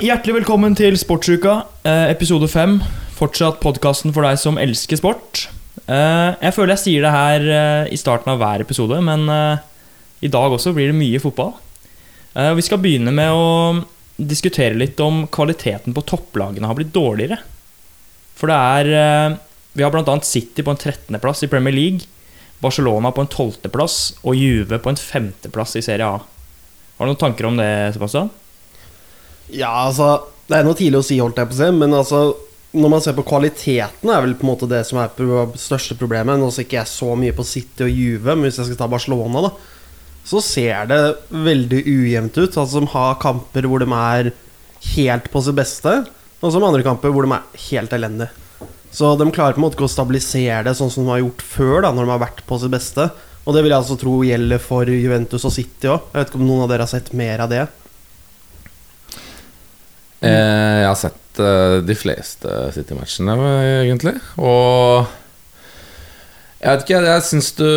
Hjertelig 0.00 0.32
velkommen 0.38 0.72
til 0.72 0.94
Sportsuka, 0.96 1.58
eh, 1.84 2.06
episode 2.08 2.46
fem. 2.48 2.78
Fortsatt 3.18 3.58
podkasten 3.60 4.14
for 4.16 4.24
deg 4.24 4.38
som 4.40 4.56
elsker 4.56 4.96
sport. 4.96 5.42
Eh, 5.84 6.30
jeg 6.40 6.54
føler 6.56 6.72
jeg 6.72 6.80
sier 6.80 7.04
det 7.04 7.10
her 7.12 7.44
eh, 7.44 7.92
i 7.92 7.98
starten 8.00 8.32
av 8.32 8.38
hver 8.40 8.64
episode, 8.64 8.96
men 9.04 9.28
i 10.24 10.32
dag 10.32 10.56
også 10.56 10.72
blir 10.72 10.88
det 10.88 10.96
mye 10.96 11.20
fotball. 11.20 11.52
Vi 12.32 12.64
skal 12.64 12.80
begynne 12.80 13.12
med 13.12 13.28
å 13.28 13.84
diskutere 14.16 14.72
litt 14.72 14.96
om 15.04 15.26
kvaliteten 15.28 15.92
på 15.92 16.06
topplagene 16.08 16.64
har 16.64 16.78
blitt 16.78 16.96
dårligere. 16.96 17.36
For 18.34 18.48
det 18.48 18.56
er 18.56 19.38
Vi 19.76 19.82
har 19.84 19.92
bl.a. 19.92 20.20
City 20.22 20.62
på 20.64 20.70
en 20.70 20.80
13.-plass 20.80 21.44
i 21.44 21.52
Premier 21.52 21.76
League, 21.76 22.08
Barcelona 22.58 23.12
på 23.12 23.20
en 23.20 23.28
12.-plass 23.28 24.24
og 24.24 24.34
Juve 24.34 24.80
på 24.80 24.88
en 24.88 24.96
5.-plass 24.96 25.76
i 25.76 25.84
Serie 25.84 26.08
A. 26.08 26.20
Har 26.96 27.04
du 27.04 27.12
noen 27.12 27.20
tanker 27.20 27.44
om 27.44 27.60
det, 27.60 27.92
Sebastian? 27.92 28.32
Ja, 29.56 29.72
altså 29.86 30.26
Det 30.50 30.58
er 30.58 30.66
noe 30.66 30.78
tidlig 30.78 31.00
å 31.00 31.06
si, 31.06 31.18
holdt 31.22 31.38
jeg 31.38 31.50
på 31.50 31.56
å 31.56 31.60
si, 31.60 31.68
men 31.76 31.94
altså 31.96 32.22
når 32.70 32.90
man 32.92 33.02
ser 33.02 33.16
på 33.16 33.24
kvaliteten, 33.26 34.10
er 34.10 34.22
vel 34.22 34.36
på 34.38 34.44
en 34.46 34.50
måte 34.52 34.68
det 34.70 34.84
som 34.86 35.00
er 35.02 35.10
det 35.10 35.58
største 35.58 35.96
problemet. 35.98 36.38
Nå 36.38 36.52
ser 36.54 36.68
ikke 36.68 36.78
jeg 36.78 36.90
så 36.90 37.16
mye 37.18 37.34
på 37.34 37.46
City 37.46 37.82
og 37.86 37.90
Juve, 37.90 38.36
men 38.36 38.46
hvis 38.46 38.60
jeg 38.60 38.68
skal 38.68 38.78
ta 38.78 38.86
Barcelona, 38.90 39.42
da, 39.48 39.50
så 40.30 40.42
ser 40.44 40.86
det 40.90 41.00
veldig 41.34 41.80
ujevnt 41.82 42.38
ut. 42.38 42.46
Altså 42.52 42.76
Som 42.76 42.86
har 42.92 43.18
kamper 43.22 43.66
hvor 43.66 43.82
de 43.82 43.88
er 43.90 44.30
helt 44.94 45.26
på 45.32 45.42
sitt 45.42 45.58
beste, 45.58 45.96
og 46.40 46.54
som 46.54 46.66
andre 46.66 46.86
kamper 46.86 47.10
hvor 47.10 47.26
de 47.26 47.34
er 47.34 47.64
helt 47.66 47.96
elendige. 47.98 48.30
Så 48.94 49.12
de 49.18 49.26
klarer 49.34 49.54
på 49.54 49.60
en 49.62 49.66
måte 49.66 49.78
ikke 49.78 49.86
å 49.86 49.90
stabilisere 49.90 50.62
det 50.66 50.76
sånn 50.78 50.90
som 50.90 51.06
de 51.06 51.14
har 51.14 51.24
gjort 51.24 51.42
før, 51.46 51.76
da 51.84 51.92
når 51.94 52.06
de 52.06 52.14
har 52.14 52.24
vært 52.24 52.46
på 52.46 52.58
sitt 52.62 52.72
beste. 52.74 53.10
Og 53.46 53.54
det 53.54 53.64
vil 53.64 53.72
jeg 53.72 53.82
altså 53.82 53.98
tro 53.98 54.14
gjelder 54.26 54.62
for 54.62 54.90
Juventus 54.90 55.46
og 55.46 55.54
City 55.54 55.90
òg. 55.90 56.10
Jeg 56.10 56.18
vet 56.20 56.32
ikke 56.32 56.40
om 56.42 56.48
noen 56.48 56.64
av 56.66 56.72
dere 56.72 56.86
har 56.86 56.92
sett 56.92 57.12
mer 57.18 57.42
av 57.42 57.50
det? 57.50 57.66
Eh, 60.20 60.78
jeg 60.82 60.88
har 60.88 60.98
sett 61.00 61.40
eh, 61.40 61.78
de 61.86 61.96
fleste 61.96 62.54
City-matchene, 62.76 63.36
egentlig. 63.86 64.14
Og 64.36 65.08
jeg 66.60 66.70
vet 66.74 66.84
ikke, 66.84 67.04
jeg 67.08 67.24
syns 67.24 67.54
du 67.56 67.68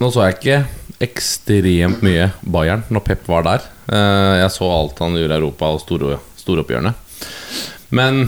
Nå 0.00 0.08
så 0.08 0.22
jeg 0.24 0.36
ikke 0.38 0.60
ekstremt 1.04 2.00
mye 2.04 2.30
Bayern 2.40 2.86
når 2.92 3.04
Pep 3.04 3.26
var 3.28 3.44
der. 3.44 3.66
Eh, 3.92 4.36
jeg 4.40 4.52
så 4.54 4.68
alt 4.72 5.00
han 5.04 5.16
gjorde 5.18 5.36
i 5.36 5.42
Europa 5.42 5.72
og 5.74 5.82
store, 5.82 6.16
storoppgjørene. 6.40 6.94
Men 7.96 8.22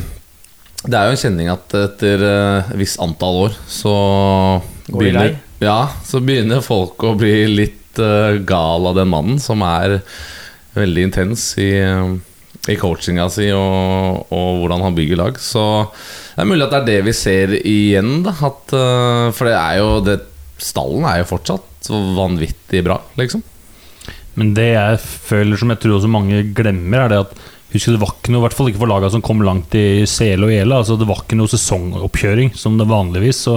det 0.83 0.99
er 0.99 1.07
jo 1.07 1.15
en 1.15 1.23
kjenning 1.23 1.49
at 1.53 1.77
etter 1.79 2.25
et 2.27 2.73
visst 2.77 3.01
antall 3.01 3.45
år 3.47 3.57
så 3.71 3.95
Går 4.89 4.99
begynner, 4.99 5.37
ja, 5.63 5.79
så 6.05 6.21
begynner 6.25 6.65
folk 6.65 7.05
å 7.07 7.15
bli 7.19 7.47
litt 7.49 8.01
eh, 8.03 8.41
gal 8.49 8.89
av 8.91 8.99
den 8.99 9.13
mannen 9.13 9.39
som 9.41 9.63
er 9.65 10.01
veldig 10.75 11.07
intens 11.07 11.53
i, 11.61 11.71
i 12.71 12.77
coachinga 12.79 13.27
si 13.33 13.49
og, 13.57 14.29
og 14.31 14.61
hvordan 14.61 14.85
han 14.87 14.97
bygger 14.97 15.19
lag. 15.19 15.39
Så 15.43 15.63
det 16.37 16.45
er 16.45 16.51
mulig 16.51 16.67
at 16.67 16.75
det 16.75 16.81
er 16.83 16.91
det 16.91 17.07
vi 17.09 17.15
ser 17.17 17.55
igjen, 17.59 18.21
da. 18.27 18.35
At, 18.49 18.75
eh, 18.79 19.31
for 19.35 19.51
det 19.51 19.57
er 19.59 19.81
jo 19.81 19.89
det, 20.07 20.19
Stallen 20.63 21.07
er 21.09 21.23
jo 21.23 21.31
fortsatt 21.33 21.89
vanvittig 21.91 22.85
bra, 22.87 23.01
liksom. 23.19 23.43
Men 24.39 24.53
det 24.57 24.69
jeg 24.71 25.01
føler 25.03 25.59
som 25.61 25.73
jeg 25.73 25.83
tror 25.83 25.99
også 25.99 26.11
mange 26.13 26.45
glemmer, 26.57 27.05
er 27.05 27.13
det 27.13 27.25
at 27.27 27.41
Husk 27.73 27.89
det 27.89 28.03
var 28.03 28.11
ikke 28.13 28.33
noe, 28.35 28.43
i 28.43 28.45
hvert 28.45 28.57
fall 28.57 28.69
ikke 28.69 28.83
for 28.83 28.91
laga 28.91 29.09
som 29.09 29.23
kom 29.25 29.39
langt 29.41 29.73
i 29.81 30.05
CL 30.05 30.45
og 30.45 30.51
ELA. 30.53 30.83
Altså 30.83 30.99
det 31.01 31.07
var 31.09 31.23
ikke 31.23 31.39
noe 31.41 31.49
sesongoppkjøring 31.49 32.53
som 32.59 32.77
det 32.77 32.85
vanligvis. 32.91 33.47
Så 33.47 33.55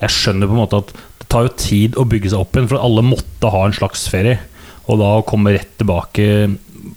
jeg 0.00 0.14
skjønner 0.14 0.50
på 0.50 0.56
en 0.56 0.62
måte 0.64 0.80
at 0.82 0.90
det 0.90 1.28
tar 1.30 1.46
jo 1.46 1.52
tid 1.60 1.98
å 1.98 2.06
bygge 2.08 2.32
seg 2.32 2.42
opp 2.42 2.56
igjen, 2.56 2.66
for 2.72 2.82
alle 2.82 3.04
måtte 3.06 3.52
ha 3.54 3.60
en 3.62 3.76
slags 3.76 4.08
ferie. 4.10 4.40
Og 4.90 4.98
da 4.98 5.12
å 5.20 5.26
komme 5.28 5.54
rett 5.54 5.70
tilbake 5.78 6.26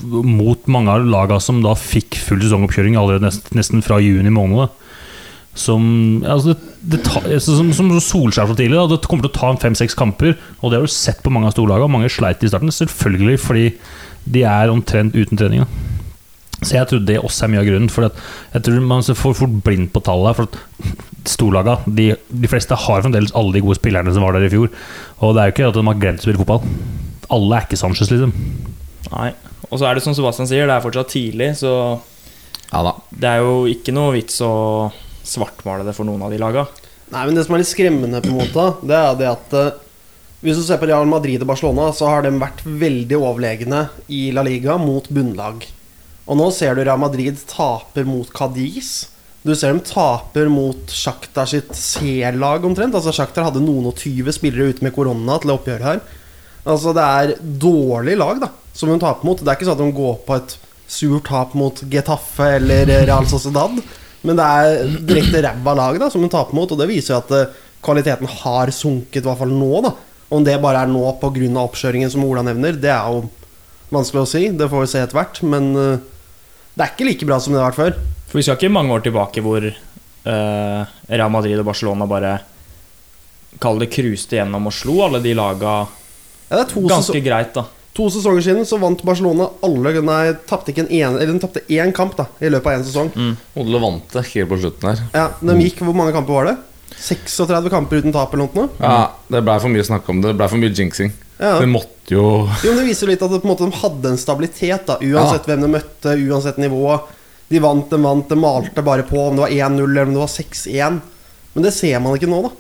mot 0.02 0.68
mange 0.72 0.94
av 0.94 1.07
lagene 1.07 1.41
som 1.44 1.62
da 1.63 1.74
fikk 1.78 2.19
full 2.22 2.41
sesongoppkjøring 2.44 2.97
allerede 3.00 3.28
nesten, 3.28 3.57
nesten 3.57 3.85
fra 3.85 4.00
juni 4.03 4.34
måned. 4.34 4.72
Som, 5.57 5.84
altså 6.24 6.53
det, 6.53 6.75
det 6.94 7.02
tar, 7.03 7.25
altså 7.28 7.57
som, 7.57 7.72
som 7.75 7.91
Solskjær 8.00 8.47
så 8.47 8.56
tidlig. 8.56 8.79
Det 8.91 9.02
kommer 9.03 9.28
til 9.28 9.34
å 9.34 9.35
ta 9.35 9.52
fem-seks 9.66 9.97
kamper. 10.00 10.38
Og 10.62 10.72
det 10.72 10.79
har 10.79 10.88
du 10.88 10.94
sett 10.94 11.19
på 11.24 11.34
mange 11.34 11.50
av 11.50 11.56
storlagene. 11.56 11.91
Mange 11.91 12.12
sleit 12.12 12.44
i 12.44 12.52
starten, 12.52 12.72
selvfølgelig 12.72 13.40
fordi 13.44 13.66
de 14.31 14.46
er 14.47 14.72
omtrent 14.72 15.18
uten 15.18 15.40
trening. 15.40 15.66
Da. 15.66 15.91
Så 16.62 16.75
jeg 16.78 16.88
tror 16.88 17.02
det 17.03 17.18
også 17.18 17.46
er 17.46 17.52
mye 17.52 17.62
av 17.63 17.68
grunnen. 17.68 17.91
For 17.91 18.08
jeg 18.08 18.66
tror 18.68 18.84
man 18.85 19.06
for 19.12 19.38
fort 19.38 19.62
blind 19.66 19.91
på 19.94 20.03
tallet. 20.06 20.38
For 20.38 20.47
at 20.47 21.29
storlaga, 21.35 21.79
de, 21.85 22.12
de 22.16 22.50
fleste 22.50 22.78
har 22.88 23.03
fremdeles 23.03 23.34
alle 23.38 23.58
de 23.58 23.63
gode 23.66 23.79
spillerne 23.81 24.13
som 24.13 24.25
var 24.25 24.38
der 24.38 24.47
i 24.47 24.53
fjor. 24.53 24.72
Og 25.19 25.35
det 25.35 25.41
er 25.41 25.50
jo 25.50 25.58
ikke 25.58 25.72
at 25.72 25.79
de 25.79 25.88
har 25.90 26.03
glemt 26.06 26.23
å 26.23 26.28
spille 26.28 26.41
fotball. 26.41 26.63
Alle 27.31 27.58
er 27.58 27.68
ikke 27.68 27.79
Sanchez, 27.81 28.12
liksom. 28.13 28.34
Nei. 29.12 29.31
Og 29.72 29.80
så 29.80 29.88
er 29.88 29.96
det 29.96 30.04
som 30.04 30.16
Sebastian 30.16 30.50
sier, 30.50 30.68
det 30.68 30.76
er 30.76 30.84
fortsatt 30.84 31.14
tidlig, 31.14 31.54
så 31.62 31.74
Ja 32.72 32.82
da. 32.84 32.96
det 33.12 33.30
er 33.30 33.44
jo 33.44 33.64
ikke 33.72 33.94
noe 33.96 34.16
vits 34.18 34.42
å 34.44 34.92
svartmale 35.28 35.86
det 35.88 35.96
for 35.96 36.08
noen 36.08 36.24
av 36.26 36.32
de 36.34 36.40
laga. 36.42 36.66
Nei, 37.12 37.26
men 37.28 37.36
Det 37.36 37.46
som 37.46 37.56
er 37.56 37.64
litt 37.64 37.72
skremmende, 37.72 38.22
på 38.24 38.32
en 38.32 38.40
måte 38.40 38.66
Det 38.88 38.96
er 38.96 39.18
det 39.20 39.28
at 39.28 39.56
eh, 39.59 39.80
hvis 40.42 40.58
du 40.58 40.64
ser 40.66 40.80
på 40.82 40.88
Real 40.90 41.06
Madrid 41.06 41.44
og 41.44 41.52
Barcelona, 41.52 41.92
så 41.94 42.08
har 42.09 42.24
de 42.26 42.32
vært 42.42 42.64
veldig 42.66 43.18
overlegne 43.20 43.84
i 44.09 44.32
La 44.34 44.42
Liga 44.42 44.74
mot 44.82 45.06
bunnlag. 45.14 45.68
Og 46.26 46.40
nå 46.40 46.48
ser 46.56 46.74
du 46.74 46.82
Real 46.82 46.98
Madrid 46.98 47.38
taper 47.46 48.08
mot 48.09 48.26
Cadiz. 48.34 49.12
Du 49.46 49.53
ser 49.53 49.70
dem 49.70 49.84
taper 49.86 50.50
mot 50.50 50.90
Shakhtar 50.90 51.46
sitt 51.52 51.70
C-lag 51.78 52.66
omtrent. 52.66 52.98
Altså 52.98 53.14
Shakhtar 53.14 53.52
hadde 53.52 53.62
noen 53.62 53.92
og 53.92 54.00
tyve 54.02 54.34
spillere 54.34 54.74
ute 54.74 54.88
med 54.88 54.96
korona 54.96 55.38
til 55.44 55.53
oppgjøret 55.53 55.86
her. 55.86 56.02
Altså 56.66 56.96
Det 56.98 57.06
er 57.06 57.36
dårlig 57.62 58.18
lag 58.18 58.42
da 58.42 58.50
som 58.74 58.92
hun 58.92 59.02
taper 59.02 59.28
mot. 59.28 59.40
Det 59.40 59.50
er 59.50 59.58
ikke 59.59 59.68
sånn 59.70 59.80
at 59.80 59.84
de 59.84 59.98
går 59.98 60.22
på 60.28 60.38
et 60.38 60.56
surt 60.92 61.28
tap 61.30 61.56
mot 61.58 61.84
Getafe 61.92 62.48
eller 62.58 62.90
Real 63.08 63.28
Sociedad. 63.30 63.78
Men 64.28 64.38
det 64.38 64.46
er 64.46 64.96
direkte 65.08 65.42
ræva 65.48 65.76
lag 65.78 66.00
da 66.02 66.09
som 66.14 66.24
hun 66.24 66.32
taper 66.32 66.58
mot, 66.58 66.72
og 66.72 66.80
det 66.80 66.90
viser 66.92 67.16
jo 67.16 67.20
at 67.24 67.36
eh, 67.38 67.59
kvaliteten 67.82 68.30
har 68.44 68.72
sunket, 68.76 69.24
i 69.24 69.28
hvert 69.28 69.42
fall 69.42 69.54
nå. 69.56 69.82
da 69.88 69.96
Om 70.32 70.46
det 70.46 70.59
bare 70.62 70.84
er 70.86 70.92
nå 70.92 71.04
pga. 71.22 71.48
oppkjøringen 71.64 72.12
som 72.14 72.26
Ola 72.28 72.44
nevner, 72.46 72.78
det 72.78 72.92
er 72.94 73.08
jo 73.09 73.26
vanskelig 73.92 74.24
å 74.24 74.30
si. 74.30 74.44
Det 74.56 74.70
får 74.70 74.86
vi 74.86 74.92
se 74.94 75.03
etter 75.03 75.18
hvert. 75.18 75.42
Men 75.44 75.72
eh, 75.76 76.09
det 76.76 76.86
er 76.86 76.94
ikke 76.94 77.09
like 77.09 77.30
bra 77.30 77.40
som 77.42 77.56
det 77.56 77.62
har 77.62 77.72
vært 77.72 77.82
før. 77.82 77.98
For 78.30 78.40
vi 78.40 78.46
skal 78.48 78.59
ikke 78.59 78.72
mange 78.72 78.96
år 78.96 79.03
tilbake 79.03 79.44
hvor 79.44 79.66
uh, 79.68 80.82
Real 81.12 81.34
Madrid 81.34 81.59
og 81.59 81.68
Barcelona 81.68 82.08
bare 82.08 82.38
Kall 83.59 83.82
det 83.82 83.90
cruiste 83.92 84.38
gjennom 84.38 84.70
og 84.70 84.74
slo 84.74 85.02
alle 85.03 85.20
de 85.20 85.34
laga 85.36 85.82
Ja, 86.48 86.62
ganske 86.64 87.20
greit, 87.20 87.52
da. 87.58 87.66
To 87.97 88.07
sesonger 88.13 88.44
siden 88.46 88.66
så 88.68 88.78
vant 88.79 89.02
Barcelona 89.03 89.50
alle 89.68 89.91
Nei, 90.02 90.34
tapte 90.47 90.72
ikke 90.72 90.85
en 90.85 90.91
ene 90.96 91.19
Eller 91.19 91.34
de 91.35 91.41
tapte 91.44 91.63
én 91.68 91.91
kamp 91.96 92.13
da 92.16 92.25
i 92.40 92.47
løpet 92.52 92.68
av 92.72 92.78
én 92.79 92.85
sesong. 92.88 93.09
Odle 93.59 93.81
vant 93.84 94.13
det 94.13 94.24
helt 94.34 94.50
på 94.50 94.59
slutten 94.62 94.90
her. 94.94 95.02
Ja, 95.13 95.25
De 95.41 95.57
gikk 95.59 95.81
Hvor 95.84 95.97
mange 95.97 96.13
kamper 96.16 96.38
var 96.38 96.52
det? 96.52 96.57
36 97.02 97.69
kamper 97.72 98.02
uten 98.02 98.13
tap 98.16 98.34
eller 98.35 98.47
noe? 98.52 98.69
Ja, 98.79 99.12
Det 99.31 99.41
blei 99.44 99.59
for 99.59 99.74
mye 99.74 99.84
snakk 99.84 100.07
om 100.12 100.22
det. 100.22 100.31
Det 100.34 100.40
blei 100.40 100.50
for 100.52 100.62
mye 100.62 100.74
jinxing. 100.75 101.12
Ja. 101.41 101.56
Det 101.59 101.68
måtte 101.72 102.13
jo 102.13 102.24
Jo, 102.63 102.72
men 102.72 102.81
Det 102.84 102.88
viser 102.91 103.09
litt 103.09 103.22
at 103.25 103.31
det, 103.31 103.40
på 103.41 103.47
en 103.50 103.53
måte, 103.56 103.66
de 103.68 103.79
hadde 103.81 104.12
en 104.13 104.19
stabilitet, 104.22 104.85
da 104.88 104.97
uansett 105.02 105.47
hvem 105.50 105.63
de 105.66 105.72
møtte, 105.75 106.16
uansett 106.29 106.59
nivå. 106.62 107.00
De 107.52 107.59
vant, 107.59 107.88
de 107.90 107.97
vant, 108.00 108.28
de 108.29 108.38
malte 108.40 108.84
bare 108.85 109.03
på 109.08 109.20
om 109.28 109.35
det 109.40 109.47
var 109.47 109.55
1-0 109.72 109.84
eller 109.84 110.08
om 110.08 110.14
det 110.16 110.22
var 110.22 110.32
6-1. 110.32 110.99
Men 111.53 111.66
det 111.66 111.73
ser 111.76 111.99
man 111.99 112.16
ikke 112.16 112.29
nå, 112.32 112.43
da. 112.46 112.52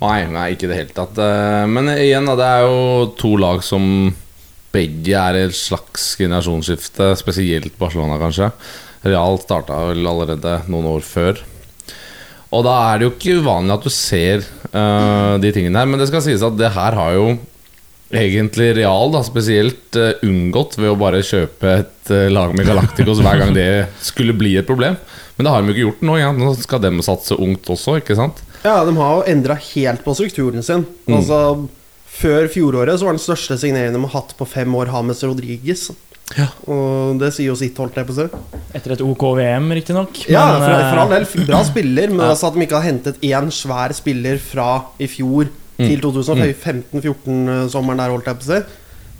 Nei, 0.00 0.20
nei, 0.32 0.46
ikke 0.54 0.64
i 0.64 0.70
det 0.70 0.78
hele 0.78 0.94
tatt. 0.96 1.18
Eh, 1.20 1.66
Men 1.68 1.90
igjen, 1.92 2.24
da, 2.30 2.36
det 2.38 2.46
er 2.48 2.62
jo 2.64 3.10
to 3.20 3.34
lag 3.36 3.60
som 3.66 3.84
begge 4.74 5.16
er 5.18 5.38
et 5.44 5.56
slags 5.56 6.12
generasjonsskifte. 6.20 7.12
Spesielt 7.18 7.76
Barcelona, 7.80 8.18
kanskje. 8.20 8.50
Real 9.06 9.40
starta 9.40 9.78
vel 9.90 10.06
allerede 10.06 10.60
noen 10.70 10.88
år 10.92 11.06
før. 11.06 11.40
Og 12.50 12.64
da 12.66 12.74
er 12.90 12.98
det 12.98 13.06
jo 13.06 13.12
ikke 13.14 13.38
uvanlig 13.44 13.76
at 13.76 13.86
du 13.86 13.92
ser 13.94 14.42
uh, 14.74 15.38
de 15.42 15.52
tingene 15.54 15.78
her. 15.78 15.88
Men 15.88 16.02
det 16.02 16.10
skal 16.10 16.24
sies 16.24 16.44
at 16.44 16.58
det 16.58 16.72
her 16.74 16.98
har 16.98 17.14
jo 17.16 17.30
egentlig 18.10 18.72
Real 18.74 19.12
da 19.14 19.22
spesielt 19.22 19.98
uh, 19.98 20.12
unngått 20.26 20.74
ved 20.80 20.90
å 20.90 20.98
bare 20.98 21.22
kjøpe 21.26 21.74
et 21.84 22.12
uh, 22.12 22.26
lag 22.32 22.54
med 22.58 22.66
Galacticos 22.66 23.22
hver 23.22 23.38
gang 23.38 23.54
det 23.54 23.70
skulle 24.02 24.34
bli 24.36 24.56
et 24.58 24.68
problem. 24.68 24.98
Men 25.38 25.46
det 25.46 25.52
har 25.54 25.62
de 25.62 25.70
jo 25.70 25.76
ikke 25.76 25.86
gjort 25.86 26.06
nå. 26.10 26.16
Ja. 26.20 26.30
Nå 26.36 26.54
skal 26.58 26.82
de 26.82 26.92
satse 27.06 27.38
ungt 27.38 27.70
også, 27.70 28.00
ikke 28.02 28.18
sant? 28.18 28.42
Ja, 28.60 28.82
de 28.84 28.92
har 28.98 29.20
jo 29.20 29.28
endra 29.30 29.56
helt 29.70 30.02
på 30.04 30.14
strukturen 30.18 30.66
sin. 30.66 30.82
Altså 31.08 31.40
Før 32.10 32.48
fjoråret 32.52 32.98
så 33.00 33.06
var 33.08 33.16
den 33.16 33.22
største 33.22 33.56
signeringen 33.60 33.96
de 33.96 34.04
har 34.08 34.16
hatt 34.18 34.34
på 34.38 34.46
fem 34.48 34.74
år, 34.76 34.90
Hames 34.92 35.22
Rodriguez. 35.24 35.88
Ja. 36.36 36.46
Og 36.70 37.18
det 37.18 37.32
sier 37.34 37.48
jo 37.50 37.56
sitt, 37.58 37.78
holdt 37.80 37.96
jeg 37.98 38.06
på 38.06 38.14
å 38.14 38.18
si. 38.20 38.26
Etter 38.76 38.94
et 38.94 39.02
OK 39.02 39.24
VM, 39.38 39.70
riktignok. 39.78 40.20
Ja, 40.30 40.44
for, 40.60 40.74
for 40.90 41.00
all 41.04 41.14
eh, 41.16 41.24
del, 41.24 41.46
bra 41.48 41.62
spiller, 41.66 42.12
men 42.12 42.22
Ja. 42.26 42.34
altså 42.34 42.50
at 42.50 42.58
de 42.58 42.66
ikke 42.66 42.78
har 42.78 42.86
hentet 42.86 43.24
én 43.26 43.50
svær 43.54 43.94
spiller 43.96 44.38
fra 44.42 44.68
i 45.02 45.08
fjor 45.10 45.50
til 45.80 45.96
2015-14-sommeren 46.04 48.02
der, 48.02 48.12
holdt 48.12 48.28
jeg 48.28 48.38
på 48.40 48.46
å 48.46 48.50
si. 48.52 48.60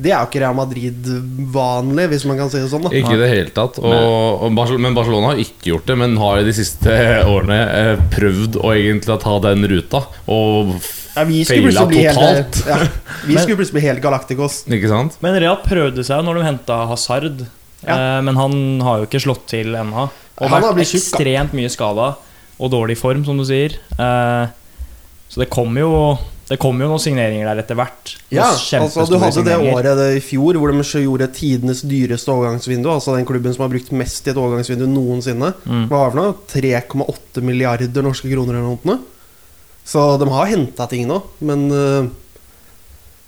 Det 0.00 0.12
er 0.14 0.22
jo 0.22 0.28
ikke 0.30 0.40
Real 0.40 0.56
Madrid 0.56 1.08
vanlig, 1.52 2.06
hvis 2.12 2.22
man 2.28 2.38
kan 2.40 2.48
si 2.52 2.60
det 2.60 2.70
sånn. 2.72 2.86
da 2.86 2.92
Ikke 2.96 3.18
i 3.18 3.20
det 3.20 3.28
hele 3.28 3.52
tatt. 3.52 3.76
Og, 3.84 4.44
og 4.46 4.54
Barcelona, 4.56 4.84
men 4.86 4.96
Barcelona 4.96 5.32
har 5.34 5.42
ikke 5.42 5.74
gjort 5.74 5.90
det, 5.90 5.96
men 6.00 6.16
har 6.20 6.40
i 6.40 6.46
de 6.46 6.54
siste 6.56 6.94
årene 7.28 7.58
eh, 7.66 8.04
prøvd 8.14 8.56
å 8.62 8.72
egentlig 8.72 9.18
ta 9.24 9.34
den 9.44 9.66
ruta. 9.68 10.06
Og 10.32 10.72
ja, 11.16 11.24
Vi 11.24 11.44
skulle 11.44 11.70
feila 11.70 11.84
plutselig 11.84 11.88
bli 11.88 12.02
helt, 12.06 12.52
totalt. 12.52 12.66
ja, 12.66 12.78
Vi 13.26 13.36
skulle 13.38 13.56
plutselig 13.60 13.78
bli 13.80 13.86
helt 13.88 14.02
Galacticos. 14.04 14.60
Ikke 14.70 14.88
sant? 14.92 15.16
Men 15.24 15.38
Real 15.42 15.58
prøvde 15.64 16.04
seg 16.06 16.24
når 16.26 16.40
de 16.40 16.46
henta 16.48 16.80
Hazard 16.90 17.46
Ja. 17.86 17.94
Eh, 17.96 18.22
men 18.26 18.36
han 18.36 18.80
har 18.84 18.98
jo 19.00 19.06
ikke 19.08 19.22
slått 19.24 19.46
til 19.48 19.72
ennå. 19.74 20.08
Og 20.40 20.48
Han 20.48 20.50
har 20.62 20.70
vært 20.70 20.80
blitt 20.80 20.88
tjukk, 20.92 21.00
da. 21.00 21.18
ekstremt 21.18 21.52
mye 21.56 21.70
skada 21.72 22.08
og 22.60 22.70
dårlig 22.72 22.96
form, 23.00 23.24
som 23.24 23.36
du 23.40 23.44
sier. 23.48 23.72
Eh, 23.98 24.46
så 25.30 25.40
det 25.40 25.48
kommer 25.52 25.80
jo 25.80 26.18
Det 26.50 26.58
kommer 26.58 26.82
jo 26.82 26.88
noen 26.90 26.98
signeringer 27.00 27.46
der 27.46 27.60
etter 27.62 27.76
hvert. 27.78 28.16
Noen 28.26 28.34
Ja, 28.34 28.48
altså 28.50 28.64
kjempestore 28.74 29.06
Du 29.06 29.18
hadde 29.22 29.30
det 29.30 29.54
signeringer. 29.54 29.76
året 29.78 29.96
det 30.00 30.08
i 30.16 30.20
fjor 30.26 30.56
hvor 30.58 30.72
de 30.74 30.82
så 30.82 30.98
gjorde 31.04 31.28
tidenes 31.32 31.82
dyreste 31.86 32.26
overgangsvindu. 32.34 32.88
Altså 32.90 33.14
den 33.14 33.24
klubben 33.28 33.54
som 33.54 33.62
har 33.62 33.70
brukt 33.70 33.92
mest 33.92 34.26
i 34.26 34.30
et 34.32 34.36
overgangsvindu 34.36 34.82
noensinne. 34.90 35.52
Mm. 35.64 35.84
Hva 35.86 36.00
var 36.00 36.10
det 36.10 36.14
for 36.16 36.20
noe? 36.20 36.34
3,8 36.50 37.42
milliarder 37.46 38.02
norske 38.02 38.26
kroner 38.32 38.58
eller 38.58 38.76
noe. 38.76 38.98
Så 39.86 40.02
de 40.20 40.28
har 40.30 40.50
henta 40.50 40.86
ting 40.90 41.06
nå, 41.08 41.18
men 41.44 41.66
uh, 41.72 42.10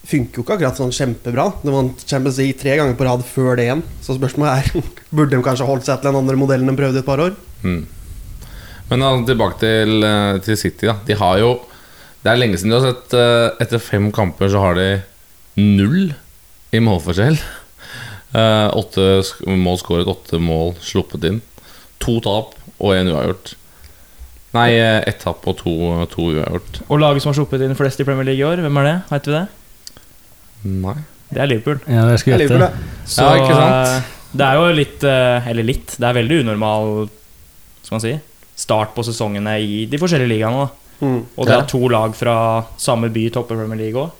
funker 0.08 0.40
jo 0.40 0.44
ikke 0.44 0.56
akkurat 0.56 0.78
sånn 0.78 0.94
kjempebra. 0.94 1.48
De 1.62 1.72
vant 1.74 2.04
Champions 2.06 2.38
League 2.40 2.58
tre 2.60 2.76
ganger 2.78 2.96
på 2.98 3.06
rad 3.06 3.24
før 3.26 3.56
det 3.58 3.66
igjen. 3.68 3.82
Så 4.04 4.16
spørsmålet 4.18 4.74
er 4.74 4.86
Burde 5.16 5.36
de 5.36 5.42
kanskje 5.44 5.68
holdt 5.68 5.88
seg 5.88 6.00
til 6.00 6.10
den 6.10 6.20
andre 6.22 6.38
modellen 6.38 6.70
de 6.70 6.78
prøvde 6.78 7.00
i 7.00 7.04
et 7.04 7.08
par 7.08 7.22
år? 7.22 7.36
Mm. 7.62 7.82
Men 8.90 9.04
da, 9.04 9.12
tilbake 9.28 9.60
til, 9.62 10.02
eh, 10.04 10.40
til 10.44 10.58
City. 10.58 10.88
Da. 10.90 10.98
De 11.06 11.16
har 11.16 11.38
jo 11.40 11.52
Det 12.22 12.30
er 12.30 12.38
lenge 12.38 12.58
siden 12.58 12.70
du 12.70 12.76
har 12.76 12.92
sett 12.92 13.14
eh, 13.18 13.64
Etter 13.64 13.80
fem 13.82 14.12
kamper 14.14 14.50
så 14.52 14.60
har 14.62 14.76
de 14.78 15.02
null 15.58 16.12
i 16.72 16.80
målforskjell. 16.80 17.36
Uh, 18.32 18.72
åtte 18.80 19.20
mål 19.44 19.76
skåret, 19.76 20.08
åtte 20.08 20.38
mål 20.40 20.72
sluppet 20.80 21.26
inn. 21.28 21.42
To 22.00 22.14
tap 22.24 22.54
og 22.78 22.94
én 22.96 23.10
uavgjort. 23.12 23.52
Nei, 24.52 24.68
eh, 24.76 24.98
ett 25.08 25.22
tap 25.22 25.46
og 25.48 25.56
to, 25.62 25.72
to 26.12 26.26
uavgjort. 26.34 26.82
Og 26.88 27.00
laget 27.00 27.24
som 27.24 27.32
har 27.32 27.38
sluppet 27.40 27.64
inn 27.64 27.76
flest 27.78 28.02
i 28.02 28.06
Premier 28.08 28.28
League 28.28 28.42
i 28.42 28.48
år, 28.48 28.60
hvem 28.60 28.80
er 28.82 28.88
det? 28.88 28.96
Vet 29.14 29.30
vi 29.30 29.36
det? 29.38 29.46
Nei. 30.82 30.98
Det 31.32 31.40
er 31.40 31.48
Liverpool. 31.48 31.80
Ja, 31.88 32.04
det 32.10 32.18
skulle 32.20 32.44
gjette. 32.44 32.68
Så 33.08 33.24
Ja, 33.24 33.38
ikke 33.40 33.56
sant? 33.56 34.12
det 34.36 34.44
er 34.48 34.58
jo 34.60 34.74
litt 34.76 35.04
eh, 35.08 35.48
Eller 35.48 35.64
litt. 35.64 35.94
Det 35.96 36.04
er 36.08 36.18
veldig 36.18 36.42
unormal 36.44 37.08
Skal 37.82 37.96
man 37.96 38.04
si 38.04 38.12
start 38.62 38.92
på 38.94 39.02
sesongene 39.06 39.56
i 39.64 39.84
de 39.90 39.98
forskjellige 39.98 40.28
ligaene. 40.34 40.68
Mm. 41.00 41.20
Og 41.34 41.48
det 41.48 41.54
er 41.56 41.64
to 41.70 41.80
lag 41.90 42.12
fra 42.14 42.34
samme 42.78 43.08
by 43.10 43.24
topper 43.34 43.58
Premier 43.58 43.80
League 43.80 43.98
òg. 43.98 44.12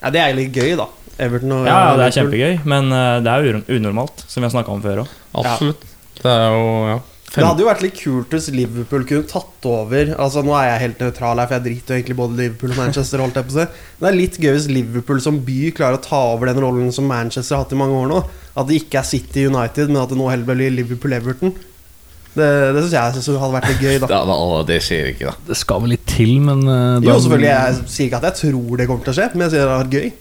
Ja, 0.00 0.12
det 0.14 0.22
er 0.22 0.36
litt 0.38 0.56
gøy, 0.56 0.72
da. 0.78 0.86
Everton 1.20 1.52
og 1.58 1.66
Ja, 1.68 1.80
det 1.98 2.06
er 2.06 2.14
kjempegøy, 2.16 2.60
men 2.70 2.88
eh, 2.96 3.18
det 3.20 3.32
er 3.32 3.44
jo 3.44 3.60
unormalt, 3.76 4.24
som 4.24 4.40
vi 4.40 4.48
har 4.48 4.54
snakka 4.54 4.72
om 4.72 4.80
før 4.84 5.02
òg. 5.02 5.10
Absolutt. 5.42 5.84
Det 6.22 6.30
er 6.32 6.54
jo 6.54 6.62
ja. 6.88 6.96
Det 7.30 7.46
hadde 7.46 7.62
jo 7.62 7.68
vært 7.68 7.82
litt 7.84 7.94
kult 7.94 8.32
hvis 8.34 8.48
Liverpool 8.50 9.04
kunne 9.06 9.28
tatt 9.30 9.66
over 9.70 10.08
Altså 10.16 10.42
Nå 10.42 10.54
er 10.58 10.64
jeg 10.66 10.82
helt 10.82 11.02
nøytral 11.04 11.38
her, 11.38 11.46
for 11.46 11.56
jeg 11.56 11.66
driter 11.68 11.94
jo 11.94 11.98
egentlig 12.00 12.16
både 12.18 12.38
Liverpool 12.40 12.74
og 12.74 12.80
Manchester. 12.80 13.22
Holdt 13.22 13.38
jeg 13.38 13.46
på 13.46 13.54
seg. 13.54 13.76
Men 13.98 14.06
det 14.06 14.10
er 14.10 14.18
litt 14.18 14.38
gøy 14.42 14.50
hvis 14.56 14.68
Liverpool 14.72 15.22
som 15.22 15.38
by 15.46 15.58
klarer 15.76 16.00
å 16.00 16.02
ta 16.02 16.20
over 16.32 16.50
den 16.50 16.62
rollen 16.64 16.90
som 16.94 17.06
Manchester 17.10 17.56
har 17.56 17.64
hatt 17.64 17.74
i 17.76 17.78
mange 17.78 17.98
år 18.00 18.10
nå. 18.10 18.22
At 18.58 18.66
det 18.66 18.80
ikke 18.82 18.98
er 19.02 19.06
City 19.06 19.46
United, 19.46 19.92
men 19.92 20.00
at 20.02 20.10
det 20.10 20.18
nå 20.18 20.26
heller 20.32 20.58
blir 20.58 20.74
Liverpool-Everton. 20.74 21.54
Det, 22.30 22.46
det 22.46 22.82
syns 22.84 22.94
jeg 22.94 23.22
synes 23.24 23.40
hadde 23.42 23.54
vært 23.56 23.70
litt 23.72 23.84
gøy, 23.84 23.96
da. 24.02 24.08
det, 24.30 24.64
det 24.68 24.80
skjer 24.86 25.12
ikke, 25.12 25.30
da. 25.30 25.46
Det 25.50 25.58
skal 25.58 25.84
vel 25.84 25.94
litt 25.94 26.08
til, 26.10 26.34
men 26.42 26.66
uh, 26.66 26.98
Jo, 26.98 27.14
selvfølgelig. 27.14 27.50
Jeg 27.50 27.78
sier 27.94 28.10
ikke 28.10 28.20
at 28.20 28.28
jeg 28.30 28.38
tror 28.42 28.82
det 28.82 28.90
kommer 28.90 29.06
til 29.06 29.14
å 29.14 29.18
skje, 29.20 29.30
men 29.34 29.46
jeg 29.46 29.54
sier 29.54 29.64
det 29.64 29.70
hadde 29.70 29.86
vært 29.86 29.96
gøy. 30.00 30.12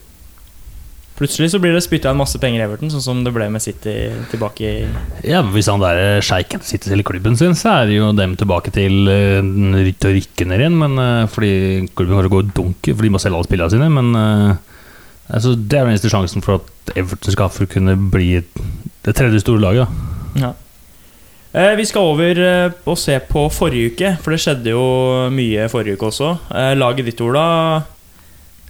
Plutselig 1.20 1.50
så 1.52 1.60
blir 1.60 1.74
det 1.76 1.82
spytta 1.84 2.14
inn 2.14 2.20
masse 2.20 2.40
penger 2.40 2.62
i 2.62 2.64
Everton, 2.64 2.92
sånn 2.94 3.04
som 3.04 3.24
det 3.26 3.34
ble 3.36 3.50
med 3.52 3.60
City 3.60 3.92
tilbake 4.32 4.64
i 4.64 5.28
Ja, 5.28 5.42
Hvis 5.44 5.68
han 5.68 5.82
der 5.84 6.00
eh, 6.00 6.22
sjeiken 6.24 6.64
sitter 6.64 6.94
til 6.94 7.04
klubben 7.04 7.36
sin, 7.36 7.58
så 7.60 7.74
er 7.74 7.90
det 7.90 7.98
jo 7.98 8.14
dem 8.16 8.38
tilbake 8.40 8.72
til 8.72 9.12
uh, 9.12 9.44
å 9.44 10.14
rykke 10.16 10.48
ned 10.48 10.64
igjen. 10.64 10.78
Men, 10.80 10.96
uh, 10.96 11.28
fordi 11.28 11.90
klubben 11.92 12.16
kanskje 12.16 12.32
går 12.38 12.54
dunker, 12.56 12.96
for 12.96 13.04
de 13.04 13.12
må 13.12 13.20
selge 13.20 13.36
alle 13.36 13.50
spillene 13.50 13.74
sine. 13.74 13.90
Men 13.98 14.16
uh, 14.16 14.54
altså, 15.28 15.58
det 15.60 15.82
er 15.82 15.90
den 15.90 15.98
eneste 15.98 16.14
sjansen 16.14 16.46
for 16.46 16.62
at 16.62 16.96
Everton 16.96 17.36
skal 17.36 17.52
for 17.52 17.68
kunne 17.68 17.98
bli 18.16 18.30
det 18.40 19.18
tredje 19.20 19.44
store 19.44 19.64
laget. 19.66 19.92
da. 20.40 20.48
Ja. 20.48 20.56
Vi 21.76 21.84
skal 21.90 22.06
over 22.14 22.40
og 22.86 22.98
se 23.02 23.16
på 23.26 23.48
forrige 23.52 23.92
uke, 23.92 24.10
for 24.22 24.32
det 24.32 24.38
skjedde 24.44 24.70
jo 24.70 24.84
mye 25.34 25.66
forrige 25.74 25.98
uke 25.98 26.12
også. 26.12 26.36
Laget 26.78 27.10
ditt, 27.10 27.24
Ola, 27.26 27.82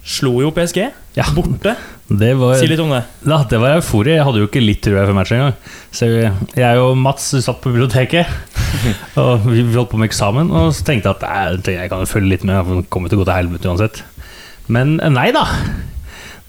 slo 0.00 0.38
jo 0.40 0.50
PSG 0.56 0.86
Ja. 1.18 1.28
borte. 1.36 1.76
Det 2.10 2.32
var, 2.34 2.56
Si 2.58 2.66
litt 2.66 2.80
om 2.82 2.90
det. 2.90 3.04
Da, 3.22 3.44
det 3.46 3.58
var 3.62 3.76
eufori. 3.76 4.16
Jeg 4.16 4.24
hadde 4.26 4.40
jo 4.42 4.48
ikke 4.48 4.62
litt 4.64 4.80
trua 4.82 5.04
før 5.06 5.14
matchen 5.14 5.38
engang. 5.38 5.74
Så 5.94 6.08
jeg 6.10 6.80
og 6.82 6.96
Mats 6.98 7.28
satt 7.44 7.60
på 7.62 7.70
biblioteket, 7.70 8.26
og 9.20 9.46
vi 9.46 9.62
holdt 9.62 9.92
på 9.92 10.00
med 10.00 10.10
eksamen. 10.10 10.50
Og 10.50 10.72
så 10.74 10.88
tenkte 10.88 11.12
jeg 11.14 11.60
at 11.60 11.70
jeg 11.70 11.92
kan 11.92 12.02
jo 12.02 12.10
følge 12.10 12.32
litt 12.32 12.48
med, 12.48 12.58
for 12.66 12.82
det 12.82 12.90
kommer 12.90 13.12
til 13.12 13.20
å 13.20 13.22
gå 13.22 13.28
til 13.28 13.38
helvete 13.38 13.70
uansett. 13.70 14.02
Men 14.74 14.98
eh, 14.98 15.14
nei 15.14 15.30
da. 15.36 15.46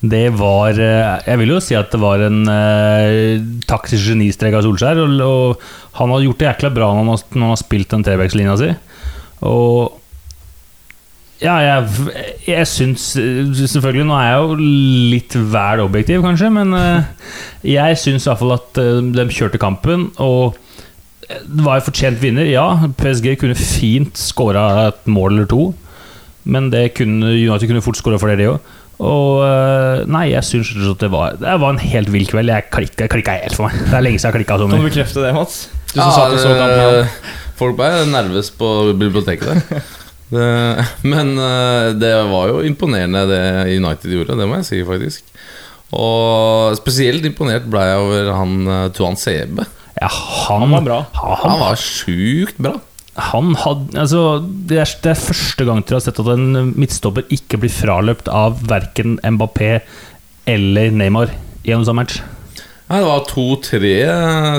Det 0.02 0.32
var 0.34 0.74
eh, 0.82 1.22
Jeg 1.28 1.38
vil 1.44 1.54
jo 1.54 1.62
si 1.62 1.78
at 1.78 1.94
det 1.94 2.02
var 2.02 2.24
en 2.26 2.42
eh, 2.50 3.38
taktisk 3.70 4.10
genistrek 4.10 4.58
av 4.58 4.66
Solskjær. 4.66 5.04
Og, 5.06 5.22
og 5.22 5.98
han 6.02 6.16
har 6.16 6.26
gjort 6.26 6.42
det 6.42 6.50
jækla 6.50 6.74
bra 6.74 6.90
når 6.90 7.04
han 7.04 7.14
har, 7.14 7.26
når 7.36 7.46
han 7.46 7.54
har 7.54 7.62
spilt 7.62 7.94
den 7.94 8.10
trebackslinja 8.10 8.58
si. 8.58 8.74
Og 9.46 10.01
ja, 11.42 11.56
jeg, 11.66 11.86
jeg 12.48 12.68
syns 12.70 13.06
Selvfølgelig, 13.16 14.06
nå 14.10 14.16
er 14.18 14.28
jeg 14.30 14.42
jo 14.42 14.58
litt 15.14 15.38
vel 15.54 15.84
objektiv, 15.86 16.22
kanskje, 16.26 16.52
men 16.54 16.74
eh, 16.78 17.32
jeg 17.76 17.98
syns 18.02 18.28
iallfall 18.30 18.56
at 18.58 18.82
eh, 18.82 19.00
de 19.16 19.26
kjørte 19.34 19.62
kampen, 19.62 20.10
og 20.22 20.58
det 21.32 21.64
var 21.64 21.80
en 21.80 21.86
fortjent 21.86 22.20
vinner. 22.20 22.44
Ja, 22.52 22.66
PSG 23.00 23.38
kunne 23.40 23.56
fint 23.56 24.20
skåra 24.20 24.66
et 24.90 25.06
mål 25.08 25.38
eller 25.38 25.48
to, 25.48 25.62
men 26.44 26.68
det 26.74 26.90
kunne, 26.98 27.30
United 27.38 27.70
kunne 27.72 27.84
fort 27.86 28.00
skåra 28.02 28.20
flere, 28.20 28.36
de 28.42 28.50
òg. 28.52 28.72
Og 29.02 29.40
eh, 29.46 30.02
nei, 30.12 30.28
jeg 30.34 30.46
syns 30.46 30.74
at 30.92 31.00
det 31.02 31.08
var 31.10 31.40
Det 31.42 31.54
var 31.64 31.72
en 31.74 31.80
helt 31.82 32.12
vill 32.14 32.28
kveld. 32.30 32.52
Jeg 32.54 32.68
klikka, 32.70 33.08
klikka 33.10 33.34
helt 33.40 33.56
for 33.58 33.66
meg. 33.66 33.80
Det 33.88 33.96
er 33.98 34.04
lenge 34.06 34.20
siden 34.22 34.30
jeg 34.30 34.42
klikka 34.44 34.60
Kan 34.60 34.70
du 34.70 34.76
sånn. 34.76 34.84
bekrefte 34.86 35.24
det, 35.24 35.32
Mats? 35.34 35.56
Du 35.90 35.96
som 35.96 36.04
Ja, 36.04 36.12
satt 36.20 36.36
og 36.36 36.44
så 36.44 36.52
kampen. 36.60 37.00
det- 37.00 37.40
Folk 37.62 37.76
ble 37.80 37.90
nervøse 38.12 38.54
på 38.60 38.70
biblioteket 38.98 39.48
der. 39.50 39.82
Det, 40.32 40.86
men 41.12 41.34
eh, 41.36 41.92
det 42.00 42.14
var 42.32 42.52
jo 42.52 42.62
imponerende 42.66 43.26
det 43.30 43.44
United 43.76 44.16
gjorde, 44.16 44.38
det 44.40 44.48
må 44.48 44.62
jeg 44.62 44.70
si, 44.70 44.82
faktisk. 44.88 45.28
Og 45.92 46.78
spesielt 46.80 47.26
imponert 47.28 47.68
ble 47.68 47.84
jeg 47.84 48.04
over 48.06 48.32
han 48.38 48.56
eh, 48.64 48.88
Tuan 48.96 49.20
Sebe. 49.20 49.68
Ja, 50.00 50.08
han, 50.08 50.64
Han 50.64 50.78
var 50.78 50.88
bra. 50.88 51.02
Han, 51.20 51.38
Han 51.44 51.60
var 51.66 51.82
sjukt 51.82 52.62
bra. 52.62 52.78
Han 53.22 53.52
hadde, 53.60 54.00
altså, 54.00 54.22
det, 54.40 54.78
er, 54.80 54.92
det 55.04 55.12
er 55.12 55.20
første 55.20 55.66
gang 55.68 55.82
til 55.84 55.98
jeg 55.98 56.00
har 56.00 56.06
sett 56.06 56.22
at 56.24 56.30
en 56.32 56.72
midtstopper 56.80 57.28
ikke 57.36 57.60
blir 57.60 57.74
fraløpt 57.76 58.32
av 58.32 58.62
verken 58.70 59.18
Mbappé 59.36 59.82
eller 60.50 60.96
Neymar 60.96 61.34
gjennom 61.66 61.84
en 61.84 61.90
samme 61.90 62.06
match. 62.06 62.22
Nei, 62.92 63.00
det 63.00 63.08
var 63.08 63.28
to-tre 63.28 63.92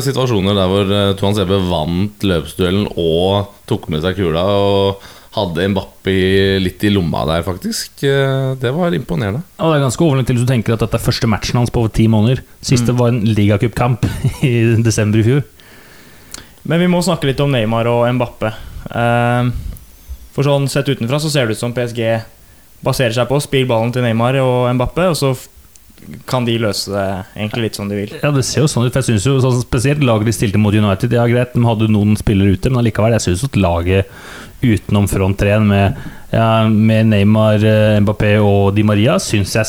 situasjoner 0.05 0.57
der 0.57 0.69
hvor 0.71 0.93
eh, 0.99 1.14
Tuan 1.19 1.35
Sebe 1.37 1.59
vant 1.69 2.29
løpsduellen 2.29 2.87
og 2.93 3.50
tok 3.69 3.88
med 3.93 4.05
seg 4.05 4.21
kula. 4.21 4.45
Og 4.45 5.11
hadde 5.33 5.65
Mbappé 5.73 6.15
litt 6.61 6.83
i 6.85 6.91
lomma 6.93 7.23
der, 7.29 7.43
faktisk. 7.47 8.03
Eh, 8.05 8.55
Det 8.61 8.73
var 8.77 8.93
imponerende. 8.93 9.41
Og 9.59 9.73
det 9.73 9.79
er 9.79 9.85
ganske 9.87 10.05
overlevende 10.05 10.27
til 10.29 10.37
hvis 10.37 10.47
du 10.47 10.53
tenker 10.53 10.75
at 10.77 10.83
dette 10.85 10.99
er 10.99 11.05
første 11.07 11.29
matchen 11.31 11.57
hans 11.61 11.73
på 11.73 11.81
over 11.81 11.89
ti 11.97 12.07
måneder. 12.12 12.43
Siste 12.61 12.93
var 12.99 13.09
en 13.15 13.23
ligacupkamp 13.25 14.05
i 14.45 14.53
desember 14.85 15.23
i 15.23 15.27
fjor. 15.27 15.43
Men 16.69 16.79
vi 16.85 16.87
må 16.93 17.01
snakke 17.03 17.27
litt 17.31 17.41
om 17.43 17.51
Neymar 17.51 17.89
og 17.91 18.05
Mbappe. 18.19 18.53
Eh, 18.93 19.51
For 20.33 20.47
sånn 20.49 20.69
sett 20.73 20.89
utenfra 20.89 21.19
så 21.21 21.29
ser 21.33 21.47
det 21.49 21.57
ut 21.57 21.61
som 21.61 21.75
PSG 21.77 22.05
baserer 22.83 23.12
seg 23.15 23.29
på 23.29 23.37
å 23.37 23.43
spille 23.45 23.69
ballen 23.69 23.93
til 23.95 24.03
Neymar 24.03 24.37
og 24.43 24.69
Mbappe, 24.75 25.05
og 25.12 25.17
så 25.19 25.33
kan 26.29 26.47
de 26.47 26.59
løse 26.61 26.93
det 26.93 27.07
egentlig 27.37 27.67
litt 27.67 27.79
som 27.79 27.91
de 27.91 27.99
vil. 27.99 28.15
Ja, 28.23 28.31
det 28.35 28.45
ser 28.49 28.65
jo 28.65 28.71
sånn 28.71 28.87
ut. 28.87 28.93
For 28.93 29.03
jeg 29.03 29.13
synes 29.13 29.27
jo 29.29 29.39
sånn, 29.43 29.61
Spesielt 29.63 30.05
laget 30.05 30.31
de 30.31 30.35
stilte 30.37 30.61
mot 30.61 30.75
United. 30.75 31.15
Ja, 31.17 31.27
greit, 31.31 31.55
de 31.57 31.65
hadde 31.67 31.91
noen 31.93 32.17
spillere 32.21 32.57
ute, 32.57 32.73
men 32.73 32.83
allikevel, 32.83 33.17
jeg 33.17 33.27
syns 33.27 33.47
at 33.49 33.59
laget 33.61 34.11
utenom 34.63 35.09
front 35.11 35.41
3 35.43 35.59
med, 35.67 36.03
ja, 36.31 36.49
med 36.69 37.11
Neymar, 37.11 37.65
eh, 37.67 37.99
Mbappé 38.03 38.37
og 38.43 38.77
Di 38.77 38.85
Maria, 38.87 39.19
syns 39.23 39.57
jeg 39.59 39.67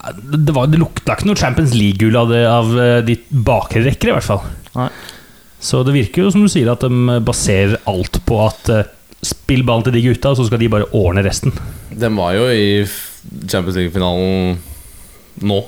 ja, 0.00 0.12
det, 0.16 0.54
var, 0.56 0.70
det 0.70 0.80
lukta 0.80 1.16
ikke 1.16 1.28
noe 1.28 1.38
Champions 1.38 1.74
League-gull 1.76 2.16
av, 2.16 2.30
av 2.32 2.70
eh, 2.80 3.00
de 3.06 3.18
bakre 3.30 3.82
rekker, 3.84 4.12
i 4.12 4.16
hvert 4.16 4.28
fall. 4.28 4.44
Nei. 4.78 4.88
Så 5.60 5.82
det 5.84 5.92
virker 5.92 6.24
jo 6.24 6.32
som 6.32 6.46
du 6.46 6.48
sier, 6.48 6.70
at 6.72 6.86
de 6.86 7.20
baserer 7.26 7.76
alt 7.90 8.22
på 8.28 8.38
at 8.46 8.72
eh, 8.72 8.88
spill 9.26 9.64
ballen 9.68 9.84
til 9.84 9.98
de 9.98 10.06
gutta, 10.06 10.32
så 10.36 10.46
skal 10.48 10.62
de 10.62 10.70
bare 10.72 10.88
ordne 10.96 11.24
resten. 11.26 11.52
Den 11.90 12.16
var 12.16 12.38
jo 12.38 12.46
i 12.48 12.86
Champions 13.48 13.76
League-finalen 13.76 14.58
nå. 15.46 15.60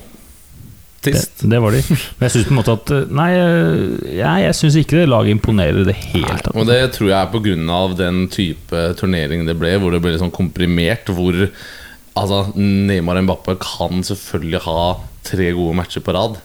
Det, 1.03 1.17
Sist. 1.19 1.43
det 1.51 1.59
var 1.59 1.75
de. 1.75 1.81
Men 1.91 2.29
jeg 2.29 2.35
syns 2.37 2.47
på 2.47 2.53
en 2.53 2.59
måte 2.61 2.75
at 2.77 2.91
eh, 2.95 3.09
Nei, 3.11 3.31
eh, 3.35 4.19
jeg, 4.21 4.43
jeg 4.45 4.55
syns 4.55 4.77
ikke 4.79 5.01
det 5.01 5.09
laget 5.11 5.35
imponerer 5.35 5.81
i 5.83 5.87
det 5.89 5.97
hele 5.99 6.37
tatt. 6.39 6.55
Og 6.55 6.69
det 6.69 6.79
tror 6.95 7.11
jeg 7.11 7.19
er 7.19 7.33
pga. 7.33 7.81
den 7.99 8.21
type 8.31 8.83
turnering 9.01 9.43
det 9.49 9.57
ble, 9.59 9.75
hvor 9.83 9.95
det 9.95 10.03
ble 10.05 10.15
litt 10.15 10.23
sånn 10.23 10.35
komprimert. 10.35 11.11
Hvor 11.11 11.41
altså, 11.43 12.45
Neymar 12.55 13.19
og 13.19 13.27
Mbappé 13.27 13.59
kan 13.65 14.07
selvfølgelig 14.07 14.63
ha 14.69 14.81
tre 15.27 15.51
gode 15.59 15.75
matcher 15.81 16.07
på 16.07 16.15
rad. 16.15 16.39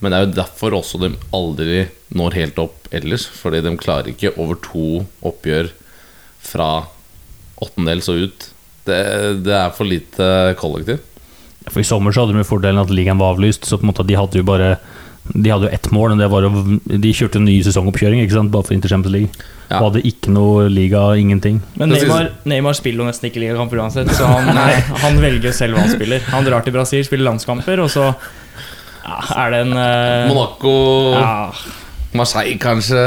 Men 0.00 0.12
det 0.12 0.18
er 0.18 0.26
jo 0.26 0.36
derfor 0.36 0.76
også 0.76 1.00
de 1.00 1.14
aldri 1.32 1.86
når 2.12 2.36
helt 2.42 2.60
opp 2.60 2.90
ellers. 2.92 3.24
Fordi 3.24 3.62
de 3.64 3.72
klarer 3.80 4.12
ikke 4.12 4.34
over 4.36 4.60
to 4.60 5.06
oppgjør 5.24 5.72
fra 6.44 6.70
åttendels 7.64 8.12
og 8.12 8.26
ut. 8.26 8.50
Det, 8.84 9.00
det 9.46 9.54
er 9.56 9.72
for 9.74 9.88
lite 9.88 10.28
kollektiv. 10.60 11.00
For 11.70 11.80
I 11.80 11.86
sommer 11.88 12.12
så 12.12 12.24
hadde 12.24 12.36
de 12.36 12.44
fordelen 12.44 12.82
at 12.82 12.92
ligaen 12.92 13.20
var 13.20 13.34
avlyst, 13.34 13.64
så 13.64 13.78
på 13.80 13.86
en 13.86 13.92
måte 13.92 14.04
de 14.04 14.18
hadde 14.18 14.40
jo 14.42 14.44
bare 14.44 14.74
De 15.32 15.48
hadde 15.48 15.70
jo 15.70 15.72
ett 15.72 15.86
mål, 15.96 16.12
og 16.12 16.20
det 16.20 16.26
var 16.28 16.44
å 16.44 16.50
De 16.84 17.12
kjørte 17.16 17.40
en 17.40 17.46
ny 17.48 17.56
sesongoppkjøring 17.64 18.20
ikke 18.20 18.36
sant? 18.36 18.52
bare 18.52 18.68
for 18.68 18.76
Inter 18.76 18.92
Champions 18.92 19.14
League. 19.14 19.46
Ja. 19.70 19.78
Og 19.80 19.86
hadde 19.88 20.04
ikke 20.04 20.32
noe 20.34 20.66
liga, 20.68 21.06
ingenting. 21.16 21.62
Men 21.80 21.94
Neymar, 21.94 22.28
Neymar 22.44 22.76
spiller 22.76 23.04
jo 23.04 23.08
nesten 23.08 23.30
ikke 23.30 23.40
ligakamper 23.40 23.80
uansett, 23.80 24.12
så 24.12 24.28
han, 24.28 24.52
han 25.06 25.16
velger 25.22 25.56
selv 25.56 25.78
hva 25.78 25.86
han 25.86 25.94
spiller. 25.94 26.20
Han 26.34 26.44
drar 26.44 26.66
til 26.66 26.76
Brasil, 26.76 27.06
spiller 27.08 27.30
landskamper, 27.30 27.80
og 27.80 27.88
så 27.94 28.10
ja, 28.10 29.16
er 29.46 29.54
det 29.54 29.62
en 29.64 29.72
eh, 29.80 30.28
Monaco, 30.28 30.76
ja, 31.16 31.32
Marseille 32.14 32.56
kanskje. 32.62 33.00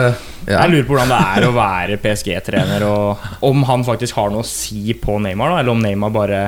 Ja. 0.48 0.62
Jeg 0.66 0.72
lurer 0.74 0.86
på 0.88 0.96
hvordan 0.96 1.12
det 1.12 1.20
er 1.38 1.46
å 1.48 1.54
være 1.56 1.98
PSG-trener, 2.04 2.84
og 2.88 3.44
om 3.48 3.64
han 3.68 3.84
faktisk 3.88 4.16
har 4.20 4.32
noe 4.34 4.44
å 4.46 4.48
si 4.48 4.94
på 5.00 5.18
Neymar, 5.24 5.54
da, 5.56 5.60
eller 5.64 5.74
om 5.76 5.82
Neymar 5.84 6.14
bare 6.16 6.42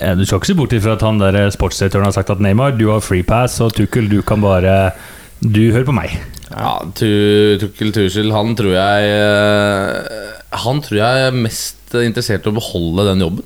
ja, 0.00 0.14
Du 0.18 0.24
skal 0.26 0.40
ikke 0.40 0.50
se 0.50 0.56
bort 0.58 0.72
ifra 0.76 0.96
at 0.98 1.04
han 1.06 1.20
der 1.22 1.36
eh, 1.44 1.50
sportsdirektøren 1.54 2.08
har 2.08 2.16
sagt 2.16 2.32
at 2.34 2.40
Neymar, 2.44 2.74
du 2.76 2.88
har 2.90 3.02
free 3.04 3.22
pass, 3.26 3.60
og 3.64 3.72
Tukkel, 3.76 4.08
du 4.10 4.20
kan 4.26 4.42
bare 4.44 4.92
Du 5.40 5.60
hører 5.70 5.86
på 5.88 5.94
meg. 5.96 6.16
Ja, 6.50 6.74
Tu- 6.98 7.56
Tukkel 7.62 7.92
Tuschel, 7.96 8.32
han 8.34 8.52
tror 8.58 8.74
jeg 8.76 9.08
eh, 9.14 10.34
Han 10.64 10.82
tror 10.84 10.98
jeg 11.00 11.28
er 11.28 11.38
mest 11.46 11.94
interessert 11.94 12.46
i 12.46 12.50
å 12.50 12.56
beholde 12.58 13.04
den 13.12 13.22
jobben. 13.22 13.44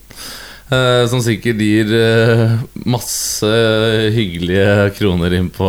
Eh, 0.68 1.04
Som 1.08 1.22
sikkert 1.24 1.60
gir 1.64 1.92
eh, 1.96 2.58
masse 2.88 3.48
hyggelige 4.12 4.90
kroner 4.98 5.32
inn 5.38 5.48
på 5.54 5.68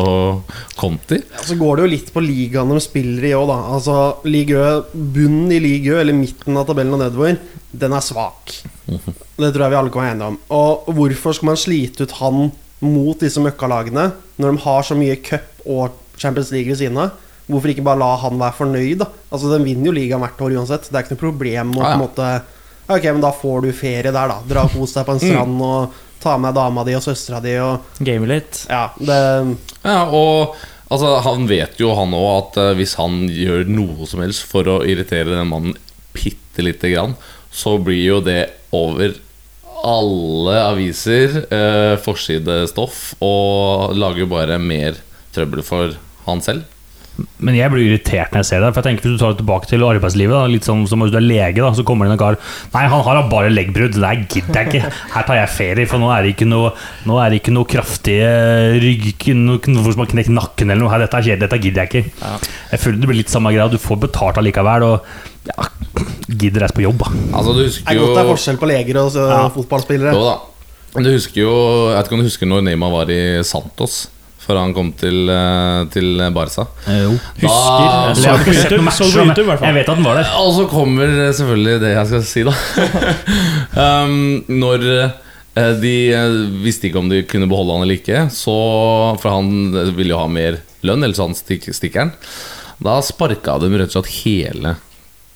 konti. 0.80 1.22
Ja, 1.24 1.44
Så 1.48 1.56
går 1.60 1.78
det 1.80 1.86
jo 1.86 1.92
litt 1.94 2.12
på 2.16 2.24
ligaen 2.24 2.74
de 2.74 2.82
spiller 2.84 3.30
i 3.30 3.36
òg, 3.38 3.48
da. 3.48 3.60
Altså, 3.78 3.96
Ligue 4.28 4.66
Bunnen 4.92 5.54
i 5.56 5.62
ligø, 5.64 5.96
eller 6.02 6.18
midten 6.18 6.60
av 6.60 6.68
tabellen 6.68 6.98
og 6.98 7.04
nedover, 7.06 7.40
den 7.72 7.96
er 7.96 8.04
svak. 8.04 8.58
Det 8.90 9.54
tror 9.54 9.64
jeg 9.66 9.72
vi 9.72 9.80
alle 9.80 9.94
kan 9.94 10.04
være 10.04 10.18
enige 10.18 10.30
om. 10.34 10.38
Og 10.58 10.92
hvorfor 10.98 11.38
skal 11.38 11.52
man 11.54 11.62
slite 11.64 12.04
ut 12.04 12.18
han 12.20 12.50
mot 12.84 13.20
disse 13.20 13.42
møkkalagene 13.44 14.06
når 14.40 14.54
de 14.56 14.64
har 14.64 14.86
så 14.88 14.96
mye 14.96 15.18
cup 15.24 15.64
og 15.68 15.96
Champions 16.20 16.52
League 16.52 16.72
ved 16.74 16.80
siden 16.82 17.00
av? 17.00 17.16
Hvorfor 17.50 17.72
ikke 17.72 17.86
bare 17.88 18.02
la 18.04 18.12
han 18.22 18.38
være 18.38 18.58
fornøyd, 18.60 19.00
da? 19.02 19.08
Altså, 19.32 19.50
De 19.56 19.64
vinner 19.64 19.90
jo 19.90 19.96
ligaen 19.96 20.22
hvert 20.22 20.44
år 20.44 20.60
uansett. 20.60 20.90
Det 20.92 20.98
er 21.00 21.06
ikke 21.08 21.16
noe 21.16 21.28
problem 21.30 21.72
å 21.78 21.86
på 21.86 21.92
en 21.96 22.04
måte 22.04 22.32
Ok, 22.90 23.04
men 23.04 23.22
da 23.22 23.30
får 23.36 23.62
du 23.62 23.72
ferie 23.76 24.10
der, 24.10 24.32
da. 24.32 24.40
Dra 24.50 24.66
og 24.66 24.74
kos 24.74 24.96
deg 24.98 25.06
på 25.06 25.16
en 25.16 25.22
strand 25.22 25.62
og 25.62 25.98
ta 26.20 26.36
med 26.42 26.58
dama 26.58 26.84
di 26.88 26.96
og 26.98 27.04
søstera 27.06 27.40
di 27.44 27.54
og 27.62 28.02
game 28.02 28.28
litt? 28.30 28.66
Ja, 28.70 28.90
det 28.98 29.20
Ja, 29.84 30.02
og 30.10 30.58
altså, 30.90 31.14
han 31.24 31.46
vet 31.48 31.80
jo 31.80 31.94
han 31.96 32.16
òg 32.18 32.30
at 32.34 32.60
eh, 32.64 32.74
hvis 32.80 32.98
han 33.00 33.22
gjør 33.30 33.70
noe 33.70 34.10
som 34.10 34.24
helst 34.26 34.48
for 34.50 34.68
å 34.68 34.82
irritere 34.84 35.32
den 35.32 35.52
mannen 35.52 35.78
bitte 36.16 36.66
lite 36.66 36.92
grann, 36.92 37.14
så 37.54 37.78
blir 37.78 38.02
jo 38.02 38.20
det 38.26 38.42
over 38.76 39.14
alle 39.86 40.58
aviser, 40.66 41.38
eh, 41.54 41.94
forsidestoff, 42.04 43.14
og 43.24 43.96
lager 43.96 44.28
bare 44.28 44.58
mer 44.60 44.98
trøbbel 45.36 45.64
for 45.64 45.96
han 46.26 46.44
selv. 46.44 46.66
Men 47.44 47.56
jeg 47.58 47.72
blir 47.74 47.86
irritert 47.88 48.34
når 48.34 48.44
jeg 48.44 48.48
ser 48.50 48.64
det. 48.64 48.72
For 48.76 48.82
jeg 48.82 48.88
tenker 48.90 49.08
Hvis 49.08 49.18
du 49.18 49.22
tar 49.22 49.34
det 49.34 49.40
tilbake 49.42 49.70
til 49.70 49.86
arbeidslivet, 49.88 50.36
da, 50.36 50.52
litt 50.52 50.68
sånn 50.68 50.86
som 50.90 51.04
hvis 51.04 51.14
du 51.14 51.18
er 51.20 51.26
lege, 51.26 51.62
da, 51.62 51.72
så 51.76 51.86
kommer 51.88 52.08
det 52.08 52.16
en 52.16 52.22
kar 52.22 52.38
Nei, 52.74 52.84
han 52.92 53.04
har 53.06 53.22
bare 53.32 53.52
leggbrudd. 53.54 53.98
Nei, 54.02 54.14
gidder 54.26 54.62
jeg 54.62 54.70
ikke. 54.72 54.94
Her 55.16 55.28
tar 55.28 55.40
jeg 55.40 55.54
ferie, 55.56 55.90
for 55.90 56.02
nå 56.04 56.12
er 56.16 56.26
det 56.26 56.36
ikke 56.36 56.50
noe 56.50 56.74
Nå 57.10 57.18
er 57.24 57.34
det 57.34 57.42
ikke 57.42 57.56
noe 57.56 57.70
kraftige 57.70 58.30
rygg 58.84 59.30
Noe, 59.40 59.60
noe 59.72 59.96
som 59.96 60.04
har 60.04 60.12
knekt 60.14 60.34
nakken 60.34 60.70
eller 60.70 60.84
noe. 60.84 60.94
Her, 60.94 61.06
dette 61.06 61.20
er 61.20 61.28
kjedelig. 61.30 61.46
Dette 61.48 61.62
gidder 61.64 61.86
jeg 61.86 61.92
ikke. 61.94 62.22
Ja. 62.22 62.36
Jeg 62.74 62.84
føler 62.84 63.02
det 63.02 63.10
blir 63.12 63.22
litt 63.22 63.34
samme 63.34 63.54
greia. 63.56 63.70
Du 63.72 63.80
får 63.82 64.04
betalt 64.06 64.40
allikevel. 64.42 64.88
Og 64.90 65.50
ja, 65.50 65.68
gidder 66.30 66.66
reise 66.66 66.78
på 66.78 66.86
jobb, 66.86 67.02
da. 67.02 67.12
Altså, 67.40 67.56
du 67.56 67.64
er 67.64 67.68
husker 67.70 67.98
jo 67.98 68.06
godt 68.06 68.16
det 68.18 68.24
er 68.24 68.32
forskjell 68.34 68.62
på 68.62 68.70
leger 68.70 69.02
og 69.02 69.12
så, 69.16 69.26
fotballspillere. 69.56 70.14
Jo 70.16 70.28
da. 70.28 70.38
Du 70.90 71.10
husker 71.14 71.44
jo 71.44 71.52
Jeg 71.92 71.98
vet 72.00 72.08
ikke 72.08 72.16
om 72.18 72.24
du 72.24 72.26
husker 72.26 72.50
når 72.50 72.64
Neymar 72.66 72.94
var 72.94 73.12
i 73.14 73.20
Santos 73.46 74.08
før 74.40 74.60
han 74.64 74.74
kom 74.74 74.92
til, 74.98 75.30
eh, 75.30 75.86
til 75.94 76.22
Barca. 76.36 76.66
Eh, 76.88 77.04
jo. 77.06 77.16
Husker. 77.44 78.22
Jeg 78.24 78.40
YouTube, 78.48 78.90
YouTube 79.14 79.58
vet 79.76 79.90
at 79.90 79.96
den 79.96 80.06
var 80.08 80.20
der. 80.20 80.32
Og 80.42 80.54
så 80.58 80.68
kommer 80.72 81.16
selvfølgelig 81.38 81.82
det 81.84 81.94
jeg 81.94 82.12
skal 82.12 82.28
si, 82.32 82.46
da. 82.48 82.54
um, 84.06 84.16
når 84.50 84.88
eh, 84.90 85.74
de 85.84 85.96
eh, 86.16 86.38
visste 86.64 86.90
ikke 86.90 87.02
om 87.04 87.12
de 87.12 87.24
kunne 87.30 87.50
beholde 87.52 87.78
han 87.78 87.86
eller 87.86 88.00
ikke, 88.00 88.28
så, 88.34 88.60
for 89.22 89.38
han 89.38 89.76
eh, 89.76 89.94
ville 89.98 90.16
jo 90.16 90.22
ha 90.22 90.30
mer 90.32 90.62
lønn, 90.88 91.04
ellers 91.04 91.22
han 91.22 91.38
stik, 91.38 91.70
stikker 91.76 92.08
han. 92.08 92.14
Da 92.80 93.02
sparka 93.04 93.58
de 93.60 93.74
rett 93.76 93.92
og 93.92 94.00
slett 94.00 94.16
hele 94.24 94.78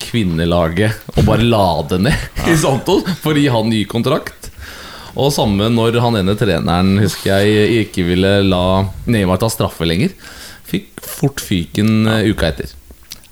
kvinnelaget 0.04 1.14
og 1.14 1.26
bare 1.26 1.46
la 1.46 1.66
det 1.88 2.00
ned 2.08 2.48
i 2.50 2.56
Santos 2.60 3.06
for 3.22 3.36
å 3.36 3.40
gi 3.40 3.50
han 3.52 3.70
ny 3.70 3.84
kontrakt. 3.88 4.43
Og 5.14 5.30
samme 5.34 5.68
når 5.70 6.00
han 6.02 6.18
ene 6.18 6.34
treneren 6.38 6.96
husker 6.98 7.44
jeg 7.44 7.84
ikke 7.84 8.06
ville 8.08 8.32
la 8.48 8.64
Neymar 9.06 9.38
ta 9.42 9.50
straffe 9.52 9.86
lenger. 9.86 10.14
Fikk 10.66 11.04
fort 11.04 11.42
fyken 11.44 12.08
eh, 12.10 12.30
uka 12.32 12.50
etter. 12.50 12.72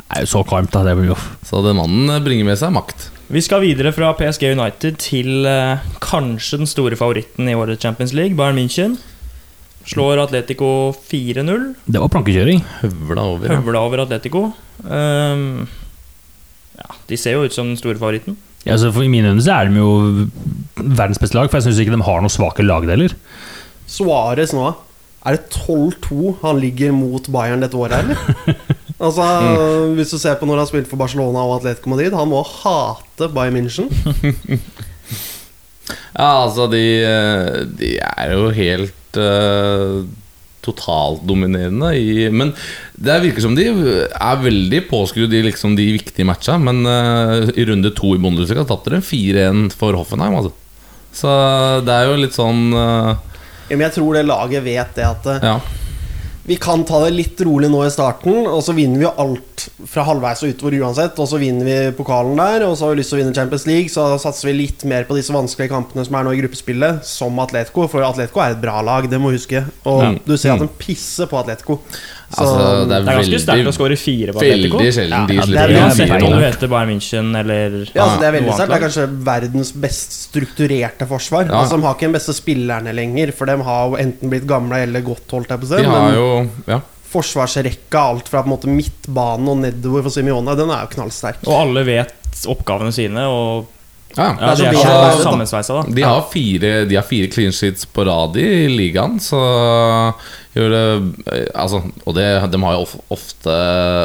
Det 0.02 0.20
er 0.20 0.26
jo 0.26 0.30
så 0.34 0.42
kvalmt, 0.46 0.70
da. 0.74 0.84
Det 0.86 0.94
blir 0.98 1.14
jo 1.14 1.16
Så 1.48 1.62
den 1.64 1.78
mannen 1.80 2.10
eh, 2.12 2.22
bringer 2.22 2.46
med 2.46 2.60
seg 2.60 2.74
makt. 2.74 3.08
Vi 3.32 3.40
skal 3.40 3.64
videre 3.64 3.94
fra 3.96 4.12
PSG 4.18 4.50
United 4.52 5.00
til 5.00 5.48
eh, 5.48 5.82
kanskje 6.04 6.60
den 6.60 6.70
store 6.70 6.98
favoritten 7.00 7.48
i 7.48 7.56
årets 7.56 7.82
Champions 7.82 8.14
League, 8.14 8.36
Bayern 8.38 8.60
München. 8.60 8.98
Slår 9.88 10.20
Atletico 10.22 10.92
4-0. 11.08 11.72
Det 11.90 11.98
var 11.98 12.10
plankekjøring. 12.12 12.60
Høvla 12.84 13.24
over. 13.32 13.48
Ja. 13.48 13.58
Høvla 13.58 13.80
over 13.82 14.04
Atletico. 14.04 14.44
Um, 14.84 15.64
ja, 16.78 16.86
de 17.08 17.18
ser 17.18 17.34
jo 17.34 17.48
ut 17.48 17.56
som 17.56 17.72
den 17.72 17.80
store 17.80 17.98
favoritten. 17.98 18.36
Ja, 18.62 18.76
altså 18.76 18.92
for 18.94 19.02
I 19.02 19.10
mine 19.10 19.32
øyne 19.32 19.42
så 19.42 19.56
er 19.56 19.68
de 19.68 19.80
jo 19.80 20.28
verdens 20.76 21.18
beste 21.18 21.36
lag, 21.36 21.50
for 21.50 21.58
jeg 21.58 21.66
syns 21.66 21.80
ikke 21.82 21.94
de 21.96 22.06
har 22.06 22.22
noen 22.22 22.32
svake 22.32 22.64
lagdeler. 22.64 23.14
Suárez 23.90 24.54
nå, 24.54 24.70
er 25.26 25.36
det 25.36 25.56
12-2 25.56 26.36
han 26.44 26.60
ligger 26.62 26.94
mot 26.94 27.26
Bayern 27.34 27.62
dette 27.62 27.78
året, 27.78 27.98
eller? 28.04 28.54
altså, 29.04 29.26
Hvis 29.98 30.14
du 30.14 30.18
ser 30.18 30.38
på 30.38 30.46
når 30.46 30.56
han 30.56 30.64
har 30.64 30.70
spilt 30.70 30.90
for 30.90 31.00
Barcelona 31.00 31.42
og 31.42 31.58
Atletico 31.58 31.90
Madrid, 31.90 32.14
han 32.14 32.30
må 32.30 32.44
hate 32.46 33.30
Bayern 33.34 33.58
München. 33.60 33.90
Ja, 36.12 36.44
altså, 36.44 36.68
de, 36.70 36.82
eh, 37.02 37.62
de 37.78 37.94
er 37.98 38.32
jo 38.36 38.50
helt 38.54 39.18
uh, 39.18 40.04
totaldominerende 40.62 41.90
i 41.98 42.28
Men 42.30 42.52
det 42.94 43.18
virker 43.24 43.44
som 43.44 43.56
de 43.58 43.66
er 43.66 44.42
veldig 44.42 44.84
påskrudd 44.90 45.34
i 45.34 45.42
liksom 45.46 45.76
de 45.78 45.88
viktige 45.96 46.26
matcha. 46.28 46.58
Men 46.62 46.84
uh, 46.86 47.50
i 47.58 47.66
runde 47.68 47.92
to 47.98 48.14
i 48.16 48.22
Bundesliga 48.22 48.64
tapte 48.68 48.94
de 48.94 49.02
4-1 49.04 49.70
for 49.78 49.98
Hoffenheim, 49.98 50.38
altså. 50.38 50.54
Så 51.12 51.30
det 51.84 51.92
er 51.92 52.08
jo 52.08 52.20
litt 52.22 52.36
sånn 52.36 52.70
uh, 52.72 53.12
Ja, 53.68 53.76
Men 53.76 53.86
jeg 53.90 53.98
tror 53.98 54.16
det 54.16 54.24
laget 54.24 54.64
vet 54.64 54.94
det 54.96 55.04
at 55.04 55.26
eh, 55.28 55.48
Ja. 55.50 55.58
Vi 56.44 56.56
kan 56.58 56.82
ta 56.84 56.98
det 57.04 57.12
litt 57.14 57.40
rolig 57.46 57.68
nå 57.70 57.84
i 57.86 57.90
starten, 57.94 58.46
og 58.50 58.62
så 58.66 58.74
vinner 58.74 58.98
vi 58.98 59.04
jo 59.06 59.12
alt 59.22 59.66
fra 59.86 60.02
halvveis 60.08 60.42
og 60.42 60.50
utover 60.56 60.74
uansett. 60.80 61.18
Og 61.22 61.28
så 61.30 61.38
vinner 61.38 61.68
vi 61.68 61.76
pokalen 61.94 62.34
der, 62.40 62.64
og 62.66 62.74
så 62.76 62.88
har 62.88 62.94
vi 62.96 62.98
lyst 63.00 63.12
til 63.14 63.20
å 63.20 63.22
vinne 63.22 63.34
Champions 63.36 63.66
League. 63.68 63.88
Så 63.92 64.06
satser 64.18 64.48
vi 64.50 64.56
litt 64.58 64.82
mer 64.90 65.04
på 65.06 65.14
disse 65.14 65.30
vanskelige 65.34 65.70
kampene 65.70 66.02
som 66.04 66.16
er 66.18 66.26
nå 66.26 66.32
i 66.34 66.40
gruppespillet, 66.42 67.04
som 67.06 67.38
Atletico. 67.44 67.86
For 67.92 68.02
Atletico 68.02 68.42
er 68.42 68.56
et 68.56 68.60
bra 68.64 68.80
lag, 68.82 69.06
det 69.08 69.20
må 69.22 69.30
vi 69.30 69.38
huske. 69.38 69.62
Og 69.86 70.02
Ja. 70.02 70.12
du 70.26 70.36
ser 70.36 70.52
at 70.54 70.60
Mm. 70.60 70.66
de 70.66 70.84
pisser 70.84 71.26
på 71.30 71.38
Atletico. 71.38 71.78
Så 72.32 72.42
Altså, 72.42 72.88
det 72.88 72.96
er 72.96 73.02
Det 73.02 73.08
er 73.12 73.18
ganske 73.20 73.40
sterkt 73.42 73.68
å 73.68 73.72
score 73.76 73.92
skåre 73.92 73.96
fire 74.00 74.32
på 74.32 74.40
Atletico. 74.40 74.78
veldig 74.78 74.92
sjelden 74.96 75.26
de 75.28 75.34
Ja, 75.34 75.42
det 75.42 75.48
slipper 75.48 75.62
er 75.62 75.72
inn 75.72 75.82
Uansett 75.82 76.12
om 76.22 76.32
du 76.32 76.44
heter 76.46 76.68
Bayern 76.72 76.88
München 76.92 77.28
eller 77.42 77.74
Ja, 77.92 78.04
altså 78.06 78.20
det 78.22 78.26
er 78.28 78.32
veldig 78.38 78.54
sterkt. 78.56 78.70
Det 78.72 78.76
er 78.78 78.84
kanskje 78.86 79.06
verdens 79.28 79.72
best 79.84 80.16
strukturerte 80.30 81.08
forsvar. 81.10 81.44
Ja. 81.50 81.60
Altså 81.60 81.76
De 81.76 81.82
har 81.84 81.94
ikke 81.98 82.08
de 82.08 82.16
beste 82.16 82.32
spillerne 82.36 82.94
lenger, 82.96 83.32
for 83.36 83.46
de 83.52 83.58
har 83.68 83.88
jo 83.92 83.96
enten 84.06 84.30
blitt 84.32 84.46
gamle 84.48 84.80
eller 84.86 85.00
godt, 85.04 85.28
holdt 85.30 85.48
jeg 85.52 85.60
på 85.60 85.68
å 85.68 85.72
si. 85.74 85.82
De 85.82 85.84
har 85.92 86.08
Men 86.08 86.14
jo 86.14 86.50
Ja. 86.72 86.80
forsvarsrekka, 87.12 88.00
alt 88.00 88.28
fra 88.28 88.42
på 88.42 88.48
en 88.48 88.54
måte 88.56 88.72
midtbanen 88.72 89.48
og 89.52 89.58
nedover 89.58 90.02
for 90.06 90.10
Simione, 90.10 90.56
den 90.56 90.70
er 90.70 90.86
jo 90.86 90.92
knallsterk. 90.96 91.44
Og 91.46 91.54
alle 91.60 91.84
vet 91.84 92.46
oppgavene 92.48 92.92
sine, 92.92 93.26
og 93.28 93.66
ja. 94.16 94.28
ja, 94.40 94.52
de 94.58 94.64
så 94.64 94.68
er 94.68 94.76
så 94.76 94.92
er 94.92 95.02
da. 95.02 95.22
sammensveisa, 95.24 95.78
da. 95.78 95.94
De 95.96 96.04
har 96.04 96.22
fire, 96.32 96.72
de 96.88 96.98
har 96.98 97.06
fire 97.08 97.30
clean 97.32 97.54
sheets 97.54 97.86
på 97.88 98.04
rad 98.08 98.36
i 98.40 98.48
ligaen, 98.72 99.16
så 99.22 99.40
gjør 100.52 100.74
det 100.74 100.82
altså, 101.56 101.80
Og 102.04 102.16
det, 102.18 102.26
de 102.52 102.60
har 102.64 102.76
jo 102.76 102.84
ofte, 103.14 103.56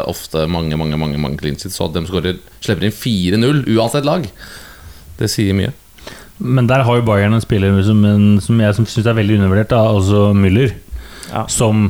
ofte 0.07 0.45
mange, 0.47 0.79
mange 0.79 0.99
mange, 0.99 1.19
mange 1.19 1.41
clean 1.41 1.59
sheets, 1.59 1.75
så 1.75 1.89
at 1.89 1.97
de 1.97 2.05
skårer, 2.07 2.39
slipper 2.63 2.87
inn 2.87 2.95
4-0 2.95 3.65
uansett 3.75 4.07
lag, 4.07 4.25
det 5.19 5.31
sier 5.33 5.57
mye. 5.57 5.75
Men 6.37 6.67
der 6.69 6.85
har 6.85 6.99
jo 6.99 7.05
Bayern 7.05 7.33
en 7.33 7.41
spiller 7.41 7.79
som, 7.83 8.03
en, 8.05 8.27
som 8.43 8.59
jeg 8.61 8.77
syns 8.77 8.97
er 9.01 9.17
veldig 9.17 9.39
undervurdert, 9.39 9.71
da, 9.73 9.85
altså 9.89 10.29
Müller. 10.37 10.75
Ja. 11.31 11.47
Som 11.51 11.89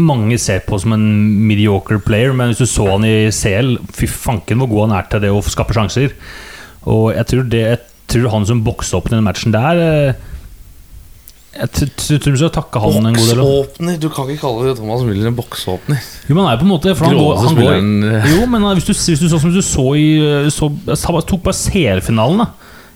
mange 0.00 0.38
ser 0.38 0.62
på 0.64 0.78
som 0.80 0.94
en 0.94 1.06
mediocre 1.48 1.98
player, 2.02 2.32
men 2.36 2.52
hvis 2.52 2.62
du 2.62 2.68
så 2.70 2.86
han 2.92 3.04
i 3.04 3.30
CL 3.34 3.74
Fy 3.92 4.06
fanken 4.10 4.62
hvor 4.62 4.70
god 4.70 4.86
han 4.86 4.96
er 5.00 5.10
til 5.10 5.24
det 5.24 5.32
å 5.34 5.42
skape 5.44 5.74
sjanser. 5.76 6.14
Og 6.88 7.10
jeg 7.14 7.26
tror, 7.26 7.42
det, 7.52 7.60
jeg 7.66 7.78
tror 8.08 8.30
han 8.32 8.46
som 8.48 8.62
boksa 8.64 8.96
opp 9.00 9.10
den 9.12 9.24
matchen 9.26 9.52
der 9.52 9.80
eh, 9.84 10.14
Jeg 11.60 11.68
tr- 11.76 11.90
tr- 11.98 12.20
tror 12.22 12.32
vi 12.32 12.40
skal 12.40 12.52
takke 12.54 12.80
han 12.80 13.06
en 13.10 13.18
god 13.18 13.26
del. 13.28 13.40
Boksåpner! 13.42 13.98
Du 14.00 14.08
kan 14.14 14.30
ikke 14.30 14.40
kalle 14.46 14.74
Thomas 14.78 15.02
Müller 15.04 15.28
en 15.28 15.36
boksåpner. 15.36 16.00
Jo, 16.28 16.34
men 16.38 16.44
han 16.46 16.52
er 16.54 16.60
på 16.62 16.66
en 16.68 16.72
måte 16.72 16.94
for 16.96 17.10
han 17.10 17.18
går, 17.18 17.40
han 17.42 17.58
går, 17.58 18.32
Jo, 18.32 18.46
men 18.46 18.66
hvis 18.78 18.86
du, 18.88 18.92
hvis 18.94 19.20
du 19.20 19.28
så 19.28 19.40
som 19.42 19.52
du 19.52 19.60
så 19.62 19.86
i 19.98 20.06
så, 20.54 20.70
tok 21.26 21.42
bare 21.42 21.58
CL-finalen, 21.58 22.44
da. 22.44 22.50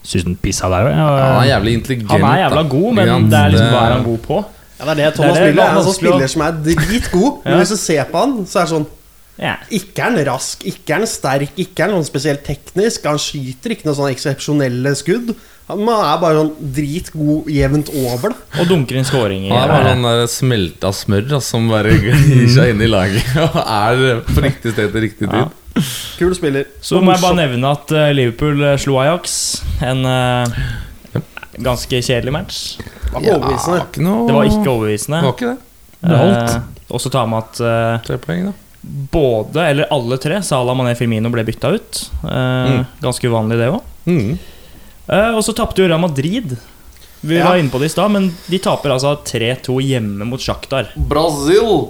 Syns 0.04 0.26
han 0.28 0.36
pissa 0.36 0.68
der 0.68 0.90
òg. 0.90 0.96
Han 0.96 1.38
er 1.42 1.48
jævlig 1.48 1.72
intelligent. 1.80 2.10
Han 2.12 2.26
er 2.28 2.42
jævla 2.44 2.62
god, 2.74 2.90
men 2.94 3.08
ja, 3.08 3.18
det 3.32 3.38
er 3.40 3.54
liksom 3.54 3.70
hva 3.72 3.84
er 3.88 3.94
han 3.98 4.04
god 4.08 4.20
på? 4.28 4.42
Ja, 4.74 4.84
Ja, 4.84 4.94
det 4.94 5.04
er 5.04 5.10
det 5.10 5.14
Thomas 5.16 5.38
Müller 5.38 5.62
er 5.62 5.70
er 5.70 5.76
en 5.78 5.84
sånn 5.86 5.94
spiller 5.96 6.28
som 6.28 6.42
er 6.44 6.56
dritgod. 6.66 7.36
Men 7.44 7.60
hvis 7.62 7.70
du 7.72 7.78
ser 7.80 8.04
på 8.10 8.20
han, 8.20 8.34
så 8.46 8.58
er 8.60 8.66
det 8.66 8.72
sånn 8.74 8.86
Ja. 9.40 9.56
Ikke 9.74 9.98
er 10.04 10.12
han 10.12 10.20
rask, 10.28 10.62
ikke 10.68 10.94
er 10.94 11.02
han 11.02 11.10
sterk, 11.10 11.56
ikke 11.58 11.82
er 11.82 11.90
han 11.90 11.98
noe 11.98 12.06
spesielt 12.06 12.44
teknisk. 12.46 13.06
Han 13.10 13.18
skyter 13.18 13.74
ikke 13.74 13.88
noen 13.88 13.96
sånne 13.98 14.12
eksepsjonelle 14.14 14.92
skudd. 15.00 15.32
Han 15.66 15.80
er 15.88 16.18
bare 16.20 16.36
sånn 16.42 16.52
dritgod 16.76 17.46
jevnt 17.50 17.88
over, 17.96 18.34
da. 18.34 18.60
Og 18.60 18.68
dunker 18.68 18.98
inn 19.00 19.06
skåringer. 19.08 19.50
Han 19.54 19.62
er 19.64 19.72
bare 19.72 19.92
han 19.94 20.04
der 20.04 20.26
smelta 20.28 20.90
smør 20.92 21.24
da, 21.32 21.40
som 21.42 21.70
bare 21.72 21.94
gir 21.96 22.46
seg 22.52 22.74
inn 22.74 22.84
i 22.84 22.88
laget 22.90 23.30
og 23.46 23.56
er 23.64 24.20
på 24.28 24.44
riktig 24.44 24.74
sted 24.76 24.92
til 24.92 25.06
riktig 25.08 25.28
Ja. 25.30 25.46
tid. 25.48 25.60
Kul 26.20 26.34
spiller. 26.36 26.68
Så 26.84 27.00
må 27.02 27.10
jeg 27.16 27.24
bare 27.24 27.38
nevne 27.40 27.70
at 27.74 27.90
eh, 27.96 28.12
Liverpool 28.14 28.60
eh, 28.62 28.76
slo 28.78 29.00
Ajax. 29.02 29.32
En 29.82 30.04
eh, 30.06 30.60
ganske 31.64 31.98
kjedelig 32.04 32.34
match. 32.36 32.60
Det 32.78 32.84
var 33.14 33.24
ikke 33.24 33.32
overbevisende. 33.34 33.80
ikke 33.88 34.04
noe 34.04 34.26
Det 34.28 34.36
var 34.36 34.50
ikke 34.52 34.70
overbevisende. 34.74 35.18
Det 35.18 35.26
var 35.26 35.34
ikke 35.38 35.48
det. 35.48 35.58
Det 36.04 36.20
holdt. 36.20 36.54
Eh, 36.54 36.92
også 36.94 37.10
ta 37.16 37.24
med 37.26 37.40
at 37.40 37.64
eh, 37.64 37.96
Tre 38.06 38.20
poeng, 38.22 38.44
da. 38.50 38.54
Både, 39.10 39.62
eller 39.70 39.88
alle 39.94 40.18
tre, 40.20 40.42
Salah 40.44 40.74
Mané 40.76 40.94
Firmino 40.98 41.30
ble 41.32 41.44
bytta 41.44 41.70
ut. 41.76 42.02
Eh, 42.24 42.70
Mm. 42.74 42.84
Ganske 43.00 43.28
uvanlig, 43.30 43.58
det 43.58 43.68
òg. 43.72 43.82
Mm. 44.06 44.38
og 45.36 45.42
så 45.44 45.52
tapte 45.56 45.80
jo 45.82 45.88
Real 45.88 46.00
Madrid. 46.00 46.56
Vi 47.24 47.38
Ja. 47.38 47.48
var 47.48 47.56
inne 47.56 47.70
på 47.70 47.78
det 47.80 47.86
i 47.86 47.94
stad, 47.94 48.10
men 48.10 48.34
de 48.48 48.58
taper 48.58 48.90
altså 48.92 49.16
3-2 49.24 49.80
hjemme 49.80 50.24
mot 50.28 50.40
Shakhtar. 50.40 50.90
Brasil! 50.96 51.88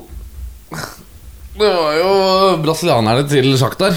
Det 1.58 1.70
var 1.74 1.94
jo 1.98 2.56
brasilianerne 2.62 3.28
til 3.30 3.52
Sjaktar 3.58 3.94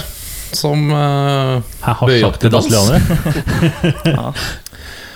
som 0.54 0.92
uh, 0.94 1.62
Jeg 2.08 2.24
opp 2.24 2.38
til 2.39 2.50
dans. 2.54 2.66
brasilianere. 2.68 3.01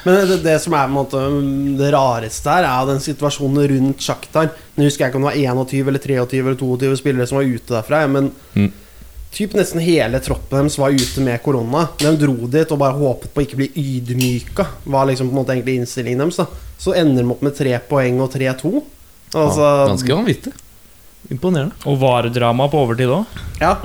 Men 0.06 0.16
det, 0.28 0.38
det 0.44 0.56
som 0.64 0.74
er 0.74 0.88
på 0.88 0.90
en 0.90 0.96
måte 0.98 1.78
det 1.78 1.92
rareste 1.94 2.50
her, 2.50 2.66
er 2.66 2.86
den 2.90 3.02
situasjonen 3.04 3.68
rundt 3.70 4.02
Sjaktar. 4.02 4.50
Nå 4.78 4.88
husker 4.88 5.06
jeg 5.06 5.12
ikke 5.12 5.20
om 5.20 5.28
det 5.28 5.32
var 5.32 5.66
21 5.66 5.92
eller 5.92 6.00
23 6.06 6.40
eller 6.46 6.58
22 6.62 6.96
spillere 7.02 7.28
som 7.30 7.38
var 7.38 7.50
ute 7.52 7.76
derfra, 7.76 8.00
men 8.10 8.32
Mm. 8.56 8.72
typ 9.32 9.54
nesten 9.56 9.80
hele 9.80 10.20
troppen 10.20 10.58
deres 10.66 10.78
var 10.82 10.92
ute 10.92 11.22
med 11.22 11.42
korona. 11.44 11.88
De 12.02 12.16
dro 12.18 12.48
dit 12.48 12.72
og 12.72 12.80
bare 12.82 12.98
håpet 12.98 13.32
på 13.34 13.42
å 13.42 13.46
ikke 13.46 13.60
bli 13.62 13.70
ydmyka, 13.78 14.66
var 14.86 15.06
liksom 15.08 15.30
på 15.30 15.36
en 15.38 15.44
måte 15.44 15.54
egentlig 15.56 15.78
innstillingen 15.80 16.20
deres. 16.26 16.36
da 16.38 16.48
Så 16.82 16.96
ender 16.98 17.22
de 17.24 17.30
opp 17.32 17.42
med 17.46 17.56
tre 17.56 17.78
poeng 17.88 18.20
og 18.22 18.32
3-2. 18.34 18.84
Altså, 19.34 19.62
ja, 19.62 19.88
Ganske 19.88 20.16
vanvittig. 20.18 20.52
Imponerende. 21.30 21.74
Og 21.86 22.00
VAR-drama 22.02 22.68
på 22.72 22.82
overtid 22.88 23.08
òg. 23.08 23.26
ja. 23.62 23.78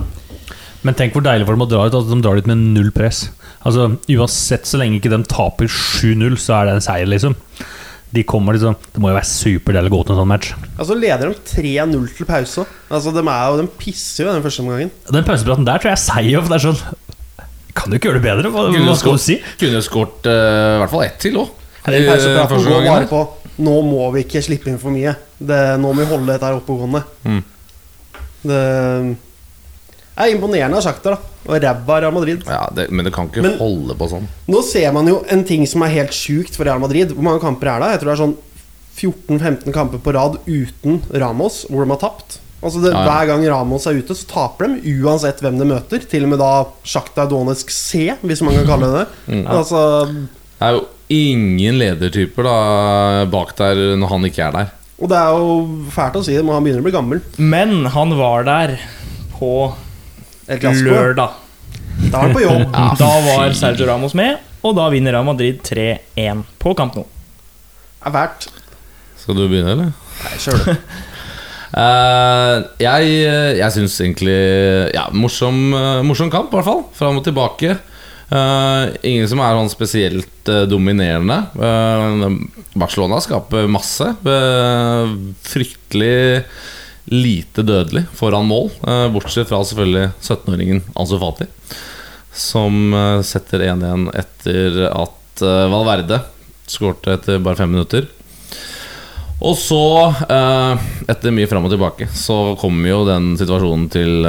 Men 0.83 0.95
tenk 0.95 1.13
hvor 1.17 1.23
deilig 1.25 1.45
for 1.47 1.57
dem 1.57 1.65
å 1.67 1.69
dra 1.69 1.85
ut 1.87 1.95
at 1.99 2.09
de 2.09 2.21
drar 2.23 2.37
dit 2.39 2.47
med 2.47 2.57
null 2.59 2.91
press. 2.95 3.29
Altså 3.67 3.89
Uansett, 4.15 4.69
så 4.69 4.79
lenge 4.81 5.01
ikke 5.01 5.11
de 5.13 5.23
taper 5.27 5.71
7-0, 5.71 6.37
så 6.39 6.61
er 6.61 6.69
det 6.69 6.77
en 6.77 6.85
seier, 6.85 7.09
liksom. 7.11 7.35
De 8.15 8.23
kommer 8.23 8.55
liksom 8.55 8.77
Det 8.95 9.01
må 9.03 9.11
jo 9.11 9.17
være 9.17 9.29
superdeilig 9.29 9.91
å 9.91 9.95
gå 9.97 10.03
til 10.07 10.15
en 10.15 10.21
sånn 10.21 10.31
match. 10.31 10.53
Altså 10.77 10.95
leder 10.97 11.33
de 11.33 11.41
3-0 11.51 12.05
til 12.17 12.29
pause. 12.29 12.67
Altså 12.87 13.13
De 13.15 13.25
er 13.25 13.49
jo 13.51 13.59
De 13.61 13.67
pisser 13.81 14.25
jo 14.25 14.37
den 14.37 14.45
første 14.45 14.63
omgangen. 14.63 14.93
Den 15.11 15.27
pausepraten 15.27 15.67
der 15.67 15.83
tror 15.83 15.93
jeg 15.93 15.99
er 15.99 16.05
seier. 16.05 16.45
For 16.45 16.55
det 16.55 16.61
er 16.61 16.65
sånn 16.69 17.51
Kan 17.77 17.91
du 17.91 17.99
ikke 17.99 18.13
gjøre 18.13 18.21
det 18.23 18.29
bedre? 18.29 18.55
Hva, 18.55 18.69
Kunne 18.71 18.87
hva 18.93 18.97
skal 19.02 19.19
du 19.19 19.25
si? 19.26 19.41
Kunne 19.61 19.83
skåret 19.85 20.31
eh, 20.31 20.76
i 20.76 20.81
hvert 20.85 20.95
fall 20.95 21.05
ett 21.09 21.21
til 21.26 21.43
òg. 21.43 21.52
Den 21.87 22.09
pausepraten 22.09 22.65
går 22.71 22.89
bare 22.89 23.11
på 23.11 23.26
Nå 23.67 23.76
må 23.89 24.07
vi 24.13 24.23
ikke 24.26 24.43
slippe 24.45 24.69
inn 24.69 24.81
for 24.81 24.93
mye. 24.93 25.15
Det, 25.41 25.61
nå 25.81 25.89
må 25.89 26.02
vi 26.02 26.11
holde 26.11 26.29
dette 26.29 26.45
her 26.45 26.59
oppegående. 26.59 27.00
Mm. 27.25 27.39
Det 28.47 28.59
er 30.21 30.33
imponerende 30.35 30.76
av 30.76 30.85
Shakhtar 30.85 31.17
da 31.17 31.36
og 31.47 31.61
ræva 31.63 32.00
Real 32.02 32.13
Madrid. 32.13 32.43
Ja, 32.47 32.67
det, 32.75 32.89
men 32.91 33.04
det 33.06 33.13
kan 33.15 33.28
ikke 33.30 33.43
Men- 33.43 33.59
holde 33.59 33.95
på 33.99 34.09
sånn. 34.11 34.26
Nå 34.49 34.63
ser 34.67 34.93
man 34.93 35.06
jo 35.06 35.21
en 35.30 35.45
ting 35.45 35.67
som 35.67 35.82
er 35.82 35.95
helt 35.95 36.11
sjukt 36.17 36.56
for 36.56 36.65
Real 36.65 36.78
Madrid. 36.82 37.13
Hvor 37.15 37.23
mange 37.23 37.41
kamper 37.41 37.67
er 37.75 37.80
det? 37.80 37.91
Jeg 37.97 38.00
tror 38.02 38.11
det 38.13 38.17
er 38.19 38.25
sånn 38.26 38.37
14-15 38.97 39.73
kamper 39.76 39.99
på 40.00 40.13
rad 40.17 40.39
uten 40.49 41.02
Ramos, 41.13 41.65
hvor 41.71 41.85
de 41.85 41.91
har 41.93 42.00
tapt. 42.00 42.39
Altså 42.65 42.80
det, 42.82 42.91
Ja, 42.95 43.02
ja. 43.04 43.11
Hver 43.11 43.26
gang 43.28 43.43
Ramos 43.52 43.87
er 43.87 43.99
ute, 44.00 44.15
så 44.17 44.26
taper 44.30 44.71
de 44.73 44.95
uansett 45.04 45.43
hvem 45.45 45.59
de 45.61 45.67
møter. 45.69 46.00
Til 46.09 46.25
og 46.25 46.30
med 46.32 46.39
da 46.41 46.65
Shakhtar 46.89 47.28
Donetsk 47.28 47.71
C, 47.71 48.09
hvis 48.25 48.41
man 48.43 48.56
kan 48.56 48.67
kalle 48.73 48.89
det 48.91 49.02
det. 49.04 49.06
Mm. 49.35 49.47
Altså, 49.52 49.82
Det 50.59 50.67
er 50.71 50.73
jo 50.78 50.87
ingen 51.13 51.76
ledertyper 51.78 52.43
da 52.49 53.25
bak 53.30 53.52
der 53.61 53.75
når 54.00 54.09
han 54.09 54.25
ikke 54.25 54.43
er 54.49 54.52
der. 54.56 54.71
og 54.99 55.09
det 55.13 55.19
er 55.21 55.37
jo 55.37 55.50
fælt 55.93 56.17
å 56.17 56.25
si 56.25 56.32
det, 56.35 56.43
men 56.43 56.54
han 56.56 56.65
begynner 56.65 56.80
å 56.80 56.87
bli 56.89 56.97
gammel. 56.97 57.21
Men 57.39 57.85
han 57.93 58.17
var 58.17 58.45
der 58.49 58.78
på. 59.39 59.75
Lørdag. 60.49 61.43
Da 62.11 62.21
er 62.21 62.23
han 62.26 62.37
på 62.37 62.45
jobb. 62.45 62.76
Da 63.00 63.11
var 63.25 63.56
Sergio 63.56 63.89
Ramos 63.89 64.15
med, 64.19 64.39
og 64.63 64.76
da 64.78 64.89
vinner 64.93 65.17
Real 65.17 65.26
Madrid 65.26 65.61
3-1 65.67 66.45
på 66.63 66.75
Camp 66.78 66.97
Nou. 66.99 67.06
Er 68.06 68.15
verdt. 68.15 68.49
Skal 69.19 69.39
du 69.39 69.47
begynne, 69.49 69.75
eller? 69.75 69.93
Nei, 70.23 70.37
kjør 70.43 70.63
du. 70.63 70.73
Uh, 71.76 72.63
jeg 72.87 73.09
jeg 73.59 73.75
syns 73.75 73.97
egentlig 74.00 74.37
Ja, 74.95 75.09
morsom, 75.13 75.59
eh, 75.75 76.04
morsom 76.06 76.30
kamp, 76.32 76.52
i 76.52 76.59
hvert 76.61 76.69
fall. 76.69 76.85
Fram 76.97 77.21
og 77.21 77.26
tilbake. 77.26 77.76
Uh, 78.26 78.91
ingen 79.06 79.28
som 79.30 79.39
er 79.39 79.54
sånn 79.54 79.71
spesielt 79.71 80.50
uh, 80.50 80.65
dominerende. 80.67 81.37
Eh, 81.63 82.25
Barcelona 82.75 83.21
skaper 83.23 83.69
masse. 83.71 84.09
Fryktelig 85.47 86.43
lite 87.12 87.62
dødelig 87.62 88.06
foran 88.14 88.47
mål. 88.47 88.71
eh, 88.86 89.06
bortsett 89.12 89.49
fra 89.49 89.62
selvfølgelig 89.64 90.10
17-åringen 90.21 90.82
Ansu 90.95 91.19
Fati, 91.19 91.47
som 92.32 92.95
eh, 92.95 93.23
setter 93.23 93.66
1-1 93.69 94.08
etter 94.19 94.80
at 94.90 95.42
eh, 95.42 95.66
Valverde 95.73 96.21
skårte 96.66 97.14
etter 97.14 97.38
bare 97.38 97.56
fem 97.56 97.71
minutter. 97.71 98.08
Og 99.36 99.52
så, 99.60 100.14
etter 101.12 101.34
mye 101.34 101.47
fram 101.47 101.66
og 101.69 101.71
tilbake, 101.71 102.06
så 102.16 102.56
kommer 102.56 102.88
jo 102.88 103.02
den 103.04 103.34
situasjonen 103.36 103.84
til 103.92 104.25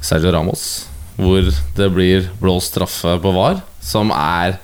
Sergio 0.00 0.32
Ramos, 0.32 0.62
hvor 1.20 1.44
det 1.76 1.90
blir 1.92 2.30
blåst 2.40 2.72
straffe 2.72 3.18
på 3.20 3.34
VAR, 3.36 3.60
som 3.84 4.08
er 4.16 4.56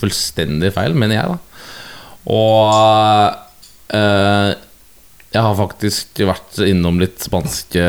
fullstendig 0.00 0.72
feil, 0.74 0.96
mener 0.96 1.20
jeg, 1.20 1.36
da. 1.36 1.38
Og 2.32 3.36
jeg 3.88 5.42
har 5.44 5.54
faktisk 5.56 6.20
vært 6.28 6.58
innom 6.68 6.98
litt 7.00 7.22
spanske 7.24 7.84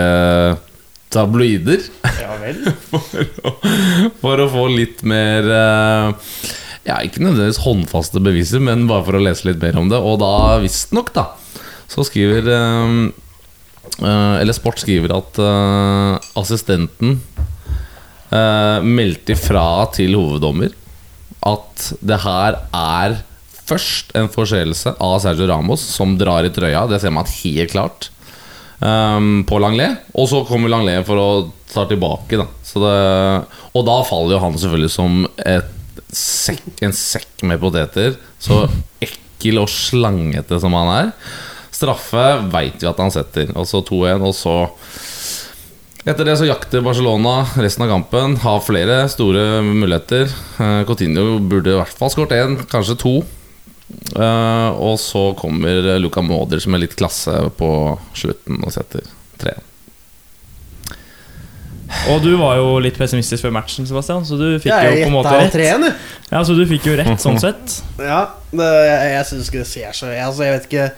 tabloider 1.14 1.84
Ja 2.22 2.38
vel. 2.40 2.64
for 2.90 3.22
å, 3.44 3.54
for 4.22 4.44
å 4.44 4.50
få 4.52 4.66
litt 4.74 5.04
mer 5.08 5.48
eh, 5.50 6.34
Ja, 6.88 7.00
ikke 7.06 7.24
nødvendigvis 7.24 7.64
håndfaste 7.66 8.22
beviser, 8.24 8.62
men 8.64 8.88
bare 8.90 9.06
for 9.08 9.18
å 9.18 9.24
lese 9.24 9.50
litt 9.50 9.62
mer 9.62 9.78
om 9.78 9.90
det. 9.92 10.00
Og 10.00 10.20
da, 10.22 10.58
visstnok, 10.64 11.12
da, 11.14 11.28
så 11.90 12.06
skriver 12.08 12.50
eh, 12.54 12.96
eh, 14.02 14.36
Eller 14.42 14.58
Sport 14.58 14.82
skriver 14.84 15.14
at 15.18 15.42
eh, 15.44 16.30
assistenten 16.40 17.20
eh, 18.34 18.86
meldte 18.86 19.36
ifra 19.38 19.66
til 19.96 20.18
hoveddommer 20.18 20.76
at 21.50 21.92
det 22.04 22.18
her 22.20 22.58
er 22.76 23.22
først 23.70 24.16
en 24.18 24.30
forseelse 24.34 24.96
av 24.98 25.20
Sergio 25.24 25.48
Ramos 25.50 25.84
som 25.96 26.18
drar 26.20 26.48
i 26.48 26.54
trøya. 26.54 26.88
Det 26.90 27.02
ser 27.02 27.14
man 27.16 27.30
helt 27.30 27.74
klart 27.74 28.10
um, 28.80 29.44
på 29.48 29.60
Langlet. 29.62 30.06
Og 30.18 30.30
så 30.32 30.44
kommer 30.48 30.72
Langlet 30.74 31.08
for 31.08 31.22
å 31.22 31.30
ta 31.70 31.86
tilbake. 31.90 32.40
Da. 32.40 32.48
Det, 32.70 32.96
og 33.74 33.86
da 33.88 34.00
faller 34.08 34.38
jo 34.38 34.44
han 34.44 34.58
selvfølgelig 34.58 34.94
som 34.94 35.22
et 35.46 35.76
sekk, 36.16 36.66
en 36.86 36.96
sekk 36.96 37.46
med 37.48 37.62
poteter. 37.62 38.18
Så 38.42 38.64
ekkel 39.04 39.62
og 39.62 39.70
slangete 39.72 40.60
som 40.62 40.76
han 40.78 40.94
er. 40.96 41.14
Straffe 41.80 42.26
veit 42.52 42.82
vi 42.82 42.90
at 42.90 43.00
han 43.00 43.14
setter. 43.14 43.54
Og 43.56 43.68
så 43.70 43.84
2-1, 43.86 44.26
og 44.26 44.36
så 44.36 44.58
etter 46.08 46.26
det 46.26 46.38
så 46.40 46.48
jakter 46.48 46.82
Barcelona 46.82 47.44
resten 47.60 47.84
av 47.86 47.92
kampen. 47.92 48.38
Har 48.42 48.64
flere 48.66 49.04
store 49.12 49.60
muligheter. 49.66 50.32
Eh, 50.58 50.82
Coutinho 50.88 51.38
burde 51.44 51.76
i 51.76 51.78
hvert 51.78 52.00
fall 52.00 52.12
skåret 52.14 52.38
én, 52.40 52.56
kanskje 52.72 52.98
to. 53.00 53.14
Eh, 53.90 54.70
og 54.80 55.00
så 55.02 55.30
kommer 55.38 55.96
Luka 56.02 56.22
Måder 56.26 56.62
som 56.62 56.76
er 56.78 56.86
litt 56.86 56.96
klasse 57.00 57.34
på 57.58 57.72
slutten 58.18 58.62
og 58.64 58.74
setter 58.76 59.06
tre. 59.42 59.56
Og 62.10 62.22
du 62.22 62.36
var 62.38 62.60
jo 62.60 62.76
litt 62.84 62.98
pessimistisk 63.00 63.48
før 63.48 63.54
matchen, 63.56 63.88
Sebastian, 63.90 64.26
så 64.28 64.38
du 64.38 64.46
fikk 64.62 64.70
Jeg 64.72 64.92
jo 64.92 65.06
på 65.08 65.10
en 65.10 65.16
måte 65.16 65.34
rett. 65.34 65.54
treen. 65.56 65.88
Ja, 66.30 66.44
så 66.46 66.54
du 66.54 66.62
fikk 66.70 66.86
jo 66.86 66.94
rett 67.00 67.22
sånn 67.22 67.40
sett. 67.42 67.80
Ja, 68.12 68.20
det, 68.54 68.68
jeg, 68.86 69.14
jeg 69.16 69.30
syns 69.32 69.50
ikke 69.50 69.64
det 69.64 69.70
ser 69.72 69.96
så 69.98 70.12
jeg, 70.14 70.22
altså, 70.26 70.46
jeg 70.46 70.56
vet 70.58 70.68
ikke 70.70 70.90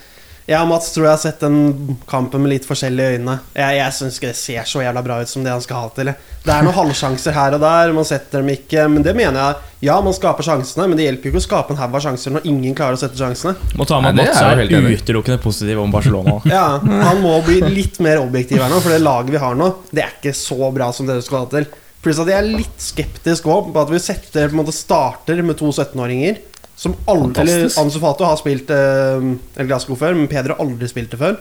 Jeg 0.51 0.59
og 0.59 0.67
Mats 0.67 0.89
tror 0.91 1.05
jeg 1.05 1.13
har 1.13 1.21
sett 1.21 1.43
den 1.43 1.97
kampen 2.09 2.43
med 2.43 2.51
litt 2.51 2.65
forskjellige 2.67 3.17
øyne. 3.17 3.37
Jeg, 3.55 3.77
jeg 3.77 3.95
syns 3.95 4.17
ikke 4.17 4.31
det 4.33 4.39
ser 4.39 4.67
så 4.67 4.81
jævla 4.83 5.03
bra 5.05 5.19
ut 5.23 5.31
som 5.31 5.45
det 5.45 5.53
han 5.53 5.63
skal 5.63 5.85
ha 5.85 5.91
til. 5.95 6.11
Det 6.41 6.51
er 6.51 6.65
noen 6.65 6.75
halvsjanser 6.75 7.35
her 7.37 7.55
og 7.55 7.61
der, 7.63 7.93
man 7.95 8.07
setter 8.07 8.41
dem 8.41 8.51
ikke. 8.51 8.83
Men 8.91 9.05
det 9.05 9.13
mener 9.15 9.39
jeg 9.39 9.87
Ja, 9.87 9.95
man 10.03 10.13
skaper 10.13 10.45
sjansene, 10.45 10.85
men 10.91 10.99
det 10.99 11.07
hjelper 11.07 11.29
jo 11.29 11.33
ikke 11.33 11.41
å 11.41 11.45
skape 11.47 11.73
en 11.73 11.79
haug 11.79 11.95
av 11.97 12.03
sjanser 12.03 12.35
når 12.35 12.49
ingen 12.51 12.75
klarer 12.77 12.99
å 12.99 13.01
sette 13.01 13.17
sjansene. 13.17 13.55
Må 13.79 13.87
ta 13.89 14.01
med 14.03 14.19
Mats 14.19 14.41
er 14.43 14.65
utelukkende 14.67 15.39
positiv 15.41 15.79
om 15.81 15.93
Barcelona. 15.93 16.37
Ja, 16.51 16.81
Han 16.83 17.23
må 17.23 17.37
bli 17.47 17.61
litt 17.71 18.01
mer 18.03 18.19
objektiv 18.21 18.59
her 18.61 18.69
nå, 18.69 18.81
for 18.83 18.93
det 18.93 18.99
laget 19.01 19.33
vi 19.33 19.41
har 19.41 19.55
nå, 19.57 19.71
det 19.89 20.03
er 20.03 20.13
ikke 20.19 20.35
så 20.37 20.69
bra 20.75 20.91
som 20.93 21.07
dere 21.07 21.23
skal 21.25 21.45
ha 21.45 21.49
til. 21.55 21.69
Pluss 22.01 22.19
at 22.21 22.29
jeg 22.29 22.37
er 22.41 22.47
litt 22.49 22.81
skeptisk 22.81 23.47
òg 23.49 23.71
på 23.73 23.81
at 23.81 23.91
vi 23.93 23.99
setter 24.01 24.49
på 24.49 24.55
en 24.57 24.61
måte 24.63 24.73
starter 24.75 25.41
med 25.45 25.57
to 25.59 25.69
17-åringer 25.69 26.39
Som 26.81 26.95
aldri, 27.11 27.43
eller 27.43 27.67
Ansu 27.77 27.99
Fato 28.01 28.25
har 28.25 28.39
spilt 28.39 28.71
eh, 28.73 29.27
El 29.61 29.67
Glasgow 29.69 29.97
før, 29.99 30.15
men 30.17 30.29
Peder 30.31 30.55
har 30.55 30.63
aldri 30.63 30.89
spilt 30.89 31.11
det 31.13 31.19
før. 31.21 31.37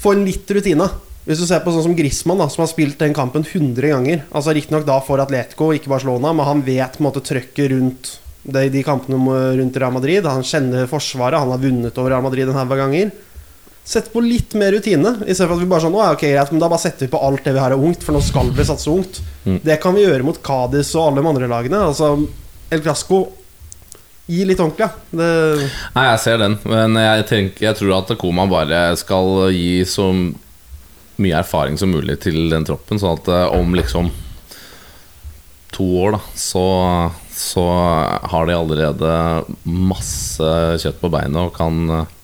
Få 0.00 0.14
en 0.14 0.24
litt 0.24 0.48
rutine. 0.56 0.86
Hvis 1.28 1.42
du 1.42 1.44
ser 1.44 1.60
på 1.60 1.74
sånn 1.74 1.84
som 1.84 1.96
Griezmann, 1.98 2.40
da, 2.40 2.46
som 2.48 2.62
har 2.64 2.70
spilt 2.70 2.96
den 3.02 3.12
kampen 3.16 3.44
100 3.44 3.90
ganger. 3.92 4.22
Altså 4.32 4.54
Riktignok 4.56 4.86
da 4.88 4.96
for 5.04 5.20
Atletico, 5.20 5.68
ikke 5.76 5.92
Barcelona, 5.92 6.32
men 6.32 6.48
han 6.48 6.64
vet 6.64 6.96
på 6.96 7.02
en 7.02 7.08
måte 7.10 7.20
trøkket 7.26 7.68
rundt 7.74 8.14
de, 8.48 8.62
de 8.72 8.84
kampene 8.86 9.40
rundt 9.58 9.76
Real 9.76 9.92
Madrid. 9.92 10.24
Han 10.24 10.46
kjenner 10.46 10.88
forsvaret, 10.88 11.36
han 11.36 11.52
har 11.52 11.60
vunnet 11.60 12.00
over 12.00 12.14
Real 12.14 12.24
Madrid 12.24 12.48
en 12.48 12.56
haug 12.56 12.72
av 12.72 12.80
ganger. 12.86 13.12
Sett 13.88 14.08
på 14.14 14.22
litt 14.24 14.56
mer 14.56 14.72
rutine, 14.72 15.12
i 15.26 15.34
stedet 15.34 15.50
for 15.50 15.58
at 15.58 15.64
vi 15.64 15.68
bare 15.68 15.84
sånn 15.84 15.96
Å 15.96 16.06
ok, 16.14 16.24
greit, 16.24 16.50
men 16.52 16.60
da 16.60 16.68
bare 16.72 16.84
setter 16.86 17.04
vi 17.04 17.12
på 17.12 17.20
alt 17.24 17.44
det 17.44 17.52
vi 17.56 17.60
har 17.60 17.76
av 17.76 17.84
ungt, 17.84 18.04
for 18.04 18.16
nå 18.16 18.24
skal 18.24 18.48
vi 18.56 18.66
satse 18.68 18.88
ungt. 18.92 19.20
Mm. 19.44 19.60
Det 19.64 19.76
kan 19.84 19.96
vi 19.96 20.06
gjøre 20.06 20.24
mot 20.24 20.40
Cádiz 20.44 20.94
og 20.96 21.10
alle 21.10 21.20
de 21.20 21.30
andre 21.34 21.52
lagene. 21.52 21.84
Altså, 21.90 22.14
El 22.72 22.84
Clasco 22.84 23.26
Gi 24.28 24.44
litt 24.44 24.60
ordentlig, 24.60 24.84
ja. 24.84 24.90
Det, 25.08 25.26
Nei, 25.94 26.04
jeg 26.10 26.20
ser 26.20 26.42
den, 26.42 26.58
men 26.68 26.98
jeg, 27.00 27.24
tenker, 27.30 27.64
jeg 27.70 27.78
tror 27.78 27.94
at 27.96 28.10
Koma 28.20 28.44
bare 28.50 28.82
skal 29.00 29.48
gi 29.56 29.80
så 29.88 30.10
mye 31.18 31.38
erfaring 31.40 31.78
som 31.80 31.94
mulig 31.96 32.18
til 32.26 32.36
den 32.52 32.66
troppen, 32.68 33.00
sånn 33.00 33.16
at 33.16 33.30
eh, 33.32 33.56
om 33.56 33.72
liksom 33.78 34.10
to 35.72 35.86
år, 36.04 36.18
da, 36.18 36.20
så, 36.36 36.66
så 37.32 37.64
har 38.34 38.46
de 38.48 38.58
allerede 38.58 39.16
masse 39.64 40.52
kjøtt 40.84 41.00
på 41.00 41.12
beinet 41.16 41.40
og 41.40 41.56
kan 41.56 41.80
eh, 41.96 42.14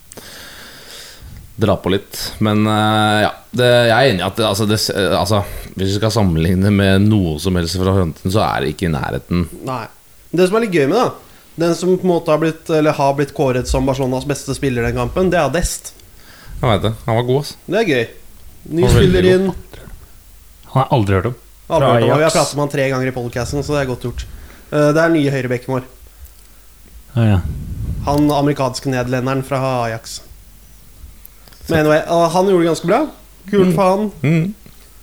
dra 1.64 1.78
på 1.80 1.96
litt. 1.96 2.20
Men 2.44 2.68
eh, 2.68 3.24
ja, 3.24 3.34
det, 3.56 3.72
jeg 3.88 3.96
er 3.96 4.12
enig 4.12 4.26
i 4.26 4.28
at 4.28 4.38
det, 4.44 4.48
altså, 4.52 4.68
det, 4.68 4.80
altså, 5.08 5.40
hvis 5.72 5.94
vi 5.94 5.98
skal 5.98 6.16
sammenligne 6.20 6.68
med 6.74 7.08
noe 7.08 7.38
som 7.40 7.56
helst 7.56 7.80
fra 7.80 7.96
Hunten, 7.96 8.28
så 8.28 8.44
er 8.44 8.60
det 8.60 8.74
ikke 8.74 8.90
i 8.92 8.96
nærheten. 8.96 9.48
nei. 9.64 9.86
Det 10.34 10.48
som 10.50 10.56
er 10.58 10.64
litt 10.64 10.74
gøy 10.74 10.88
med 10.90 10.98
det, 10.98 11.02
da 11.06 11.23
den 11.56 11.74
som 11.78 11.92
på 11.98 12.02
en 12.06 12.10
måte 12.10 12.30
har 12.34 12.38
blitt, 12.42 12.70
eller 12.70 12.92
har 12.98 13.14
blitt 13.14 13.34
kåret 13.36 13.68
som 13.70 13.86
Barcelonas 13.86 14.26
beste 14.26 14.54
spiller 14.56 14.82
den 14.88 14.96
kampen, 14.98 15.30
det 15.30 15.38
er 15.38 15.52
Dest. 15.54 15.92
Jeg 16.60 16.66
vet 16.70 16.82
det. 16.88 16.92
Han 17.06 17.16
var 17.18 17.26
god, 17.28 17.36
altså. 17.42 17.56
Det 17.70 17.80
er 17.80 17.90
gøy. 17.90 18.04
Ny 18.74 18.88
spiller 18.90 19.28
inn. 19.34 19.46
Han 19.50 20.74
har 20.74 20.86
jeg 20.88 20.92
aldri 20.98 21.14
hørt 21.18 21.28
om. 21.30 21.36
Aldri 21.68 21.90
hørt 21.92 22.02
om. 22.02 22.18
Vi 22.18 22.24
har 22.26 22.34
pratet 22.34 22.56
med 22.58 22.64
han 22.64 22.72
tre 22.74 22.88
ganger 22.90 23.10
i 23.10 23.14
podcasten, 23.14 23.62
så 23.66 23.76
det 23.76 23.82
er 23.84 23.90
godt 23.92 24.06
gjort. 24.08 24.24
Eh, 24.72 24.88
Det 24.96 25.02
er 25.04 25.12
nye 25.14 25.30
høyrebekken 25.34 25.74
vår. 25.76 25.84
Ja, 27.14 27.24
ja. 27.34 27.40
Han 28.08 28.26
amerikanske 28.34 28.90
nederlenderen 28.90 29.44
fra 29.46 29.60
Ajax. 29.86 30.18
Men 31.68 31.78
anyway, 31.84 31.98
eh, 32.02 32.28
han 32.34 32.50
gjorde 32.50 32.64
det 32.64 32.72
ganske 32.72 32.86
bra. 32.90 33.00
Kult 33.50 33.74
for 33.76 33.84
han. 33.94 34.10
Mm. 34.24 34.54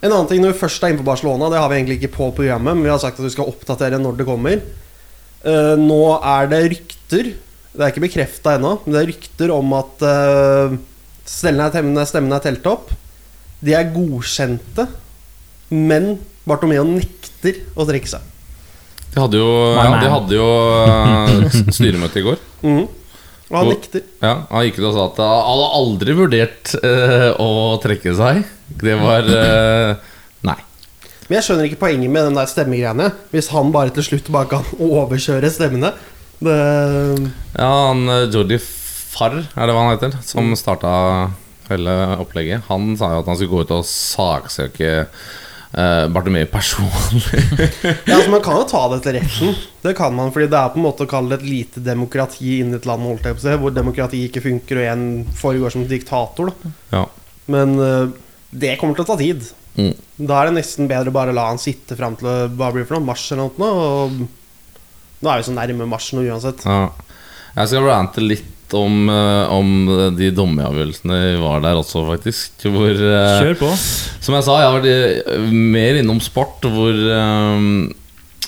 En 0.02 0.12
annen 0.12 0.28
ting 0.28 0.42
når 0.42 0.54
vi 0.56 0.60
først 0.66 0.84
er 0.84 0.92
inne 0.92 1.02
på 1.04 1.08
Barcelona, 1.08 1.50
det 1.54 1.60
har 1.62 1.70
vi 1.70 1.78
egentlig 1.78 2.00
ikke 2.02 2.16
på 2.18 2.32
programmet, 2.36 2.74
men 2.76 2.84
vi 2.84 2.90
har 2.90 3.00
sagt 3.02 3.20
at 3.22 3.26
vi 3.26 3.30
skal 3.34 3.50
oppdatere 3.52 4.00
når 4.02 4.18
det 4.18 4.26
kommer. 4.26 4.62
Eh, 5.42 5.76
nå 5.82 6.00
er 6.22 6.50
det 6.52 6.60
rykter 6.76 7.32
Det 7.74 7.82
er 7.82 7.90
ikke 7.94 8.04
bekrefta 8.04 8.58
ennå, 8.60 8.76
men 8.84 8.94
det 8.94 9.00
er 9.02 9.08
rykter 9.10 9.52
om 9.56 9.72
at 9.78 10.04
uh, 10.04 10.74
stemmene, 11.26 11.70
er, 11.70 11.72
stemmene- 11.72 12.04
stemmene 12.10 12.36
er 12.38 12.44
telt 12.44 12.66
opp. 12.68 12.92
De 13.64 13.72
er 13.78 13.88
godkjente, 13.94 14.86
men 15.72 16.18
Bartomeo 16.50 16.84
nekter 16.90 17.62
å 17.80 17.86
trekke 17.88 18.12
seg. 18.12 18.28
De 19.14 19.20
hadde 19.24 19.40
jo, 19.40 19.48
ja, 19.78 19.86
de 20.02 20.10
hadde 20.12 20.36
jo 20.36 20.50
eh, 20.84 21.58
styremøte 21.78 22.20
i 22.20 22.26
går. 22.28 22.44
Mhm. 22.66 22.84
Og 23.52 23.58
han 23.58 23.68
Og- 23.68 23.74
nekter. 23.74 24.04
Ja, 24.24 24.34
Han 24.52 24.64
gikk 24.68 24.78
ut 24.80 24.86
og 24.92 24.94
sa 24.96 25.06
at 25.10 25.18
han 25.24 25.48
hadde 25.48 25.72
aldri 25.80 26.14
vurdert 26.20 26.76
uh, 26.84 27.30
å 27.44 27.50
trekke 27.84 28.14
seg. 28.20 28.44
Det 28.84 28.94
var 29.00 29.28
Nei. 29.32 29.96
Men 31.32 31.38
jeg 31.40 31.46
skjønner 31.48 31.68
ikke 31.70 31.86
poenget 31.86 32.12
med 32.12 32.26
den 32.28 32.36
der 32.36 32.48
stemmegreiene. 32.52 33.06
Hvis 33.32 33.48
han 33.54 33.70
bare 33.72 33.94
til 33.96 34.04
slutt 34.04 34.28
bare 34.36 34.50
kan 34.52 34.66
overkjøre 34.92 35.48
stemmene. 35.56 35.94
Det, 36.44 36.56
Ja, 37.56 37.70
han 37.88 38.02
eh, 38.12 38.26
Jordi 38.34 38.58
Farr, 38.60 39.38
er 39.40 39.70
det 39.70 39.76
hva 39.78 39.86
han 39.86 39.94
heter, 39.94 40.18
som 40.28 40.50
starta 40.60 40.92
hele 41.70 41.94
opplegget, 42.20 42.66
han 42.68 42.98
sa 43.00 43.14
jo 43.14 43.22
at 43.22 43.30
han 43.32 43.40
skulle 43.40 43.54
gå 43.54 43.64
ut 43.64 43.72
og 43.78 43.88
saksøke 43.88 44.90
uh, 45.06 46.08
Bartomeu 46.12 46.44
personlig. 46.52 47.46
ja, 48.10 48.18
altså 48.18 48.34
Man 48.34 48.44
kan 48.44 48.60
jo 48.60 48.68
ta 48.68 48.82
det 48.92 49.00
til 49.06 49.16
retten. 49.22 49.56
Det 49.86 49.96
kan 50.02 50.18
man, 50.18 50.34
fordi 50.36 50.50
det 50.52 50.60
er 50.60 50.74
på 50.74 50.82
en 50.82 50.88
måte 50.90 51.08
å 51.08 51.12
kalle 51.14 51.32
det 51.32 51.46
et 51.46 51.48
lite 51.54 51.86
demokrati 51.86 52.58
innen 52.58 52.82
et 52.82 52.90
land 52.90 53.08
holdt 53.08 53.30
jeg 53.30 53.40
på 53.40 53.46
seg, 53.46 53.62
hvor 53.64 53.76
demokrati 53.76 54.26
ikke 54.28 54.44
funker, 54.50 54.84
og 54.84 54.92
en 54.98 55.08
foregår 55.46 55.78
som 55.78 55.88
diktator. 55.88 56.52
Ja. 56.92 57.06
Men 57.56 57.80
uh, 57.80 58.12
det 58.52 58.76
kommer 58.82 59.00
til 59.00 59.08
å 59.08 59.12
ta 59.14 59.20
tid. 59.24 59.48
Mm. 59.78 59.94
Da 60.28 60.40
er 60.40 60.50
det 60.50 60.58
nesten 60.60 60.90
bedre 60.92 61.14
bare 61.16 61.34
å 61.34 61.38
la 61.38 61.48
han 61.50 61.62
sitte 61.62 61.98
fram 62.00 62.18
til 62.20 62.28
hva 62.28 62.50
bare 62.50 62.76
blir 62.78 62.88
for 62.90 63.00
noe 63.00 63.10
mars 63.12 63.28
eller 63.32 63.50
noe. 63.50 63.70
Og 63.72 65.22
nå 65.22 65.32
er 65.32 65.42
vi 65.42 65.48
så 65.48 65.56
nærme 65.56 65.90
mars 65.90 66.12
nå 66.16 66.26
uansett. 66.28 66.66
ja. 66.66 66.90
Jeg 67.52 67.68
skal 67.68 67.84
rante 67.84 68.22
litt 68.24 68.72
om, 68.80 69.10
eh, 69.12 69.50
om 69.52 69.72
de 70.16 70.30
dommeravgjørelsene 70.32 71.18
vi 71.20 71.40
var 71.42 71.60
der 71.66 71.76
også, 71.76 72.06
faktisk. 72.08 72.64
Hvor 72.64 72.88
eh, 72.96 73.42
Kjør 73.44 73.58
på. 73.60 73.72
Som 74.24 74.38
jeg 74.38 74.46
sa, 74.48 74.56
jeg 74.62 74.70
har 74.70 74.78
vært 74.78 75.52
mer 75.52 76.00
innom 76.00 76.22
sport, 76.24 76.64
hvor 76.64 76.96
um, 76.96 77.92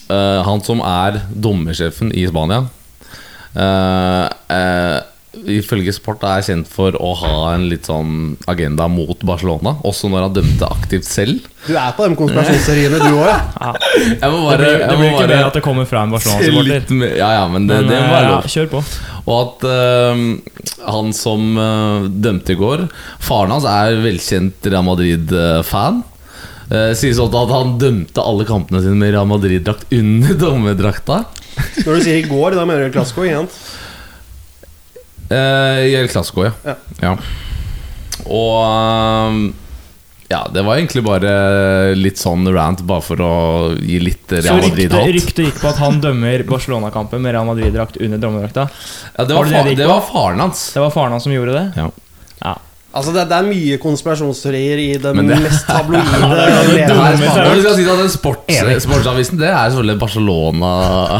uh, 0.07 0.39
han 0.47 0.63
som 0.63 0.79
er 0.87 1.19
dommersjefen 1.33 2.13
i 2.15 2.25
Spania 2.29 2.63
uh, 3.57 4.27
eh, 4.51 4.99
Ifølge 5.33 5.89
Sport 5.95 6.21
er 6.29 6.43
kjent 6.45 6.67
for 6.69 6.93
å 7.01 7.09
ha 7.17 7.37
en 7.55 7.63
litt 7.65 7.87
sånn 7.89 8.35
agenda 8.49 8.85
mot 8.91 9.17
Barcelona, 9.25 9.73
også 9.81 10.11
når 10.13 10.27
han 10.27 10.35
dømte 10.35 10.69
aktivt 10.69 11.07
selv. 11.09 11.47
Du 11.65 11.73
er 11.73 11.95
på 11.97 12.05
de 12.05 12.17
konspirasjonsseriene, 12.19 12.99
du 13.01 13.17
òg. 13.17 13.31
Ja. 13.63 13.71
Jeg 14.19 14.29
må 14.29 14.37
Det 14.37 14.45
bare, 14.45 14.59
blir, 14.59 14.79
det 14.83 14.87
blir 14.87 14.99
må 14.99 15.07
ikke 15.07 15.17
bare 15.17 15.31
bedre 15.31 15.47
at 15.47 15.57
det 15.57 15.63
kommer 15.65 15.89
fra 15.89 16.03
en 16.05 16.13
Barcelona-supporter. 16.13 17.17
Ja, 17.17 17.29
ja, 17.39 17.43
men 17.49 17.67
det, 17.69 17.79
Men 17.81 17.89
det 17.89 17.99
må 18.03 18.15
eh, 18.19 18.29
ja, 18.29 18.39
kjør 18.55 18.71
på. 18.75 18.83
Og 19.23 19.35
at 19.39 19.65
uh, 19.65 20.23
han 20.93 21.13
som 21.17 21.45
uh, 21.57 22.07
dømte 22.11 22.53
i 22.53 22.59
går 22.59 22.83
Faren 23.23 23.53
hans 23.55 23.67
er 23.69 24.01
velkjent 24.03 24.67
Real 24.69 24.85
Madrid-fan. 24.85 26.01
Uh, 26.69 26.91
sies 26.97 27.21
også 27.21 27.45
at 27.45 27.53
han 27.55 27.77
dømte 27.81 28.21
alle 28.21 28.45
kampene 28.49 28.83
sine 28.83 28.99
med 28.99 29.15
Real 29.15 29.29
Madrid-drakt 29.29 29.89
under 29.95 30.37
dommerdrakta. 30.45 31.23
Når 31.85 31.89
du 31.89 32.03
sier 32.05 32.19
i 32.21 32.27
går, 32.27 32.59
da 32.59 32.67
mener 32.69 32.89
du 32.89 32.99
Klasko? 32.99 33.25
Ikke 33.25 33.45
sant? 33.45 33.63
Uh, 35.31 35.81
I 35.87 35.95
El 35.95 36.09
Clásico, 36.11 36.45
ja. 36.45 36.53
Ja. 36.65 36.75
ja. 37.01 37.17
Og 38.23 38.59
eh, 38.63 39.53
ja, 40.33 40.47
det 40.53 40.61
var 40.65 40.79
egentlig 40.79 41.03
bare 41.05 41.31
litt 41.97 42.17
sånn 42.21 42.47
rant, 42.55 42.81
bare 42.87 43.03
for 43.05 43.21
å 43.21 43.33
gi 43.77 43.99
litt 44.01 44.31
Real 44.33 44.61
Madrid-hat. 44.63 45.09
ryktet 45.13 45.49
gikk 45.49 45.59
på 45.61 45.69
at 45.69 45.81
han 45.81 45.99
dømmer 46.01 46.45
Barcelona-kampen 46.47 47.21
med 47.21 47.35
Real 47.35 47.45
Madrid-drakt 47.49 47.99
under 48.01 48.21
dommerdrakta. 48.21 48.67
Ja, 49.17 49.25
det, 49.27 49.35
Var 49.35 49.51
det 49.51 49.63
det 49.67 49.75
det 49.83 49.89
var 49.91 50.01
faren 50.07 50.41
hans. 50.41 50.71
Det 50.73 50.81
var 50.81 50.93
faren 50.95 51.13
hans 51.17 51.27
som 51.27 51.35
gjorde 51.35 51.53
det? 51.57 51.65
Ja. 51.77 51.89
Ja. 52.93 52.99
Altså 52.99 53.11
det, 53.15 53.23
det 53.29 53.37
er 53.39 53.47
mye 53.47 53.77
konspirasjonsteorier 53.81 54.77
i 54.77 54.89
den 55.01 55.27
det- 55.27 55.39
mest 55.41 55.65
tabloide 55.65 56.05
det. 56.13 56.83
Men 56.93 57.55
du 57.57 57.61
skal 57.63 57.75
si 57.79 57.85
at 57.89 58.01
den 58.03 58.11
sportsavisen 58.13 59.39
Det 59.41 59.49
er 59.49 59.71
selvfølgelig 59.73 59.99
Barcelona 59.99 60.69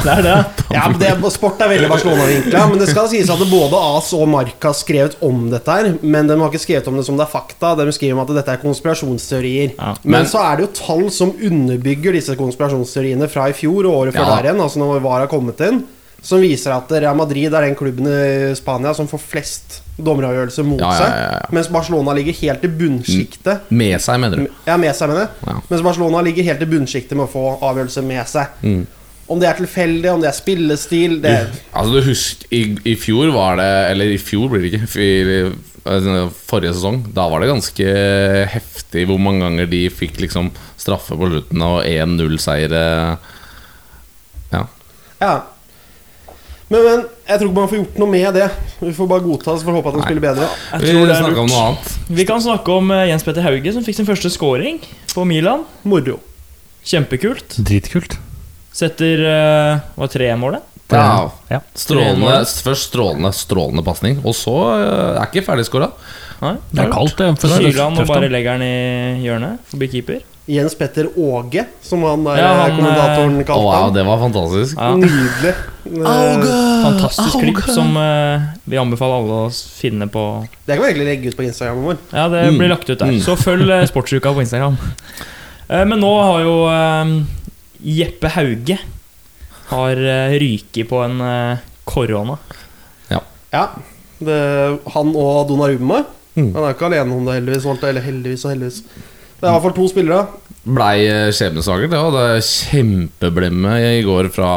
Det 0.04 0.12
er 0.14 0.22
det. 0.28 0.36
Ja, 0.76 0.84
men 0.90 1.00
det, 1.02 1.32
Sport 1.34 1.62
er 1.66 1.72
veldig 1.74 1.90
Barcelona-vinkla, 1.90 2.62
men 2.70 2.78
det 2.82 2.90
skal 2.92 3.10
sies 3.10 3.30
at 3.34 3.42
både 3.50 3.80
AS 3.98 4.12
og 4.14 4.28
Marca 4.30 4.70
har 4.70 4.78
skrevet 4.78 5.18
om 5.26 5.48
dette 5.52 5.72
her. 5.80 5.90
Men 6.04 6.30
de 6.30 6.38
har 6.38 6.52
ikke 6.54 6.62
skrevet 6.62 6.88
om 6.92 6.98
det 7.00 7.06
som 7.08 7.18
det 7.18 7.26
er 7.26 7.32
fakta. 7.34 7.74
De 7.80 7.88
skriver 7.96 8.14
om 8.18 8.22
at 8.24 8.36
dette 8.38 8.54
er 8.54 8.62
konspirasjonsteorier. 8.62 9.74
Ja. 9.80 9.96
Men, 10.04 10.20
Men- 10.20 10.30
så 10.30 10.44
er 10.46 10.58
det 10.62 10.68
jo 10.68 10.72
tall 10.78 11.10
som 11.12 11.34
underbygger 11.42 12.14
disse 12.20 12.36
konspirasjonsteoriene 12.40 13.28
fra 13.34 13.50
i 13.50 13.58
fjor 13.58 13.86
og 13.90 13.94
året 14.04 14.14
før 14.16 14.28
Ja. 14.30 14.36
der 14.38 14.50
igjen, 14.52 14.62
altså 14.62 14.80
når 14.84 15.02
VAR 15.02 15.26
har 15.26 15.32
kommet 15.32 15.60
inn, 15.66 15.84
som 16.24 16.40
viser 16.40 16.72
at 16.72 16.92
Real 16.96 17.18
Madrid 17.20 17.52
er 17.52 17.66
den 17.68 17.76
klubben 17.76 18.08
i 18.08 18.54
Spania 18.56 18.94
som 18.96 19.10
får 19.12 19.20
flest 19.20 19.82
dommeravgjørelser 20.00 20.66
mot 20.66 20.80
Ja, 20.82 20.92
ja, 20.96 21.08
ja, 21.10 21.32
seg. 21.44 21.54
mens 21.54 21.68
Barcelona 21.70 22.14
ligger 22.16 22.34
helt 22.40 22.64
i 22.64 22.70
bunnsjiktet. 22.80 23.68
Med 23.76 24.00
seg, 24.02 24.22
mener 24.24 24.40
du? 24.40 24.48
Ja, 24.66 24.78
med 24.80 24.96
seg, 24.96 25.12
mener 25.12 25.28
jeg. 25.28 25.64
Mens 25.70 25.84
Barcelona 25.86 26.22
ligger 26.26 26.48
helt 26.48 26.64
i 26.64 26.70
bunnsjiktet 26.72 27.18
med 27.20 27.28
å 27.28 27.32
få 27.34 27.44
avgjørelser 27.60 28.08
med 28.08 28.24
seg. 28.32 28.56
Mm. 28.64 28.86
Om 29.34 29.40
det 29.40 29.48
er 29.52 29.60
tilfeldig, 29.60 30.10
om 30.12 30.24
det 30.24 30.28
er 30.32 30.36
spillestil 30.36 31.14
det, 31.24 31.36
Altså 31.72 31.94
du 31.94 32.08
husk, 32.10 32.42
i, 32.52 32.64
I 32.92 32.96
fjor 33.00 33.30
var 33.32 33.56
det 33.56 33.68
Eller 33.94 34.10
i 34.12 34.18
fjor 34.20 34.50
blir 34.52 34.66
det 34.66 34.74
ikke 34.74 35.00
i, 35.00 35.46
Forrige 36.44 36.74
sesong 36.76 36.98
Da 37.16 37.30
var 37.32 37.40
det 37.40 37.48
ganske 37.54 37.88
heftig 38.52 39.06
Hvor 39.08 39.22
mange 39.24 39.46
ganger 39.46 39.70
de 39.72 39.80
fikk 39.96 40.20
liksom 40.26 40.52
straffe 40.76 41.16
på 41.16 41.30
slutten 41.32 41.64
Og 41.64 41.88
1-0-seire 41.88 42.84
Ja 44.52 44.66
Ja. 45.24 45.34
Men, 46.72 46.84
men 46.86 47.02
jeg 47.28 47.40
tror 47.40 47.50
ikke 47.50 47.60
man 47.60 47.70
får 47.72 47.80
gjort 47.82 47.98
noe 48.02 48.12
med 48.14 48.38
det. 48.38 48.50
Vi 48.80 48.94
får 48.96 49.10
bare 49.12 49.26
godta 49.26 49.54
oss 49.54 49.64
for 49.66 49.74
å 49.74 49.80
håpe 49.80 49.92
at 49.92 49.98
de 49.98 50.06
spiller 50.08 50.24
bedre. 50.24 50.50
Jeg 50.72 50.84
Vi 50.84 50.92
tror 50.94 51.10
det 51.10 51.16
er 51.18 51.40
om 51.44 51.50
noe 51.52 51.64
annet 51.68 51.96
Vi 52.20 52.28
kan 52.30 52.44
snakke 52.44 52.78
om 52.80 52.94
eh, 52.96 53.08
Jens 53.12 53.26
Petter 53.28 53.46
Hauge, 53.46 53.74
som 53.76 53.86
fikk 53.86 54.00
sin 54.00 54.10
første 54.10 54.32
scoring 54.34 54.80
på 55.14 55.26
Milan. 55.28 55.66
Moro. 55.88 56.20
Kjempekult. 56.88 57.58
Dritkult. 57.64 58.18
Setter 58.74 59.22
uh, 59.22 59.84
Var 60.00 60.14
tre-målet? 60.14 60.70
ja. 60.94 61.32
Ja. 61.50 61.60
Strålende, 61.78 62.34
først 62.66 62.90
strålende, 62.92 63.32
strålende 63.34 63.82
pasning 63.86 64.20
Og 64.28 64.36
så 64.38 64.54
eh, 64.76 65.16
er 65.16 65.30
ikke 65.30 65.46
ferdig 65.46 65.64
skåret 65.66 65.96
Nei, 66.44 66.58
Det 66.70 66.84
er 66.84 66.92
kaldt, 66.92 67.16
det. 67.22 67.30
For 67.40 67.54
han 67.54 67.64
og 67.64 68.02
tøft, 68.02 68.12
bare 68.12 68.30
legger 68.30 68.60
den 68.60 68.66
i 68.68 69.24
hjørnet 69.24 69.62
forbi 69.72 69.88
keeper. 69.94 70.24
Jens 70.46 70.74
Petter 70.76 71.08
Åge, 71.16 71.62
som 71.82 72.02
han 72.04 72.24
der 72.26 72.38
Ja, 72.42 72.48
han, 72.58 72.72
eh, 72.72 72.78
kommentatoren 72.78 73.36
kalte 73.48 73.54
ham. 73.54 73.84
wow, 73.86 73.94
det 73.96 74.04
var 74.04 74.18
fantastisk. 74.20 74.78
Ja. 74.78 74.90
Nydelig. 75.00 75.54
Auge! 76.14 76.56
Fantastisk 76.84 77.38
klipp 77.40 77.62
som 77.72 77.96
uh, 77.98 78.42
vi 78.68 78.78
anbefaler 78.80 79.22
alle 79.22 79.38
å 79.46 79.52
finne 79.54 80.08
på 80.12 80.24
Det 80.66 80.76
kan 80.76 80.84
vi 80.84 80.90
egentlig 80.90 81.08
legge 81.08 81.32
ut 81.32 81.38
på 81.38 81.46
Instagram 81.48 81.84
vår. 81.88 81.98
Ja, 82.12 82.26
det 82.32 82.42
Mm. 82.50 82.58
blir 82.60 82.70
lagt 82.74 82.90
ut 82.90 83.00
der. 83.00 83.06
Mm. 83.14 83.22
Så 83.24 83.36
følg 83.40 83.70
eh, 83.72 83.86
Sportsuka 83.88 84.34
på 84.36 84.44
Instagram. 84.44 84.76
Uh, 85.70 85.86
Men 85.90 86.00
nå 86.04 86.12
har 86.22 86.42
jo 86.44 86.56
uh, 86.68 87.24
Jeppe 87.84 88.28
Hauge 88.36 88.78
Har 89.72 89.96
uh, 89.96 90.36
ryket 90.40 90.88
på 90.90 91.00
en 91.04 91.22
eh, 91.22 91.58
korona. 91.88 92.38
Ja, 93.54 93.68
det, 94.20 94.36
Han 94.96 95.12
og 95.16 95.48
Donnarumma. 95.48 96.04
Mm. 96.36 96.54
Han 96.56 96.64
er 96.66 96.72
ikke 96.74 96.88
alene 96.88 97.14
om 97.14 97.26
det, 97.28 97.36
heldigvis. 97.38 97.68
Eller 97.86 98.02
heldigvis 98.02 98.46
og 98.48 98.52
heldigvis. 98.56 98.80
Det 99.44 99.50
er 99.50 99.52
i 99.52 99.56
hvert 99.58 99.66
fall 99.66 99.76
to 99.76 99.86
spillere. 99.92 100.26
Blei 100.64 101.04
eh. 101.04 101.26
Det 101.36 101.90
var 101.92 102.14
det 102.16 102.44
kjempeblemme 102.48 103.74
i 103.84 104.04
går 104.06 104.30
fra 104.32 104.52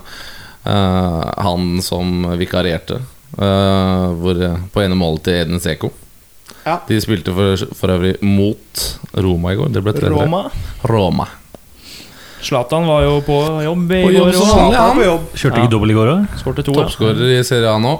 uh, 0.00 1.24
han 1.44 1.66
som 1.84 2.30
vikarierte. 2.40 3.02
Uh, 3.36 4.08
hvor, 4.16 4.40
på 4.72 4.80
ene 4.80 4.96
målet 4.96 5.26
til 5.26 5.36
Eden 5.36 5.60
Seko. 5.60 5.90
Ja. 6.64 6.78
De 6.88 6.96
spilte 7.04 7.34
for, 7.36 7.60
for 7.76 7.92
øvrig 7.92 8.14
mot 8.24 8.82
Roma 9.20 9.52
i 9.52 9.60
går. 9.60 9.68
Det 9.76 9.84
ble 9.84 9.94
3-3. 9.98 10.14
Roma. 10.14 10.42
Roma. 10.88 11.28
Zlatan 12.42 12.88
var 12.88 13.04
jo 13.04 13.20
på 13.26 13.36
jobb 13.66 13.92
i 13.92 14.00
På 14.06 14.14
jobb 14.16 14.32
går 14.32 14.48
er 14.64 14.78
han. 14.78 14.96
på 14.96 15.04
jobb. 15.10 15.28
Kjørte 15.36 15.60
Ja. 15.60 15.66
ikke 15.66 15.74
dobbel 15.76 15.92
i 15.92 15.98
går 16.00 16.14
òg? 16.14 16.24
ja. 16.40 16.64
Toppskårer 16.72 17.36
i 17.36 17.44
Serie 17.44 17.68
A 17.68 17.76
nå. 17.78 17.98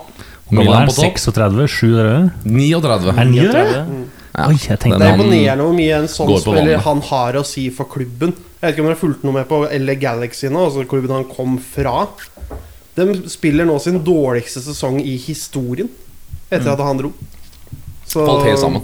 Milan 0.49 0.89
på 0.89 0.97
topp. 0.97 1.21
36, 1.21 1.69
7 1.69 1.93
dere? 1.93 2.17
39. 2.49 3.13
Er 3.13 3.21
han 3.21 3.37
gjør 3.37 3.53
det? 3.61 3.85
Ja, 4.33 4.47
Oi, 4.49 4.57
jeg 4.57 4.79
tenkte 4.81 4.99
Det 4.99 5.09
er 5.11 5.19
imponerende 5.19 5.65
hvor 5.67 5.75
mye 5.77 5.97
en 5.99 6.07
sånn 6.09 6.27
går 6.31 6.39
på 6.41 6.45
spiller 6.47 6.71
vannet. 6.79 6.85
han 6.87 7.01
har 7.11 7.37
å 7.37 7.43
si 7.45 7.67
for 7.71 7.85
klubben. 7.93 8.33
Jeg 8.33 8.63
vet 8.63 8.73
ikke 8.77 8.81
om 8.85 8.87
dere 8.89 8.95
har 8.97 9.03
fulgt 9.03 9.25
noe 9.27 9.35
med 9.37 9.49
på 9.51 9.59
LA 9.69 9.95
Galaxy 10.01 10.49
nå, 10.49 10.63
altså 10.69 10.87
klubben 10.89 11.13
han 11.13 11.27
kom 11.29 11.59
fra. 11.61 12.07
De 12.97 13.07
spiller 13.33 13.69
nå 13.69 13.77
sin 13.83 13.99
dårligste 14.05 14.63
sesong 14.65 15.01
i 15.03 15.17
historien 15.21 15.91
etter 16.53 16.73
at 16.73 16.81
han 16.85 16.99
dro. 17.01 17.13
Så, 18.07 18.25
Falt 18.25 18.45
helt 18.49 18.61
sammen. 18.61 18.83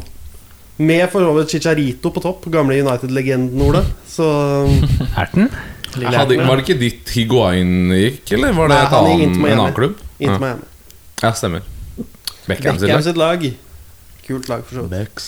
Med 0.78 1.08
for 1.10 1.24
så 1.24 1.32
vidt 1.36 1.50
Chicharito 1.56 2.12
på 2.14 2.20
topp, 2.22 2.44
gamle 2.54 2.76
United-legenden, 2.84 3.60
Ole. 3.66 3.82
Så 4.08 4.28
Erten? 5.20 5.48
Lille 5.96 6.12
Hadde, 6.14 6.36
ja. 6.36 6.44
var 6.46 6.60
det 6.60 6.66
ikke 6.68 6.78
ditt 6.80 7.08
Higuain 7.16 7.88
gikk, 7.96 8.34
eller 8.36 8.52
var 8.56 8.68
det 8.70 8.76
Nei, 8.76 8.84
et 8.84 8.92
han 8.92 9.06
gikk 9.08 9.14
annen, 9.14 9.24
Inter 9.24 9.40
Miami. 9.40 9.52
en 9.56 9.62
annen 9.64 9.74
klubb? 9.80 9.96
Inter 10.20 10.34
Ja. 10.34 10.40
Miami. 10.44 10.68
ja, 11.24 11.32
stemmer. 11.40 11.62
Beckham 12.48 12.76
sitt 12.78 12.84
Beckham 12.84 13.00
lag. 13.00 13.04
sitt 13.08 13.16
lag. 13.20 13.48
Kult 14.28 14.50
lag, 14.50 14.64
for 14.66 14.82
så 14.82 14.84
vidt. 14.88 15.24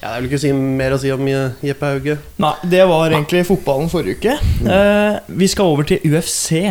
Ja, 0.00 0.10
det 0.10 0.12
er 0.12 0.18
vel 0.18 0.28
ikke 0.28 0.42
si 0.42 0.50
mer 0.52 0.92
å 0.92 0.98
si 1.00 1.10
om 1.14 1.22
eh, 1.30 1.54
Jeppe 1.64 1.88
Hauge. 1.88 2.18
Nei, 2.42 2.52
det 2.68 2.82
var 2.90 3.14
egentlig 3.14 3.46
fotballen 3.48 3.88
forrige 3.92 4.18
uke. 4.20 4.34
Eh, 4.66 5.20
vi 5.40 5.48
skal 5.50 5.70
over 5.72 5.88
til 5.88 6.02
UFC. 6.04 6.66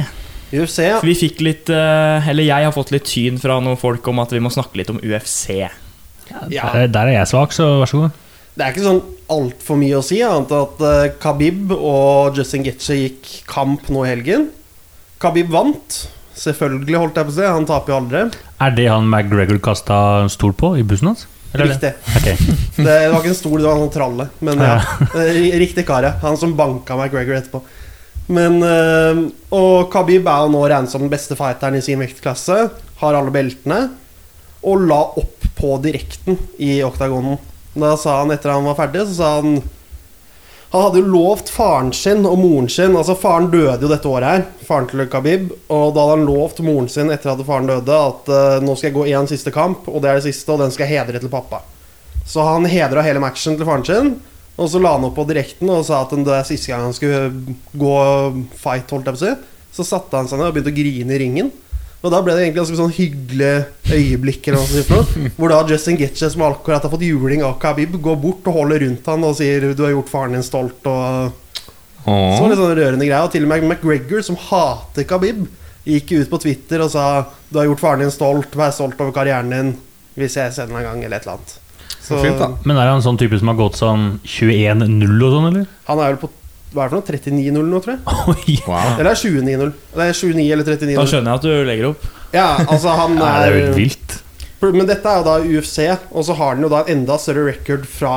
UFC, 0.54 0.78
ja. 0.86 1.00
For 1.00 1.10
vi 1.10 1.16
fikk 1.18 1.40
litt 1.42 1.72
eh, 1.74 2.28
Eller 2.30 2.46
jeg 2.46 2.68
har 2.68 2.74
fått 2.76 2.92
litt 2.94 3.08
tyn 3.10 3.40
fra 3.42 3.58
noen 3.64 3.80
folk 3.82 4.06
om 4.12 4.22
at 4.22 4.36
vi 4.36 4.44
må 4.44 4.52
snakke 4.54 4.78
litt 4.78 4.92
om 4.94 5.02
UFC. 5.02 5.58
ja. 5.58 5.72
Der, 6.52 6.86
der 6.86 7.10
er 7.10 7.16
jeg 7.18 7.32
svak, 7.34 7.56
så 7.56 7.72
vær 7.82 7.90
så 7.90 8.04
god. 8.04 8.22
Det 8.56 8.64
er 8.64 8.72
ikke 8.72 8.86
sånn 8.86 9.02
altfor 9.36 9.80
mye 9.82 9.98
å 9.98 10.04
si, 10.06 10.22
annet 10.24 10.54
enn 10.54 10.62
at 10.68 10.84
eh, 10.88 11.16
Khabib 11.20 11.74
og 11.76 12.38
Justin 12.38 12.64
Getche 12.68 12.96
gikk 13.02 13.32
kamp 13.50 13.90
nå 13.92 14.06
i 14.06 14.12
helgen. 14.14 14.48
Khabib 15.20 15.50
vant. 15.52 15.98
Selvfølgelig, 16.36 16.98
holdt 17.00 17.18
jeg 17.20 17.28
på 17.30 17.34
å 17.34 17.38
si. 17.38 17.46
Han 17.48 17.68
taper 17.70 17.94
jo 17.94 17.98
aldri. 18.02 18.24
Er 18.66 18.76
det 18.76 18.90
han 18.92 19.08
McGregor 19.08 19.62
kasta 19.64 19.98
stol 20.32 20.54
på 20.58 20.74
i 20.80 20.84
bussen 20.88 21.12
hans? 21.14 21.26
Eller 21.56 21.72
er 21.72 21.80
det? 21.80 21.94
Riktig. 22.12 22.56
Det 22.86 22.96
var 23.14 23.22
ikke 23.22 23.32
en 23.32 23.38
stol, 23.40 23.62
det 23.62 23.70
var 23.70 23.78
en 23.78 23.86
sånn 23.86 23.94
tralle. 23.94 24.26
Men 24.44 24.60
ja, 24.60 24.74
Riktig 25.64 25.86
kar, 25.88 26.04
ja. 26.04 26.16
Han 26.26 26.36
som 26.40 26.56
banka 26.58 26.98
McGregor 27.00 27.38
etterpå. 27.38 27.62
Men 28.36 28.58
eh, 28.66 29.22
Og 29.56 29.86
Khabib 29.94 30.28
er 30.28 30.44
jo 30.44 30.52
nå 30.52 30.64
regnet 30.68 30.92
som 30.92 31.04
den 31.06 31.12
beste 31.14 31.38
fighteren 31.40 31.78
i 31.80 31.84
sin 31.86 32.02
vektklasse. 32.04 32.58
Har 33.00 33.16
alle 33.16 33.32
beltene. 33.32 33.86
Og 34.66 34.84
la 34.90 35.00
opp 35.22 35.48
på 35.56 35.78
direkten 35.84 36.40
i 36.60 36.82
oktagonen. 36.84 37.40
Da 37.76 37.94
sa 38.00 38.20
han 38.22 38.34
etter 38.36 38.52
han 38.52 38.68
var 38.68 38.78
ferdig, 38.80 39.06
så 39.08 39.16
sa 39.16 39.32
han 39.40 39.60
Han 40.74 40.82
hadde 40.82 41.00
jo 41.00 41.12
lovt 41.14 41.50
faren 41.54 41.92
sin 41.96 42.26
og 42.28 42.40
moren 42.42 42.68
sin 42.72 42.98
Altså 42.98 43.16
Faren 43.16 43.48
døde 43.54 43.78
jo 43.86 43.92
dette 43.92 44.10
året 44.10 44.28
her, 44.28 44.46
faren 44.66 44.90
til 44.90 45.06
Khabib. 45.12 45.52
Og 45.70 45.94
da 45.96 46.04
hadde 46.04 46.18
han 46.18 46.28
lovt 46.28 46.62
moren 46.66 46.90
sin 46.92 47.14
etter 47.14 47.32
at 47.32 47.44
faren 47.48 47.70
døde, 47.70 48.00
at 48.12 48.32
uh, 48.32 48.64
nå 48.64 48.76
skal 48.76 48.90
jeg 48.90 48.98
gå 48.98 49.08
én 49.14 49.30
siste 49.30 49.54
kamp, 49.56 49.88
og 49.88 50.02
det 50.04 50.12
er 50.12 50.20
det 50.20 50.28
siste, 50.28 50.50
og 50.52 50.64
den 50.64 50.74
skal 50.74 50.90
jeg 50.90 51.00
hedre 51.00 51.22
til 51.22 51.32
pappa. 51.32 51.62
Så 52.26 52.44
han 52.44 52.66
hedra 52.68 53.06
hele 53.06 53.22
matchen 53.22 53.60
til 53.60 53.68
faren 53.68 53.86
sin. 53.88 54.16
Og 54.56 54.70
så 54.72 54.80
la 54.80 54.94
han 54.96 55.04
opp 55.04 55.18
på 55.18 55.26
direkten 55.28 55.70
og 55.72 55.84
sa 55.84 56.02
at 56.06 56.14
det 56.16 56.32
er 56.32 56.48
siste 56.48 56.72
gang 56.72 56.86
han 56.88 56.96
skulle 56.96 57.56
gå 57.76 57.96
fight. 58.56 58.92
holdt 58.92 59.10
jeg 59.10 59.18
på 59.18 59.20
å 59.20 59.24
si 59.26 59.34
Så 59.76 59.84
satte 59.84 60.16
han 60.16 60.30
seg 60.32 60.40
ned 60.40 60.48
og 60.50 60.56
begynte 60.56 60.72
å 60.72 60.78
grine 60.78 61.16
i 61.16 61.20
ringen. 61.20 61.52
Og 62.06 62.12
da 62.14 62.20
ble 62.22 62.36
det 62.36 62.44
egentlig 62.44 62.62
ganske 62.62 62.78
sånn 62.78 62.94
hyggelig 62.94 63.54
øyeblikk 63.90 64.52
noe. 64.54 64.84
Hvor 65.40 65.50
da 65.50 65.64
Justin 65.72 65.98
Getche, 65.98 66.30
som 66.30 66.44
akkurat 66.46 66.86
har 66.86 66.94
fått 66.94 67.06
juling 67.08 67.42
av 67.46 67.58
Khabib, 67.62 67.98
går 67.98 68.20
bort 68.22 68.46
og 68.52 68.60
holder 68.60 68.86
rundt 68.86 69.10
han 69.10 69.26
og 69.26 69.34
sier 69.40 69.72
'du 69.74 69.82
har 69.82 69.96
gjort 69.96 70.12
faren 70.12 70.38
din 70.38 70.46
stolt'. 70.46 70.86
Og 70.86 71.34
så 72.06 72.44
var 72.44 72.54
det 72.54 72.60
sånn 72.62 72.78
rørende 72.78 73.10
greie. 73.10 73.24
Og 73.26 73.34
til 73.34 73.48
og 73.48 73.50
med 73.50 73.66
McGregor, 73.66 74.22
som 74.22 74.38
hater 74.38 75.10
Khabib, 75.10 75.48
gikk 75.86 76.14
ut 76.14 76.30
på 76.30 76.42
Twitter 76.46 76.86
og 76.86 76.94
sa 76.94 77.26
'du 77.50 77.58
har 77.58 77.66
gjort 77.66 77.82
faren 77.82 78.06
din 78.06 78.14
stolt, 78.14 78.54
vær 78.54 78.72
stolt 78.72 79.02
over 79.02 79.12
karrieren 79.12 79.50
din'. 79.50 79.76
Vi 80.16 80.30
ses 80.30 80.60
en 80.60 80.70
gang, 80.70 81.04
eller 81.04 81.18
et 81.18 81.26
eller 81.26 81.42
annet. 81.42 81.60
Så 82.06 82.22
Fint, 82.22 82.38
da. 82.38 82.54
Men 82.64 82.78
er 82.78 82.88
han 82.94 83.02
sånn 83.02 83.18
type 83.18 83.38
som 83.40 83.50
har 83.50 83.58
gått 83.58 83.82
sånn 83.82 84.20
21-0 84.24 85.26
og 85.26 85.32
sånn, 85.34 85.48
eller? 85.50 85.66
han 85.90 86.00
er 86.00 86.14
vel 86.14 86.22
på 86.22 86.30
hva 86.76 86.86
er 86.86 86.92
det 86.92 86.94
for 86.94 87.00
noe? 87.00 87.20
39-0 87.32 87.72
nå, 87.72 87.80
tror 87.86 87.96
jeg. 87.96 88.04
Oi. 88.36 88.58
Wow. 88.68 88.92
Eller 89.00 89.10
er 89.10 89.16
det 89.16 89.32
29-0? 89.32 89.74
Det 89.96 90.06
er 90.06 90.20
29 90.20 90.46
eller 90.52 90.68
Da 90.68 90.76
39-0. 90.76 91.10
skjønner 91.12 91.32
jeg 91.32 91.40
at 91.40 91.48
du 91.48 91.70
legger 91.72 91.90
opp. 91.94 92.08
Ja, 92.36 92.48
altså 92.66 92.96
han 93.00 93.16
ja, 93.18 93.26
det 93.26 93.50
er 93.50 93.54
jo 93.56 93.60
helt 93.64 93.78
vilt. 93.80 94.16
Men 94.66 94.88
dette 94.90 95.12
er 95.12 95.20
jo 95.22 95.26
da 95.28 95.36
UFC, 95.46 95.78
og 96.10 96.26
så 96.26 96.36
har 96.40 96.56
han 96.56 96.64
jo 96.66 96.72
da 96.74 96.80
en 96.84 97.00
enda 97.00 97.18
større 97.22 97.44
record 97.52 97.84
fra 97.90 98.16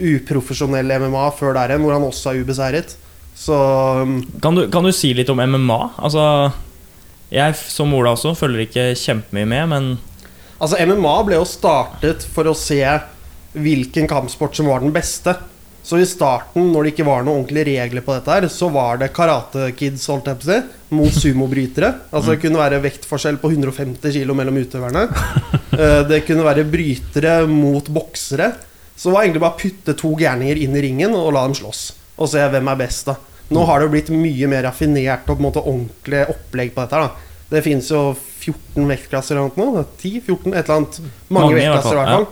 uprofesjonell 0.00 0.90
MMA 1.04 1.26
før 1.38 1.54
der 1.56 1.72
igjen, 1.74 1.84
hvor 1.84 1.94
han 1.96 2.06
også 2.08 2.32
er 2.32 2.42
ubeseiret. 2.44 2.94
Så 3.36 3.56
um, 4.02 4.18
Kan 4.42 4.58
du, 4.58 4.64
kan 4.72 4.84
du 4.84 4.90
si 4.92 5.12
litt 5.16 5.30
om 5.32 5.38
MMA? 5.40 5.78
Altså 6.02 6.24
Jeg, 7.32 7.54
som 7.70 7.92
Ola 7.96 8.12
også, 8.16 8.34
følger 8.36 8.66
ikke 8.66 8.86
kjempemye 8.98 9.48
med, 9.48 9.68
men 9.70 9.90
Altså, 10.60 10.76
MMA 10.84 11.14
ble 11.24 11.38
jo 11.38 11.46
startet 11.48 12.26
for 12.34 12.50
å 12.50 12.52
se 12.58 12.82
hvilken 13.56 14.04
kampsport 14.10 14.58
som 14.58 14.66
var 14.68 14.82
den 14.84 14.92
beste. 14.92 15.32
Så 15.90 15.98
i 15.98 16.06
starten, 16.06 16.68
når 16.70 16.84
det 16.86 16.90
ikke 16.92 17.06
var 17.08 17.24
noen 17.26 17.40
ordentlige 17.40 17.66
regler 17.80 18.04
på 18.06 18.14
dette, 18.14 18.30
her 18.30 18.44
så 18.52 18.68
var 18.70 19.00
det 19.00 19.08
karate 19.16 19.72
kids 19.74 20.04
holdt 20.06 20.28
jeg 20.30 20.38
på 20.38 20.46
å 20.46 20.50
si, 20.52 20.58
mot 20.94 21.16
sumobrytere. 21.16 21.88
Altså 22.14 22.36
Det 22.36 22.42
kunne 22.44 22.60
være 22.60 22.78
vektforskjell 22.84 23.40
på 23.42 23.50
150 23.50 24.14
kg 24.14 24.36
mellom 24.38 24.60
utøverne. 24.62 25.02
Eh, 25.74 26.02
Det 26.06 26.20
kunne 26.28 26.46
være 26.46 26.62
brytere 26.70 27.34
mot 27.50 27.90
boksere. 27.90 28.52
Så 28.94 29.08
det 29.08 29.14
var 29.16 29.24
egentlig 29.24 29.42
bare 29.42 29.56
å 29.56 29.60
putte 29.64 29.96
to 29.98 30.12
gærninger 30.20 30.62
inn 30.62 30.76
i 30.78 30.84
ringen 30.84 31.14
og 31.16 31.32
la 31.34 31.42
dem 31.48 31.54
slåss. 31.58 31.82
Og 32.20 32.28
se 32.28 32.42
hvem 32.52 32.68
er 32.70 32.80
best, 32.84 33.06
da. 33.10 33.16
Nå 33.50 33.64
har 33.66 33.80
det 33.82 33.90
blitt 33.90 34.10
mye 34.14 34.46
mer 34.50 34.62
raffinert 34.68 35.26
og 35.26 35.38
på 35.38 35.40
en 35.40 35.46
måte 35.48 35.62
ordentlig 35.64 36.20
opplegg 36.30 36.74
på 36.74 36.84
dette. 36.84 36.94
her 37.00 37.08
da 37.08 37.56
Det 37.56 37.64
fins 37.66 37.88
jo 37.90 38.02
14 38.14 38.86
vektklasser 38.92 39.40
eller 39.40 39.56
noe. 39.58 39.82
10-14, 39.98 40.54
et 40.54 40.68
eller 40.68 40.76
annet. 40.76 41.00
Mange, 41.02 41.40
Mange 41.40 41.56
vektklasser 41.58 41.96
i 41.96 41.98
hvert 41.98 42.14
fall. 42.14 42.28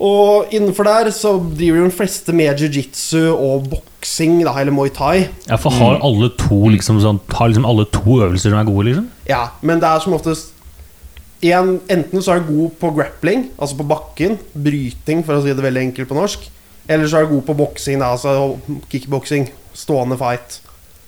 Og 0.00 0.48
innenfor 0.54 0.86
der 0.88 1.10
så 1.12 1.34
driver 1.36 1.84
de 1.84 1.92
fleste 1.92 2.32
med 2.32 2.62
jiu-jitsu 2.62 3.34
og 3.34 3.66
boksing, 3.68 4.38
eller 4.40 4.72
muay 4.72 4.88
thai. 4.96 5.26
Ja, 5.44 5.58
for 5.60 5.76
har 5.76 6.00
alle 6.00 6.30
to 6.40 6.70
liksom 6.72 7.02
sånn 7.04 7.20
Har 7.36 7.50
liksom 7.52 7.68
alle 7.68 7.84
to 7.92 8.16
øvelser 8.24 8.54
som 8.54 8.62
er 8.62 8.68
gode, 8.68 8.86
liksom? 8.88 9.10
Ja, 9.28 9.50
men 9.60 9.82
det 9.82 9.90
er 9.90 10.00
som 10.00 10.16
oftest 10.16 10.54
en, 11.44 11.78
Enten 11.88 12.24
så 12.24 12.34
er 12.34 12.40
du 12.40 12.50
god 12.52 12.74
på 12.80 12.90
grappling, 12.96 13.46
altså 13.56 13.76
på 13.78 13.86
bakken, 13.88 14.38
bryting, 14.52 15.22
for 15.24 15.38
å 15.38 15.44
si 15.44 15.52
det 15.52 15.64
veldig 15.64 15.86
enkelt 15.88 16.10
på 16.10 16.16
norsk. 16.16 16.48
Eller 16.90 17.08
så 17.08 17.20
er 17.20 17.26
du 17.26 17.34
god 17.36 17.46
på 17.48 17.56
boksing, 17.60 18.02
altså 18.04 18.58
kickboksing, 18.92 19.48
stående 19.76 20.18
fight. 20.20 20.60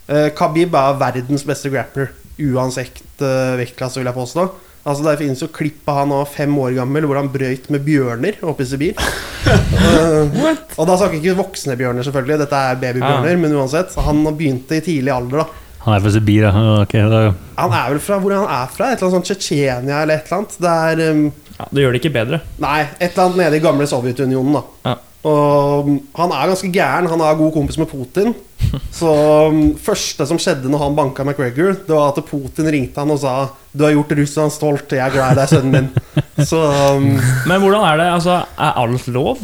Eh, 0.08 0.30
Khabib 0.36 0.76
er 0.78 1.00
verdens 1.00 1.44
beste 1.48 1.72
grappler, 1.72 2.12
uansett 2.40 3.02
eh, 3.20 3.56
vektklasse, 3.60 4.00
vil 4.00 4.08
jeg 4.08 4.16
påstå. 4.16 4.46
Altså 4.82 5.04
Det 5.06 5.18
finnes 5.20 5.42
jo 5.44 5.48
klipp 5.54 5.86
av 5.90 6.00
han 6.00 6.12
var 6.14 6.30
fem 6.30 6.54
år 6.58 6.74
gammel 6.80 7.06
hvor 7.06 7.20
han 7.20 7.30
brøyt 7.30 7.68
med 7.70 7.84
bjørner 7.86 8.40
oppe 8.42 8.64
i 8.64 8.70
Sibir. 8.70 8.98
uh, 9.46 10.40
og 10.76 10.88
da 10.88 10.96
snakker 10.96 11.18
ikke 11.20 11.38
voksne 11.38 11.76
bjørner, 11.78 12.06
selvfølgelig. 12.06 12.40
Dette 12.42 12.62
er 12.70 12.80
babybjørner, 12.82 13.38
men 13.44 13.54
uansett. 13.58 13.94
Han 14.02 14.24
begynte 14.30 14.80
i 14.80 14.84
tidlig 14.84 15.14
alder, 15.14 15.44
da. 15.44 15.62
Han 15.84 15.96
er 15.96 16.02
fra 16.02 16.14
Sibir, 16.14 16.48
ja. 16.48 16.66
Ok, 16.82 16.96
da 17.10 17.22
Han 17.58 17.78
er 17.78 17.94
vel 17.94 18.02
fra 18.02 18.18
hvor 18.22 18.34
han 18.34 18.50
er 18.50 18.74
fra? 18.74 18.90
Et 18.90 18.98
eller 18.98 19.08
annet 19.08 19.18
sånt 19.20 19.30
Tsjetsjenia 19.30 20.02
eller 20.02 20.18
et 20.18 20.26
eller 20.26 20.42
annet. 20.42 20.58
Det 20.62 20.74
er 20.74 21.14
um, 21.14 21.24
ja, 21.58 21.70
det 21.70 21.84
gjør 21.84 21.94
det 21.94 22.02
ikke 22.02 22.14
bedre. 22.18 22.42
Nei, 22.62 22.80
et 22.98 23.08
eller 23.12 23.24
annet 23.28 23.40
nede 23.44 23.58
i 23.58 23.62
gamle 23.62 23.88
Sovjetunionen, 23.90 24.58
da. 24.58 24.62
Ja. 24.90 24.98
Og 25.22 25.86
um, 25.86 25.98
han 26.18 26.32
er 26.34 26.50
ganske 26.50 26.70
gæren. 26.74 27.06
Han 27.10 27.20
er 27.22 27.38
god 27.38 27.52
kompis 27.54 27.78
med 27.78 27.90
Putin. 27.90 28.32
Så 28.98 29.12
um, 29.52 29.62
første 29.78 30.26
som 30.26 30.40
skjedde 30.40 30.70
når 30.72 30.82
han 30.82 30.98
banka 30.98 31.26
McGregor, 31.26 31.76
det 31.86 31.94
var 31.94 32.10
at 32.10 32.22
Putin 32.26 32.70
ringte 32.74 33.02
han 33.02 33.14
og 33.14 33.20
sa 33.22 33.34
'Du 33.70 33.84
har 33.86 33.94
gjort 33.94 34.16
Russland 34.18 34.52
stolt. 34.52 34.90
Jeg 34.90 35.04
er 35.06 35.14
glad 35.14 35.32
i 35.32 35.40
deg, 35.40 35.48
sønnen 35.48 35.72
min'. 35.76 35.90
Så 36.50 36.58
um, 36.58 37.14
Men 37.46 37.60
hvordan 37.62 37.86
er 37.86 38.02
det? 38.02 38.12
Altså, 38.18 38.42
er 38.58 38.78
alt 38.82 39.08
lov? 39.08 39.42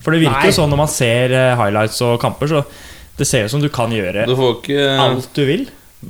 For 0.00 0.14
det 0.14 0.22
virker 0.22 0.38
Nei. 0.38 0.52
jo 0.52 0.60
sånn 0.60 0.70
når 0.70 0.78
man 0.78 0.90
ser 0.92 1.32
eh, 1.34 1.56
highlights 1.58 1.98
og 2.06 2.20
kamper, 2.22 2.46
så 2.46 2.60
det 3.18 3.26
ser 3.26 3.48
ut 3.48 3.50
som 3.50 3.62
du 3.64 3.66
kan 3.72 3.90
gjøre 3.90 4.26
Du 4.28 4.36
får 4.38 4.52
ikke 4.60 4.84
alt 5.02 5.28
du 5.34 5.42
vil. 5.48 5.64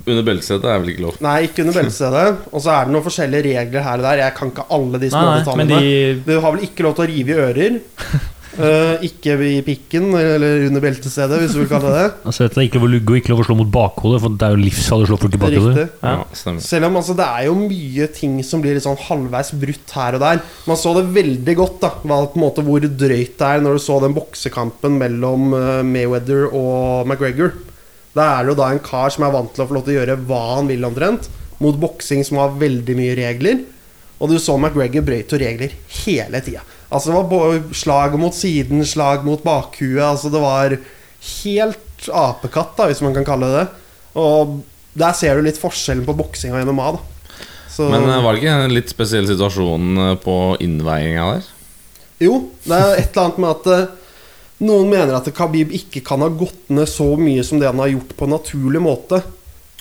Under 0.05 0.25
beltesetet 0.27 0.67
er 0.69 0.81
vel 0.83 0.91
ikke 0.93 1.05
lov. 1.07 1.19
Nei, 1.25 1.37
ikke 1.47 1.63
under 1.65 1.77
beltestedet. 1.79 2.25
Og 2.51 2.61
så 2.61 2.73
er 2.75 2.85
det 2.85 2.93
noen 2.93 3.05
forskjellige 3.07 3.47
regler 3.47 3.85
her 3.87 4.03
og 4.03 4.05
der. 4.05 4.23
Jeg 4.27 4.35
kan 4.37 4.51
ikke 4.53 4.67
alle 4.77 5.01
de 5.01 5.09
små 5.15 5.23
Nei, 5.23 5.37
nei, 5.47 5.55
men 5.57 5.71
detaljene. 5.71 6.17
de 6.27 6.35
Du 6.35 6.41
har 6.43 6.57
vel 6.57 6.67
ikke 6.67 6.85
lov 6.85 6.97
til 6.99 7.07
å 7.07 7.09
rive 7.13 7.33
i 7.33 7.39
ører. 7.47 7.79
Eh, 8.57 9.03
ikke 9.11 9.35
i 9.45 9.59
pikken, 9.65 10.09
eller 10.17 10.67
under 10.71 10.81
beltestedet, 10.81 11.41
hvis 11.43 11.53
du 11.53 11.61
vil 11.61 11.69
kalle 11.69 11.91
det 11.93 11.99
det. 12.07 12.13
Altså, 12.29 12.47
det 12.47 12.57
er 12.57 12.69
ikke 12.69 12.81
lov 12.81 12.87
å 12.87 12.93
lugge 12.95 13.13
og 13.13 13.19
ikke 13.21 13.33
lov 13.35 13.43
å 13.43 13.47
slå 13.49 13.57
mot 13.59 13.73
bakhodet, 13.75 14.21
for 14.23 14.37
det 14.39 14.47
er 14.47 14.55
jo 14.55 14.63
livsfarlig 14.63 15.07
å 15.07 15.11
slå 15.11 15.19
folk 15.21 15.37
i 15.37 15.41
bakhodet. 15.43 15.85
Ja. 16.01 16.15
Ja. 16.17 16.55
Selv 16.65 16.89
om 16.89 16.99
altså, 17.01 17.17
det 17.19 17.27
er 17.27 17.47
jo 17.51 17.57
mye 17.61 18.09
ting 18.17 18.39
som 18.47 18.65
blir 18.65 18.77
litt 18.77 18.87
sånn 18.87 18.99
halvveis 19.07 19.53
brutt 19.61 19.95
her 19.99 20.17
og 20.17 20.25
der. 20.25 20.43
Man 20.71 20.81
så 20.81 20.95
det 20.97 21.05
veldig 21.17 21.57
godt, 21.61 21.79
da 21.85 21.93
hva, 22.01 22.21
en 22.25 22.43
måte, 22.47 22.65
hvor 22.67 22.85
drøyt 22.87 23.37
det 23.37 23.51
er 23.51 23.65
når 23.65 23.77
du 23.77 23.85
så 23.85 23.99
den 24.05 24.17
boksekampen 24.17 24.97
mellom 25.03 25.51
uh, 25.53 25.85
Mayweather 25.85 26.49
og 26.49 27.09
McGregor. 27.09 27.53
Da 28.17 28.31
er 28.39 28.47
det 28.47 28.55
jo 28.55 28.61
da 28.63 28.71
en 28.73 28.81
kar 28.85 29.13
som 29.13 29.27
er 29.27 29.35
vant 29.35 29.53
til 29.53 29.67
å 29.67 29.69
få 29.69 29.77
lov 29.77 29.85
til 29.85 29.97
å 29.97 29.99
gjøre 30.01 30.21
hva 30.29 30.45
han 30.55 30.71
vil, 30.73 30.87
omtrent, 30.89 31.29
mot 31.61 31.77
boksing 31.81 32.25
som 32.25 32.41
har 32.41 32.57
veldig 32.57 32.97
mye 32.97 33.19
regler. 33.19 33.67
Og 34.17 34.33
du 34.33 34.39
så 34.41 34.57
McGregor 34.57 35.05
brøyt 35.05 35.33
jo 35.33 35.41
regler 35.43 35.77
hele 36.01 36.41
tida. 36.45 36.65
Altså 36.87 37.11
Det 37.11 37.17
var 37.31 37.59
slag 37.75 38.15
mot 38.21 38.35
siden, 38.35 38.85
slag 38.87 39.25
mot 39.27 39.43
bakhuet. 39.43 40.05
Altså 40.05 40.31
Det 40.31 40.43
var 40.43 40.77
helt 41.43 42.09
apekatt, 42.13 42.77
da 42.79 42.87
hvis 42.91 43.03
man 43.03 43.17
kan 43.17 43.27
kalle 43.27 43.51
det. 43.55 43.67
Og 44.17 44.61
der 44.97 45.13
ser 45.17 45.37
du 45.37 45.45
litt 45.45 45.61
forskjellen 45.61 46.07
på 46.07 46.17
boksing 46.17 46.55
og 46.55 46.65
MMA. 46.69 46.89
da 46.97 47.43
Så, 47.69 47.91
Men 47.91 48.09
eh, 48.09 48.23
var 48.25 48.33
det 48.33 48.43
ikke 48.43 48.57
en 48.65 48.75
litt 48.75 48.93
spesiell 48.93 49.29
situasjon 49.29 50.03
eh, 50.07 50.17
på 50.23 50.57
innveiinga 50.65 51.29
der? 51.35 51.53
Jo, 52.25 52.37
det 52.65 52.77
er 52.77 53.01
et 53.03 53.11
eller 53.11 53.27
annet 53.27 53.41
med 53.43 53.51
at 53.53 53.67
eh, 53.75 53.89
noen 54.67 54.89
mener 54.89 55.19
at 55.19 55.29
Khabib 55.37 55.75
ikke 55.77 56.01
kan 56.07 56.25
ha 56.25 56.31
gått 56.33 56.71
ned 56.73 56.89
så 56.89 57.11
mye 57.21 57.45
som 57.45 57.61
det 57.61 57.69
han 57.69 57.83
har 57.83 57.93
gjort 57.93 58.15
på 58.17 58.29
en 58.29 58.37
naturlig 58.39 58.81
måte. 58.81 59.21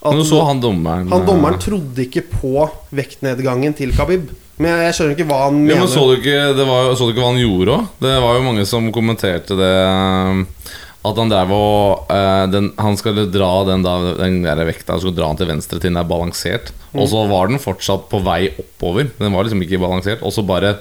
At 0.06 0.12
han 0.12 0.60
dommeren 0.62 1.08
han 1.10 1.24
dommeren 1.26 1.62
trodde 1.64 2.04
ikke 2.04 2.26
på 2.28 2.68
vektnedgangen 2.94 3.74
til 3.78 3.96
Khabib. 3.96 4.28
Men 4.62 4.86
jeg, 4.86 4.96
skjønner 4.96 5.18
ikke 5.18 5.28
hva 5.28 5.42
han 5.50 5.64
Ja, 5.68 5.82
men 5.82 5.92
så 5.92 6.06
du 6.08 6.16
ikke, 6.16 6.40
det 6.56 6.66
var, 6.68 6.94
så 6.96 7.08
du 7.08 7.12
ikke 7.12 7.24
hva 7.26 7.34
han 7.34 7.42
gjorde 7.42 7.76
òg? 7.76 7.90
Det 8.06 8.16
var 8.24 8.38
jo 8.38 8.46
mange 8.46 8.64
som 8.70 8.88
kommenterte 8.96 9.58
det 9.60 9.72
eh, 9.82 10.72
At 11.10 11.20
han 11.20 11.34
drev 11.34 11.52
og 11.52 12.08
uh, 12.08 12.46
den, 12.54 12.70
Han 12.80 12.96
skulle 13.00 13.28
dra 13.34 13.52
den, 13.68 13.84
da, 13.84 13.98
den 14.22 14.40
der 14.46 14.64
vekta 14.68 14.96
Han 14.96 15.04
skulle 15.04 15.20
dra 15.20 15.34
den 15.34 15.42
til 15.42 15.52
venstre 15.52 15.82
til 15.82 15.92
den 15.92 16.00
er 16.00 16.08
balansert. 16.08 16.72
Og 16.96 17.10
så 17.12 17.26
var 17.28 17.52
den 17.52 17.60
fortsatt 17.60 18.08
på 18.08 18.22
vei 18.24 18.48
oppover. 18.56 19.10
Den 19.20 19.36
var 19.36 19.44
liksom 19.44 19.62
ikke 19.66 19.82
balansert. 19.82 20.24
Og 20.24 20.32
så 20.32 20.46
bare 20.48 20.78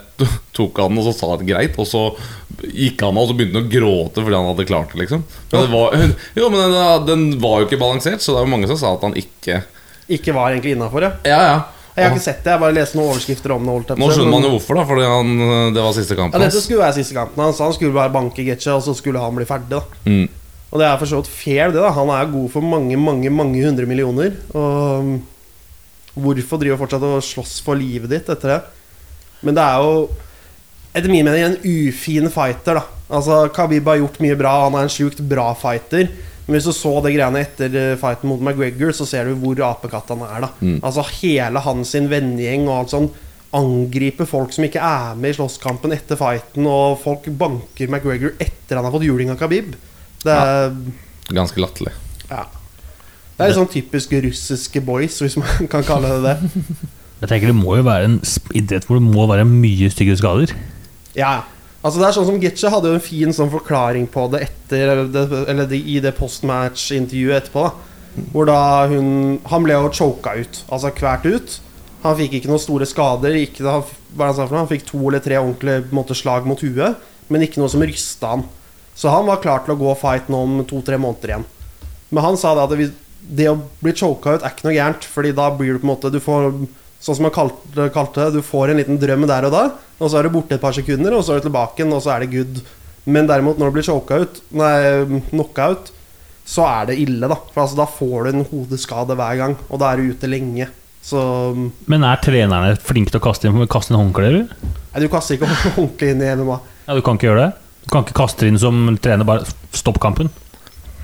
tok 0.55 0.79
han 0.79 0.93
den, 0.93 1.01
og 1.03 1.09
så 1.09 1.15
sa 1.19 1.33
det 1.41 1.49
greit. 1.49 1.75
Og 1.83 1.89
så 1.91 2.05
gikk 2.63 3.03
han 3.03 3.17
av, 3.19 3.25
og 3.25 3.31
så 3.33 3.37
begynte 3.37 3.59
han 3.59 3.67
å 3.67 3.73
gråte 3.73 4.23
fordi 4.23 4.39
han 4.39 4.51
hadde 4.53 4.67
klart 4.69 4.93
det, 4.95 5.01
liksom. 5.03 5.25
Men, 5.51 5.57
det 5.59 5.71
var, 5.73 5.97
jo, 6.39 6.51
men 6.53 6.61
den, 6.63 7.07
den 7.09 7.25
var 7.43 7.61
jo 7.61 7.69
ikke 7.69 7.81
balansert, 7.83 8.23
så 8.23 8.35
det 8.35 8.43
er 8.43 8.47
jo 8.47 8.55
mange 8.55 8.71
som 8.71 8.79
sa 8.81 8.95
at 8.95 9.07
han 9.07 9.19
ikke 9.19 9.65
Ikke 10.15 10.37
var 10.37 10.53
egentlig 10.53 10.77
innafor, 10.77 11.09
ja. 11.09 11.17
Ja, 11.27 11.41
ja. 11.51 11.59
Jeg 11.95 12.09
har 12.09 12.11
ikke 12.17 12.25
sett 12.25 12.41
det, 12.43 12.51
jeg 12.51 12.61
bare 12.65 12.75
leste 12.75 12.99
noen 12.99 13.13
overskrifter 13.13 13.53
om 13.55 13.69
det. 13.87 13.97
Nå 14.01 14.09
skjønner 14.11 14.33
man 14.33 14.43
jo 14.43 14.55
hvorfor, 14.57 14.81
da. 14.81 14.85
Fordi 14.89 15.05
han, 15.07 15.29
det 15.77 15.83
var 15.85 15.93
siste 15.95 16.17
kampen. 16.19 16.41
Ja, 16.41 16.49
Dette 16.49 16.63
skulle 16.65 16.83
være 16.83 16.97
siste 16.97 17.15
kampen 17.15 17.45
hans. 17.45 17.61
Han 17.63 17.77
skulle 17.77 17.95
bare 17.95 18.11
banke 18.15 18.43
Getcha, 18.47 18.75
og 18.75 18.83
så 18.83 18.97
skulle 18.99 19.23
han 19.23 19.37
bli 19.39 19.47
ferdig. 19.49 19.71
da 19.77 19.85
Mm. 20.11 20.27
Og 20.75 20.81
det 20.83 20.89
er 20.89 20.97
for 20.99 21.07
så 21.07 21.21
vidt 21.21 21.31
fair, 21.31 21.71
det. 21.71 21.79
da 21.79 21.93
Han 21.95 22.11
er 22.11 22.33
god 22.33 22.49
for 22.51 22.61
mange, 22.67 22.97
mange 22.99 23.31
mange 23.31 23.63
hundre 23.63 23.87
millioner. 23.87 24.35
Og 24.59 25.05
um, 25.07 25.13
hvorfor 26.19 26.59
driver 26.59 26.81
fortsatt 26.83 27.07
og 27.07 27.23
slåss 27.23 27.61
for 27.63 27.79
livet 27.79 28.11
ditt 28.11 28.29
etter 28.35 28.57
det? 28.57 28.61
Men 29.47 29.55
det 29.55 29.63
er 29.63 29.85
jo 29.87 30.09
etter 30.95 31.11
min 31.13 31.27
mening 31.27 31.47
en 31.47 31.57
ufin 31.63 32.27
fighter. 32.27 32.81
da 32.81 32.85
Altså 33.15 33.45
Khabib 33.55 33.87
har 33.87 34.01
gjort 34.03 34.19
mye 34.25 34.35
bra, 34.39 34.65
han 34.65 34.75
er 34.81 34.89
en 34.89 34.91
sjukt 34.91 35.23
bra 35.31 35.53
fighter. 35.55 36.09
Men 36.47 36.57
hvis 36.59 36.67
du 36.69 36.73
så 36.77 36.91
det 37.05 37.15
greiene 37.15 37.41
etter 37.41 37.77
eh, 37.81 37.95
fighten 38.01 38.29
mot 38.29 38.41
McGregor, 38.45 38.93
så 38.97 39.07
ser 39.09 39.25
du 39.31 39.35
hvor 39.41 39.61
apekatt 39.71 40.11
han 40.13 40.25
er. 40.27 40.41
da 40.45 40.51
Mm. 40.61 40.81
Altså 40.85 41.05
hele 41.23 41.63
hans 41.65 41.95
vennegjeng 41.95 42.67
og 42.69 42.75
alt 42.83 42.93
sånn 42.93 43.09
angriper 43.55 44.27
folk 44.27 44.53
som 44.53 44.65
ikke 44.67 44.83
er 44.83 45.15
med 45.17 45.31
i 45.31 45.37
slåsskampen 45.39 45.93
etter 45.95 46.19
fighten, 46.19 46.67
og 46.67 46.99
folk 47.05 47.29
banker 47.39 47.89
McGregor 47.89 48.35
etter 48.43 48.77
han 48.77 48.85
har 48.89 48.93
fått 48.95 49.07
juling 49.07 49.31
av 49.31 49.39
Khabib. 49.41 49.77
Det 50.25 50.33
er 50.35 50.75
Ganske 51.33 51.61
latterlig. 51.63 51.93
ja. 52.31 52.45
Det 53.35 53.43
er 53.43 53.49
litt 53.51 53.57
sånn 53.59 53.71
typisk 53.73 54.13
russiske 54.23 54.81
boys, 54.87 55.17
hvis 55.23 55.35
man 55.41 55.67
kan 55.73 55.83
kalle 55.87 56.11
det 56.19 56.23
det. 56.23 56.53
Jeg 57.25 57.29
tenker 57.31 57.51
Det 57.51 57.57
må 57.57 57.77
jo 57.79 57.83
være 57.87 58.05
en 58.11 58.19
idrett 58.55 58.85
hvor 58.87 59.01
det 59.01 59.07
må 59.09 59.25
være 59.31 59.47
mye 59.49 59.89
stygge 59.91 60.15
skader. 60.21 60.53
Ja, 61.19 61.41
altså 61.85 62.01
det 62.01 62.07
er 62.09 62.16
sånn 62.16 62.29
som 62.31 62.40
Getche 62.42 62.70
hadde 62.73 62.90
jo 62.90 62.99
en 62.99 63.05
fin 63.05 63.35
sånn 63.37 63.53
forklaring 63.53 64.09
på 64.11 64.27
det 64.33 64.47
etter 64.49 64.94
Eller 64.97 65.68
det, 65.68 65.79
i 65.79 66.01
det 66.03 66.16
postmatch-intervjuet 66.16 67.44
etterpå. 67.44 67.68
da 67.68 67.94
Hvor 68.33 68.49
da 68.49 68.87
hun 68.90 69.40
Han 69.51 69.66
ble 69.66 69.77
jo 69.77 69.92
choka 69.92 70.35
ut, 70.38 70.62
altså 70.68 70.92
kvært 70.94 71.27
ut. 71.27 71.61
Han 72.05 72.18
fikk 72.18 72.37
ikke 72.38 72.51
noen 72.51 72.62
store 72.62 72.87
skader. 72.87 73.37
Ikke, 73.40 73.64
han, 73.64 73.85
han, 74.18 74.68
fikk 74.70 74.85
to 74.90 75.01
eller 75.09 75.23
tre 75.25 75.38
ordentlige 75.40 76.18
slag 76.18 76.47
mot 76.47 76.61
huet, 76.61 77.01
men 77.33 77.47
ikke 77.47 77.62
noe 77.62 77.73
som 77.73 77.83
rysta 77.83 78.35
han. 78.35 78.44
Så 78.94 79.11
han 79.11 79.27
var 79.27 79.40
klar 79.42 79.64
til 79.64 79.75
å 79.75 79.81
gå 79.81 79.94
fight 79.99 80.29
nå 80.31 80.42
om 80.44 80.59
to-tre 80.68 80.99
måneder 81.01 81.33
igjen. 81.33 81.47
Men 82.14 82.27
han 82.27 82.37
sa 82.38 82.53
da 82.55 82.68
at 82.68 82.77
det, 82.77 82.90
det 83.25 83.49
å 83.51 83.57
bli 83.81 83.94
choka 83.97 84.37
ut 84.37 84.44
er 84.44 84.53
ikke 84.53 84.68
noe 84.68 84.77
gærent, 84.77 85.09
Fordi 85.09 85.33
da 85.35 85.49
blir 85.51 85.75
du 85.75 85.81
på 85.81 85.88
en 85.88 85.94
måte 85.94 86.12
Du 86.12 86.20
får 86.23 86.53
Sånn 87.05 87.19
som 87.19 87.27
han 87.29 87.35
kalte, 87.37 87.90
kalte 87.93 88.23
det, 88.23 88.38
du 88.38 88.47
får 88.47 88.73
en 88.73 88.79
liten 88.81 88.97
drøm 89.01 89.27
der 89.29 89.45
og 89.51 89.53
da, 89.53 89.64
og 90.01 90.09
så 90.09 90.19
er 90.19 90.25
du 90.25 90.33
borte 90.38 90.57
et 90.57 90.62
par 90.62 90.73
sekunder, 90.73 91.12
og 91.12 91.25
så 91.27 91.35
er 91.35 91.43
du 91.43 91.51
tilbake 91.51 91.83
igjen, 91.83 91.93
og 91.93 92.01
så 92.01 92.14
er 92.14 92.25
det 92.25 92.31
good. 92.33 92.62
Men 93.05 93.29
derimot, 93.29 93.59
når 93.61 93.69
du 93.69 93.77
blir 93.77 93.85
choka 93.85 94.23
ut, 94.23 94.40
nei, 94.57 94.79
knockout, 95.29 95.90
så 96.49 96.64
er 96.69 96.88
det 96.88 96.97
ille, 97.03 97.29
da. 97.29 97.37
For 97.53 97.64
altså, 97.64 97.77
da 97.83 97.87
får 97.88 98.25
du 98.25 98.31
en 98.31 98.47
hodeskade 98.49 99.17
hver 99.21 99.37
gang, 99.43 99.59
og 99.69 99.83
da 99.83 99.90
er 99.93 100.01
du 100.01 100.14
ute 100.14 100.31
lenge. 100.33 100.71
Så 101.05 101.21
Men 101.85 102.07
er 102.09 102.23
trenerne 102.25 102.79
flinke 102.81 103.12
til 103.12 103.21
å 103.21 103.27
kaste 103.27 103.51
inn, 103.51 103.67
kaste 103.69 103.93
inn 103.93 104.01
håndklær? 104.01 104.31
eller? 104.31 104.73
Nei, 104.95 105.05
du 105.05 105.11
kaster 105.12 105.37
ikke 105.37 105.53
håndkle 105.77 106.14
inn 106.14 106.25
i 106.25 106.33
MMA. 106.40 106.59
Ja, 106.88 106.97
du 106.97 107.05
kan 107.05 107.21
ikke 107.21 107.29
gjøre 107.29 107.45
det? 107.45 107.53
Du 107.85 107.90
kan 107.93 108.07
ikke 108.07 108.17
kaste 108.17 108.49
inn 108.49 108.57
som 108.61 108.87
trener, 109.05 109.29
bare 109.29 109.45
stopp 109.77 110.01
kampen? 110.01 110.33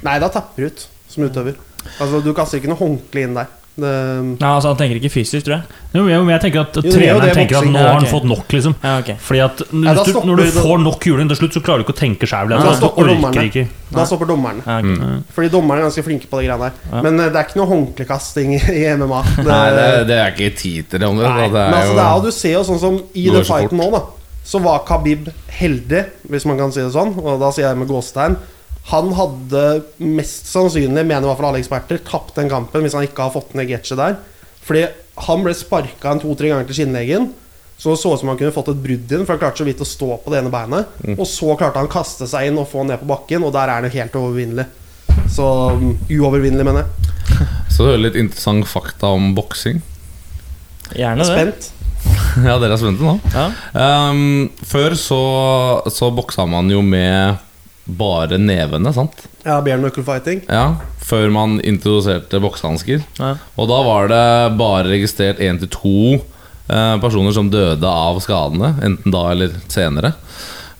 Nei, 0.00 0.16
da 0.22 0.32
tapper 0.32 0.64
du 0.64 0.72
ut 0.72 0.86
som 1.12 1.28
utøver. 1.28 1.60
Altså, 2.00 2.24
du 2.24 2.32
kaster 2.36 2.60
ikke 2.60 2.72
noe 2.72 2.80
håndkle 2.80 3.26
inn 3.28 3.36
der. 3.36 3.52
Det, 3.80 3.92
Ja, 4.40 4.50
altså 4.54 4.72
Han 4.72 4.78
tenker 4.80 4.98
ikke 5.00 5.12
fysisk, 5.12 5.44
tror 5.46 5.56
jeg. 5.58 5.78
Jo, 5.96 6.04
men 6.06 6.30
jeg 6.34 6.42
tenker 6.44 6.60
at 6.62 6.76
Jo, 6.78 6.82
det 6.84 6.90
er 6.90 6.98
treneren 6.98 7.24
det 7.24 7.34
tenker 7.34 7.58
at 7.58 7.66
nå 7.66 7.80
har 7.82 7.96
han 7.96 8.06
fått 8.06 8.26
nok, 8.30 8.44
liksom. 8.54 8.76
Ja, 8.84 8.92
okay. 9.02 9.16
Fordi 9.26 9.40
at 9.42 9.62
da 9.64 9.94
du, 9.96 10.00
stopper 10.12 10.28
når 10.30 10.42
du 10.42 10.58
får 10.60 10.82
nok 10.84 11.06
juling 11.10 11.30
til 11.32 11.40
slutt, 11.40 11.56
så 11.56 11.62
klarer 11.66 11.82
du 11.82 11.86
ikke 11.88 11.96
å 11.96 12.00
tenke 12.00 12.28
sjæl. 12.30 12.52
Ja, 12.52 12.60
da 12.60 12.70
Altså, 12.70 12.84
stopper 12.84 13.10
dommerne. 13.10 13.64
da 13.90 14.04
stopper 14.06 14.30
dommerne. 14.30 14.62
Ja, 14.66 14.78
okay. 14.78 14.96
Mm. 15.00 15.24
Fordi 15.34 15.50
dommerne 15.56 15.82
er 15.82 15.88
ganske 15.88 16.06
flinke 16.06 16.30
på 16.30 16.40
de 16.40 16.46
greiene 16.46 16.68
der. 16.68 16.78
Ja. 16.92 17.02
Men 17.08 17.18
eh, 17.24 17.32
det 17.32 17.40
er 17.40 17.48
ikke 17.48 17.60
noe 17.62 17.70
håndklekasting 17.72 18.54
i 18.80 18.86
MMA. 19.00 19.24
Det, 19.40 19.48
Nei, 19.50 19.66
det, 19.76 19.90
det 20.12 20.20
er 20.20 20.32
ikke 20.36 20.54
tid 20.62 20.88
til 20.92 21.02
det. 21.02 21.10
Om 21.10 21.18
det, 21.18 21.26
Nei, 21.26 21.48
da. 21.48 21.50
det 21.50 21.66
men 21.66 21.80
altså, 21.80 21.98
det 21.98 22.06
er 22.06 22.24
du 22.24 22.38
ser 22.38 22.56
jo 22.56 22.64
sånn 22.70 22.82
som 22.86 23.02
i 23.14 23.26
The 23.34 23.44
fighten 23.48 23.80
nå, 23.82 23.90
da. 23.96 24.04
Så 24.50 24.62
var 24.62 24.84
Khabib 24.88 25.28
heldig, 25.58 26.06
hvis 26.30 26.46
man 26.48 26.58
kan 26.58 26.72
si 26.74 26.80
det 26.82 26.92
sånn. 26.94 27.12
Og 27.18 27.42
da 27.42 27.50
sier 27.54 27.68
jeg 27.68 27.82
med 27.82 27.90
gåstegn. 27.90 28.38
Han 28.88 29.12
hadde 29.14 29.64
mest 30.02 30.48
sannsynlig, 30.50 31.04
mener 31.04 31.22
i 31.22 31.28
hvert 31.28 31.38
fall 31.38 31.50
alle 31.52 31.60
eksperter, 31.60 32.00
tapt 32.06 32.38
den 32.40 32.50
kampen 32.50 32.82
hvis 32.82 32.96
han 32.96 33.06
ikke 33.06 33.28
har 33.28 33.34
fått 33.34 33.52
ned 33.58 33.68
Getche 33.70 33.98
der. 33.98 34.16
Fordi 34.66 34.86
han 35.26 35.44
ble 35.44 35.54
sparka 35.56 36.14
en 36.14 36.22
to-tre 36.22 36.50
ganger 36.50 36.66
til 36.68 36.80
skinnleggen. 36.80 37.30
Så 37.80 37.94
det 37.94 38.00
så 38.02 38.12
ut 38.12 38.20
som 38.20 38.28
han 38.28 38.36
kunne 38.36 38.52
fått 38.52 38.72
et 38.74 38.80
brudd 38.84 39.12
inn, 39.14 39.22
for 39.24 39.34
han 39.34 39.40
klarte 39.40 39.62
så 39.62 39.68
vidt 39.68 39.80
å 39.80 39.88
stå 39.88 40.10
på 40.20 40.32
det 40.32 40.42
ene 40.42 40.52
beinet. 40.52 40.90
Mm. 41.00 41.14
Og 41.16 41.24
så 41.28 41.54
klarte 41.56 41.80
han 41.80 41.88
å 41.88 41.92
kaste 41.92 42.28
seg 42.28 42.50
inn 42.50 42.60
og 42.60 42.68
få 42.68 42.82
han 42.82 42.92
ned 42.92 43.00
på 43.00 43.08
bakken, 43.08 43.44
og 43.46 43.54
der 43.56 43.70
er 43.70 43.78
han 43.78 43.88
jo 43.88 43.94
helt 43.94 44.18
overvinnelig. 44.20 44.66
Så 45.32 45.46
um, 45.76 45.94
uovervinnelig, 46.10 46.66
mener 46.66 46.84
jeg. 46.84 47.16
Så 47.72 47.86
du 47.86 47.92
hører 47.92 48.02
litt 48.04 48.18
interessant 48.20 48.68
fakta 48.68 49.14
om 49.16 49.30
boksing. 49.36 49.80
Gjerne 50.96 51.24
det. 51.24 51.30
Spent. 51.30 51.70
Ja, 52.46 52.54
dere 52.62 52.76
er 52.76 52.80
spente 52.80 53.04
nå? 53.04 53.16
Ja. 53.34 53.48
Um, 53.74 54.50
før 54.64 54.94
så, 54.96 55.22
så 55.92 56.08
boksa 56.14 56.46
man 56.48 56.70
jo 56.72 56.80
med 56.84 57.40
bare 57.98 58.38
nevene, 58.40 58.92
sant? 58.94 59.24
Ja, 59.44 59.60
bare 59.64 59.78
knuckle 59.80 60.04
fighting. 60.06 60.42
Ja, 60.48 60.76
Før 61.10 61.30
man 61.34 61.58
introduserte 61.66 62.38
boksehansker. 62.42 63.00
Ja. 63.18 63.32
Og 63.58 63.70
da 63.70 63.80
var 63.86 64.10
det 64.12 64.58
bare 64.60 64.90
registrert 64.92 65.40
én 65.42 65.58
til 65.58 65.70
to 65.74 65.94
eh, 66.70 66.96
personer 67.02 67.34
som 67.34 67.50
døde 67.50 67.88
av 67.88 68.20
skadene. 68.22 68.76
Enten 68.86 69.14
da 69.14 69.24
eller 69.32 69.56
senere. 69.72 70.12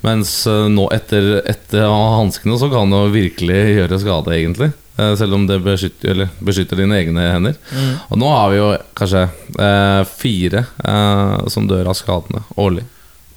Mens 0.06 0.46
eh, 0.46 0.68
nå 0.70 0.86
etter, 0.94 1.40
etter 1.50 1.88
å 1.88 1.96
ha 1.96 2.12
hanskene 2.20 2.58
så 2.60 2.70
kan 2.72 2.92
det 2.94 3.02
virkelig 3.16 3.58
gjøre 3.80 3.98
skade, 4.04 4.36
egentlig. 4.38 4.70
Eh, 5.00 5.14
selv 5.18 5.34
om 5.34 5.48
det 5.48 5.58
beskytter, 5.64 6.12
eller 6.14 6.30
beskytter 6.44 6.80
dine 6.80 6.96
egne 7.00 7.26
hender. 7.34 7.58
Mm. 7.72 7.92
Og 8.08 8.22
nå 8.22 8.30
har 8.30 8.52
vi 8.52 8.60
jo 8.60 8.70
kanskje 8.98 9.26
eh, 9.26 10.00
fire 10.14 10.64
eh, 10.84 11.36
som 11.52 11.68
dør 11.70 11.90
av 11.92 11.98
skadene 11.98 12.44
årlig. 12.60 12.86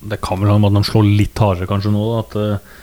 Det 0.03 0.19
kan 0.23 0.41
vel 0.41 0.51
ha 0.51 0.59
med 0.59 0.73
at 0.73 0.81
de 0.81 0.89
slår 0.91 1.11
litt 1.15 1.39
hardere 1.39 1.69
kanskje 1.69 1.93
nå. 1.93 2.05
da, 2.11 2.23
At, 2.25 2.33
eh, 2.39 2.79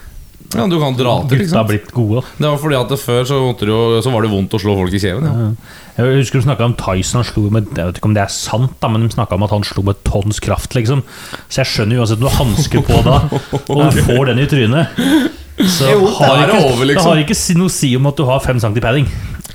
Ja, 0.51 0.65
du 0.67 0.75
kan 0.81 0.95
dra 0.99 1.13
til, 1.29 1.41
Gutta 1.45 1.61
har 1.61 1.67
blitt 1.69 1.91
gode. 1.95 2.23
Det 2.35 2.43
var 2.43 2.57
fordi 2.59 2.75
at 2.75 2.89
det 2.91 2.97
før 2.99 3.27
så, 3.27 3.37
måtte 3.45 3.67
du 3.67 3.71
jo, 3.71 3.81
så 4.03 4.11
var 4.11 4.25
det 4.25 4.31
vondt 4.33 4.55
å 4.57 4.59
slå 4.59 4.75
folk 4.79 4.95
i 4.97 4.99
kjeven. 4.99 5.27
Ja. 5.27 5.45
Ja. 5.45 5.77
Jeg 6.01 6.21
husker 6.21 6.41
du 6.41 6.45
snakka 6.47 6.65
om 6.67 6.73
Tyson 6.79 7.19
han 7.19 7.27
slo 7.27 7.43
med 7.53 7.67
Jeg 7.75 7.89
vet 7.89 7.99
ikke 7.99 8.09
om 8.09 8.15
det 8.15 8.23
er 8.23 8.33
sant, 8.33 8.73
da, 8.81 8.89
men 8.91 9.05
de 9.05 9.11
snakka 9.13 9.37
om 9.37 9.45
at 9.47 9.53
han 9.53 9.65
slo 9.67 9.83
med 9.87 10.01
tons 10.07 10.41
kraft, 10.43 10.75
liksom. 10.75 11.03
Så 11.47 11.61
jeg 11.61 11.71
skjønner 11.71 12.01
uansett 12.01 12.19
om 12.19 12.25
du 12.25 12.29
har 12.31 12.39
hansker 12.41 12.83
på 12.87 12.99
da, 13.07 13.17
og 13.51 13.71
du 13.81 14.01
får 14.09 14.31
den 14.31 14.43
i 14.43 14.49
trynet 14.51 14.99
Så 15.61 15.91
Jo, 15.91 16.05
har 16.17 16.35
da 16.35 16.35
er 16.35 16.51
det 16.51 16.57
ikke, 16.57 16.73
over, 16.73 16.85
liksom. 16.89 17.03
det 17.03 17.07
har 17.11 17.23
ikke 17.25 17.59
noe 17.59 17.71
å 17.71 17.75
si 17.77 17.93
om 17.99 18.11
at 18.11 18.19
du 18.19 18.27
har 18.27 18.43
fem 18.43 18.61
centi 18.63 18.83
padding. 18.83 19.07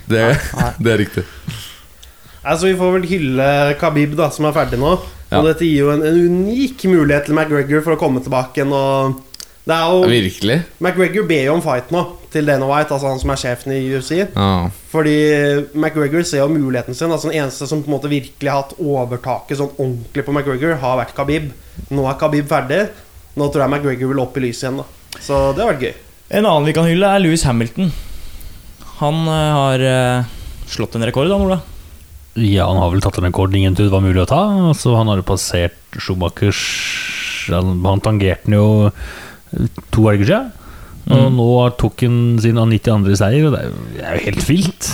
Det, 0.07 0.25
det 0.85 0.93
er 0.93 1.01
riktig. 1.03 1.27
Altså, 2.47 2.69
vi 2.71 2.77
får 2.79 2.93
vel 3.01 3.07
hylle 3.11 3.47
Khabib, 3.81 4.17
da, 4.19 4.31
som 4.33 4.47
er 4.47 4.55
ferdig 4.55 4.79
nå. 4.81 4.97
Ja. 5.27 5.41
Og 5.41 5.49
dette 5.49 5.67
gir 5.67 5.83
jo 5.83 5.91
en, 5.91 6.05
en 6.07 6.19
unik 6.31 6.85
mulighet 6.87 7.27
til 7.27 7.35
McGregor 7.35 7.83
for 7.83 7.97
å 7.97 8.01
komme 8.01 8.23
tilbake 8.23 8.61
igjen. 8.61 8.71
Og 8.77 9.19
det 9.67 9.75
er 9.75 9.91
jo 9.91 10.07
Virkelig. 10.07 10.57
McGregor 10.79 11.25
ber 11.27 11.43
jo 11.49 11.55
om 11.57 11.63
fight 11.65 11.89
nå 11.91 12.05
til 12.31 12.47
Dana 12.47 12.69
White, 12.71 12.95
altså 12.95 13.11
han 13.11 13.19
som 13.19 13.33
er 13.33 13.41
sjefen 13.41 13.73
i 13.75 13.81
UFC. 13.91 14.21
Ah. 14.39 14.69
Fordi 14.93 15.17
McGregor 15.75 16.23
ser 16.23 16.45
jo 16.45 16.53
muligheten 16.53 16.95
sin. 16.95 17.11
Altså 17.11 17.33
Den 17.33 17.41
eneste 17.41 17.67
som 17.67 17.83
på 17.83 17.91
en 17.91 17.97
måte 17.97 18.11
virkelig 18.13 18.53
har 18.53 18.63
hatt 18.63 18.77
overtaket 18.79 19.59
sånn 19.59 19.73
ordentlig 19.75 20.23
på 20.27 20.35
McGregor, 20.37 20.77
har 20.83 21.01
vært 21.01 21.17
Khabib. 21.19 21.51
Nå 21.91 22.07
er 22.07 22.19
Khabib 22.21 22.47
ferdig. 22.51 22.85
Nå 23.37 23.51
tror 23.51 23.67
jeg 23.67 23.75
McGregor 23.75 24.13
vil 24.13 24.23
opp 24.23 24.39
i 24.39 24.45
lyset 24.47 24.69
igjen. 24.69 24.79
da 24.85 25.19
Så 25.19 25.41
det 25.57 25.65
har 25.65 25.73
vært 25.75 25.87
gøy. 25.89 25.97
En 26.39 26.47
annen 26.47 26.71
vi 26.71 26.77
kan 26.79 26.87
hylle, 26.87 27.11
er 27.11 27.27
Louis 27.27 27.47
Hamilton. 27.47 27.91
Han 29.01 29.21
eh, 29.27 29.59
har 29.59 29.87
eh, 29.91 30.33
slått 30.71 30.95
en 30.95 31.11
rekord, 31.11 31.27
da, 31.33 31.43
Ola. 31.43 31.61
Ja, 32.39 32.71
han 32.71 32.79
har 32.79 32.95
vel 32.95 33.03
tatt 33.03 33.19
en 33.19 33.27
rekord 33.27 33.55
ingen 33.57 33.75
trodde 33.75 33.95
var 33.95 34.07
mulig 34.07 34.23
å 34.23 34.31
ta. 34.31 34.43
Så 34.79 34.95
han 34.95 35.11
har 35.11 35.19
jo 35.19 35.27
passert 35.27 35.79
Schumachers 35.97 36.63
Han, 37.51 37.79
han 37.87 38.03
tangerte 38.05 38.47
den 38.47 38.59
jo 38.59 38.67
to 39.95 40.07
helger 40.11 40.27
siden. 40.31 40.53
Og 41.07 41.21
Mm. 41.31 41.37
nå 41.39 41.77
tok 41.79 42.01
han 42.03 42.17
sin 42.43 42.57
92. 42.59 43.15
seier, 43.21 43.45
og 43.47 43.53
det 43.55 43.61
er 43.63 43.69
jo, 43.69 43.83
det 43.95 44.03
er 44.05 44.17
jo 44.17 44.25
helt 44.25 44.49
vilt. 44.49 44.89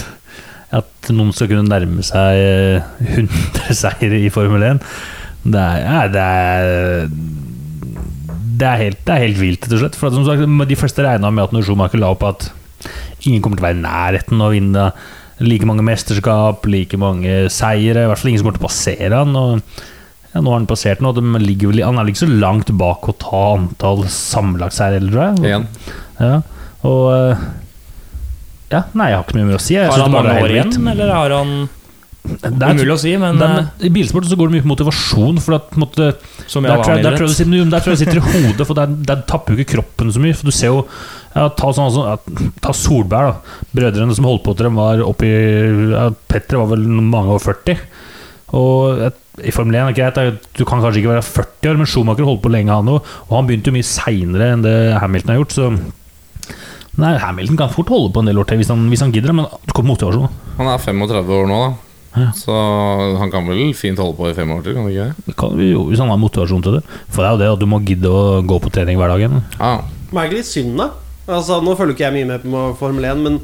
At 0.72 1.08
noen 1.12 1.32
skal 1.32 1.48
kunne 1.48 1.68
nærme 1.68 2.04
seg 2.04 2.36
eh, 2.36 2.82
100 3.16 3.72
seire 3.82 4.18
i 4.20 4.28
Formel 4.32 4.62
1. 4.74 4.82
Det 5.44 5.62
er, 5.62 5.78
ja, 5.86 6.02
det 6.12 6.26
er 6.26 7.08
det 8.62 8.68
er, 8.68 8.76
helt, 8.78 9.00
det 9.06 9.14
er 9.14 9.22
helt 9.24 9.40
vilt, 9.40 9.64
rett 9.64 9.72
og 9.74 9.80
slett. 9.82 9.96
For 9.98 10.12
som 10.14 10.26
sagt, 10.28 10.44
de 10.68 10.76
fleste 10.78 11.02
regna 11.02 11.30
med 11.34 11.48
at 11.48 11.54
når 11.56 11.64
Schumacher 11.66 11.98
la 11.98 12.12
opp 12.14 12.22
at 12.28 12.50
ingen 13.26 13.40
kommer 13.42 13.58
til 13.58 13.64
å 13.64 13.68
være 13.70 13.80
i 13.80 13.82
nærheten 13.82 14.38
av 14.42 14.50
å 14.50 14.54
vinne 14.54 14.84
like 15.42 15.66
mange 15.66 15.82
mesterskap, 15.86 16.66
like 16.70 16.98
mange 17.00 17.48
seire. 17.50 18.04
I 18.04 18.10
hvert 18.10 18.20
fall 18.20 18.30
ingen 18.30 18.42
som 18.42 18.46
kommer 18.50 18.60
til 18.60 18.66
å 18.66 18.68
passere 18.68 19.18
han. 19.18 19.34
Og 19.34 19.82
ja, 20.32 20.40
nå 20.40 20.48
har 20.52 20.58
han 20.60 20.66
passert 20.70 21.02
noe. 21.04 21.12
og 21.12 21.20
de 21.20 21.42
ligger 21.44 21.72
vel, 21.72 21.82
han 21.84 21.98
er 22.00 22.08
ikke 22.12 22.24
så 22.24 22.30
langt 22.32 22.70
bak 22.80 23.08
å 23.10 23.16
ta 23.20 23.42
antall 23.58 24.04
sammenlagtseiere, 24.08 25.02
tror 25.10 25.22
jeg. 25.28 25.66
Ja, 26.22 26.40
og 26.88 27.04
eh, 27.12 27.44
ja, 28.72 28.82
Nei, 28.96 29.10
jeg 29.12 29.18
har 29.18 29.26
ikke 29.26 29.36
mye 29.36 29.50
mer 29.50 29.58
å 29.60 29.62
si. 29.62 29.74
Jeg 29.76 29.90
Har 29.92 30.00
han 30.06 30.12
mange 30.14 30.34
år 30.40 30.54
igjen, 30.54 30.74
eller 30.94 31.10
har 31.12 31.34
han 31.36 31.54
Det 32.22 32.62
er- 32.62 32.74
Umulig 32.78 32.92
å 32.94 32.98
si, 33.02 33.16
men 33.18 33.40
er- 33.42 33.58
eh, 33.58 33.86
I 33.86 33.90
bilsport 33.90 34.24
så 34.30 34.36
går 34.38 34.48
det 34.48 34.54
mye 34.56 34.62
på 34.64 34.70
motivasjon. 34.76 35.40
For 35.42 35.54
at, 35.56 35.70
måte, 35.76 36.14
der, 36.14 36.46
tror 36.46 36.94
jeg, 36.94 37.02
der, 37.02 37.16
tror 37.18 37.26
jeg 37.26 37.34
sitter, 37.36 37.70
der 37.70 37.80
tror 37.80 37.92
jeg 37.96 37.98
sitter 37.98 38.16
i 38.16 38.32
hodet, 38.32 38.66
for 38.66 38.74
der, 38.78 38.86
der 38.86 39.22
tapper 39.26 39.52
jo 39.56 39.58
ikke 39.64 39.74
kroppen 39.82 40.12
så 40.14 40.22
mye. 40.22 40.36
For 40.38 40.46
du 40.46 40.52
ser 40.54 40.68
jo 40.70 40.86
ja, 41.34 41.48
ta, 41.48 41.72
sånn, 41.72 41.88
altså, 41.90 42.04
ja, 42.06 42.50
ta 42.60 42.72
Solberg, 42.72 43.34
da. 43.34 43.58
Brødrene 43.74 44.14
som 44.14 44.24
holdt 44.24 44.44
på 44.44 44.54
til 44.56 44.68
dem, 44.68 44.76
var 44.76 45.02
oppi 45.04 45.28
ja, 45.92 46.10
Petter 46.28 46.58
var 46.62 46.66
vel 46.76 46.86
mange 46.86 47.28
over 47.34 47.40
40. 47.52 47.76
Og 48.58 49.02
et, 49.08 49.18
i 49.48 49.52
Formel 49.54 49.78
1 49.78 49.80
er 49.80 49.92
det 49.92 50.12
greit, 50.14 50.48
du 50.58 50.64
kan 50.68 50.82
kanskje 50.82 51.00
ikke 51.00 51.14
være 51.14 51.24
40 51.24 51.70
år, 51.70 51.80
men 51.80 51.88
Schumacher 51.88 52.28
holdt 52.28 52.42
på 52.44 52.52
lenge, 52.52 52.74
han 52.74 52.90
òg. 52.92 53.12
Og 53.30 53.34
han 53.38 53.48
begynte 53.48 53.72
jo 53.72 53.78
mye 53.78 53.88
seinere 53.88 54.50
enn 54.52 54.64
det 54.66 54.76
Hamilton 55.00 55.34
har 55.34 55.42
gjort, 55.42 55.56
så 55.56 55.72
Nei, 57.00 57.14
Hamilton 57.16 57.56
kan 57.56 57.70
fort 57.72 57.88
holde 57.88 58.10
på 58.12 58.20
en 58.20 58.28
del 58.28 58.36
år 58.36 58.50
til 58.50 58.58
hvis 58.60 58.68
han, 58.68 58.82
hvis 58.92 59.00
han 59.00 59.14
gidder 59.14 59.32
men 59.32 59.46
det 59.48 59.72
kommer 59.72 59.94
motivasjon. 59.94 60.28
Han 60.58 60.68
er 60.68 60.82
35 60.82 61.32
år 61.38 61.46
nå, 61.48 61.60
da. 61.62 61.70
Ja. 62.12 62.26
Så 62.36 62.52
han 63.16 63.30
kan 63.32 63.46
vel 63.48 63.70
fint 63.72 64.00
holde 64.02 64.18
på 64.18 64.28
i 64.28 64.34
fem 64.36 64.50
år 64.52 64.60
til? 64.60 64.74
Kan 64.76 64.84
han 64.84 64.92
ikke 64.92 65.06
det? 65.08 65.24
Det 65.30 65.36
kan 65.40 65.56
jo, 65.56 65.86
hvis 65.88 66.02
han 66.02 66.12
har 66.12 66.20
motivasjon 66.20 66.64
til 66.66 66.76
det. 66.76 66.82
For 67.08 67.24
det 67.24 67.30
er 67.30 67.32
jo 67.32 67.40
det 67.40 67.48
at 67.54 67.62
du 67.62 67.70
må 67.72 67.80
gidde 67.86 68.12
å 68.12 68.42
gå 68.44 68.58
på 68.60 68.72
trening 68.74 69.00
hver 69.00 69.14
dag 69.14 69.24
igjen. 69.24 69.40
Ja. 69.56 69.72
Det 69.80 70.12
er 70.12 70.20
egentlig 70.20 70.42
litt 70.42 70.50
synd, 70.50 70.76
da. 70.82 70.90
Altså, 71.32 71.62
nå 71.64 71.78
følger 71.78 71.96
ikke 71.96 72.04
jeg 72.10 72.16
mye 72.18 72.28
med 72.34 72.44
på 72.44 72.66
Formel 72.82 73.08
1, 73.08 73.24
men 73.24 73.40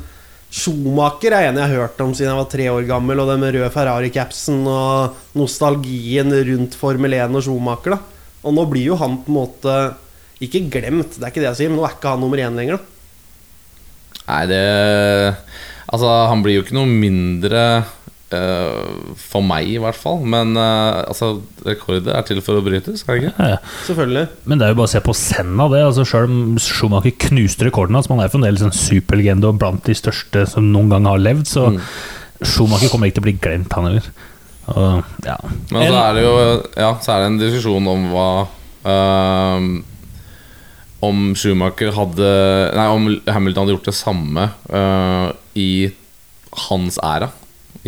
Schumacher 0.48 1.34
er 1.36 1.50
en 1.50 1.58
jeg 1.60 1.68
har 1.68 1.82
hørt 1.84 1.98
om 2.00 2.14
siden 2.16 2.30
jeg 2.30 2.40
var 2.40 2.50
tre 2.52 2.68
år 2.72 2.86
gammel, 2.88 3.20
og 3.20 3.28
den 3.28 3.42
med 3.42 3.56
rød 3.56 3.68
Ferrari-capsen 3.74 4.62
og 4.72 5.18
nostalgien 5.36 6.32
rundt 6.50 6.76
Formel 6.78 7.16
1 7.18 7.36
og 7.36 7.44
Schumacher, 7.44 7.96
da. 7.96 8.28
Og 8.48 8.54
nå 8.56 8.64
blir 8.70 8.88
jo 8.88 9.00
han 9.00 9.18
på 9.24 9.32
en 9.32 9.38
måte 9.40 9.74
ikke 10.44 10.68
glemt, 10.72 11.18
det 11.18 11.24
er 11.26 11.32
ikke 11.32 11.42
det 11.42 11.50
jeg 11.50 11.60
sier, 11.60 11.72
men 11.72 11.82
nå 11.82 11.84
er 11.88 11.96
ikke 11.98 12.14
han 12.14 12.22
nummer 12.24 12.40
én 12.40 12.56
lenger, 12.56 12.78
da. 12.78 12.94
Nei, 14.28 14.44
det 14.50 14.62
Altså, 15.88 16.08
han 16.28 16.42
blir 16.44 16.58
jo 16.58 16.64
ikke 16.66 16.76
noe 16.76 16.88
mindre 16.88 17.62
for 18.30 19.40
meg, 19.44 19.70
i 19.72 19.78
hvert 19.80 19.96
fall. 19.96 20.18
Men 20.28 20.52
eh, 20.60 20.98
altså, 21.08 21.30
rekorder 21.64 22.12
er 22.18 22.26
til 22.28 22.42
for 22.44 22.58
å 22.60 22.64
brytes, 22.64 23.02
kan 23.06 23.16
ikke? 23.22 23.32
Ja, 23.38 23.48
ja. 23.54 23.58
Selvfølgelig. 23.86 24.26
Men 24.44 24.60
det 24.60 24.66
er 24.66 24.74
jo 24.74 24.78
bare 24.82 24.90
å 24.90 24.92
se 24.92 25.00
på 25.06 25.14
Senna, 25.16 25.68
det. 25.72 25.82
Altså 25.86 26.04
Selv 26.08 26.28
om 26.32 26.58
Schumacher 26.60 27.14
knuste 27.28 27.68
rekorden 27.68 27.96
hans, 27.96 28.10
man 28.12 28.20
er 28.20 28.28
jo 28.28 28.34
fremdeles 28.36 28.64
en 28.66 28.74
superlegende 28.76 29.48
og 29.48 29.58
blant 29.62 29.84
de 29.88 29.96
største 29.96 30.44
som 30.52 30.68
noen 30.74 30.92
gang 30.92 31.08
har 31.08 31.22
levd, 31.24 31.46
så 31.48 31.68
Mm. 31.68 31.80
Schumacher 32.46 32.90
kommer 32.92 33.08
ikke 33.08 33.16
til 33.18 33.24
å 33.24 33.28
bli 33.28 33.38
glemt, 33.42 33.72
han 33.74 33.88
heller. 33.88 34.04
Ja. 35.24 35.38
Men 35.72 35.88
så 35.88 35.96
er 36.04 36.12
det 36.14 36.22
jo 36.26 36.32
Ja, 36.76 36.90
så 37.00 37.14
er 37.14 37.22
det 37.22 37.26
en 37.30 37.38
diskusjon 37.40 37.86
om 37.88 38.02
hva 38.12 38.26
eh, 38.84 39.64
Om 41.08 41.22
Schumacher 41.40 41.94
hadde 41.96 42.28
Nei, 42.76 42.84
om 42.92 43.06
Hamilton 43.32 43.62
hadde 43.64 43.74
gjort 43.76 43.88
det 43.88 43.96
samme 43.96 44.44
eh, 44.68 45.30
i 45.56 45.70
hans 46.68 46.98
æra. 47.04 47.30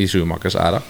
I 0.01 0.09
Schumachers 0.11 0.59
æra. 0.59 0.83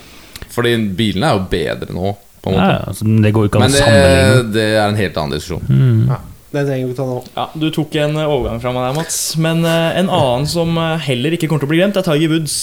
Fordi 0.51 0.75
bilene 0.97 1.31
er 1.31 1.39
jo 1.39 1.47
bedre 1.53 1.95
nå, 1.95 2.17
på 2.41 2.51
en 2.51 2.57
måte. 2.57 2.73
ja, 2.73 2.83
altså, 2.91 3.07
det 3.25 3.33
går 3.37 3.49
ikke 3.49 3.61
an 3.61 3.67
Men 3.67 3.71
å 3.71 3.77
det, 3.77 3.85
sammenligne. 3.85 4.53
det 4.57 4.67
er 4.73 4.85
en 4.87 5.01
helt 5.01 5.23
annen 5.23 5.37
diskusjon. 5.37 5.67
Mm. 5.69 6.03
Ja, 6.11 6.19
det 6.51 6.65
trenger 6.67 6.89
vi 6.89 6.91
ikke 6.91 6.99
ta 6.99 7.07
nå. 7.07 7.19
Ja, 7.37 7.45
Du 7.63 7.67
tok 7.75 7.97
en 8.03 8.17
eh, 8.19 8.33
overgang 8.35 8.63
fra 8.63 8.73
meg 8.75 8.87
der, 8.89 8.97
Mats. 8.99 9.19
Men 9.39 9.63
uh, 9.63 9.93
en 10.01 10.11
annen 10.11 10.49
som 10.51 10.75
eh, 10.83 11.05
heller 11.07 11.37
ikke 11.37 11.51
kommer 11.51 11.63
til 11.63 11.71
å 11.71 11.73
bli 11.75 11.81
glemt, 11.83 12.01
er 12.01 12.07
Tiger 12.07 12.33
Woods. 12.33 12.57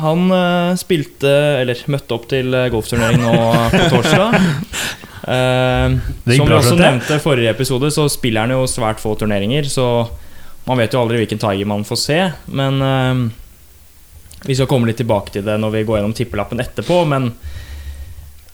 Han 0.00 0.30
uh, 0.32 0.72
spilte, 0.80 1.32
eller 1.60 1.84
møtte 1.92 2.16
opp 2.16 2.28
til 2.30 2.56
golfturnering 2.72 3.24
nå 3.24 3.34
på 3.74 3.88
torsdag. 3.96 4.38
Uh, 5.24 5.94
som 6.28 6.44
vi 6.44 6.52
også 6.52 6.74
nevnte 6.76 7.16
i 7.16 7.20
forrige 7.22 7.48
episode, 7.54 7.88
så 7.94 8.02
spiller 8.12 8.44
han 8.44 8.52
jo 8.52 8.66
svært 8.68 8.98
få 9.00 9.14
turneringer. 9.16 9.64
Så 9.72 9.86
man 10.66 10.76
vet 10.76 10.92
jo 10.92 11.00
aldri 11.00 11.22
hvilken 11.22 11.40
Tiger 11.40 11.70
man 11.70 11.86
får 11.88 12.00
se. 12.02 12.18
Men 12.52 12.82
vi 14.44 14.54
skal 14.54 14.66
komme 14.70 14.86
litt 14.90 14.98
tilbake 15.00 15.32
til 15.32 15.44
det 15.46 15.56
når 15.60 15.70
vi 15.78 15.84
går 15.88 15.98
gjennom 16.00 16.14
tippelappen 16.16 16.60
etterpå. 16.60 17.02
Men 17.08 17.30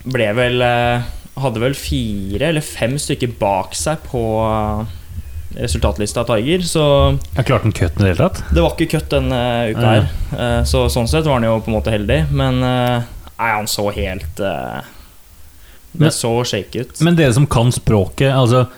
ble 0.04 0.30
vel 0.38 0.62
eh, 0.64 1.08
Hadde 1.40 1.60
vel 1.62 1.74
fire 1.78 2.48
eller 2.50 2.64
fem 2.64 2.96
stykker 3.00 3.30
bak 3.40 3.72
seg 3.78 4.02
på 4.10 4.20
eh, 4.44 4.96
resultatlista 5.62 6.20
av 6.24 6.28
Tiger, 6.34 6.62
så 6.66 6.82
Jeg 7.36 7.46
klarte 7.48 7.64
han 7.66 7.72
cutten 7.74 8.02
i 8.04 8.08
det 8.08 8.12
hele 8.12 8.26
tatt? 8.28 8.42
det 8.54 8.62
var 8.64 8.74
ikke 8.76 8.90
cut 8.98 9.08
denne 9.14 9.38
uka 9.72 9.80
Ja. 9.80 9.94
her. 9.94 10.10
Eh, 10.38 10.64
Så 10.68 10.84
sånn 10.92 11.08
sett 11.10 11.24
var 11.26 11.38
han 11.40 11.46
jo 11.48 11.56
på 11.60 11.70
en 11.72 11.78
måte 11.78 11.90
heldig, 11.94 12.20
men 12.30 12.60
Nei, 12.60 13.50
han 13.56 13.66
så 13.70 13.88
helt 13.94 14.36
Det 14.36 14.84
Men- 15.98 16.10
så 16.14 16.44
shake 16.46 16.80
ut. 16.84 17.00
Men 17.00 17.16
dere 17.16 17.32
som 17.34 17.46
kan 17.50 17.72
språket, 17.72 18.30
altså 18.32 18.68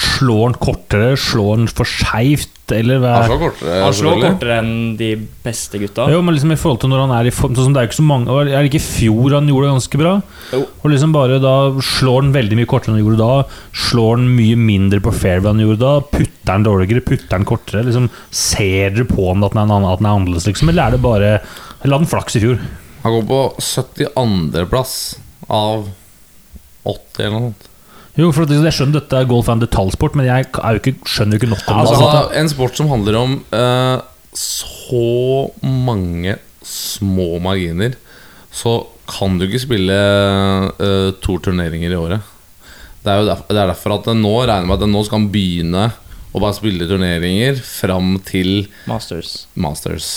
Slår 0.00 0.46
han 0.46 0.54
kortere? 0.56 1.10
Slår 1.20 1.50
han 1.58 1.66
for 1.68 1.84
skeivt? 1.88 2.48
Eller 2.72 2.96
hva? 3.02 3.10
Han 3.18 3.26
slår 3.28 3.40
kortere. 3.42 3.80
Han 3.82 3.92
slår 3.92 4.14
kortere 4.22 4.54
enn 4.62 4.70
de 4.96 5.08
beste 5.44 5.76
gutta. 5.82 6.06
Jo, 6.08 6.22
men 6.24 6.32
liksom 6.32 6.54
i 6.54 6.56
forhold 6.56 6.80
til 6.80 6.88
når 6.94 7.02
han 7.02 7.10
er 7.18 7.28
i 7.28 7.32
form 7.34 7.52
Sånn 7.58 7.74
det 7.74 7.82
er 7.82 7.84
jo 7.84 7.90
ikke 7.90 7.98
så 7.98 8.04
mange 8.06 8.36
Er 8.46 8.48
det 8.62 8.70
ikke 8.70 8.78
i 8.80 8.86
fjor 8.86 9.34
han 9.36 9.50
gjorde 9.50 9.66
det 9.66 9.72
ganske 9.74 10.00
bra? 10.00 10.12
Jo. 10.54 10.60
Og 10.80 10.86
liksom 10.94 11.12
bare 11.12 11.36
da 11.42 11.52
slår 11.84 12.22
han 12.22 12.32
veldig 12.38 12.56
mye 12.62 12.70
kortere 12.70 12.94
enn 12.94 12.96
han 12.96 13.04
gjorde 13.04 13.20
da. 13.20 13.58
Slår 13.90 14.16
han 14.16 14.30
mye 14.38 14.56
mindre 14.62 15.02
på 15.04 15.12
fairway 15.12 15.50
enn 15.52 15.60
han 15.60 15.66
gjorde 15.66 15.82
da. 15.84 15.92
Putter 16.14 16.54
han 16.54 16.64
dårligere, 16.70 17.04
putter 17.10 17.36
han 17.36 17.44
kortere. 17.52 17.84
Liksom 17.90 18.08
Ser 18.30 18.96
dere 18.96 19.04
på 19.10 19.26
ham 19.28 19.44
at 19.44 19.58
han 19.58 19.68
er, 19.68 19.74
an- 19.76 19.90
at 19.92 20.00
han 20.00 20.08
er 20.08 20.16
annerledes, 20.22 20.48
liksom? 20.48 20.72
Eller 20.72 20.86
er 20.88 20.96
det 20.96 21.02
bare 21.04 21.34
La 21.84 21.98
den 22.00 22.08
flaks 22.08 22.38
i 22.40 22.44
fjor? 22.46 22.62
Han 23.02 23.18
går 23.18 23.28
på 23.28 23.42
72.-plass 23.60 24.94
av 25.50 25.88
80 26.88 27.26
eller 27.26 27.34
noe 27.36 27.50
sånt. 27.50 27.68
Jo, 28.18 28.28
for 28.34 28.44
jeg 28.44 28.74
skjønner 28.76 28.98
dette 28.98 29.20
er 29.22 29.28
golf 29.28 29.48
er 29.48 29.56
en 29.56 29.62
detaljsport, 29.62 30.16
men 30.18 30.26
jeg 30.28 30.48
er 30.50 30.76
jo 30.76 30.82
ikke, 30.82 30.94
skjønner 31.08 31.38
jo 31.38 31.40
ikke 31.40 31.52
nok 31.54 31.62
om 31.62 31.78
det. 31.78 31.84
Altså, 31.84 32.08
Altså, 32.08 32.24
en 32.42 32.50
sport 32.52 32.76
som 32.76 32.90
handler 32.92 33.16
om 33.22 33.38
uh, 33.54 34.02
så 34.36 35.06
mange 35.64 36.36
små 36.66 37.38
marginer, 37.42 37.96
så 38.52 38.82
kan 39.08 39.38
du 39.40 39.46
ikke 39.46 39.62
spille 39.64 39.96
uh, 40.76 41.08
to 41.24 41.38
turneringer 41.40 41.94
i 41.94 41.98
året. 41.98 42.28
Det 43.02 43.10
er 43.10 43.22
jo 43.22 43.30
derfor, 43.30 43.48
det 43.48 43.62
er 43.62 43.72
derfor 43.72 43.96
at 43.96 44.10
nå 44.14 44.34
regner 44.44 44.68
med 44.68 44.84
at 44.84 44.92
nå 44.92 45.00
skal 45.08 45.18
han 45.18 45.30
begynne 45.32 45.86
å 46.32 46.40
bare 46.40 46.56
spille 46.56 46.86
turneringer 46.88 47.58
fram 47.64 48.14
til 48.28 48.68
Masters. 48.88 49.46
Masters. 49.58 50.12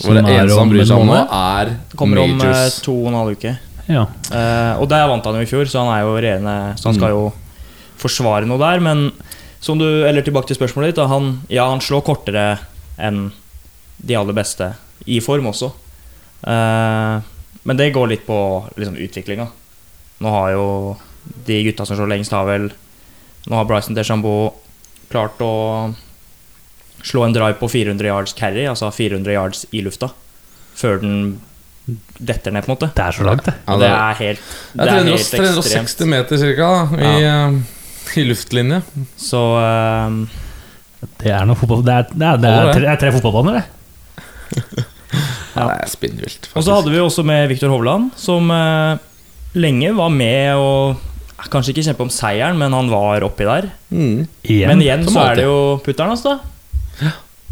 Hvor 0.00 0.16
det 0.16 0.22
eneste 0.24 0.60
han 0.60 0.70
bryr 0.70 0.86
seg 0.88 1.02
om 1.02 1.10
nå, 1.10 1.16
er 1.24 1.72
majors. 1.74 1.96
Kommer 1.98 2.22
om 2.22 2.30
eh, 2.36 2.38
majors. 2.40 2.78
to 2.84 2.94
og 2.94 3.10
en 3.10 3.18
halv 3.18 3.34
uke. 3.36 3.56
Ja. 3.90 4.06
Uh, 4.30 4.80
og 4.80 4.88
der 4.90 5.08
vant 5.10 5.26
han 5.26 5.38
jo 5.40 5.44
i 5.44 5.50
fjor, 5.50 5.68
så 5.70 5.82
han 5.84 5.92
er 5.94 6.04
jo 6.06 6.16
regjerende 6.16 6.56
Så 6.78 6.90
han 6.90 6.98
skal 6.98 7.14
jo 7.14 7.24
forsvare 8.00 8.48
noe 8.48 8.60
der. 8.62 8.82
Men 8.84 9.08
som 9.60 9.80
du, 9.80 9.86
eller 10.06 10.24
tilbake 10.24 10.50
til 10.50 10.58
spørsmålet 10.58 10.94
ditt. 10.94 11.02
Han, 11.10 11.34
ja, 11.52 11.66
han 11.68 11.82
slår 11.84 12.04
kortere 12.06 12.44
enn 13.00 13.28
de 14.00 14.16
aller 14.16 14.36
beste. 14.36 14.72
I 15.10 15.20
form 15.24 15.50
også. 15.50 15.72
Uh, 16.44 17.20
men 17.68 17.76
det 17.76 17.92
går 17.92 18.12
litt 18.12 18.24
på 18.28 18.38
liksom, 18.80 18.96
utviklinga. 18.96 19.50
Nå 20.20 20.32
har 20.32 20.54
jo 20.54 20.64
de 21.46 21.58
gutta 21.66 21.84
som 21.88 21.98
slår 21.98 22.14
lengst, 22.14 22.32
har 22.32 22.48
vel 22.48 22.70
Nå 23.48 23.56
har 23.56 23.64
Bryson 23.64 23.96
DeChambeau 23.96 24.50
klart 25.08 25.40
å 25.40 25.52
slå 27.02 27.22
en 27.24 27.32
drive 27.32 27.56
på 27.56 27.70
400 27.72 28.04
yards 28.04 28.34
carry, 28.36 28.66
altså 28.68 28.90
400 28.92 29.32
yards 29.32 29.62
i 29.72 29.80
lufta, 29.80 30.10
før 30.76 31.00
den 31.00 31.14
detter 31.86 32.54
ned, 32.54 32.64
på 32.64 32.70
en 32.70 32.76
måte. 32.76 32.90
Det 32.94 33.02
er 33.04 33.16
så 33.16 33.26
langt, 33.26 33.46
det. 33.48 33.54
Ja, 33.66 33.76
det 33.80 33.90
er 33.90 34.20
helt, 34.20 34.52
Det 34.72 34.86
er 34.86 35.02
300, 35.02 35.24
360 35.32 36.10
meter 36.12 36.40
cirka 36.40 36.68
i, 36.98 37.10
ja. 37.24 37.40
i 38.20 38.24
luftlinje. 38.28 38.80
Så 39.18 39.40
um, 39.40 40.22
Det 41.20 41.32
er 41.32 41.48
noe 41.48 41.58
fotball 41.58 41.82
Det 41.86 41.96
er, 41.96 42.08
det 42.12 42.28
er, 42.28 42.40
det 42.42 42.50
er, 42.52 42.72
tre, 42.72 42.82
det 42.84 42.92
er 42.92 43.02
tre 43.04 43.12
fotballbaner, 43.18 43.60
det. 43.60 44.86
Ja. 45.50 45.64
Det 45.66 45.80
er 45.82 45.88
spinnvilt. 45.90 46.44
Og 46.54 46.62
så 46.62 46.76
hadde 46.76 46.92
vi 46.92 47.00
også 47.02 47.24
med 47.26 47.48
Viktor 47.50 47.72
Hovland, 47.72 48.12
som 48.16 48.46
uh, 48.54 48.94
lenge 49.58 49.90
var 49.98 50.12
med 50.14 50.60
og 50.60 51.08
Kanskje 51.50 51.72
ikke 51.72 51.82
kjempe 51.88 52.04
om 52.04 52.10
seieren, 52.12 52.58
men 52.60 52.74
han 52.76 52.90
var 52.92 53.24
oppi 53.24 53.46
der. 53.48 53.70
mm. 53.88 54.26
Igjen. 54.44 54.68
Men 54.68 54.82
igjen 54.84 55.06
så 55.08 55.22
er 55.24 55.38
det 55.40 55.46
jo 55.46 55.80
putteren 55.82 56.12
hans, 56.12 56.22
da. 56.22 56.36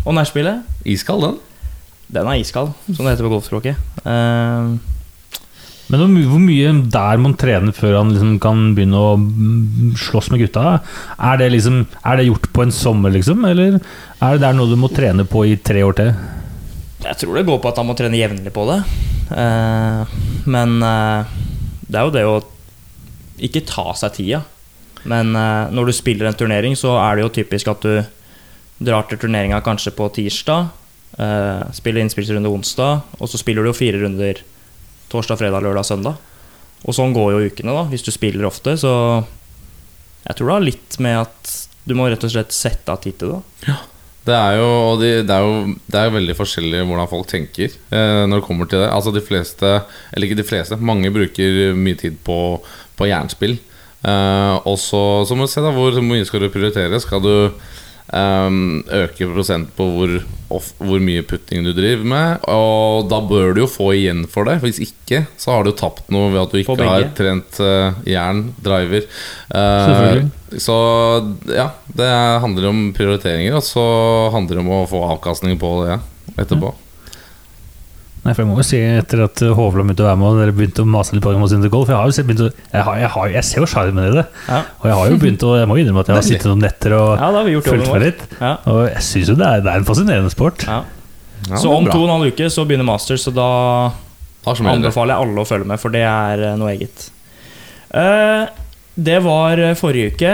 Og 0.04 0.12
nærspillet. 0.14 0.60
Iskald, 0.84 1.24
den. 1.24 1.38
Den 2.08 2.28
er 2.28 2.40
iskald, 2.40 2.72
som 2.88 3.04
det 3.04 3.12
heter 3.14 3.26
på 3.26 3.34
golfspråket. 3.34 3.80
Uh, 4.04 4.78
Men 5.88 6.02
hvor, 6.28 6.40
mye 6.40 6.72
der 6.92 7.20
må 7.20 7.30
han 7.30 7.36
trene 7.40 7.72
før 7.76 7.98
han 8.00 8.14
liksom 8.14 8.38
kan 8.44 8.72
begynne 8.76 8.96
å 9.00 9.12
slåss 9.96 10.30
med 10.32 10.42
gutta? 10.44 10.78
Er 11.16 11.40
det, 11.40 11.52
liksom, 11.54 11.84
er 12.04 12.18
det 12.18 12.28
gjort 12.28 12.50
på 12.52 12.64
en 12.64 12.74
sommer, 12.74 13.12
liksom? 13.14 13.44
Eller 13.48 13.78
er 13.78 14.34
det 14.36 14.44
der 14.44 14.56
noe 14.56 14.68
du 14.68 14.76
må 14.80 14.92
trene 14.92 15.24
på 15.28 15.46
i 15.48 15.56
tre 15.60 15.84
år 15.84 15.96
til? 16.00 16.12
jeg 17.04 17.20
tror 17.20 17.38
det 17.38 17.46
går 17.46 17.60
på 17.62 17.70
at 17.70 17.78
han 17.78 17.86
må 17.88 17.96
trene 17.98 18.18
jevnlig 18.18 18.52
på 18.54 18.64
det. 18.68 18.78
Eh, 19.38 20.14
men 20.50 20.78
eh, 20.82 21.34
det 21.86 22.00
er 22.00 22.06
jo 22.06 22.14
det 22.14 22.24
å 22.26 22.38
ikke 23.48 23.66
ta 23.68 23.92
seg 23.98 24.16
tida. 24.16 24.42
Men 25.08 25.30
eh, 25.38 25.70
når 25.74 25.88
du 25.88 25.94
spiller 25.96 26.28
en 26.28 26.38
turnering, 26.38 26.74
så 26.78 26.96
er 27.00 27.16
det 27.16 27.26
jo 27.26 27.34
typisk 27.38 27.70
at 27.70 27.86
du 27.86 28.82
drar 28.82 29.06
til 29.06 29.20
turneringa 29.22 29.62
kanskje 29.64 29.94
på 29.94 30.10
tirsdag, 30.14 30.72
eh, 31.18 31.66
spiller 31.76 32.04
innspillsrunde 32.04 32.50
onsdag, 32.52 33.04
og 33.18 33.30
så 33.30 33.40
spiller 33.40 33.64
du 33.64 33.72
jo 33.72 33.76
fire 33.76 34.00
runder 34.02 34.42
torsdag, 35.12 35.40
fredag, 35.40 35.64
lørdag, 35.64 35.86
søndag. 35.88 36.18
Og 36.86 36.94
sånn 36.94 37.14
går 37.16 37.34
jo 37.34 37.50
ukene, 37.50 37.74
da, 37.74 37.84
hvis 37.90 38.06
du 38.06 38.12
spiller 38.14 38.46
ofte. 38.48 38.76
Så 38.78 38.92
jeg 40.24 40.38
tror 40.38 40.50
det 40.50 40.56
har 40.56 40.66
litt 40.66 40.98
med 41.02 41.22
at 41.24 41.54
du 41.88 41.94
må 41.98 42.08
rett 42.10 42.24
og 42.26 42.32
slett 42.32 42.54
sette 42.54 42.92
av 42.92 43.00
tid 43.02 43.16
til 43.18 43.36
det. 43.36 43.78
Det 44.28 44.36
er 44.36 44.58
jo, 44.60 44.72
de, 45.00 45.10
det 45.24 45.32
er 45.32 45.46
jo 45.46 45.76
det 45.88 46.00
er 46.00 46.12
veldig 46.12 46.34
forskjellig 46.36 46.82
hvordan 46.84 47.08
folk 47.08 47.30
tenker 47.30 47.70
eh, 47.72 48.24
når 48.28 48.42
det 48.42 48.44
kommer 48.44 48.68
til 48.68 48.82
det. 48.82 48.90
Altså 48.92 49.12
de 49.14 49.24
fleste, 49.24 49.70
eller 50.12 50.28
ikke 50.28 50.42
de 50.42 50.46
fleste, 50.46 50.76
mange 50.76 51.12
bruker 51.14 51.72
mye 51.78 51.96
tid 51.98 52.18
på, 52.26 52.36
på 52.98 53.08
jernspill. 53.08 53.56
Eh, 54.04 54.54
og 54.68 54.76
så 54.78 55.00
må 55.34 55.48
du 55.48 55.52
se 55.52 55.64
da 55.64 55.72
hvor 55.74 55.96
mye 56.04 56.28
skal 56.28 56.44
du 56.44 56.52
prioritere. 56.52 57.00
Skal 57.00 57.24
du 57.24 57.32
eh, 58.14 58.58
øke 59.02 59.28
prosent 59.32 59.70
på 59.76 59.86
hvor, 59.94 60.14
off, 60.54 60.72
hvor 60.80 61.02
mye 61.02 61.24
putting 61.26 61.66
du 61.66 61.72
driver 61.76 62.06
med? 62.08 62.48
Og 62.48 63.08
da 63.10 63.20
bør 63.24 63.54
du 63.54 63.62
jo 63.64 63.70
få 63.70 63.92
igjen 63.96 64.24
for 64.30 64.48
det. 64.48 64.58
Hvis 64.64 64.80
ikke, 64.84 65.24
så 65.40 65.56
har 65.56 65.66
du 65.66 65.72
tapt 65.76 66.10
noe 66.14 66.32
ved 66.32 66.42
at 66.44 66.54
du 66.54 66.60
ikke 66.62 66.78
har 66.88 67.08
trent 67.18 67.60
uh, 67.62 68.00
jern, 68.08 68.48
driver. 68.64 69.06
Uh, 69.52 70.24
så 70.56 70.76
ja, 71.52 71.70
det 71.98 72.10
handler 72.44 72.70
om 72.70 72.84
prioriteringer, 72.96 73.58
og 73.60 73.64
så 73.66 73.86
handler 74.34 74.58
det 74.58 74.64
om 74.64 74.76
å 74.80 74.84
få 74.88 75.04
avkastning 75.12 75.60
på 75.60 75.74
det 75.84 75.98
etterpå. 76.38 76.72
Nei, 78.24 78.32
for 78.34 78.42
Jeg 78.42 78.48
må 78.50 78.56
jo 78.58 78.64
si 78.66 78.78
etter 78.82 79.22
at 79.24 79.40
Hovland 79.56 79.88
begynte 79.88 80.04
å 80.04 80.08
være 80.08 80.18
med, 80.20 80.28
og 80.28 80.40
dere 80.42 80.54
begynte 80.56 80.82
å 80.84 80.88
mase 80.90 81.14
litt 81.14 81.22
på 81.24 81.30
Amos 81.32 81.52
into 81.54 81.70
golf 81.72 81.88
Jeg, 81.88 81.96
har 81.96 82.08
jo 82.10 82.16
sett, 82.16 82.26
begynt 82.28 82.42
å, 82.44 82.48
jeg, 82.50 82.82
har, 82.88 82.98
jeg, 83.00 83.10
har, 83.14 83.30
jeg 83.38 83.46
ser 83.48 83.62
jo 83.62 83.68
sjarmen 83.70 84.08
i 84.08 84.14
det. 84.18 84.24
Ja, 84.48 84.58
Og 84.80 84.88
jeg 84.90 84.96
har 84.98 85.12
jo 85.12 85.20
begynt 85.22 85.44
å 85.48 85.52
Jeg 85.60 85.70
må 85.70 85.78
innrømme 85.80 86.02
at 86.04 86.10
jeg 86.10 86.16
har 86.16 86.22
Nemlig. 86.22 86.34
sittet 86.36 86.50
noen 86.50 86.64
netter 86.66 86.96
og 86.98 87.08
ja 87.14 87.30
da 87.30 87.40
har 87.40 87.46
vi 87.46 87.54
gjort 87.54 87.70
fulgt 87.70 87.92
med 87.94 88.04
litt. 88.04 88.24
Ja. 88.40 88.52
Og 88.74 88.80
jeg 88.90 89.04
syns 89.06 89.32
jo 89.32 89.36
det 89.38 89.48
er, 89.48 89.62
det 89.64 89.72
er 89.72 89.82
en 89.84 89.88
fascinerende 89.88 90.32
sport. 90.34 90.66
Ja. 90.66 90.80
Ja, 91.48 91.56
Så 91.62 91.70
om 91.72 91.86
to 91.86 92.00
og 92.02 92.08
en 92.08 92.14
halv 92.16 92.32
uke 92.34 92.48
så 92.50 92.64
begynner 92.68 92.84
Masters, 92.88 93.22
så 93.28 93.32
da 93.32 93.48
anbefaler 94.48 95.14
jeg 95.14 95.22
alle 95.24 95.44
å 95.44 95.48
følge 95.48 95.68
med, 95.70 95.80
for 95.80 95.94
det 95.94 96.02
er 96.08 96.42
eh, 96.50 96.56
noe 96.58 96.72
eget. 96.74 97.06
Eh, 97.94 98.44
det 98.98 99.20
var 99.22 99.60
eh, 99.62 99.76
forrige 99.78 100.10
uke. 100.14 100.32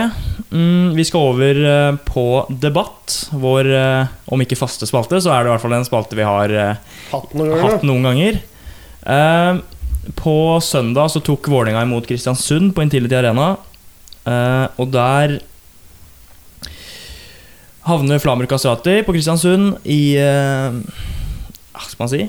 Mm, 0.54 0.94
vi 0.96 1.04
skal 1.04 1.26
over 1.34 1.58
eh, 1.68 1.96
på 2.08 2.24
debatt. 2.48 3.16
Vår, 3.36 3.68
eh, 3.68 4.12
om 4.32 4.40
ikke 4.40 4.56
faste 4.56 4.88
spalte, 4.88 5.20
så 5.20 5.34
er 5.34 5.44
det 5.44 5.50
i 5.50 5.54
hvert 5.54 5.64
fall 5.64 5.76
en 5.76 5.84
spalte 5.84 6.16
vi 6.16 6.24
har 6.24 6.54
Hatt 7.10 7.34
noen 7.36 7.50
ganger, 7.52 7.64
hatt 7.68 7.84
noen 7.84 8.08
ganger. 8.08 8.38
På 10.16 10.36
søndag 10.64 11.10
så 11.12 11.20
tok 11.24 11.48
Vålerenga 11.52 11.82
imot 11.84 12.08
Kristiansund 12.08 12.72
på 12.76 12.84
Intility 12.86 13.18
Arena. 13.18 13.50
Eh, 14.24 14.64
og 14.80 14.88
der 14.94 15.36
havner 17.84 18.22
Flamer 18.22 18.48
Kastrati 18.48 19.02
på 19.04 19.12
Kristiansund 19.12 19.76
i 19.84 20.16
Hva 20.16 21.84
skal 21.84 22.00
man 22.00 22.12
si? 22.14 22.22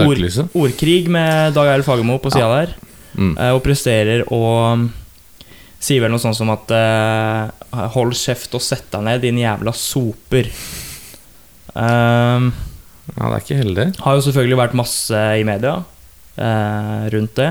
Ord, 0.00 0.20
Ordkrig 0.56 1.10
med 1.12 1.52
Dag 1.56 1.68
Eil 1.74 1.84
Fagermo 1.84 2.16
på 2.22 2.32
sida 2.32 2.48
der. 2.54 2.74
Mm. 3.12 3.36
eh, 3.36 3.52
Og 3.52 3.60
presterer 3.64 4.24
og 4.32 4.88
sier 5.82 6.02
vel 6.02 6.12
noe 6.14 6.22
sånt 6.22 6.38
som 6.38 6.50
at 6.52 6.70
uh, 6.70 7.88
Hold 7.96 8.14
kjeft 8.18 8.52
og 8.54 8.62
sett 8.62 8.90
deg 8.92 9.02
ned, 9.06 9.22
din 9.24 9.40
jævla 9.40 9.72
soper. 9.76 10.50
Um, 11.72 12.52
Ja, 13.16 13.28
det 13.28 13.34
er 13.34 13.42
ikke 13.42 13.58
heldig. 13.58 13.86
har 14.04 14.14
jo 14.16 14.24
selvfølgelig 14.28 14.58
vært 14.60 14.76
masse 14.78 15.20
i 15.40 15.44
media 15.44 15.74
uh, 15.82 17.02
rundt 17.12 17.34
det. 17.40 17.50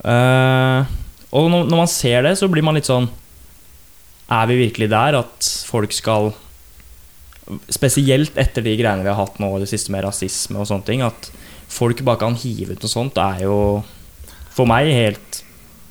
Uh, 0.00 0.88
og 1.34 1.50
når, 1.52 1.66
når 1.68 1.82
man 1.82 1.90
ser 1.90 2.22
det, 2.24 2.36
så 2.40 2.48
blir 2.48 2.64
man 2.64 2.78
litt 2.78 2.86
sånn 2.86 3.08
Er 4.30 4.44
vi 4.46 4.60
virkelig 4.60 4.86
der 4.92 5.16
at 5.18 5.48
folk 5.66 5.90
skal 5.90 6.30
Spesielt 7.74 8.38
etter 8.38 8.62
de 8.62 8.76
greiene 8.78 9.02
vi 9.02 9.10
har 9.10 9.18
hatt 9.18 9.40
nå 9.42 9.50
i 9.56 9.62
det 9.64 9.70
siste 9.72 9.90
med 9.92 10.04
rasisme 10.06 10.60
og 10.60 10.68
sånne 10.70 10.86
ting, 10.86 11.02
at 11.02 11.30
folk 11.72 12.00
bare 12.06 12.20
kan 12.20 12.36
hive 12.38 12.76
ut 12.76 12.84
noe 12.84 12.92
sånt, 12.92 13.18
er 13.18 13.46
jo 13.46 13.56
for 14.52 14.68
meg 14.68 14.90
helt 14.92 15.40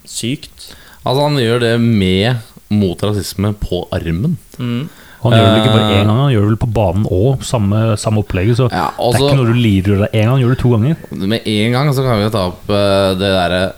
sykt. 0.08 0.70
Altså, 1.08 1.26
han 1.28 1.42
gjør 1.42 1.64
det 1.64 1.74
med 1.82 2.56
mot 2.74 3.04
rasisme 3.04 3.54
på 3.62 3.86
armen. 3.96 4.36
Mm. 4.60 4.88
Han 5.24 5.34
gjør 5.34 5.48
det 5.48 5.62
ikke 5.62 5.74
bare 5.74 5.88
Eh. 5.92 5.98
én 5.98 6.06
gang, 6.08 6.20
han 6.20 6.32
gjør 6.32 6.44
det 6.44 6.52
vel 6.52 6.62
på 6.62 6.74
banen 6.74 7.06
òg, 7.10 7.44
samme, 7.44 7.98
samme 7.98 8.22
opplegget. 8.22 8.58
Så 8.58 8.70
Ja, 8.70 8.92
det 8.92 9.00
er 9.00 9.06
altså, 9.08 9.28
ikke 9.28 9.38
noe 9.40 9.54
du 9.54 9.58
lirer 9.58 9.94
av 9.96 10.00
deg 10.06 10.12
én 10.14 10.24
gang, 10.24 10.34
han 10.36 10.42
gjør 10.42 10.54
det 10.54 10.62
to 10.62 10.70
ganger. 10.76 10.96
Med 11.12 11.48
en 11.48 11.72
gang 11.72 11.94
så 11.94 12.04
kan 12.06 12.18
vi 12.18 12.28
jo 12.28 12.36
ta 12.36 12.44
opp 12.52 12.70
eh, 12.70 13.10
det 13.18 13.32
derre 13.34 13.74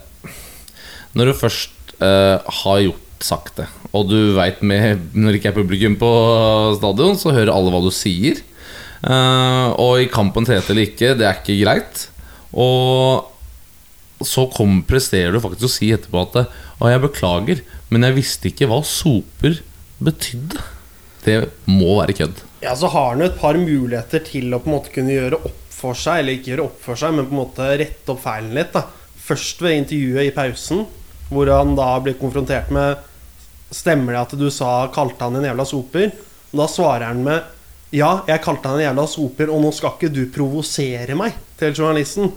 Når 1.16 1.26
du 1.26 1.34
først 1.34 1.72
uh, 2.02 2.38
har 2.46 2.80
gjort 2.80 3.08
sagt 3.20 3.56
det, 3.58 3.66
og 3.92 4.08
du 4.08 4.36
veit 4.36 4.62
med 4.62 5.00
Når 5.14 5.32
det 5.32 5.40
ikke 5.42 5.50
er 5.50 5.58
publikum 5.58 5.96
på 5.98 6.12
stadion, 6.78 7.18
så 7.18 7.34
hører 7.34 7.52
alle 7.52 7.72
hva 7.74 7.82
du 7.82 7.90
sier. 7.92 8.38
Uh, 9.04 9.74
og 9.80 10.00
i 10.04 10.10
kampen 10.12 10.46
tete 10.46 10.72
eller 10.72 10.86
ikke, 10.86 11.16
det 11.18 11.26
er 11.26 11.40
ikke 11.40 11.58
greit. 11.64 12.10
Og 12.54 13.26
så 14.22 14.46
kom, 14.52 14.84
presterer 14.84 15.32
du 15.32 15.40
faktisk 15.40 15.66
å 15.66 15.72
si 15.72 15.92
etterpå 15.96 16.22
at 16.28 16.50
Å, 16.80 16.88
jeg 16.88 17.04
beklager, 17.04 17.64
men 17.92 18.08
jeg 18.08 18.16
visste 18.16 18.50
ikke 18.52 18.70
hva 18.72 18.80
soper 18.88 19.60
betydde. 20.00 20.62
Det 21.26 21.36
må 21.68 21.98
være 22.00 22.16
kødd. 22.16 22.46
Ja, 22.64 22.76
så 22.80 22.88
har 22.92 23.12
han 23.12 23.24
jo 23.24 23.28
et 23.28 23.40
par 23.40 23.58
muligheter 23.60 24.24
til 24.24 24.54
å 24.56 24.62
på 24.64 24.72
en 24.72 24.78
måte 24.78 24.94
kunne 24.94 25.12
gjøre 25.16 25.42
opp 25.42 25.66
for 25.80 25.98
seg, 25.98 26.22
eller 26.22 26.38
ikke 26.38 26.54
gjøre 26.54 26.68
opp 26.70 26.80
for 26.84 27.00
seg, 27.00 27.16
men 27.16 27.28
på 27.28 27.36
en 27.36 27.42
måte 27.42 27.68
rette 27.82 28.14
opp 28.14 28.24
feilen 28.24 28.56
litt. 28.56 28.72
da 28.76 28.86
Først 29.30 29.62
ved 29.62 29.76
intervjuet 29.82 30.30
i 30.30 30.34
pausen, 30.36 30.86
hvor 31.30 31.52
han 31.52 31.76
da 31.78 31.92
blir 32.04 32.18
konfrontert 32.20 32.72
med 32.74 33.06
Stemmer 33.70 34.16
det 34.16 34.22
at 34.24 34.32
du 34.34 34.48
sa 34.50 34.88
kalte 34.90 35.28
han 35.28 35.36
en 35.38 35.44
jævla 35.46 35.62
soper? 35.70 36.08
Og 36.50 36.56
da 36.58 36.66
svarer 36.66 37.12
han 37.12 37.20
med 37.22 37.92
Ja, 37.94 38.24
jeg 38.26 38.42
kalte 38.42 38.72
han 38.72 38.80
en 38.80 38.88
jævla 38.88 39.06
soper, 39.12 39.52
og 39.54 39.62
nå 39.62 39.70
skal 39.76 39.94
ikke 39.94 40.10
du 40.14 40.24
provosere 40.34 41.14
meg, 41.18 41.36
til 41.60 41.76
journalisten. 41.76 42.32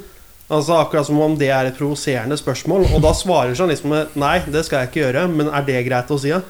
Altså 0.53 0.77
Akkurat 0.77 1.09
som 1.09 1.21
om 1.25 1.37
det 1.41 1.49
er 1.49 1.71
et 1.71 1.79
provoserende 1.79 2.37
spørsmål. 2.37 2.85
Og 2.93 3.01
da 3.05 3.13
svarer 3.17 3.55
journalisten 3.57 3.93
med 3.93 4.19
Nei, 4.21 4.39
det 4.53 4.67
skal 4.67 4.83
jeg 4.83 4.91
ikke 4.91 5.05
gjøre, 5.07 5.29
men 5.33 5.49
er 5.49 5.65
det 5.65 5.79
greit 5.87 6.13
å 6.13 6.19
si? 6.21 6.33
Ja? 6.33 6.43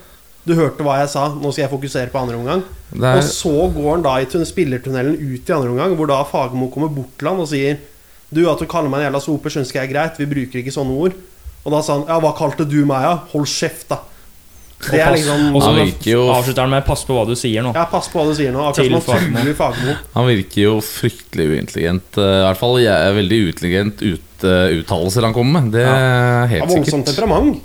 Du 0.42 0.56
hørte 0.58 0.82
hva 0.82 0.96
jeg 0.98 1.10
sa, 1.12 1.28
nå 1.38 1.52
skal 1.52 1.68
jeg 1.68 1.70
fokusere 1.70 2.10
på 2.10 2.18
andre 2.18 2.38
omgang. 2.40 2.64
Er, 2.98 3.20
Og 3.20 3.22
så 3.28 3.52
går 3.70 3.90
han 3.92 4.02
da 4.02 4.16
i 4.18 4.26
spillertunnelen 4.26 5.14
ut 5.14 5.46
i 5.46 5.54
andre 5.54 5.70
omgang, 5.70 5.94
hvor 5.94 6.10
da 6.10 6.18
Fagermo 6.26 6.66
kommer 6.72 6.90
bort 6.90 7.14
til 7.20 7.30
han 7.30 7.42
og 7.42 7.46
sier 7.52 7.78
Du, 8.32 8.42
at 8.50 8.58
du 8.58 8.66
kaller 8.66 8.90
meg 8.90 9.02
en 9.02 9.10
jævla 9.10 9.20
soper, 9.22 9.52
syns 9.52 9.70
ikke 9.70 9.78
jeg 9.82 9.90
er 9.90 9.92
greit. 9.92 10.18
Vi 10.18 10.26
bruker 10.26 10.62
ikke 10.62 10.72
sånne 10.74 10.96
ord. 11.04 11.14
Og 11.62 11.74
da 11.74 11.82
sa 11.84 11.98
han 11.98 12.08
Ja, 12.08 12.16
hva 12.18 12.32
kalte 12.34 12.66
du 12.66 12.80
meg, 12.88 13.04
da? 13.06 13.14
Hold 13.34 13.46
kjeft, 13.46 13.86
da. 13.92 14.00
Det 14.90 14.98
er 15.00 15.12
liksom 15.14 15.54
Og 15.54 15.62
så 15.62 15.68
Han 15.70 15.76
virker 15.86 16.10
jo- 16.10 16.28
avslutter 16.34 16.62
han 16.62 16.70
med 16.70 16.84
'pass 16.84 17.04
på 17.06 17.14
hva 17.14 17.26
du 17.26 17.34
sier' 17.38 17.62
nå. 17.62 17.72
Ja, 17.74 17.84
pass 17.86 18.08
på 18.08 18.18
hva 18.18 18.26
du 18.28 18.34
sier 18.34 18.52
nå. 18.52 18.58
Akkurat 18.58 18.74
Til 18.74 19.00
som 19.00 19.34
han 19.36 19.54
Fagermo. 19.54 19.96
Han 20.14 20.26
virker 20.26 20.62
jo 20.62 20.80
fryktelig 20.80 21.46
uintelligent. 21.54 22.18
eh, 22.18 22.22
I 22.22 22.44
hvert 22.46 22.56
fall 22.58 22.76
jeg 22.82 22.92
er 22.92 23.12
veldig 23.14 23.38
uintelligent 23.46 24.02
ut, 24.02 24.44
eh, 24.44 24.82
uttalelser 24.82 25.22
han 25.22 25.34
kommer 25.34 25.60
med. 25.62 25.72
Det 25.72 25.82
er 25.86 25.86
Ja, 25.86 26.46
helt 26.46 26.68
voldsomt 26.70 27.06
sikkert. 27.06 27.16
temperament. 27.16 27.60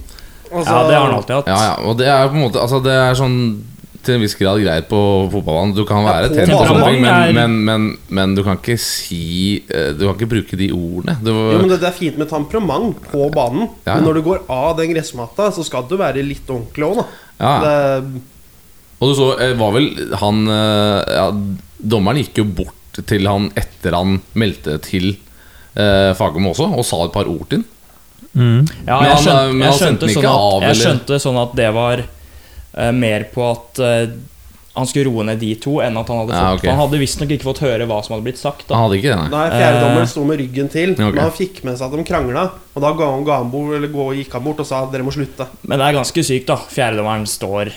Altså, 0.53 0.69
Ja, 0.71 0.87
det 0.87 0.95
har 0.95 1.05
han 1.05 1.15
alltid 1.15 1.35
hatt. 1.35 1.47
Ja, 1.47 1.57
ja, 1.75 1.75
og 1.89 1.97
det 1.97 2.07
er 2.07 2.27
på 2.29 2.35
en 2.35 2.41
måte 2.51 2.61
Altså, 2.61 2.81
det 2.83 2.93
er 2.93 3.13
sånn 3.15 3.61
til 4.07 4.15
en 4.15 4.23
viss 4.23 4.35
grad 4.39 4.61
greit 4.63 4.87
på 4.89 4.99
fotballbanen. 5.33 5.73
Du 5.75 5.83
kan 5.87 6.05
være 6.07 6.29
ja, 6.31 6.45
sånne 6.47 6.93
men, 7.03 7.35
men, 7.35 7.57
men, 7.67 7.87
men 8.19 8.35
du 8.37 8.41
kan 8.45 8.57
ikke 8.59 8.77
si 8.81 9.59
eh, 9.67 9.91
Du 9.97 10.05
kan 10.05 10.15
ikke 10.15 10.29
bruke 10.31 10.59
de 10.59 10.69
ordene. 10.75 11.17
Du, 11.23 11.31
Jo, 11.33 11.59
men 11.61 11.69
det, 11.73 11.81
det 11.83 11.89
er 11.91 11.97
fint 11.97 12.17
med 12.19 12.31
temperament 12.31 13.03
på 13.11 13.27
banen, 13.35 13.67
Ja. 13.87 13.97
men 13.97 14.07
når 14.07 14.19
du 14.19 14.23
går 14.29 14.41
av 14.51 14.73
den 14.79 14.91
gressmatta, 14.95 15.51
så 15.55 15.65
skal 15.67 15.85
du 15.89 15.97
være 15.99 16.23
litt 16.25 16.47
ordentlig 16.49 16.87
òg, 16.87 17.01
da. 17.03 17.07
ja. 17.43 17.53
Det, 17.67 18.25
Og 18.97 19.11
du 19.11 19.15
så, 19.19 19.29
eh, 19.43 19.53
var 19.59 19.75
vel 19.75 19.91
han 20.23 20.43
eh, 20.49 21.15
ja, 21.19 21.27
Dommeren 21.77 22.23
gikk 22.23 22.39
jo 22.41 22.47
bort 22.63 23.01
til 23.05 23.27
han 23.29 23.51
etter 23.59 23.93
han 23.93 24.17
meldte 24.33 24.79
til 24.81 25.11
eh, 25.77 26.13
Fagermo 26.17 26.55
også, 26.55 26.71
og 26.73 26.85
sa 26.87 27.03
et 27.05 27.13
par 27.13 27.29
ord 27.29 27.45
til 27.51 27.61
ham. 27.61 27.73
Mm. 28.37 28.67
Ja, 28.85 28.97
jeg 29.01 29.21
skjønte, 29.23 29.53
men 29.53 29.63
jeg 29.65 29.77
skjønte 29.79 30.07
sånn 30.13 30.25
at, 30.27 30.33
av, 30.37 30.65
jeg 30.67 30.77
skjønte 30.81 31.17
sånn 31.23 31.37
at 31.41 31.53
det 31.57 31.69
var 31.73 32.03
eh, 32.73 32.91
mer 32.91 33.23
på 33.33 33.45
at 33.51 33.79
uh, 33.83 34.09
han 34.77 34.85
skulle 34.85 35.09
roe 35.09 35.23
ned 35.25 35.39
de 35.41 35.55
to, 35.57 35.79
enn 35.81 35.95
at 35.97 36.09
han 36.11 36.19
hadde 36.21 36.35
Ja, 36.37 36.49
fått. 36.53 36.67
Han 36.69 36.77
hadde 36.77 36.99
visstnok 37.01 37.31
ikke 37.33 37.47
fått 37.47 37.61
høre 37.65 37.87
hva 37.89 37.97
som 38.05 38.13
hadde 38.13 38.27
blitt 38.27 38.37
sagt. 38.37 38.67
Han 38.69 38.83
hadde 38.85 38.99
ikke 38.99 39.09
det, 39.09 39.17
nei. 39.23 39.29
nei, 39.33 39.45
Fjerdedommeren 39.55 40.03
Eh, 40.05 40.11
sto 40.11 40.25
med 40.29 40.37
ryggen 40.43 40.69
til, 40.69 40.91
okay. 40.93 41.07
men 41.15 41.23
han 41.23 41.33
fikk 41.33 41.63
med 41.65 41.79
seg 41.79 41.87
at 41.87 41.97
de 41.97 42.05
krangla. 42.05 42.43
Og 42.75 42.83
da 42.85 42.91
ga 42.99 43.07
han, 43.09 43.23
ga 43.25 43.39
han 43.41 43.49
bort, 43.49 43.73
eller 43.79 43.89
gikk 44.19 44.35
han 44.37 44.45
bort 44.45 44.61
og 44.61 44.67
sa 44.69 44.83
at 44.85 44.91
dere 44.93 45.07
må 45.07 45.13
slutte. 45.15 45.47
Men 45.63 45.81
det 45.81 45.87
er 45.87 45.97
ganske 45.97 46.25
sykt, 46.29 46.45
da. 46.51 46.59
Fjerdedommeren 46.69 47.25
står 47.25 47.73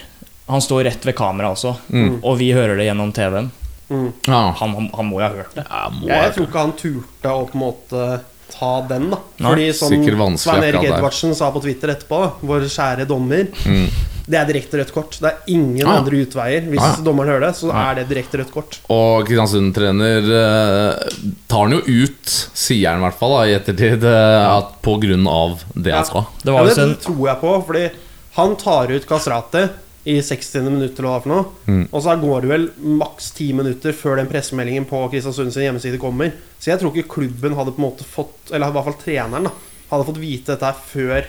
Han 0.51 0.61
står 0.61 0.82
rett 0.88 1.05
ved 1.07 1.14
kameraet 1.14 1.55
også, 1.57 1.76
Mm. 1.95 2.20
og 2.26 2.36
vi 2.41 2.51
hører 2.53 2.76
det 2.76 2.88
gjennom 2.88 3.12
TV-en. 3.14 3.53
Mm. 3.88 4.12
Ja. 4.26 4.51
Han, 4.59 4.74
han, 4.74 4.91
han 4.95 5.07
må 5.07 5.20
jo 5.20 5.24
ha 5.24 5.30
hørt 5.30 5.55
det. 5.55 5.64
Jeg, 5.64 6.09
jeg 6.11 6.32
tror 6.34 6.47
ikke 6.49 6.64
han 6.64 6.72
turte 6.78 7.32
å 7.32 7.45
på 7.47 7.55
en 7.55 7.62
måte 7.62 8.07
ta 8.51 8.70
den, 8.91 9.11
da. 9.12 9.18
Fordi 9.38 9.68
som 9.78 9.95
vanskelig 9.95 10.38
Svein 10.43 10.64
Erik. 10.66 10.88
Edvardsen 10.91 11.34
sa 11.38 11.53
på 11.55 11.62
Twitter 11.62 11.95
etterpå, 11.95 12.20
vår 12.43 12.66
kjære 12.66 13.07
dommer, 13.07 13.47
Mm. 13.64 13.86
Det 14.26 14.38
er 14.38 14.46
direkte 14.50 14.78
rødt 14.80 14.92
kort. 14.94 15.16
Det 15.20 15.30
er 15.30 15.38
ingen 15.54 15.86
Ah, 15.86 15.94
ja. 15.94 15.98
andre 16.00 16.20
utveier. 16.24 16.62
Hvis 16.70 16.80
Ah, 16.80 16.94
ja. 16.98 17.04
dommeren 17.04 17.28
hører 17.32 17.46
det, 17.48 17.54
så 17.56 17.70
Nei. 17.72 17.84
er 17.90 17.94
det 18.00 18.08
direkte 18.10 18.38
rødt 18.42 18.52
kort. 18.54 18.78
Og 18.90 19.26
Kristiansund-trener 19.26 20.30
eh, 20.40 21.10
tar 21.48 21.66
han 21.66 21.76
jo 21.78 21.80
ut, 22.04 22.34
sier 22.54 22.90
han 22.92 23.00
i 23.00 23.04
hvert 23.08 23.18
fall 23.20 23.36
da, 23.36 23.42
i 23.50 23.54
ettertid, 23.58 24.04
eh, 24.04 24.56
at 24.58 24.76
på 24.82 24.98
grunn 25.02 25.26
av 25.30 25.62
det 25.74 25.90
Ja. 25.90 25.96
han 26.02 26.04
sa. 26.06 26.26
Det 26.42 26.50
Ja, 26.52 26.56
var 26.58 26.66
det, 26.66 26.76
det 26.76 27.00
tror 27.00 27.26
jeg 27.26 27.40
på, 27.40 27.54
fordi 27.66 27.90
han 28.36 28.56
tar 28.56 28.90
ut 28.92 29.06
Kastrati 29.06 29.68
i 30.06 30.20
60. 30.22 30.62
minutt 30.70 30.98
eller 30.98 31.08
hva 31.08 31.16
det 31.16 31.20
er 31.20 31.24
for 31.26 31.34
noe. 31.34 31.44
Mm. 31.68 31.88
Og 31.92 32.02
så 32.02 32.14
går 32.20 32.40
det 32.40 32.48
vel 32.48 32.70
maks 32.80 33.30
10 33.36 33.52
minutter 33.52 33.92
før 33.92 34.16
den 34.16 34.26
pressemeldingen 34.28 34.86
på 34.88 35.10
Kristiansund 35.10 35.52
sin 35.52 35.62
hjemmeside 35.66 35.98
kommer. 36.00 36.32
Så 36.58 36.70
jeg 36.72 36.80
tror 36.80 36.94
ikke 36.94 37.08
klubben 37.16 37.54
hadde 37.54 37.72
på 37.76 37.82
en 37.82 37.90
måte 37.90 38.04
fått 38.04 38.50
Eller 38.52 38.68
i 38.68 38.72
hvert 38.72 38.84
fall 38.84 38.96
treneren 39.04 39.44
da 39.44 39.50
hadde 39.90 40.06
fått 40.06 40.20
vite 40.22 40.54
dette 40.56 40.74
før 40.92 41.24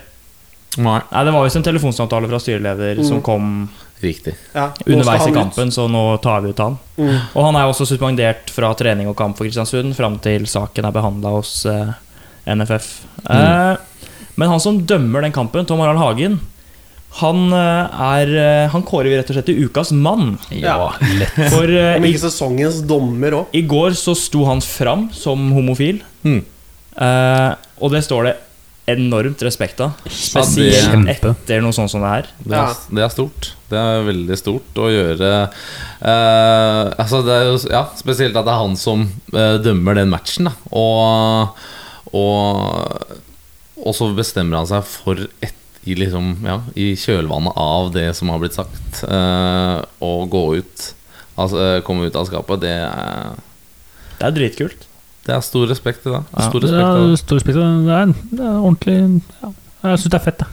Nei, 0.77 1.01
Nei, 1.11 1.23
det 1.27 1.31
var 1.35 1.43
visst 1.43 1.57
en 1.59 1.63
telefonsamtale 1.67 2.29
fra 2.31 2.39
styreleder 2.39 2.95
Mm. 3.01 3.07
som 3.07 3.21
kom 3.21 3.69
riktig. 4.01 4.33
ja, 4.55 4.71
underveis 4.85 5.27
i 5.27 5.31
kampen, 5.35 5.67
ut. 5.67 5.73
så 5.73 5.87
nå 5.91 6.17
tar 6.23 6.41
vi 6.41 6.49
ut 6.49 6.57
han. 6.63 6.77
Mm. 6.97 7.17
Og 7.35 7.43
han 7.45 7.55
er 7.59 7.67
også 7.67 7.85
suspendert 7.85 8.49
fra 8.49 8.73
trening 8.73 9.07
og 9.11 9.15
kamp 9.19 9.37
for 9.37 9.45
Kristiansund 9.45 9.93
fram 9.95 10.17
til 10.23 10.45
saken 10.47 10.85
er 10.87 10.91
behandla 10.95 11.29
hos 11.35 11.65
eh, 11.65 11.91
NFF. 12.47 12.87
Eh, 13.29 13.75
men 14.39 14.49
han 14.49 14.59
som 14.63 14.79
dømmer 14.87 15.21
den 15.21 15.31
kampen, 15.35 15.65
Tom 15.67 15.79
Harald 15.83 15.99
Hagen, 15.99 16.39
han 17.19 17.51
eh, 17.51 18.01
er 18.07 18.29
eh, 18.39 18.69
Han 18.71 18.83
kårer 18.87 19.09
vi 19.11 19.17
rett 19.19 19.29
og 19.29 19.35
slett 19.35 19.45
til 19.51 19.65
ukas 19.67 19.91
mann. 19.91 20.37
Ja. 20.55 20.93
lett. 21.19 21.35
For 21.53 21.67
Om 21.67 22.05
i, 22.07 22.13
ikke 22.13 22.23
sesongens 22.29 22.79
dommer 22.87 23.31
òg. 23.41 23.51
i 23.53 23.61
går 23.67 23.91
så 23.99 24.15
sto 24.15 24.45
han 24.47 24.61
fram 24.63 25.09
som 25.11 25.51
homofil, 25.51 26.01
Mm. 26.23 26.43
Uh, 26.95 27.55
og 27.81 27.91
det 27.93 28.01
står 28.03 28.23
det 28.27 28.33
enormt 28.95 29.41
respekt 29.45 29.79
av. 29.83 29.93
Spesielt 30.09 31.05
det- 31.05 31.15
etter 31.15 31.61
noe 31.63 31.73
sånt 31.75 31.91
som 31.93 32.01
det 32.03 32.09
her. 32.11 32.29
Det 32.43 32.57
er, 32.57 32.75
det 32.97 33.03
er 33.05 33.13
stort. 33.13 33.51
Det 33.71 33.79
er 33.79 34.03
veldig 34.03 34.37
stort 34.37 34.79
å 34.83 34.89
gjøre 34.91 35.27
eh, 36.03 36.87
Altså 36.99 37.21
det 37.23 37.31
er 37.37 37.45
jo 37.47 37.53
ja, 37.71 37.85
Spesielt 37.95 38.35
at 38.35 38.43
det 38.43 38.51
er 38.51 38.59
han 38.59 38.73
som 38.75 39.05
eh, 39.31 39.55
dømmer 39.63 39.95
den 39.95 40.11
matchen. 40.11 40.49
Da. 40.49 40.53
Og, 40.75 41.61
og, 42.17 43.17
og 43.81 43.95
så 43.97 44.09
bestemmer 44.17 44.59
han 44.61 44.67
seg 44.69 44.83
for 44.91 45.23
et, 45.39 45.55
i, 45.87 45.95
liksom, 45.97 46.33
ja, 46.45 46.59
i 46.77 46.91
kjølvannet 46.99 47.55
av 47.57 47.93
det 47.95 48.09
som 48.17 48.29
har 48.33 48.41
blitt 48.43 48.57
sagt, 48.59 49.03
eh, 49.07 49.77
å 50.03 50.11
gå 50.29 50.43
ut 50.59 50.89
Altså 51.39 51.57
eh, 51.63 51.79
komme 51.87 52.05
ut 52.11 52.17
av 52.19 52.27
skapet. 52.27 52.59
Det 52.61 52.73
er, 52.83 53.37
Det 54.19 54.25
er 54.27 54.33
dritkult. 54.35 54.83
Det 55.25 55.35
er 55.35 55.41
stor 55.45 55.67
respekt 55.69 56.05
i 56.07 56.09
det. 56.09 56.23
Ja. 56.33 56.47
Stor 56.49 56.59
respekt 56.63 56.81
det, 56.81 57.11
er 57.11 57.15
stor 57.21 57.35
respekt. 57.39 57.55
Det 57.57 57.93
er, 57.97 58.13
det 58.31 58.45
er 58.47 58.57
ordentlig 58.61 58.95
ja. 59.41 59.51
Jeg 59.83 59.99
syns 59.99 60.09
det 60.13 60.19
er 60.19 60.25
fett, 60.25 60.37
det. 60.37 60.47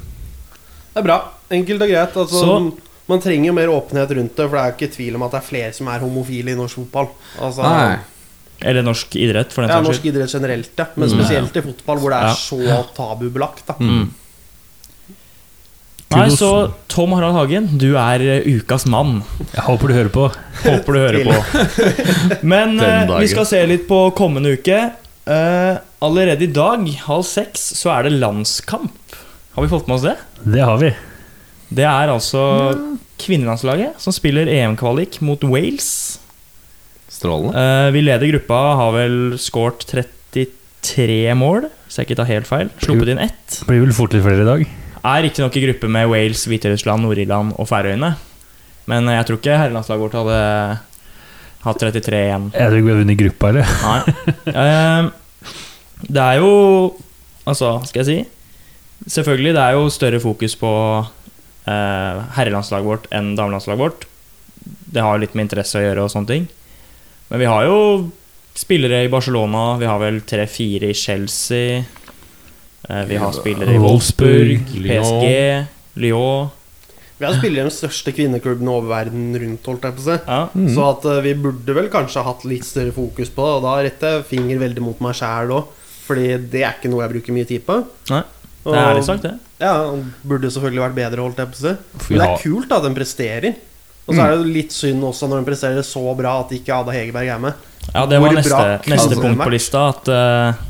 Det 0.94 1.00
er 1.02 1.06
bra. 1.08 1.18
Enkelt 1.50 1.82
og 1.82 1.88
greit. 1.88 2.16
Altså, 2.16 2.40
Så- 2.40 2.76
man 3.08 3.20
trenger 3.20 3.46
jo 3.46 3.52
mer 3.56 3.68
åpenhet 3.72 4.10
rundt 4.16 4.36
det, 4.36 4.44
for 4.48 4.56
det 4.56 4.60
er 4.60 4.70
jo 4.70 4.76
ikke 4.76 4.94
tvil 4.96 5.14
om 5.16 5.22
at 5.22 5.30
det 5.32 5.38
er 5.40 5.46
flere 5.48 5.72
som 5.72 5.86
er 5.88 5.98
homofile 6.00 6.52
i 6.52 6.54
norsk 6.56 6.76
fotball. 6.76 7.08
Altså, 7.40 7.62
Nei. 7.62 7.98
Eller 8.60 8.82
norsk 8.82 9.14
idrett, 9.16 9.52
for 9.52 9.62
den 9.62 9.70
Ja, 9.70 9.80
norsk 9.80 10.04
idrett 10.04 10.32
generelt, 10.32 10.70
ja. 10.76 10.86
Men 10.96 11.08
Mm. 11.08 11.14
spesielt 11.20 11.56
i 11.56 11.60
fotball, 11.62 11.98
hvor 11.98 12.10
det 12.10 12.18
er 12.24 12.34
så 12.34 12.86
tabubelagt. 12.96 13.66
Da. 13.68 13.74
Mm. 13.78 14.10
Nei, 16.08 16.28
så 16.32 16.70
Tom 16.88 17.12
Harald 17.12 17.36
Hagen, 17.36 17.66
du 17.80 17.90
er 18.00 18.22
eh, 18.24 18.46
ukas 18.48 18.86
mann. 18.88 19.18
Jeg 19.52 19.64
håper 19.66 19.90
du 19.90 19.94
hører 19.96 20.12
på. 20.14 20.28
Håper 20.62 20.96
du 20.96 21.00
hører 21.02 21.26
på. 21.28 21.34
Men 22.52 22.78
eh, 22.80 23.10
vi 23.20 23.28
skal 23.28 23.48
se 23.48 23.60
litt 23.68 23.84
på 23.90 24.06
kommende 24.16 24.54
uke. 24.56 24.78
Eh, 25.28 25.74
allerede 26.04 26.46
i 26.46 26.52
dag, 26.54 26.86
halv 27.04 27.26
seks, 27.28 27.66
så 27.76 27.92
er 27.98 28.08
det 28.08 28.14
landskamp. 28.22 29.18
Har 29.52 29.66
vi 29.66 29.70
fått 29.74 29.90
med 29.90 29.98
oss 29.98 30.06
det? 30.06 30.16
Det 30.56 30.64
har 30.64 30.80
vi. 30.80 30.94
Det 31.68 31.84
er 31.84 32.14
altså 32.14 32.40
kvinnelandslaget 33.20 34.00
som 34.00 34.14
spiller 34.14 34.48
EM-kvalik 34.48 35.20
mot 35.20 35.44
Wales. 35.44 35.90
Strålende. 37.12 37.52
Eh, 37.52 37.92
vi 37.92 38.06
leder 38.06 38.32
gruppa, 38.32 38.64
har 38.80 38.96
vel 38.96 39.18
skåret 39.42 39.84
33 39.92 41.36
mål, 41.36 41.68
så 41.88 42.00
jeg 42.00 42.08
ikke 42.08 42.20
tar 42.22 42.32
helt 42.32 42.48
feil. 42.48 42.72
Sluppet 42.80 43.12
inn 43.12 43.24
ett. 43.28 43.60
Blir 43.68 43.84
vel 43.84 43.96
fort 43.96 44.16
litt 44.16 44.24
flere 44.24 44.46
i 44.46 44.52
dag. 44.54 44.68
Er 45.08 45.24
riktignok 45.24 45.56
i 45.56 45.64
gruppe 45.64 45.88
med 45.92 46.08
Wales, 46.10 46.44
Hviterussland, 46.50 47.04
Nord-Irland 47.06 47.54
og 47.56 47.68
Færøyene. 47.70 48.12
Men 48.88 49.08
jeg 49.12 49.26
tror 49.28 49.38
ikke 49.40 49.58
herrelandslaget 49.60 50.04
vårt 50.04 50.16
hadde 50.18 50.40
hatt 51.64 51.82
33 51.82 52.20
igjen. 52.26 52.48
Jeg 52.54 52.70
tror 52.70 52.78
ikke 52.78 52.88
vi 52.88 52.94
har 52.94 53.00
vunnet 53.02 53.20
gruppa, 53.22 53.52
eller? 53.52 53.72
Nei. 53.84 54.00
Eh, 54.58 55.08
det 56.08 56.22
er 56.22 56.38
jo 56.38 56.50
Altså, 57.48 57.78
skal 57.88 58.02
jeg 58.02 58.08
si 58.08 59.12
Selvfølgelig, 59.18 59.54
det 59.56 59.62
er 59.62 59.76
jo 59.76 59.88
større 59.92 60.20
fokus 60.20 60.54
på 60.58 60.70
eh, 61.70 62.22
herrelandslaget 62.36 62.88
vårt 62.88 63.06
enn 63.14 63.30
damelandslaget 63.38 63.80
vårt. 63.80 64.06
Det 64.92 65.04
har 65.04 65.20
litt 65.22 65.36
med 65.38 65.46
interesse 65.46 65.78
å 65.78 65.84
gjøre 65.84 66.04
og 66.04 66.10
sånne 66.12 66.32
ting. 66.32 66.48
Men 67.30 67.40
vi 67.44 67.48
har 67.48 67.68
jo 67.68 67.78
spillere 68.58 69.04
i 69.06 69.12
Barcelona, 69.12 69.78
vi 69.80 69.88
har 69.88 70.02
vel 70.02 70.18
tre-fire 70.28 70.90
i 70.90 70.98
Chelsea. 70.98 71.84
Eh, 72.88 73.04
vi 73.08 73.16
har 73.20 73.32
spillere 73.36 73.74
i 73.74 73.80
Wolfsburg, 73.82 74.62
PSG, 74.72 75.26
Lyon. 76.00 76.48
Vi 77.18 77.26
har 77.26 77.34
spillere 77.34 77.64
i 77.64 77.66
den 77.66 77.74
største 77.74 78.12
kvinneklubben 78.14 78.68
over 78.70 78.88
verden 78.92 79.32
rundt, 79.42 79.66
holdt 79.66 79.84
jeg 79.88 79.96
på 79.96 80.04
å 80.04 80.06
si. 80.06 80.16
Ja. 80.22 80.38
Mm. 80.54 80.68
Så 80.72 80.86
at 80.86 81.08
eh, 81.10 81.20
vi 81.26 81.34
burde 81.42 81.74
vel 81.76 81.90
kanskje 81.92 82.22
hatt 82.24 82.46
litt 82.48 82.64
større 82.64 82.94
fokus 82.94 83.32
på 83.34 83.44
det. 83.44 83.56
Og 83.58 83.66
da 83.66 83.74
retter 83.84 84.16
jeg 84.16 84.28
finger 84.30 84.62
veldig 84.62 84.84
mot 84.86 85.02
meg 85.04 85.18
sjæl 85.18 85.52
òg, 85.58 85.74
Fordi 86.08 86.28
det 86.48 86.62
er 86.64 86.78
ikke 86.78 86.88
noe 86.88 87.02
jeg 87.04 87.12
bruker 87.16 87.34
mye 87.36 87.48
tid 87.48 87.64
på. 87.66 87.82
Nei, 88.08 88.22
Det 88.62 88.72
er 88.72 88.86
ærlig 88.94 89.04
sagt, 89.04 89.26
det. 89.26 89.34
Ja, 89.60 89.74
burde 90.22 90.48
selvfølgelig 90.54 90.84
vært 90.86 90.96
bedre, 90.96 91.24
holdt 91.26 91.42
jeg 91.42 91.50
på 91.50 91.58
å 91.58 91.64
si. 91.64 91.74
Men 92.08 92.22
det 92.22 92.28
er 92.28 92.44
kult 92.46 92.72
at 92.78 92.86
den 92.86 92.96
presterer. 92.96 93.58
Og 94.08 94.14
så 94.16 94.24
er 94.24 94.38
det 94.38 94.54
litt 94.54 94.72
synd 94.72 95.04
også 95.04 95.28
når 95.28 95.42
den 95.42 95.48
presterer 95.50 95.84
så 95.84 96.00
bra 96.16 96.38
at 96.40 96.54
ikke 96.56 96.78
Ada 96.78 96.94
Hegerberg 96.96 97.28
er 97.34 97.42
med. 97.42 97.66
Ja, 97.90 98.06
det 98.08 98.22
var 98.22 98.30
Hvor 98.30 98.38
neste, 98.38 98.64
neste 98.88 99.18
punkt 99.20 99.42
på 99.42 99.52
lista. 99.52 99.82
At 99.92 100.08
eh, 100.08 100.62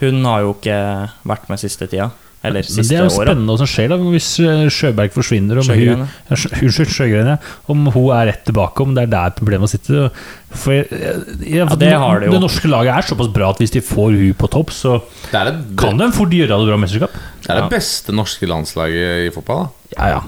hun 0.00 0.22
har 0.28 0.44
jo 0.44 0.54
ikke 0.56 0.78
vært 1.26 1.50
med 1.52 1.58
siste 1.62 1.88
tida. 1.88 2.10
Eller 2.46 2.62
siste 2.62 2.78
året. 2.78 2.90
det 2.92 2.98
er 3.00 3.06
jo 3.08 3.14
spennende 3.16 3.54
hva 3.54 3.58
som 3.58 3.66
skjer 3.70 3.88
da 3.90 3.96
hvis 3.98 4.26
eh, 4.44 4.66
Sjøberg 4.70 5.14
forsvinner. 5.16 5.58
Om 5.58 5.66
hun, 5.66 6.04
Sjøgren, 6.36 6.60
Unnskyld, 6.62 6.92
Sjøgren, 6.94 7.30
ja. 7.32 7.36
Om 7.72 7.88
hun 7.90 8.10
er 8.14 8.28
rett 8.30 8.44
tilbake, 8.46 8.84
om 8.84 8.92
det 8.94 9.06
er 9.06 9.10
der 9.14 9.32
problemet 9.34 9.72
sitter. 9.72 10.12
For, 10.52 10.76
eh, 10.76 11.24
ja, 11.48 11.66
for 11.66 11.80
det 11.80 11.90
har 11.96 12.20
det 12.22 12.28
jo. 12.28 12.36
det 12.36 12.42
norske 12.44 12.70
laget 12.70 12.92
er 12.94 13.08
såpass 13.08 13.32
bra 13.34 13.48
at 13.50 13.62
hvis 13.64 13.74
de 13.74 13.82
får 13.82 14.14
hun 14.20 14.36
på 14.38 14.50
topp, 14.52 14.70
så 14.76 15.00
Det 15.32 15.40
er 15.40 15.50
det, 15.50 15.56
kan 15.80 15.98
de 15.98 16.10
fort 16.14 16.36
gjøre 16.38 16.60
det 16.60 16.68
bra 16.70 16.78
mesterskap. 16.84 17.16
det, 17.16 17.50
er 17.50 17.54
det 17.54 17.64
Ja. 17.64 17.72
beste 17.72 18.14
norske 18.14 18.46
landslaget 18.52 19.26
i 19.26 19.34
fotball. 19.34 19.66
Da. 19.66 19.96
Ja, 19.96 20.08
ja. 20.18 20.22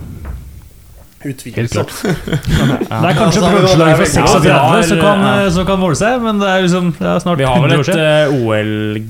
Utvilsomt. 1.29 1.55
Helt 1.59 1.73
klart. 1.73 1.93
Det 2.89 3.09
er 3.11 3.17
kanskje 3.19 3.41
Ja, 3.43 3.47
så 3.47 3.55
bronselag 3.55 3.97
fra 3.99 4.05
36 4.07 4.45
Ja, 4.49 4.83
som, 4.87 5.01
kan, 5.03 5.23
ja. 5.23 5.47
eh, 5.47 5.65
kan 5.67 5.81
måle 5.83 5.99
seg, 5.99 6.21
men 6.23 6.39
det 6.43 6.51
er 6.51 6.63
liksom 6.67 6.93
det 6.99 7.09
er 7.11 7.23
snart 7.25 7.41
Vi 7.41 7.47
har 7.49 7.59
vel 7.63 7.75
100 7.75 7.79
år 7.79 7.87
et 7.87 7.95
siden. 7.95 9.09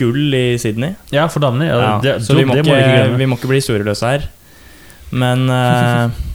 OL-gull 0.00 0.34
i 0.34 0.58
Sydney. 0.60 0.96
Ja, 1.14 1.26
for 1.28 1.42
damene. 1.44 1.68
Ja, 1.68 1.78
Ja, 1.80 1.92
det, 2.02 2.16
så 2.24 2.36
vi 2.38 2.44
må, 2.44 2.56
det 2.56 2.64
må 2.66 2.74
ikke 2.76 3.20
vi 3.20 3.28
må 3.28 3.38
ikke 3.38 3.50
bli 3.50 3.60
historieløse 3.60 4.12
her. 4.14 4.26
Men 5.10 5.48
uh, 5.50 6.10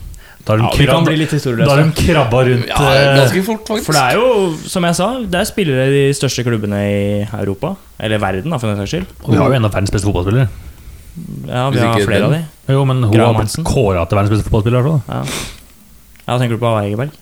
Da 0.46 0.54
har 0.54 0.60
de, 0.60 0.66
ja, 0.68 0.78
vi 0.78 0.86
kan 0.86 1.06
bli 1.08 1.16
litt 1.18 1.32
da 1.34 1.70
har 1.72 1.80
de 1.82 1.94
krabba 1.98 2.42
rundt 2.46 2.68
Ja, 2.70 2.82
eh, 2.94 3.16
ganske 3.18 3.42
fort, 3.48 3.64
faktisk. 3.66 3.88
For 3.88 3.98
det 3.98 4.04
er 4.04 4.20
jo, 4.20 4.28
som 4.70 4.86
jeg 4.86 4.98
sa, 5.00 5.08
det 5.26 5.40
er 5.40 5.48
spillere 5.50 5.88
i 5.90 5.94
de 5.96 6.04
største 6.14 6.46
klubbene 6.46 6.82
i 6.86 7.00
Europa. 7.40 7.72
Eller 7.98 8.22
verden, 8.22 8.54
da, 8.54 8.60
for 8.62 8.70
den 8.70 8.78
saks 8.78 8.94
skyld. 8.94 9.08
Og 9.24 9.32
vi 9.34 9.40
har 9.42 9.50
jo 9.50 9.58
en 9.58 9.66
av 9.66 9.74
verdens 9.74 9.96
beste 9.96 10.06
fotballspillere. 10.06 10.46
Ja, 11.50 11.64
vi 11.74 11.82
har 11.82 11.98
flere 11.98 12.20
den. 12.20 12.28
av 12.28 12.36
de. 12.36 12.76
Jo, 12.76 12.84
men 12.86 13.02
hun 13.08 13.16
Graham 13.16 13.40
har 13.40 13.48
blitt 13.48 13.58
kåra 13.66 14.06
til 14.06 14.20
verdens 14.20 14.36
beste 14.36 14.46
fotballspiller. 14.52 14.92
Ja. 15.10 15.24
Ja, 16.28 16.38
tenker 16.38 16.60
du 16.60 16.62
på 16.62 16.76
Egeberg? 16.84 17.18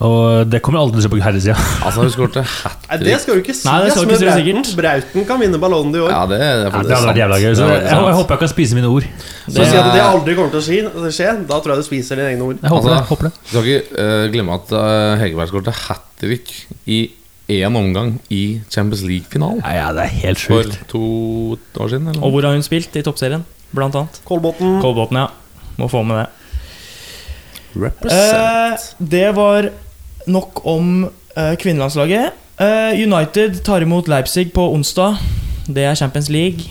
Og 0.00 0.46
det 0.48 0.62
kommer 0.64 0.80
aldri 0.80 0.96
til 0.96 1.02
å 1.02 1.04
skje 1.04 1.10
på 1.12 1.18
herresida. 1.20 1.54
Altså, 1.86 2.04
hun 2.06 2.12
skårte 2.14 2.40
hat 2.46 2.86
Nei, 2.88 2.96
det 3.04 3.16
skal 3.20 3.36
du 3.36 3.42
ikke 3.42 3.54
si. 3.56 3.66
Nei, 3.68 3.74
det 3.84 3.90
skal 3.92 4.06
du 4.06 4.08
ikke 4.08 4.20
si 4.20 4.24
Brauten, 4.30 4.64
sikkert. 4.64 4.78
Brauten 4.80 5.26
kan 5.28 5.40
vinne 5.42 5.60
Ballon 5.60 5.92
d'Or. 5.92 6.08
Ja, 6.08 6.22
det, 6.30 6.38
det, 6.40 6.48
er 6.48 6.62
Ja, 6.64 6.70
faktisk 6.72 6.88
det 6.90 6.96
hadde 6.96 7.10
vært 7.10 7.20
jævla 7.20 7.38
gøy. 7.42 7.50
Så 7.52 7.60
Det 7.60 7.74
er 7.74 7.82
jeg, 7.82 7.90
sant. 7.90 8.06
jeg 8.08 8.16
håper 8.20 8.34
jeg 8.36 8.42
kan 8.44 8.52
spise 8.54 8.78
mine 8.78 8.92
ord. 8.94 9.08
Så 9.44 9.54
Det 9.58 9.66
si 9.68 9.76
at 9.82 9.90
det 9.92 10.02
aldri 10.06 10.36
kommer 10.38 10.54
til 10.54 10.60
å 10.62 10.66
skje, 10.66 11.10
skje 11.18 11.34
da 11.50 11.60
tror 11.60 11.74
jeg 11.74 11.84
du 11.84 11.88
spiser 11.90 12.20
dine 12.22 12.32
egne 12.32 12.48
ord. 12.48 12.58
Jeg 12.64 12.72
håper 12.72 12.80
Altså, 12.80 12.96
det. 12.96 13.08
Håper 13.12 13.28
det. 13.28 13.32
Du 13.44 13.52
skal 13.52 13.68
ikke 13.74 14.04
eh, 14.06 14.24
glemme 14.32 14.56
at 14.56 14.72
uh, 14.72 15.20
Hegerberg 15.20 15.52
skårte 15.52 15.76
hat 15.84 16.06
trick 16.24 16.52
i 16.88 17.00
én 17.60 17.76
omgang 17.76 18.14
i 18.32 18.42
Champions 18.72 19.04
League-finalen. 19.04 19.60
Ja, 19.66 19.76
ja, 19.82 19.86
det 19.96 20.06
er 20.06 20.16
helt 20.24 20.40
For 20.46 20.64
sjukt. 20.64 20.80
to 20.92 21.04
år 21.82 21.92
siden, 21.92 22.08
eller? 22.12 22.24
Og 22.24 22.32
hvor 22.36 22.46
har 22.48 22.56
hun 22.56 22.64
spilt 22.64 22.94
i 22.96 23.04
toppserien? 23.04 23.44
Blant 23.74 23.96
annet. 24.00 24.20
Kolbotn. 24.28 24.78
Kolbotn, 24.80 25.18
ja. 25.18 25.28
Må 25.80 25.88
få 25.92 26.00
med 26.06 26.22
det. 26.22 26.28
Represent. 27.80 28.34
Eh, 28.34 29.06
det 29.12 29.28
var 29.36 29.70
nok 30.26 30.62
om 30.68 31.06
uh, 31.06 31.54
kvinnelandslaget. 31.60 32.36
Uh, 32.60 32.92
United 32.98 33.62
tar 33.64 33.84
imot 33.84 34.08
Leipzig 34.10 34.50
på 34.52 34.66
onsdag. 34.74 35.16
Det 35.70 35.86
er 35.86 35.94
Champions 35.94 36.28
League. 36.28 36.68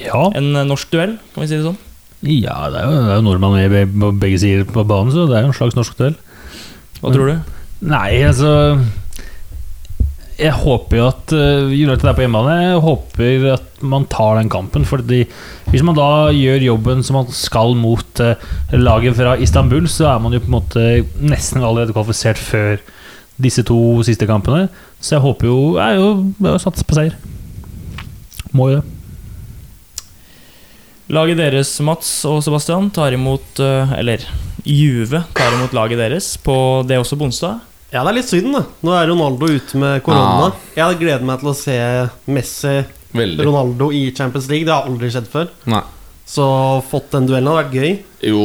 Ja. 0.00 0.30
En 0.36 0.54
eh, 0.56 0.66
norsk 0.66 0.90
duell, 0.92 1.16
kan 1.34 1.44
vi 1.44 1.50
si 1.50 1.58
det 1.58 1.66
sånn. 1.66 1.78
ja, 2.20 2.56
det 2.72 2.80
er 2.82 2.88
jo, 2.88 2.96
det 2.96 3.12
er 3.12 3.18
jo 3.18 3.24
nordmann 3.24 3.56
med 3.56 3.94
på 3.94 4.10
begge 4.20 4.40
sider 4.42 4.66
på 4.68 4.84
banen, 4.84 5.12
så 5.14 5.24
det 5.28 5.38
er 5.38 5.46
jo 5.46 5.52
en 5.52 5.56
slags 5.56 5.76
norsk 5.78 5.96
duell. 5.98 6.16
Hva 7.00 7.12
tror 7.14 7.30
du? 7.30 7.54
Nei, 7.88 8.20
altså 8.28 8.50
Jeg 10.40 10.56
håper 10.56 10.96
jo 10.96 11.06
at 11.10 11.32
uh, 11.36 11.68
United 11.68 12.06
er 12.08 12.16
på 12.16 12.24
hjemmebane. 12.24 12.54
Jeg 12.64 12.84
håper 12.84 13.48
at 13.54 13.82
man 13.84 14.06
tar 14.08 14.38
den 14.40 14.48
kampen. 14.52 14.86
Fordi 14.88 15.24
hvis 15.68 15.84
man 15.84 15.98
da 15.98 16.30
gjør 16.32 16.64
jobben 16.70 17.04
som 17.04 17.20
man 17.20 17.28
skal 17.34 17.76
mot 17.76 18.22
uh, 18.24 18.48
laget 18.72 19.18
fra 19.18 19.36
Istanbul, 19.36 19.88
så 19.90 20.14
er 20.14 20.22
man 20.24 20.32
jo 20.32 20.40
på 20.40 20.50
en 20.50 20.56
måte 20.56 20.86
nesten 21.20 21.60
allerede 21.60 21.92
kvalifisert 21.96 22.40
før 22.40 22.80
disse 23.40 23.64
to 23.68 24.00
siste 24.06 24.28
kampene. 24.28 24.68
Så 25.00 25.16
jeg 25.16 25.24
håper 25.24 25.48
jo 25.48 25.58
Jeg 25.78 25.94
er 25.94 26.00
jo, 26.00 26.08
jeg 26.40 26.50
har 26.50 26.64
satser 26.64 26.88
på 26.88 26.96
seier. 26.96 27.20
Må 28.56 28.70
jo 28.70 28.80
det. 28.80 28.96
Laget 31.10 31.40
deres, 31.40 31.72
Mats 31.82 32.10
og 32.28 32.38
Sebastian, 32.44 32.86
tar 32.94 33.16
imot 33.16 33.58
eh, 33.58 33.94
Eller 33.98 34.22
Juve 34.62 35.24
tar 35.34 35.56
imot 35.56 35.72
laget 35.74 35.98
deres 35.98 36.36
på 36.38 36.54
det 36.86 36.94
er 36.94 37.02
også 37.02 37.18
på 37.18 37.26
onsdag. 37.26 37.58
Ja, 37.90 38.04
det 38.04 38.10
er 38.12 38.16
litt 38.20 38.30
synd, 38.30 38.52
da. 38.54 38.62
Nå 38.86 38.92
er 38.94 39.08
Ronaldo 39.10 39.48
ute 39.50 39.78
med 39.82 40.02
korona. 40.06 40.50
Ja. 40.52 40.74
Jeg 40.76 40.84
hadde 40.84 41.00
gledet 41.00 41.26
meg 41.26 41.40
til 41.42 41.50
å 41.50 41.56
se 41.58 41.76
Messi 42.30 42.74
Veldig. 43.18 43.42
Ronaldo 43.48 43.88
i 43.90 44.04
Champions 44.14 44.46
League. 44.50 44.66
Det 44.68 44.74
har 44.74 44.86
aldri 44.86 45.10
skjedd 45.10 45.26
før. 45.32 45.48
Nei. 45.70 45.82
Så 46.30 46.44
fått 46.86 47.10
den 47.16 47.26
duellen 47.26 47.50
hadde 47.50 47.64
vært 47.64 47.74
gøy. 47.74 47.96
Jo, 48.30 48.44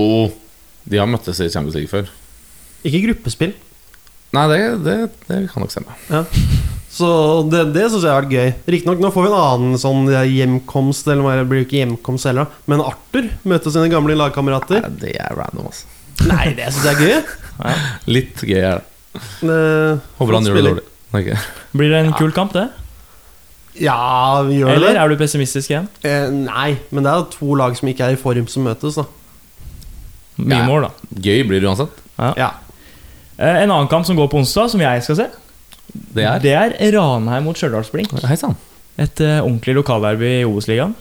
de 0.89 0.98
har 0.98 1.10
møttes 1.10 1.41
i 1.46 1.52
Champions 1.54 1.78
League 1.78 1.91
før. 1.91 2.10
Ikke 2.86 3.04
gruppespill. 3.04 3.54
Nei, 4.36 4.46
det, 4.50 4.58
det, 4.84 4.96
det 5.30 5.38
kan 5.52 5.62
nok 5.62 5.74
stemme. 5.76 5.93
Så 6.96 7.08
det, 7.52 7.62
det 7.76 7.86
syns 7.91 8.02
jeg 8.08 8.10
har 8.10 8.24
vært 8.26 8.34
gøy. 8.34 8.50
Riktignok, 8.74 9.04
nå 9.04 9.14
får 9.14 9.28
vi 9.28 9.30
en 9.30 9.38
annen 9.43 9.78
sånn 9.80 10.10
hjemkomst, 10.10 11.06
eller 11.12 11.22
hva, 11.28 11.36
det 11.38 11.46
blir 11.52 11.66
ikke 11.68 11.84
hjemkomst 11.84 12.30
heller, 12.32 12.50
men 12.72 12.82
Arthur 12.82 13.30
møter 13.46 13.74
sine 13.78 13.91
gamle 13.93 14.18
lagkamerater. 14.18 14.89
Det 14.98 15.14
er 15.22 15.38
random, 15.38 15.70
altså. 15.70 15.91
Nei, 16.26 16.50
det 16.58 16.72
syns 16.74 16.89
jeg 16.89 16.96
er 16.96 17.06
gøy. 17.06 17.72
Litt 18.18 18.41
gøy 18.41 18.60
er 18.64 18.80
det. 18.82 18.95
Eh, 19.16 19.99
Håper 20.20 20.34
han 20.38 20.45
gjør 20.49 20.55
det 20.59 20.66
dårlig. 20.70 20.84
Okay. 21.16 21.38
Blir 21.76 21.89
det 21.93 21.99
en 22.05 22.13
kul 22.18 22.32
kamp, 22.36 22.53
det? 22.53 22.68
Ja, 23.80 24.41
vi 24.47 24.61
gjør 24.61 24.70
Eller 24.74 24.93
det. 24.93 25.01
er 25.01 25.09
du 25.11 25.16
pessimistisk 25.20 25.70
igjen? 25.72 25.88
Eh, 26.07 26.30
nei, 26.32 26.78
men 26.91 27.03
det 27.03 27.11
er 27.11 27.26
to 27.34 27.55
lag 27.59 27.76
som 27.76 27.88
ikke 27.91 28.05
er 28.07 28.16
i 28.16 28.20
form, 28.20 28.47
som 28.47 28.63
møtes, 28.68 28.95
da. 28.95 29.03
Mye 30.38 30.57
Ja. 30.61 30.66
mål, 30.68 30.82
da. 30.88 30.89
Gøy 31.16 31.43
blir 31.47 31.59
det 31.63 31.68
uansett. 31.70 31.89
Ja. 32.20 32.51
Eh, 33.38 33.63
En 33.63 33.72
annen 33.72 33.88
kamp 33.91 34.05
som 34.05 34.16
går 34.16 34.30
på 34.32 34.38
onsdag, 34.39 34.70
som 34.72 34.80
jeg 34.82 35.03
skal 35.03 35.16
se, 35.16 35.28
Det 36.16 36.24
er 36.26 36.39
det 36.39 36.53
er 36.53 36.91
Ranheim 36.99 37.43
mot 37.43 37.55
Stjørdals 37.55 37.89
Blink. 37.91 38.11
Et 38.97 39.20
uh, 39.22 39.41
ordentlig 39.43 39.76
lokalderby 39.76 40.41
i 40.41 40.45
Obos-ligaen. 40.45 40.95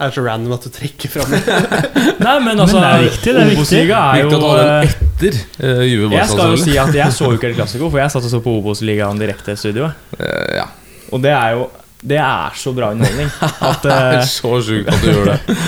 Det 0.00 0.06
er 0.06 0.14
så 0.16 0.22
random 0.24 0.54
at 0.56 0.62
du 0.64 0.70
trekker 0.72 1.10
fram 1.12 1.32
det. 1.34 1.40
nei, 2.24 2.36
men 2.40 2.60
altså 2.62 2.78
det 2.80 2.86
er 2.88 3.02
viktig, 3.04 3.32
det 3.36 3.40
er 3.42 3.50
viktig. 3.50 3.80
Er 3.92 4.22
jo 4.22 4.38
eh, 4.56 4.94
etter 4.94 5.34
uh, 5.60 5.82
Juve 5.84 6.14
Jeg 6.16 6.30
skal 6.30 6.54
jo 6.54 6.60
si 6.62 6.76
at 6.80 6.94
jeg 6.96 7.12
så 7.18 7.28
jo 7.28 7.34
ikke 7.36 7.50
El 7.50 7.58
klassiko 7.58 7.90
for 7.92 8.00
jeg 8.00 8.14
satt 8.14 8.24
og 8.24 8.32
så 8.32 8.40
på 8.40 8.54
Obos-ligaen 8.62 9.20
direkte 9.20 9.52
i 9.52 9.60
studio. 9.60 9.90
Uh, 10.16 10.48
ja. 10.56 10.64
Og 11.12 11.20
det 11.20 11.34
er 11.36 11.58
jo 11.58 11.66
Det 12.00 12.16
er 12.16 12.56
så 12.56 12.72
bra 12.72 12.94
underholdning 12.94 13.28
at 13.68 13.84
Det 13.84 13.92
eh, 13.92 14.14
er 14.22 14.24
så 14.30 14.54
sjukt 14.64 14.88
at 14.88 15.04
du 15.04 15.10
gjør 15.10 15.28
det. 15.34 15.58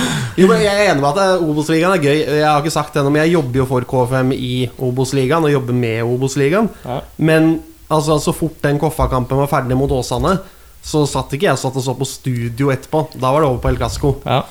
Jo, 0.40 0.48
men 0.48 0.64
Jeg 0.64 0.72
er 0.72 0.94
enig 0.94 1.04
med 1.04 1.10
at 1.10 1.20
det- 1.20 1.50
Obos-ligaen 1.50 1.98
er 1.98 2.06
gøy. 2.08 2.22
Jeg 2.38 2.48
har 2.48 2.64
ikke 2.64 2.72
sagt 2.72 2.96
det 2.96 3.02
ennå, 3.02 3.12
men 3.12 3.26
jeg 3.26 3.34
jobber 3.34 3.60
jo 3.60 3.68
for 3.68 3.90
KFM 3.92 4.32
i 4.32 4.54
Obos-ligaen, 4.80 5.44
og 5.44 5.52
jobber 5.52 5.76
med 5.76 6.00
Obos-ligaen. 6.08 6.72
Ja. 6.88 7.02
Men 7.20 7.52
altså, 7.92 8.16
så 8.16 8.32
fort 8.32 8.56
den 8.64 8.80
Koffa-kampen 8.80 9.44
var 9.44 9.52
ferdig 9.52 9.76
mot 9.76 9.92
Åsane, 9.92 10.38
så 10.82 11.04
satt 11.06 11.32
ikke 11.36 11.46
jeg 11.46 11.60
satt 11.60 11.76
og 11.78 11.84
så 11.84 11.94
på 11.94 12.08
studio 12.08 12.72
etterpå. 12.74 13.04
Da 13.14 13.30
var 13.30 13.44
det 13.44 13.50
over 13.50 13.60
på 13.62 13.70
El 13.70 13.78
Casco. 13.78 14.16
Ja, 14.26 14.42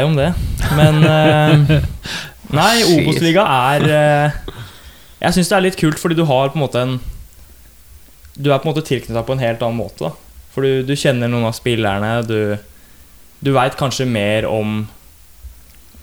jo 0.00 0.10
om 0.12 0.16
det. 0.18 0.30
Men 0.78 1.02
uh, 1.02 1.74
Nei. 2.58 2.74
Obos-liga 2.94 3.42
er 3.42 3.86
uh, 3.90 4.54
Jeg 5.18 5.34
syns 5.34 5.50
det 5.50 5.56
er 5.56 5.64
litt 5.66 5.80
kult, 5.80 5.98
fordi 5.98 6.18
du 6.18 6.22
har 6.28 6.52
på 6.52 6.60
en 6.60 6.62
måte 6.62 6.84
en 6.84 6.94
Du 8.36 8.52
er 8.52 8.60
på 8.60 8.68
en 8.68 8.74
måte 8.74 8.86
tilknytta 8.86 9.24
på 9.26 9.34
en 9.34 9.42
helt 9.42 9.64
annen 9.66 9.80
måte. 9.80 10.06
da 10.06 10.52
For 10.54 10.62
du, 10.62 10.86
du 10.86 10.94
kjenner 10.94 11.30
noen 11.32 11.48
av 11.50 11.56
spillerne. 11.58 12.12
Du, 12.28 12.54
du 13.42 13.50
veit 13.56 13.78
kanskje 13.78 14.06
mer 14.06 14.46
om 14.46 14.84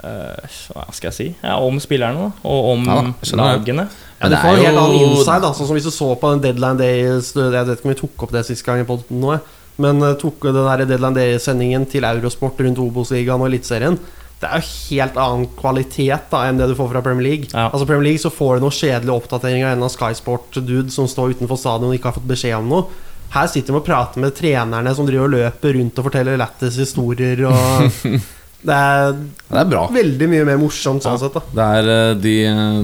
Hva 0.04 0.88
skal 0.92 1.10
jeg 1.10 1.16
si? 1.16 1.28
Ja, 1.40 1.58
om 1.64 1.80
spillerne, 1.82 2.28
da. 2.28 2.48
Og 2.50 2.72
om 2.74 2.88
Ja 2.90 3.02
lagene. 3.40 3.88
Ja, 4.20 4.30
du 4.30 4.36
det 4.36 4.40
får 4.42 4.56
en 4.56 4.64
helt 4.64 4.80
annen 4.80 5.12
inside. 5.12 5.42
Da. 5.44 5.52
Sånn 5.56 5.68
som 5.68 5.78
Hvis 5.78 5.88
du 5.88 5.94
så 5.94 6.10
på 6.20 6.32
den 6.34 6.44
Deadline 6.44 6.80
Days 6.80 7.34
Jeg 7.36 7.52
vet 7.54 7.78
ikke 7.78 7.90
om 7.90 7.94
vi 7.94 8.00
tok 8.00 8.26
opp 8.28 8.34
det 8.36 8.46
sist 8.48 8.66
gang 8.66 8.84
nå, 8.84 9.38
men 9.84 10.04
eh, 10.06 10.18
tok 10.22 10.46
den 10.46 10.60
der 10.60 10.84
Deadline 10.86 11.18
Day-sendingen 11.18 11.88
til 11.90 12.06
Eurosport 12.06 12.60
rundt 12.62 12.82
Obos-ligaen 12.82 13.42
og 13.42 13.50
Eliteserien. 13.50 13.98
Det 14.44 14.50
er 14.50 14.60
jo 14.60 14.68
helt 14.92 15.18
annen 15.24 15.48
kvalitet 15.58 16.28
da 16.30 16.44
enn 16.46 16.60
det 16.60 16.68
du 16.70 16.76
får 16.78 16.92
fra 16.92 17.02
Premier 17.02 17.26
League. 17.26 17.48
Ja. 17.54 17.70
Altså 17.70 17.88
Premier 17.88 18.12
League 18.12 18.22
så 18.22 18.30
får 18.34 18.60
du 18.60 18.66
noen 18.66 18.76
kjedelige 18.76 19.16
oppdateringer 19.16 19.72
av 19.72 19.78
en 19.78 19.88
av 19.88 19.94
Sky 19.94 20.12
Sport-dude 20.20 20.94
som 20.94 21.08
står 21.10 21.38
utenfor 21.38 21.58
stadion 21.58 21.90
og 21.90 21.98
ikke 21.98 22.12
har 22.12 22.18
fått 22.20 22.30
beskjed 22.30 22.60
om 22.60 22.70
noe. 22.70 23.02
Her 23.34 23.50
sitter 23.50 23.74
de 23.74 23.80
og 23.80 23.88
prater 23.88 24.22
med 24.22 24.36
trenerne 24.38 24.94
som 24.94 25.08
driver 25.10 25.26
og 25.26 25.34
løper 25.34 25.74
rundt 25.80 25.98
og 25.98 26.10
forteller 26.12 26.38
lættis 26.38 26.78
historier. 26.84 27.48
Og 27.50 27.88
det 28.64 28.76
er 28.76 29.16
Det 29.16 29.60
er 29.60 29.72
bra. 29.72 29.88
veldig 29.92 30.30
mye 30.32 30.46
mer 30.48 30.60
morsomt 30.62 31.04
sånn 31.04 31.20
sett. 31.20 31.34
da 31.34 31.42
Det 31.54 31.66
er, 31.80 31.90
eh, 31.94 32.14
de, 32.24 32.36
eh, 32.48 32.78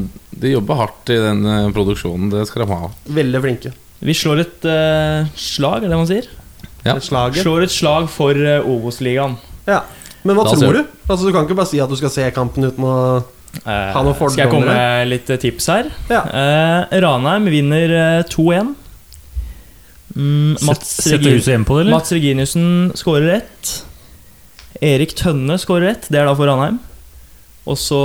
de 0.44 0.56
jobber 0.56 0.76
hardt 0.82 1.10
i 1.10 1.20
den 1.20 1.46
eh, 1.46 1.70
produksjonen. 1.76 2.30
Det 2.34 2.48
skal 2.48 2.66
de 2.66 2.74
ha. 2.74 2.90
Veldig 3.20 3.42
flinke. 3.46 3.74
Vi 4.00 4.14
slår 4.16 4.40
et 4.46 4.64
uh, 4.64 5.28
slag, 5.36 5.84
er 5.84 5.92
det 5.92 5.98
man 6.00 6.08
sier? 6.08 6.28
Ja. 6.86 6.94
Slaget. 7.04 7.44
Slår 7.44 7.66
et 7.66 7.74
slag 7.74 8.06
for 8.12 8.32
uh, 8.32 8.64
Obos-ligaen. 8.64 9.36
Ja. 9.68 9.82
Men 10.24 10.38
hva 10.38 10.46
Da 10.48 10.56
tror 10.56 10.80
du. 10.80 10.86
Altså 11.10 11.28
Du 11.28 11.34
kan 11.36 11.48
ikke 11.48 11.58
bare 11.60 11.70
si 11.72 11.82
at 11.84 11.92
du 11.92 11.98
skal 12.00 12.14
se 12.14 12.28
kampen 12.36 12.68
uten 12.68 12.86
å 12.86 12.96
uh, 13.20 13.24
Ha 13.66 14.04
noen 14.06 14.16
skal 14.16 14.46
jeg 14.46 14.52
komme 14.52 14.72
med 14.72 15.10
litt 15.12 15.32
tips 15.42 15.70
her? 15.72 15.92
Ja. 16.12 16.24
Uh, 16.28 17.00
Ranheim 17.04 17.50
vinner 17.52 17.96
eh, 18.00 18.22
2-1. 18.32 18.76
Mm, 20.16 20.56
Mats, 20.66 20.96
Regin? 21.08 21.66
Mats 21.92 22.12
Reginiussen 22.12 22.92
skårer 22.98 23.40
ett. 23.40 23.74
Erik 24.82 25.16
Tønne 25.18 25.58
skårer 25.60 25.96
ett. 25.96 26.08
Det 26.12 26.20
er 26.22 26.30
da 26.30 26.36
for 26.38 26.50
Ranheim. 26.50 26.78
Og 27.70 27.78
så 27.80 28.00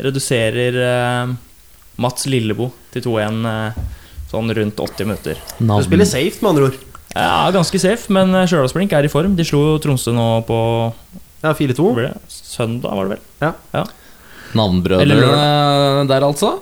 reduserer 0.00 0.76
eh, 0.84 1.32
Mats 2.00 2.28
Lillebo 2.30 2.70
til 2.94 3.04
2-1 3.04 3.40
eh, 3.50 3.80
sånn 4.30 4.52
rundt 4.56 4.78
80 4.80 5.08
minutter. 5.08 5.40
Du 5.58 5.74
spiller 5.84 6.08
safe, 6.08 6.38
med 6.40 6.52
andre 6.52 6.68
ord. 6.70 6.78
Ja, 7.16 7.50
Ganske 7.54 7.80
safe, 7.82 8.12
men 8.14 8.32
eh, 8.36 8.46
Stjørdalsblink 8.48 8.92
er 8.96 9.08
i 9.08 9.12
form. 9.12 9.34
De 9.38 9.44
slo 9.48 9.78
Tromsø 9.82 10.14
nå 10.16 10.28
på 10.48 10.58
Ja, 11.42 11.54
4-2. 11.56 11.74
hvor 11.80 11.96
ble 11.98 12.10
det? 12.12 12.20
søndag, 12.30 12.92
var 12.94 13.08
det 13.08 13.16
vel? 13.16 13.24
Ja. 13.42 13.52
ja. 13.74 13.84
Navnbrødrene 14.56 16.06
der, 16.10 16.26
altså. 16.26 16.58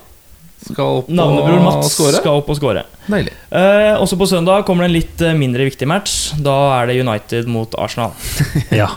Skal 0.59 0.99
opp 1.01 1.09
Navnebror 1.13 1.61
Mats 1.63 1.93
score. 1.95 2.17
skal 2.19 2.41
opp 2.41 2.49
og 2.51 2.59
score. 2.59 2.83
Deilig. 3.09 3.33
Eh, 3.55 3.95
også 3.95 4.19
på 4.19 4.27
søndag 4.29 4.65
kommer 4.67 4.85
det 4.85 4.91
en 4.91 4.97
litt 4.97 5.23
eh, 5.25 5.37
mindre 5.39 5.69
viktig 5.69 5.87
match. 5.89 6.17
Da 6.45 6.57
er 6.81 6.91
det 6.91 6.99
United 7.05 7.51
mot 7.51 7.77
Arsenal. 7.79 8.15
Ja. 8.81 8.91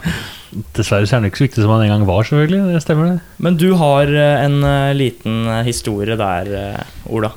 Dessverre 0.75 1.07
så 1.07 1.15
er 1.15 1.21
den 1.21 1.29
ikke 1.29 1.39
så 1.39 1.45
viktig 1.45 1.63
som 1.63 1.71
han 1.71 1.85
en 1.85 1.93
gang 1.93 2.01
var, 2.09 2.25
selvfølgelig. 2.27 2.73
Det 2.73 2.81
stemmer, 2.83 3.13
det. 3.13 3.37
Men 3.45 3.59
du 3.61 3.69
har 3.79 4.09
eh, 4.11 4.41
en 4.47 4.57
eh, 4.67 4.89
liten 4.97 5.45
historie 5.67 6.17
der, 6.19 6.51
Ola. 7.07 7.31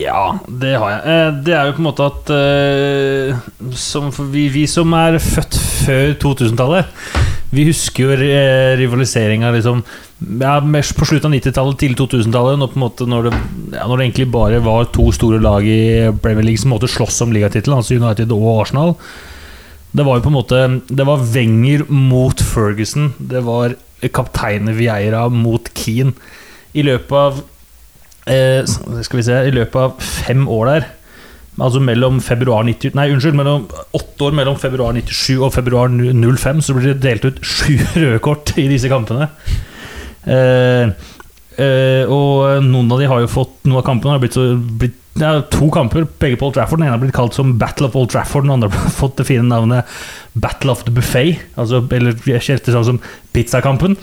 Ja, 0.00 0.38
det 0.48 0.72
har 0.80 0.94
jeg. 0.96 1.24
Det 1.44 1.52
er 1.54 1.68
jo 1.68 1.76
på 1.76 1.82
en 1.82 1.86
måte 1.90 2.06
at 2.08 2.30
som 3.76 4.06
vi, 4.32 4.46
vi 4.48 4.62
som 4.70 4.94
er 4.96 5.18
født 5.20 5.58
før 5.60 6.14
2000-tallet, 6.22 6.88
vi 7.52 7.66
husker 7.68 8.06
jo 8.06 8.16
rivaliseringa 8.80 9.50
liksom 9.52 9.82
ja, 10.20 10.54
på 10.60 11.06
slutten 11.08 11.30
av 11.30 11.36
90-tallet, 11.38 11.78
tidlig 11.80 11.98
2000-tallet, 12.00 12.60
når, 12.60 13.04
når, 13.08 13.28
ja, 13.72 13.86
når 13.88 13.96
det 13.96 14.06
egentlig 14.06 14.28
bare 14.34 14.60
var 14.64 14.90
to 14.92 15.08
store 15.16 15.40
lag 15.40 15.66
i 15.66 16.10
Premier 16.22 16.44
League 16.44 16.60
som 16.60 16.74
måtte 16.74 16.90
slåss 16.90 17.22
om 17.24 17.32
ligatittelen, 17.32 17.80
altså 17.80 17.96
United 17.96 18.32
og 18.36 18.50
Arsenal. 18.60 18.94
Det 19.90 20.06
var 20.06 20.18
jo 20.18 20.22
på 20.22 20.30
en 20.30 20.36
måte 20.36 20.58
Det 20.86 21.02
var 21.02 21.24
Wenger 21.34 21.82
mot 21.90 22.38
Ferguson. 22.46 23.08
Det 23.18 23.40
var 23.42 23.74
kapteinen 24.14 24.76
Vieira 24.78 25.24
mot 25.28 25.66
Keane 25.74 26.14
i 26.72 26.84
løpet 26.86 27.16
av 27.18 27.40
eh, 28.30 28.62
Skal 29.02 29.18
vi 29.18 29.24
se 29.26 29.40
I 29.48 29.54
løpet 29.54 29.80
av 29.80 29.96
fem 29.98 30.46
år 30.48 30.70
der 30.70 30.86
Altså 31.60 31.82
mellom 31.82 32.20
februar 32.24 32.62
90, 32.64 32.94
Nei, 32.96 33.08
unnskyld, 33.12 33.36
mellom 33.36 33.66
åtte 33.98 34.28
år 34.28 34.36
mellom 34.38 34.56
februar 34.62 34.94
97 34.96 35.42
og 35.42 35.50
februar 35.52 35.90
05 35.90 36.62
så 36.64 36.76
blir 36.76 36.94
det 36.94 37.02
delt 37.02 37.26
ut 37.26 37.42
sju 37.44 37.74
røde 37.98 38.20
kort 38.24 38.54
i 38.56 38.64
disse 38.70 38.88
kampene. 38.88 39.26
Eh, 40.24 40.90
eh, 41.56 42.04
og 42.10 42.64
noen 42.66 42.90
av 42.92 43.00
de 43.00 43.08
har 43.08 43.22
jo 43.22 43.30
fått 43.30 43.54
Noen 43.64 43.80
av 43.80 43.86
kampene 43.86 44.12
har 44.12 44.20
blitt, 44.20 44.36
så, 44.36 44.52
blitt 44.54 44.98
ja, 45.20 45.40
to 45.52 45.68
kamper, 45.74 46.06
begge 46.22 46.38
på 46.40 46.48
Old 46.48 46.56
Trafford. 46.56 46.80
Den 46.80 46.88
ene 46.88 46.96
har 46.96 47.02
blitt 47.02 47.16
kalt 47.16 47.36
som 47.36 47.56
Battle 47.60 47.88
of 47.90 47.96
Old 47.98 48.12
Trafford, 48.12 48.46
den 48.46 48.54
andre 48.54 48.70
har 48.72 48.96
fått 49.02 49.18
det 49.20 49.28
fine 49.28 49.48
navnet 49.50 49.88
Battle 50.32 50.72
of 50.72 50.84
the 50.86 50.94
Buffet. 50.94 51.42
Altså, 51.60 51.82
eller 51.96 52.16
kjent 52.40 52.70
sånn 52.70 52.90
som 52.92 53.00
pizzakampen. 53.34 53.98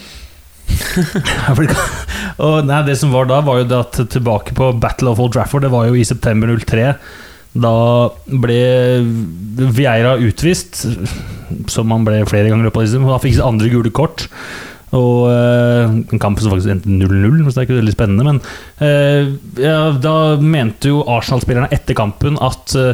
og 2.44 2.68
nei, 2.68 2.82
Det 2.90 2.98
som 3.00 3.14
var 3.16 3.30
da, 3.30 3.40
var 3.46 3.62
jo 3.62 3.70
det 3.70 3.80
at 3.80 4.02
tilbake 4.18 4.56
på 4.58 4.74
Battle 4.82 5.14
of 5.14 5.22
Old 5.24 5.34
Trafford, 5.38 5.66
det 5.66 5.74
var 5.74 5.88
jo 5.88 5.98
i 5.98 6.06
september 6.08 6.52
03. 6.54 6.92
Da 7.58 7.74
ble 8.28 8.60
Vieira 9.74 10.18
utvist, 10.22 10.84
som 11.72 11.94
han 11.96 12.06
ble 12.06 12.22
flere 12.30 12.52
ganger. 12.52 12.70
Opp 12.70 12.78
av 12.78 12.86
disse, 12.86 13.02
Han 13.02 13.24
fikk 13.24 13.38
sitt 13.38 13.48
andre 13.48 13.72
gule 13.72 13.94
kort. 13.96 14.28
Og 14.96 15.28
øh, 15.28 15.98
en 16.00 16.22
kamp 16.22 16.40
som 16.40 16.54
faktisk 16.54 16.72
endte 16.72 16.88
0-0, 16.88 17.44
så 17.44 17.52
det 17.52 17.58
er 17.58 17.68
ikke 17.68 17.80
veldig 17.82 17.96
spennende. 17.96 18.28
Men 18.28 18.42
øh, 18.80 19.32
ja, 19.60 19.80
da 20.00 20.18
mente 20.40 20.94
jo 20.94 21.04
Arsenal-spillerne 21.04 21.72
etter 21.76 21.98
kampen 21.98 22.40
at 22.40 22.76
øh, 22.80 22.94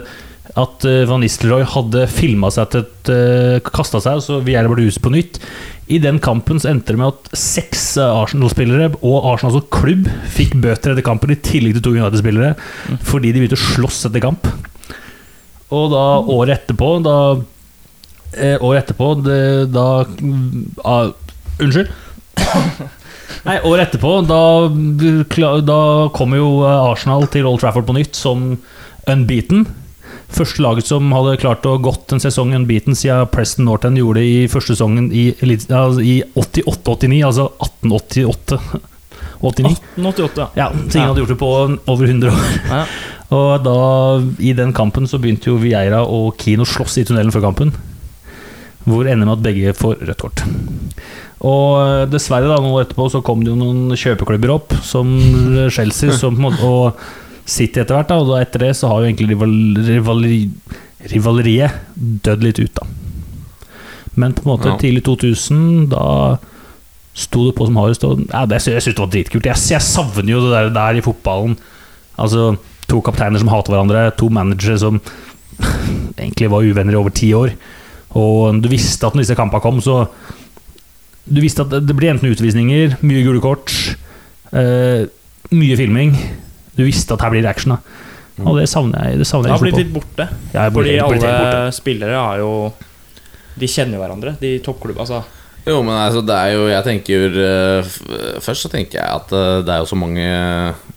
at 0.59 0.83
Van 1.07 1.23
Nistelrooy 1.23 1.63
hadde 1.65 2.03
filma 2.11 2.49
seg 2.53 2.67
til 2.69 2.81
et 2.83 3.09
uh, 3.09 3.69
Kasta 3.73 4.01
seg, 4.03 4.19
så 4.21 4.35
Vieira 4.45 4.69
ble 4.69 4.85
huset 4.85 5.01
på 5.01 5.09
nytt. 5.09 5.39
I 5.89 5.97
den 6.03 6.19
kampen 6.21 6.59
så 6.61 6.69
endte 6.69 6.93
det 6.93 6.99
med 6.99 7.09
at 7.09 7.31
seks 7.39 7.85
Arsenal-spillere 8.03 8.91
og 8.99 9.31
Arsenal 9.31 9.55
som 9.55 9.65
klubb 9.73 10.05
fikk 10.35 10.53
bøter 10.61 10.93
etter 10.93 11.07
kampen, 11.07 11.33
i 11.33 11.39
tillegg 11.41 11.79
til 11.79 11.85
to 11.87 11.95
United-spillere, 11.95 12.53
mm. 12.59 13.01
fordi 13.07 13.31
de 13.31 13.41
begynte 13.41 13.57
å 13.57 13.63
slåss 13.63 14.03
etter 14.11 14.23
kamp. 14.27 14.51
Og 15.73 15.89
da 15.89 16.05
året 16.29 16.59
etterpå 16.59 16.87
Da 17.01 17.17
eh, 18.37 18.61
Året 18.61 18.83
etterpå 18.83 19.07
det, 19.25 19.39
Da 19.73 19.85
uh, 20.05 21.13
Unnskyld. 21.61 21.91
Nei, 23.47 23.57
året 23.67 23.89
etterpå, 23.89 24.15
da, 24.25 24.41
da 25.67 25.79
kom 26.15 26.35
jo 26.37 26.49
Arsenal 26.63 27.27
til 27.31 27.47
Old 27.49 27.59
Trafford 27.63 27.87
på 27.89 27.95
nytt 27.97 28.15
som 28.17 28.53
unbeaten. 29.09 29.65
Første 30.33 30.63
laget 30.63 30.87
som 30.89 31.11
hadde 31.13 31.37
klart 31.41 31.65
å 31.69 31.75
gått 31.83 32.13
en 32.15 32.21
sesong 32.23 32.55
unbeaten 32.57 32.97
siden 32.97 33.27
Preston 33.33 33.67
Norton 33.67 33.99
gjorde 33.99 34.23
det 34.23 34.29
i 34.29 34.47
første 34.49 34.73
sesongen 34.73 35.11
i, 35.13 35.27
i 35.35 36.15
88-89, 36.39 37.19
altså 37.27 37.49
1888. 37.61 38.59
89. 39.43 39.75
1888, 39.99 40.47
ja. 40.55 40.69
Så 40.71 40.79
ingen 40.79 41.03
ja. 41.03 41.07
hadde 41.11 41.23
gjort 41.25 41.33
det 41.33 41.39
på 41.41 41.51
over 41.91 42.07
100 42.07 42.31
år. 42.31 42.53
Ja. 42.71 42.85
Og 43.33 43.65
da, 43.65 43.77
i 44.45 44.53
den 44.57 44.73
kampen, 44.77 45.07
så 45.09 45.17
begynte 45.21 45.49
jo 45.49 45.57
Vieira 45.61 46.03
og 46.05 46.35
Kino 46.41 46.67
slåss 46.69 46.99
i 47.01 47.05
tunnelen 47.07 47.33
før 47.33 47.47
kampen. 47.47 47.71
Hvor 48.85 49.07
ender 49.07 49.25
med 49.25 49.39
at 49.39 49.45
begge 49.45 49.73
får 49.77 50.03
rødt 50.05 50.21
kort. 50.21 50.43
Og 51.43 52.07
dessverre, 52.11 52.47
da, 52.47 52.61
noe 52.63 52.85
etterpå, 52.85 53.09
så 53.11 53.19
kom 53.25 53.43
det 53.43 53.51
jo 53.51 53.59
noen 53.59 53.97
kjøpeklubber 53.99 54.53
opp, 54.55 54.77
som 54.85 55.11
Chelsea, 55.75 56.15
som, 56.15 56.39
og 56.53 56.99
City 57.43 57.81
etter 57.81 57.97
hvert. 57.97 58.11
Da, 58.11 58.21
og 58.21 58.31
da 58.31 58.39
etter 58.43 58.63
det 58.63 58.73
så 58.79 58.91
har 58.91 59.03
jo 59.03 59.11
egentlig 59.11 59.33
rival, 59.33 59.55
rivaleri, 59.89 60.41
rivaleriet 61.11 61.93
dødd 61.95 62.47
litt 62.47 62.63
ut, 62.63 62.79
da. 62.79 62.87
Men 64.15 64.35
på 64.37 64.45
en 64.45 64.51
måte 64.53 64.69
ja. 64.69 64.77
tidlig 64.79 65.03
2000, 65.07 65.87
da 65.91 66.03
sto 67.13 67.47
det 67.47 67.55
på 67.57 67.67
som 67.67 67.79
hardest. 67.81 68.05
Og, 68.07 68.25
ja, 68.29 68.43
det, 68.49 68.61
jeg 68.61 68.81
syns 68.81 68.95
det 68.97 69.03
var 69.03 69.13
dritkult. 69.13 69.49
Jeg, 69.49 69.61
jeg, 69.73 69.85
savner 69.85 70.33
jo 70.33 70.43
det 70.45 70.53
der, 70.53 70.69
der, 70.75 70.99
i 70.99 71.05
fotballen. 71.05 71.57
Altså 72.19 72.53
To 72.91 72.99
kapteiner 73.01 73.39
som 73.39 73.49
hater 73.49 73.71
hverandre, 73.71 74.09
to 74.19 74.27
managere 74.33 74.75
som 74.77 74.97
egentlig 76.19 76.49
var 76.51 76.65
uvenner 76.67 76.93
i 76.93 76.99
over 76.99 77.13
ti 77.15 77.31
år. 77.33 77.53
Og 78.19 78.59
du 78.61 78.67
visste 78.69 79.07
at 79.07 79.15
når 79.15 79.23
disse 79.23 79.37
kampene 79.39 79.63
kom, 79.63 79.79
så 79.81 80.03
Du 81.23 81.39
visste 81.43 81.63
at 81.63 81.71
det 81.71 81.95
ble 81.95 82.11
enten 82.11 82.31
utvisninger, 82.31 82.97
mye 83.05 83.21
gule 83.23 83.41
kort, 83.43 83.71
eh, 84.51 85.05
mye 85.53 85.77
filming. 85.79 86.15
Du 86.75 86.83
visste 86.83 87.15
at 87.15 87.23
her 87.23 87.31
blir 87.33 87.45
det 87.45 87.51
action. 87.51 87.75
da 87.75 87.79
mm. 88.41 88.47
Og 88.47 88.59
det 88.59 88.67
savner 88.69 89.07
jeg. 89.07 89.21
Det, 89.21 89.27
savner 89.29 89.49
jeg 89.49 89.57
har 89.57 89.63
blitt 89.63 89.79
litt 89.79 89.93
borte. 89.93 90.27
Fordi 90.51 90.97
alle 90.97 91.21
borte. 91.21 91.71
spillere 91.77 92.17
har 92.17 92.41
jo 92.43 92.73
De 93.53 93.69
kjenner 93.69 93.99
jo 93.99 94.01
hverandre, 94.01 94.35
de 94.41 94.57
toppklubbene. 94.65 95.05
Altså. 95.05 95.23
Jo, 95.63 95.77
men 95.85 95.95
altså, 95.95 96.21
det 96.25 96.35
er 96.35 96.53
jo 96.57 96.63
Jeg 96.67 96.83
tenker 96.83 97.35
uh, 97.37 97.91
Først 98.43 98.65
så 98.65 98.71
tenker 98.73 98.99
jeg 98.99 99.05
at 99.07 99.29
uh, 99.31 99.61
det 99.63 99.71
er 99.71 99.83
jo 99.83 99.87
så 99.87 99.95
mange 99.95 100.25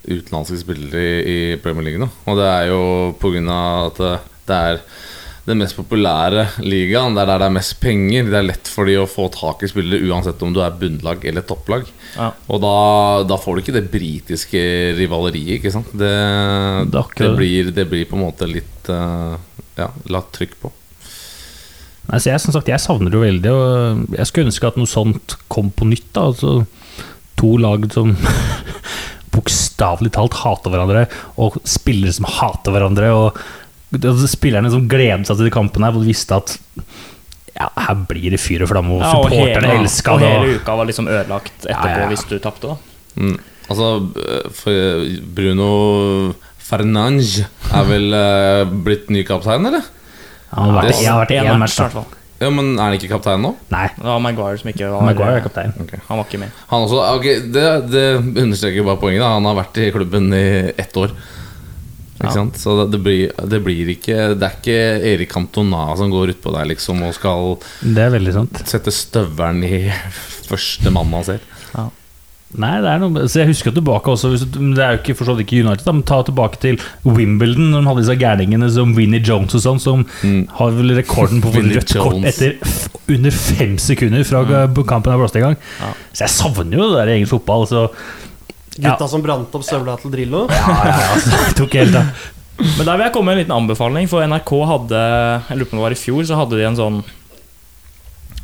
utenlandske 0.06 0.58
spillere 0.58 1.02
i, 1.02 1.18
i 1.54 1.56
Premier 1.62 1.86
League 1.86 2.00
nå. 2.02 2.08
Og 2.26 2.38
det 2.38 2.46
er 2.46 2.70
jo 2.70 2.80
på 3.20 3.30
grunn 3.34 3.50
av 3.50 3.92
at 3.92 4.00
uh, 4.02 4.26
det 4.46 4.58
er 4.70 4.80
den 5.46 5.60
mest 5.60 5.76
populære 5.78 6.46
ligaen. 6.66 7.14
Det 7.14 7.22
er 7.22 7.30
der 7.30 7.42
det 7.44 7.46
er 7.46 7.54
mest 7.54 7.76
penger. 7.82 8.26
Det 8.26 8.38
er 8.38 8.48
lett 8.48 8.70
for 8.70 8.88
de 8.88 8.96
å 8.98 9.06
få 9.10 9.28
tak 9.34 9.62
i 9.62 9.70
spillere 9.70 10.02
uansett 10.10 10.40
om 10.42 10.54
du 10.54 10.58
er 10.64 10.74
bunnlag 10.74 11.22
eller 11.30 11.44
topplag. 11.46 11.86
Ja. 12.16 12.32
Og 12.50 12.62
da, 12.64 12.78
da, 13.30 13.38
får 13.38 13.54
du 13.54 13.62
ikke 13.62 13.76
det 13.76 13.84
britiske 13.92 14.62
rivaleriet, 14.98 15.60
ikke 15.60 15.74
sant. 15.74 15.92
Det, 15.94 16.14
det, 16.90 17.30
blir, 17.38 17.70
det 17.76 17.86
blir, 17.90 18.08
på 18.10 18.18
en 18.18 18.24
måte 18.26 18.48
litt 18.50 18.90
uh, 18.90 19.36
Ja, 19.78 19.92
lagt 20.10 20.34
trykk 20.38 20.56
på. 20.64 20.72
Nei, 22.06 22.20
jeg, 22.22 22.40
sagt, 22.42 22.70
jeg 22.70 22.82
savner 22.82 23.10
det 23.10 23.20
veldig, 23.22 23.52
og 23.52 24.16
jeg 24.16 24.30
skulle 24.30 24.50
ønske 24.50 24.70
at 24.70 24.78
noe 24.78 24.90
sånt 24.90 25.36
kom 25.52 25.70
på 25.74 25.86
nytt. 25.90 26.08
da 26.16 26.28
Altså 26.32 26.64
To 27.36 27.52
lag 27.60 27.86
som 27.92 28.14
bokstavelig 29.36 30.14
talt 30.16 30.38
hater 30.40 30.72
hverandre, 30.72 31.06
og 31.38 31.60
spillere 31.68 32.14
som 32.16 32.26
hater 32.38 32.74
hverandre. 32.74 33.12
Og 33.14 33.40
spillerne 34.30 34.70
som 34.72 34.88
gledet 34.90 35.28
seg 35.28 35.38
til 35.38 35.48
de 35.48 35.54
kampene, 35.54 35.90
hvor 35.92 36.02
de 36.02 36.10
visste 36.10 36.36
at 36.36 36.56
ja, 37.56 37.68
her 37.86 38.00
blir 38.08 38.34
det 38.34 38.40
fyr 38.42 38.66
og 38.66 38.72
flamme, 38.72 38.98
og 38.98 39.04
ja, 39.04 39.12
supporterne 39.14 39.76
elska 39.80 40.16
det. 40.20 40.32
Og 40.32 40.42
hele 40.44 40.58
uka 40.60 40.74
var 40.76 40.88
liksom 40.90 41.08
ødelagt 41.08 41.54
etterpå 41.64 41.92
ja, 41.92 42.02
ja. 42.02 42.10
hvis 42.10 42.26
du 42.28 42.38
tapte, 42.42 42.76
mm. 43.14 43.36
Altså, 43.66 43.86
Bruno 45.34 45.70
Fernange 46.62 47.46
er 47.74 47.88
vel 47.88 48.14
uh, 48.14 48.74
blitt 48.86 49.10
ny 49.10 49.24
kaptein, 49.26 49.66
eller? 49.66 49.88
Han 50.52 50.70
har 50.70 50.84
vært, 50.84 51.00
jeg 51.02 51.10
har 51.10 51.24
vært 51.24 51.34
i 51.34 51.40
én 51.40 51.58
match, 51.58 51.78
i 51.78 51.82
hvert 51.82 51.96
fall. 51.96 52.12
Ja, 52.36 52.50
Men 52.52 52.74
er 52.76 52.82
han 52.84 52.96
ikke 52.98 53.08
kaptein 53.14 53.40
nå? 53.40 53.54
Nei. 53.72 53.86
Det 53.96 54.04
var 54.04 54.20
Maguire 54.20 54.60
som 54.60 54.68
ikke 54.68 54.90
var 54.92 55.04
Maguire 55.08 55.38
er 55.38 55.44
kaptein. 55.46 55.72
Okay. 55.86 56.02
Han 56.10 56.20
var 56.20 56.28
ikke 56.28 56.40
med. 56.42 56.58
Han 56.68 56.84
også, 56.84 57.00
okay, 57.16 57.40
det, 57.52 57.64
det 57.88 58.04
understreker 58.20 58.84
bare 58.86 59.00
poenget. 59.00 59.24
Da. 59.24 59.30
Han 59.38 59.48
har 59.48 59.56
vært 59.56 59.80
i 59.80 59.88
klubben 59.94 60.28
i 60.36 60.46
ett 60.76 61.00
år. 61.00 61.14
Ja. 62.22 62.32
Så 62.32 62.76
det, 62.78 62.86
det, 62.94 63.02
blir, 63.04 63.32
det, 63.44 63.60
blir, 63.60 63.90
ikke 63.92 64.30
Det 64.38 64.46
er 64.46 64.56
ikke 64.56 64.78
Erik 65.12 65.34
Cantona 65.34 65.90
som 66.00 66.08
går 66.12 66.32
utpå 66.32 66.54
der 66.54 66.70
liksom 66.70 67.02
og 67.04 67.12
skal 67.16 67.58
Det 67.82 68.08
sant 68.32 68.62
sette 68.64 68.94
støvelen 68.94 69.60
i 69.66 69.84
første 70.50 70.92
mann 70.94 71.12
han 71.12 71.26
ser. 71.26 71.44
Ja. 71.74 71.90
Nei, 72.54 72.76
det 72.78 72.88
er 72.88 73.00
noe 73.02 73.24
Så 73.26 73.40
Jeg 73.40 73.50
husker 73.50 73.74
tilbake 73.74 74.12
også 74.12 74.30
Det 74.38 74.82
er 74.82 74.94
jo 74.94 75.00
ikke 75.00 75.16
forstått 75.18 75.42
ikke 75.42 75.64
United, 75.64 75.82
da, 75.84 75.94
men 75.96 76.04
ta 76.06 76.20
tilbake 76.24 76.60
til 76.62 76.78
Wimbledon. 77.04 77.72
Når 77.72 77.82
de 77.82 77.90
hadde 77.90 78.04
disse 78.04 78.18
gærningene 78.22 78.68
som 78.72 78.94
Winnie 78.96 79.22
Jones 79.24 79.56
og 79.58 79.64
sånn, 79.64 79.82
som 79.82 80.04
mm. 80.06 80.42
har 80.60 80.76
vel 80.76 80.94
rekorden 80.96 81.42
på 81.44 81.52
rødt 81.56 81.96
kort 81.98 82.28
etter 82.30 82.54
under 83.12 83.34
fem 83.34 83.74
sekunder 83.82 84.22
fra 84.28 84.44
mm. 84.46 84.78
kampen 84.88 85.12
er 85.12 85.20
blåst 85.20 85.38
i 85.38 85.42
gang. 85.42 85.58
Ja. 85.82 85.90
Så 86.12 86.26
jeg 86.26 86.34
savner 86.36 86.78
jo 86.78 86.88
det 86.92 87.00
der 87.00 87.12
i 87.12 87.18
egen 87.18 87.30
fotball. 87.30 87.66
Så 87.70 87.88
Gutta 88.76 89.06
ja. 89.06 89.08
som 89.08 89.22
brant 89.24 89.54
opp 89.56 89.64
støvla 89.64 89.96
til 90.00 90.12
Drillo? 90.12 90.46
Ja, 90.52 90.64
ja, 90.84 90.96
ja 91.00 91.12
altså, 91.16 91.44
tok 91.56 91.76
helt 91.80 91.96
av. 91.96 92.26
Men 92.56 92.88
der 92.88 92.96
vil 92.96 93.04
jeg 93.04 93.12
komme 93.12 93.30
med 93.30 93.36
en 93.36 93.42
liten 93.44 93.56
anbefaling, 93.56 94.08
for 94.08 94.24
NRK 94.24 94.52
hadde 94.70 95.00
Jeg 95.50 95.58
lurer 95.58 95.68
på 95.68 95.76
om 95.76 95.80
det 95.80 95.86
var 95.86 95.96
i 95.96 96.00
fjor, 96.00 96.20
så 96.24 96.38
hadde 96.40 96.58
de 96.58 96.64
en 96.64 96.78
sånn 96.78 97.00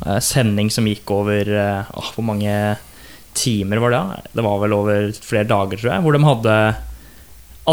eh, 0.05 0.19
sending 0.21 0.69
som 0.73 0.89
gikk 0.89 1.13
over 1.15 1.49
eh, 1.49 1.93
åh, 1.97 2.11
Hvor 2.13 2.27
mange 2.27 2.57
timer 3.33 3.81
var 3.81 3.95
det? 3.95 4.01
Det 4.37 4.45
var 4.45 4.59
vel 4.61 4.75
over 4.77 5.07
flere 5.17 5.49
dager, 5.49 5.79
tror 5.81 5.95
jeg. 5.95 6.03
Hvor 6.05 6.13
de 6.13 6.27
hadde 6.27 6.57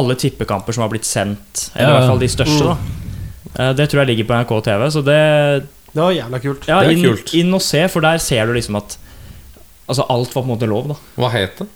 alle 0.00 0.16
tippekamper 0.22 0.72
som 0.72 0.86
har 0.86 0.92
blitt 0.92 1.08
sendt. 1.08 1.66
Eller 1.74 1.92
i 1.92 1.98
hvert 1.98 2.08
fall 2.08 2.22
de 2.22 2.30
største. 2.30 2.70
da 2.70 3.66
eh, 3.66 3.74
Det 3.76 3.90
tror 3.90 4.02
jeg 4.02 4.12
ligger 4.14 4.30
på 4.30 4.38
NRK 4.38 4.54
TV. 4.70 4.86
Så 4.94 5.04
det 5.04 5.20
Det 5.90 6.00
var 6.00 6.16
jævla 6.16 6.40
kult. 6.40 6.68
Ja, 6.70 6.80
inn, 6.88 7.04
inn, 7.42 7.52
og 7.56 7.64
se, 7.66 7.84
for 7.92 8.04
der 8.06 8.22
ser 8.22 8.46
du 8.46 8.56
liksom 8.56 8.80
at 8.80 8.96
Altså 9.90 10.04
alt 10.06 10.30
var 10.30 10.44
på 10.44 10.46
en 10.46 10.52
måte 10.54 10.70
lov. 10.70 10.88
da 10.92 10.96
Hva 11.18 11.32
het 11.34 11.58
det? 11.58 11.66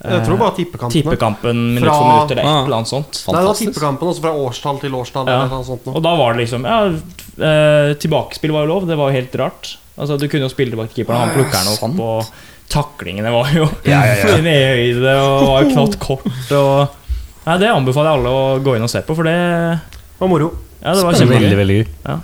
Jeg 0.00 0.24
tror 0.24 0.38
bare 0.40 0.54
tippekampen. 0.56 0.94
Tippekampen 0.94 1.58
minutt 1.74 1.90
for 1.92 2.06
minutt 2.08 2.30
eller 2.32 2.46
et 2.46 2.64
eller 2.64 2.76
annet 2.78 2.88
sånt. 2.88 3.18
Fantastisk. 3.20 3.34
Nei, 3.34 3.40
det 3.42 3.48
var 3.50 3.58
tippekampen 3.60 4.08
også 4.12 4.22
fra 4.24 4.32
årstall 4.46 4.78
til 4.80 4.94
årstall. 4.96 5.28
Ja. 5.28 5.42
Eller 5.42 5.50
noe 5.52 5.66
sånt, 5.66 5.90
og 5.92 6.00
da 6.06 6.12
var 6.16 6.32
det 6.32 6.46
liksom 6.46 6.64
Ja, 6.64 6.78
eh, 6.88 7.90
tilbakespill 8.00 8.54
var 8.54 8.64
jo 8.64 8.70
lov. 8.72 8.86
Det 8.88 8.96
var 8.96 9.10
jo 9.10 9.18
helt 9.18 9.36
rart. 9.36 9.74
Altså 10.00 10.16
Du 10.16 10.24
kunne 10.28 10.48
jo 10.48 10.52
spille 10.52 10.72
tilbake 10.72 10.94
til 10.94 11.02
keeperen, 11.02 11.20
han 11.20 11.34
plukker 11.36 11.58
den 11.58 11.68
opp, 11.74 11.82
sant? 11.82 12.00
og 12.00 12.70
taklingene 12.70 13.32
var 13.34 13.50
jo 13.52 13.66
ja, 13.92 14.00
ja, 14.08 14.14
ja. 14.24 14.40
ned 14.48 14.56
i 14.56 14.92
høyde, 14.94 15.14
og 15.20 15.44
var 15.50 15.66
jo 15.66 15.74
knapt 15.74 15.98
kort. 16.00 16.30
Og 16.56 16.96
Nei, 17.44 17.56
Det 17.60 17.70
anbefaler 17.72 18.10
jeg 18.10 18.20
alle 18.20 18.32
å 18.36 18.42
gå 18.64 18.76
inn 18.76 18.84
og 18.86 18.92
se 18.92 19.00
på, 19.04 19.16
for 19.16 19.28
det 19.28 19.36
var 20.20 20.28
moro. 20.32 20.50
Ja, 20.80 20.94
det 20.96 21.04
var 21.04 21.16
Veldig, 21.16 21.56
veldig 21.60 21.76
gøy. 21.76 21.86
Ja. 22.06 22.16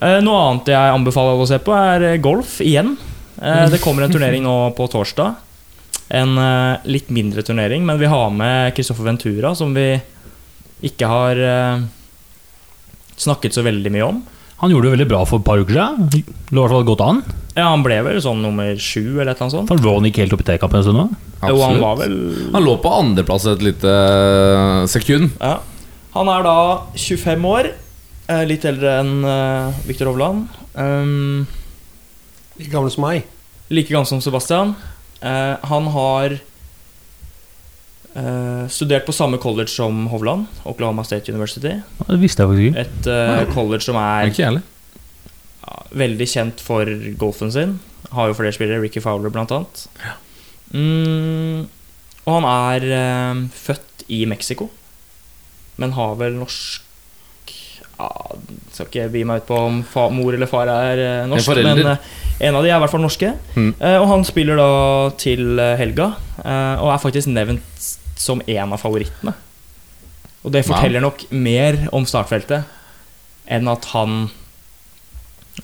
Eh, 0.00 0.18
noe 0.24 0.42
annet 0.48 0.70
jeg 0.72 0.94
anbefaler 0.96 1.34
alle 1.34 1.46
å 1.46 1.50
se 1.50 1.58
på, 1.62 1.74
er 1.76 2.18
golf 2.22 2.58
igjen. 2.64 2.96
Eh, 3.42 3.66
det 3.70 3.80
kommer 3.82 4.06
en 4.06 4.14
turnering 4.14 4.42
nå 4.46 4.56
på 4.78 4.86
torsdag. 4.90 5.38
En 6.10 6.34
eh, 6.42 6.80
litt 6.90 7.10
mindre 7.14 7.42
turnering, 7.46 7.84
men 7.86 7.98
vi 8.00 8.08
har 8.10 8.30
med 8.34 8.74
Kristoffer 8.74 9.06
Ventura, 9.06 9.52
som 9.54 9.74
vi 9.76 9.92
ikke 10.88 11.06
har 11.10 11.38
eh, 11.38 11.82
snakket 13.20 13.54
så 13.54 13.62
veldig 13.66 13.92
mye 13.94 14.06
om. 14.08 14.20
Han 14.60 14.72
gjorde 14.74 14.90
det 14.90 14.94
veldig 14.98 15.08
bra 15.08 15.20
for 15.28 15.40
et 15.40 15.46
par 15.46 15.60
uker 15.62 15.76
siden. 15.76 16.24
Lå 16.50 16.60
i 16.60 16.64
hvert 16.66 16.74
fall 16.74 16.88
godt 16.90 17.04
an. 17.06 17.20
Ja, 17.54 17.70
Han 17.70 17.84
ble 17.84 18.00
vel 18.04 18.18
sånn 18.20 18.42
nummer 18.44 18.74
sju, 18.76 19.20
eller 19.20 19.32
et 19.32 19.40
eller 19.40 19.54
sånt. 19.54 19.70
For 19.70 19.86
han 19.86 20.08
ikke 20.10 20.24
helt 20.24 20.34
opp 20.36 20.42
i 20.44 20.48
T-kampen 20.50 20.80
en 20.82 20.86
stund. 20.88 21.14
Jo, 21.40 21.60
han 21.62 21.78
var 21.80 21.96
vel 22.02 22.16
Han 22.52 22.66
lå 22.66 22.74
på 22.82 22.92
andreplass 22.92 23.46
et 23.48 23.62
lite 23.64 23.88
eh, 23.94 24.82
sekund. 24.92 25.30
Ja. 25.40 25.54
Han 26.16 26.28
er 26.28 26.42
da 26.44 26.56
25 26.98 27.46
år, 27.46 27.70
litt 28.50 28.64
eldre 28.66 28.92
enn 29.00 29.12
Viktor 29.86 30.10
Hovland. 30.10 30.50
Um, 30.74 31.46
Like 32.58 32.70
gammel 32.74 32.90
som 32.92 33.06
meg. 33.06 33.24
like 33.70 33.88
gammel 33.94 34.06
som 34.10 34.20
Sebastian. 34.20 34.74
Eh, 35.20 35.56
han 35.68 35.88
har 35.94 36.36
uh, 38.16 38.64
studert 38.72 39.06
på 39.06 39.12
samme 39.12 39.38
college 39.38 39.68
som 39.72 40.06
Hovland, 40.12 40.46
Oklahoma 40.64 41.04
State 41.04 41.32
University. 41.32 41.76
Ja, 41.76 42.08
Det 42.08 42.20
visste 42.22 42.42
jeg 42.42 42.50
faktisk 42.50 42.66
ikke. 42.70 42.86
Et 42.86 43.10
eh, 43.12 43.54
college 43.54 43.84
som 43.84 44.00
er 44.00 44.32
ja, 44.32 45.78
veldig 46.04 46.28
kjent 46.34 46.64
for 46.64 46.88
golfen 47.20 47.52
sin. 47.52 47.78
Har 48.10 48.30
jo 48.30 48.38
flere 48.38 48.56
spillere, 48.56 48.82
Ricky 48.82 49.02
Fowler 49.04 49.30
blant 49.30 49.52
annet. 49.54 49.86
Mm, 50.72 51.66
og 52.24 52.36
han 52.36 52.46
er 52.50 53.46
født 53.54 54.04
i 54.10 54.24
Mexico, 54.26 54.68
men 55.78 55.94
har 55.94 56.16
vel 56.18 56.38
norsk 56.38 56.89
ja, 58.00 58.40
Skal 58.72 58.88
ikke 58.88 59.06
bi 59.12 59.22
meg 59.28 59.42
ut 59.42 59.48
på 59.50 59.58
om 59.60 59.80
fa 59.84 60.06
mor 60.14 60.32
eller 60.36 60.48
far 60.50 60.70
er 60.72 61.00
eh, 61.04 61.28
norsk, 61.28 61.52
En 61.60 61.68
men 61.68 61.92
eh, 61.92 62.10
en 62.48 62.56
av 62.56 62.64
de 62.64 62.70
er 62.72 62.78
i 62.78 62.80
hvert 62.80 62.92
fall 62.94 63.02
norske. 63.04 63.34
Mm. 63.52 63.70
Eh, 63.76 63.96
og 64.00 64.06
han 64.08 64.24
spiller 64.24 64.56
da 64.56 64.68
til 65.20 65.58
eh, 65.60 65.74
helga, 65.80 66.06
eh, 66.40 66.76
og 66.80 66.88
er 66.94 67.02
faktisk 67.02 67.28
nevnt 67.28 67.88
som 68.20 68.40
en 68.46 68.72
av 68.76 68.80
favorittene. 68.80 69.34
Og 70.40 70.52
det 70.54 70.62
forteller 70.64 71.02
nok 71.04 71.26
mer 71.36 71.82
om 71.92 72.06
startfeltet 72.08 72.64
enn 73.50 73.68
at 73.68 73.84
han 73.92 74.22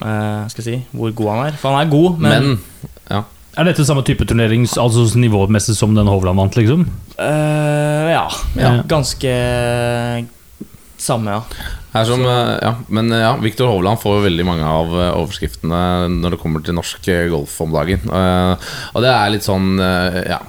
eh, 0.03 0.43
Skal 0.53 0.61
jeg 0.61 0.67
si 0.67 0.77
hvor 0.93 1.15
god 1.17 1.31
han 1.33 1.43
er. 1.47 1.57
For 1.61 1.73
han 1.73 1.87
er 1.87 1.91
god, 1.93 2.21
men, 2.21 2.51
Men 3.09 3.25
Er 3.57 3.71
dette 3.71 3.87
samme 3.89 4.03
type 4.05 4.27
turnering, 4.29 4.67
altså 4.69 5.07
nivåmessig 5.17 5.79
som 5.79 5.95
den 5.97 6.11
Hovland 6.13 6.37
vant, 6.37 6.57
liksom? 6.61 6.85
eh, 7.17 8.11
ja, 8.13 8.27
Ja. 8.61 8.75
Ganske 8.85 9.33
samme, 11.01 11.39
ja. 11.39 11.43
Som, 12.05 12.23
eh, 12.27 12.59
ja, 12.63 12.73
men 12.93 13.13
eh, 13.13 13.23
ja, 13.23 13.33
Viktor 13.41 13.71
Hovland 13.71 14.01
får 14.03 14.19
jo 14.19 14.25
veldig 14.27 14.45
mange 14.49 14.67
av 14.69 14.91
eh, 14.93 15.13
overskriftene 15.23 15.81
når 16.13 16.35
det 16.35 16.41
kommer 16.43 16.65
til 16.67 16.77
norsk 16.77 17.09
golf 17.33 17.55
om 17.65 17.73
dagen. 17.73 18.03
Eh, 18.05 18.67
og 18.93 19.05
det 19.05 19.13
er 19.13 19.33
litt 19.33 19.47
sånn 19.47 19.79
ja, 19.81 20.41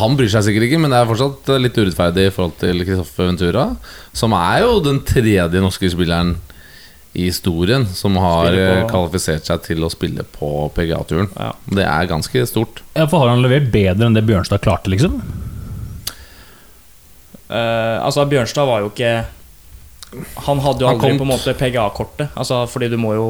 Han 0.00 0.16
bryr 0.18 0.32
seg 0.32 0.46
sikkert 0.48 0.68
ikke, 0.68 0.80
men 0.82 0.94
det 0.94 0.98
er 1.02 1.10
fortsatt 1.10 1.52
litt 1.60 1.78
urettferdig 1.78 2.26
i 2.28 2.34
forhold 2.34 2.58
til 2.62 2.82
Kristoffer 2.88 3.30
Ventura. 3.30 3.68
Som 4.16 4.34
er 4.38 4.64
jo 4.64 4.80
den 4.84 5.02
tredje 5.06 5.62
norske 5.62 5.92
spilleren 5.92 6.36
i 7.14 7.28
historien 7.28 7.84
som 7.94 8.16
har 8.18 8.50
på- 8.50 8.88
kvalifisert 8.90 9.46
seg 9.46 9.62
til 9.62 9.84
å 9.86 9.90
spille 9.92 10.24
på 10.34 10.48
PGA-turen. 10.74 11.28
Ja. 11.38 11.52
Det 11.70 11.84
er 11.86 12.10
ganske 12.10 12.42
stort. 12.50 12.82
Ja, 12.96 13.06
For 13.06 13.22
har 13.22 13.30
han 13.36 13.44
levert 13.44 13.70
bedre 13.70 14.08
enn 14.08 14.16
det 14.18 14.24
Bjørnstad 14.26 14.64
klarte, 14.64 14.90
liksom? 14.90 15.20
Uh, 17.44 18.00
altså, 18.02 18.24
Bjørnstad 18.26 18.66
var 18.66 18.82
jo 18.82 18.90
ikke 18.90 19.12
Han 20.46 20.60
hadde 20.64 20.80
jo 20.84 20.86
Han 20.88 20.96
aldri 20.96 21.10
kom- 21.10 21.18
på 21.22 21.26
en 21.28 21.32
måte 21.32 21.54
PGA-kortet. 21.58 22.28
Altså, 22.36 22.62
fordi 22.70 22.88
du 22.90 22.96
må 23.00 23.14
jo 23.14 23.28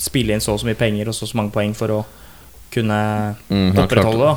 spille 0.00 0.32
inn 0.32 0.40
så 0.40 0.54
og 0.54 0.60
så 0.62 0.66
mye 0.70 0.78
penger 0.78 1.08
og 1.08 1.14
så 1.14 1.22
og 1.26 1.28
så 1.32 1.36
mange 1.40 1.52
poeng 1.54 1.74
for 1.76 1.88
å 1.88 2.00
kunne 2.72 3.00
Mm, 3.50 3.72
opprettholde. 3.76 4.36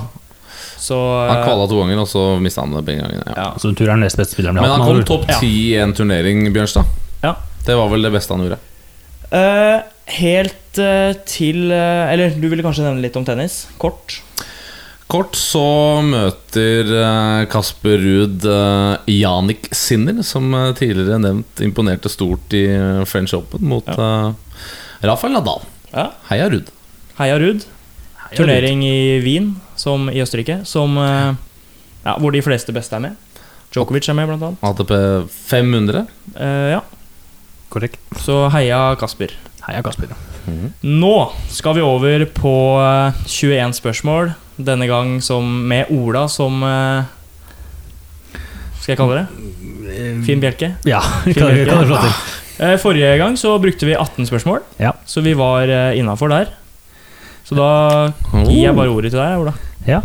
Så 0.84 0.98
han 1.30 1.38
eh, 1.38 1.44
kvala 1.46 1.68
to 1.70 1.78
ganger, 1.80 2.00
og 2.04 2.08
så 2.10 2.24
mista 2.44 2.62
han 2.66 2.74
det 2.76 2.84
begge 2.86 3.02
gangene. 3.06 3.24
Ja. 3.30 3.34
ja. 3.38 3.50
Så 3.62 3.70
Ventura 3.72 3.94
er 3.94 4.02
nest 4.04 4.18
beste 4.20 4.36
spilleren 4.36 4.56
Men 4.60 4.70
han 4.70 4.82
kom 4.84 5.04
topp 5.08 5.28
ti 5.40 5.52
i 5.74 5.78
en 5.80 5.94
turnering, 5.96 6.44
Bjørnstad. 6.54 6.86
Ja. 7.24 7.36
Det 7.66 7.76
var 7.80 7.88
vel 7.94 8.04
det 8.04 8.12
beste 8.12 8.36
han 8.36 8.44
gjorde. 8.44 8.60
Uh, 9.34 9.80
helt 10.20 10.78
uh, 10.78 11.14
til 11.26 11.72
uh, 11.72 12.12
Eller 12.12 12.36
du 12.38 12.44
ville 12.52 12.62
kanskje 12.62 12.84
nevne 12.86 13.02
litt 13.02 13.16
om 13.18 13.24
tennis? 13.26 13.64
Kort. 13.82 14.20
Kort 15.14 15.36
så 15.38 15.62
møter 16.02 16.88
eh, 16.90 17.44
Kasper 17.54 18.02
Ruud 18.02 18.48
Janik 19.14 19.68
Sinner, 19.78 20.24
som 20.26 20.48
eh, 20.58 20.72
tidligere 20.80 21.20
nevnt 21.22 21.62
imponerte 21.62 22.10
stort 22.10 22.56
i 22.58 22.64
eh, 22.74 23.04
French 23.06 23.36
Open 23.38 23.68
mot 23.70 23.86
ja. 23.94 24.34
Rafael 25.06 25.36
Nadal. 25.38 25.62
Ja. 25.92 26.08
Heia 26.32 26.50
Ruud. 26.50 26.74
Heia 27.20 27.38
Ruud. 27.38 27.68
Turnering 28.34 28.82
i 28.88 29.20
Wien, 29.22 29.54
som 29.78 30.10
i 30.10 30.18
Østerrike, 30.24 30.64
som 30.66 30.98
eh, 30.98 31.38
ja, 32.04 32.18
hvor 32.18 32.34
de 32.34 32.42
fleste 32.42 32.74
beste 32.74 32.98
er 32.98 33.06
med. 33.06 33.40
Djokovic 33.74 34.10
er 34.10 34.18
med, 34.18 34.30
blant 34.30 34.50
annet. 34.50 34.66
ATP 34.66 35.30
500. 35.50 36.06
Uh, 36.34 36.70
ja, 36.74 36.82
Korrekt. 37.74 38.02
så 38.22 38.48
heia 38.54 38.82
Kasper. 38.98 39.34
Heia 39.68 39.82
Kasper. 39.86 40.14
Nå 40.84 41.16
skal 41.54 41.78
vi 41.78 41.86
over 41.86 42.26
på 42.36 42.56
eh, 42.82 43.22
21 43.30 43.78
spørsmål. 43.78 44.34
Denne 44.58 44.86
gang 44.88 45.18
som 45.26 45.48
med 45.68 45.90
Ola 45.90 46.28
som 46.30 46.62
eh, 46.68 47.04
Skal 48.82 48.94
jeg 48.94 49.00
kalle 49.00 49.24
det? 49.24 49.52
Finn 50.26 50.42
Bjelke. 50.44 50.74
Ja, 50.88 51.02
vi 51.26 51.34
kan, 51.38 51.54
vi 51.56 51.66
kan 51.66 51.86
det. 51.90 52.12
Eh, 52.64 52.76
Forrige 52.82 53.16
gang 53.22 53.38
så 53.40 53.56
brukte 53.62 53.88
vi 53.90 53.96
18 53.98 54.28
spørsmål, 54.30 54.62
Ja. 54.82 54.94
så 55.06 55.22
vi 55.26 55.34
var 55.38 55.68
uh, 55.70 55.98
innafor 55.98 56.30
der. 56.30 56.52
Så 57.44 57.58
da 57.58 57.70
gir 58.46 58.70
jeg 58.70 58.76
bare 58.78 58.94
ordet 58.94 59.12
til 59.12 59.20
deg, 59.20 59.42
Ola. 59.42 59.54
Ja. 59.88 60.00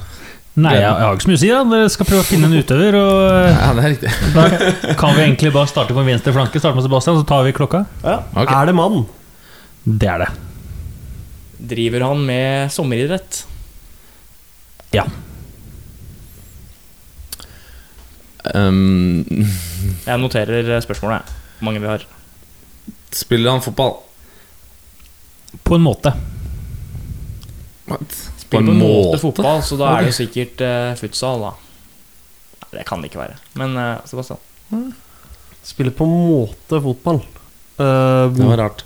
Nei, 0.58 0.72
jeg, 0.74 0.82
jeg 0.88 1.04
har 1.06 1.14
ikke 1.14 1.22
så 1.22 1.30
mye 1.30 1.38
å 1.38 1.42
si. 1.42 1.50
da 1.54 1.60
Dere 1.70 1.90
skal 1.94 2.08
prøve 2.08 2.22
å 2.24 2.26
finne 2.26 2.48
en 2.48 2.56
utøver. 2.58 2.96
Og 2.98 3.20
eh, 3.28 3.52
Ja, 3.52 3.68
det 3.76 3.84
er 3.84 3.92
riktig. 3.94 4.14
da 4.34 4.94
kan 4.98 5.14
vi 5.14 5.22
egentlig 5.22 5.52
bare 5.54 5.70
starte 5.70 5.94
på 5.94 6.02
venstre 6.06 6.34
flanke. 6.34 6.58
Starte 6.58 6.80
med 6.80 6.88
Sebastian, 6.88 7.20
så 7.20 7.28
tar 7.28 7.44
vi 7.46 7.54
klokka. 7.54 7.84
Ok. 8.02 8.42
Er 8.48 8.70
det 8.70 8.74
mann? 8.74 9.04
Det 9.86 10.10
er 10.10 10.24
det. 10.24 10.32
Driver 11.76 12.08
han 12.08 12.26
med 12.26 12.74
sommeridrett? 12.74 13.44
Ja. 14.94 15.04
Um, 18.54 19.24
Jeg 20.06 20.18
noterer 20.22 20.80
spørsmålet. 20.80 21.20
jeg. 21.20 21.34
Hvor 21.58 21.64
mange 21.68 21.80
vi 21.82 21.86
har. 21.90 22.04
spiller 23.12 23.50
han 23.50 23.62
fotball? 23.64 23.96
På 25.64 25.74
en 25.74 25.82
måte. 25.84 26.12
What? 27.88 28.16
Spiller 28.38 28.66
på 28.66 28.72
en 28.72 28.78
måte 28.80 29.18
fotball, 29.20 29.62
så 29.64 29.76
da 29.80 29.90
er 29.96 30.06
det 30.06 30.12
jo 30.12 30.18
sikkert 30.22 30.60
uh, 30.64 30.94
futsal, 30.96 31.40
da. 31.42 31.52
Nei, 32.62 32.70
Det 32.78 32.86
kan 32.88 33.00
det 33.02 33.10
ikke 33.10 33.22
være. 33.24 33.38
Men 33.60 33.76
uh, 33.76 33.98
Sebastian. 34.08 34.38
Spiller 35.64 35.92
på 35.96 36.04
en 36.04 36.16
måte 36.30 36.80
fotball. 36.84 37.20
Uh, 37.78 38.28
Det 38.32 38.44
var 38.44 38.60
rart. 38.64 38.84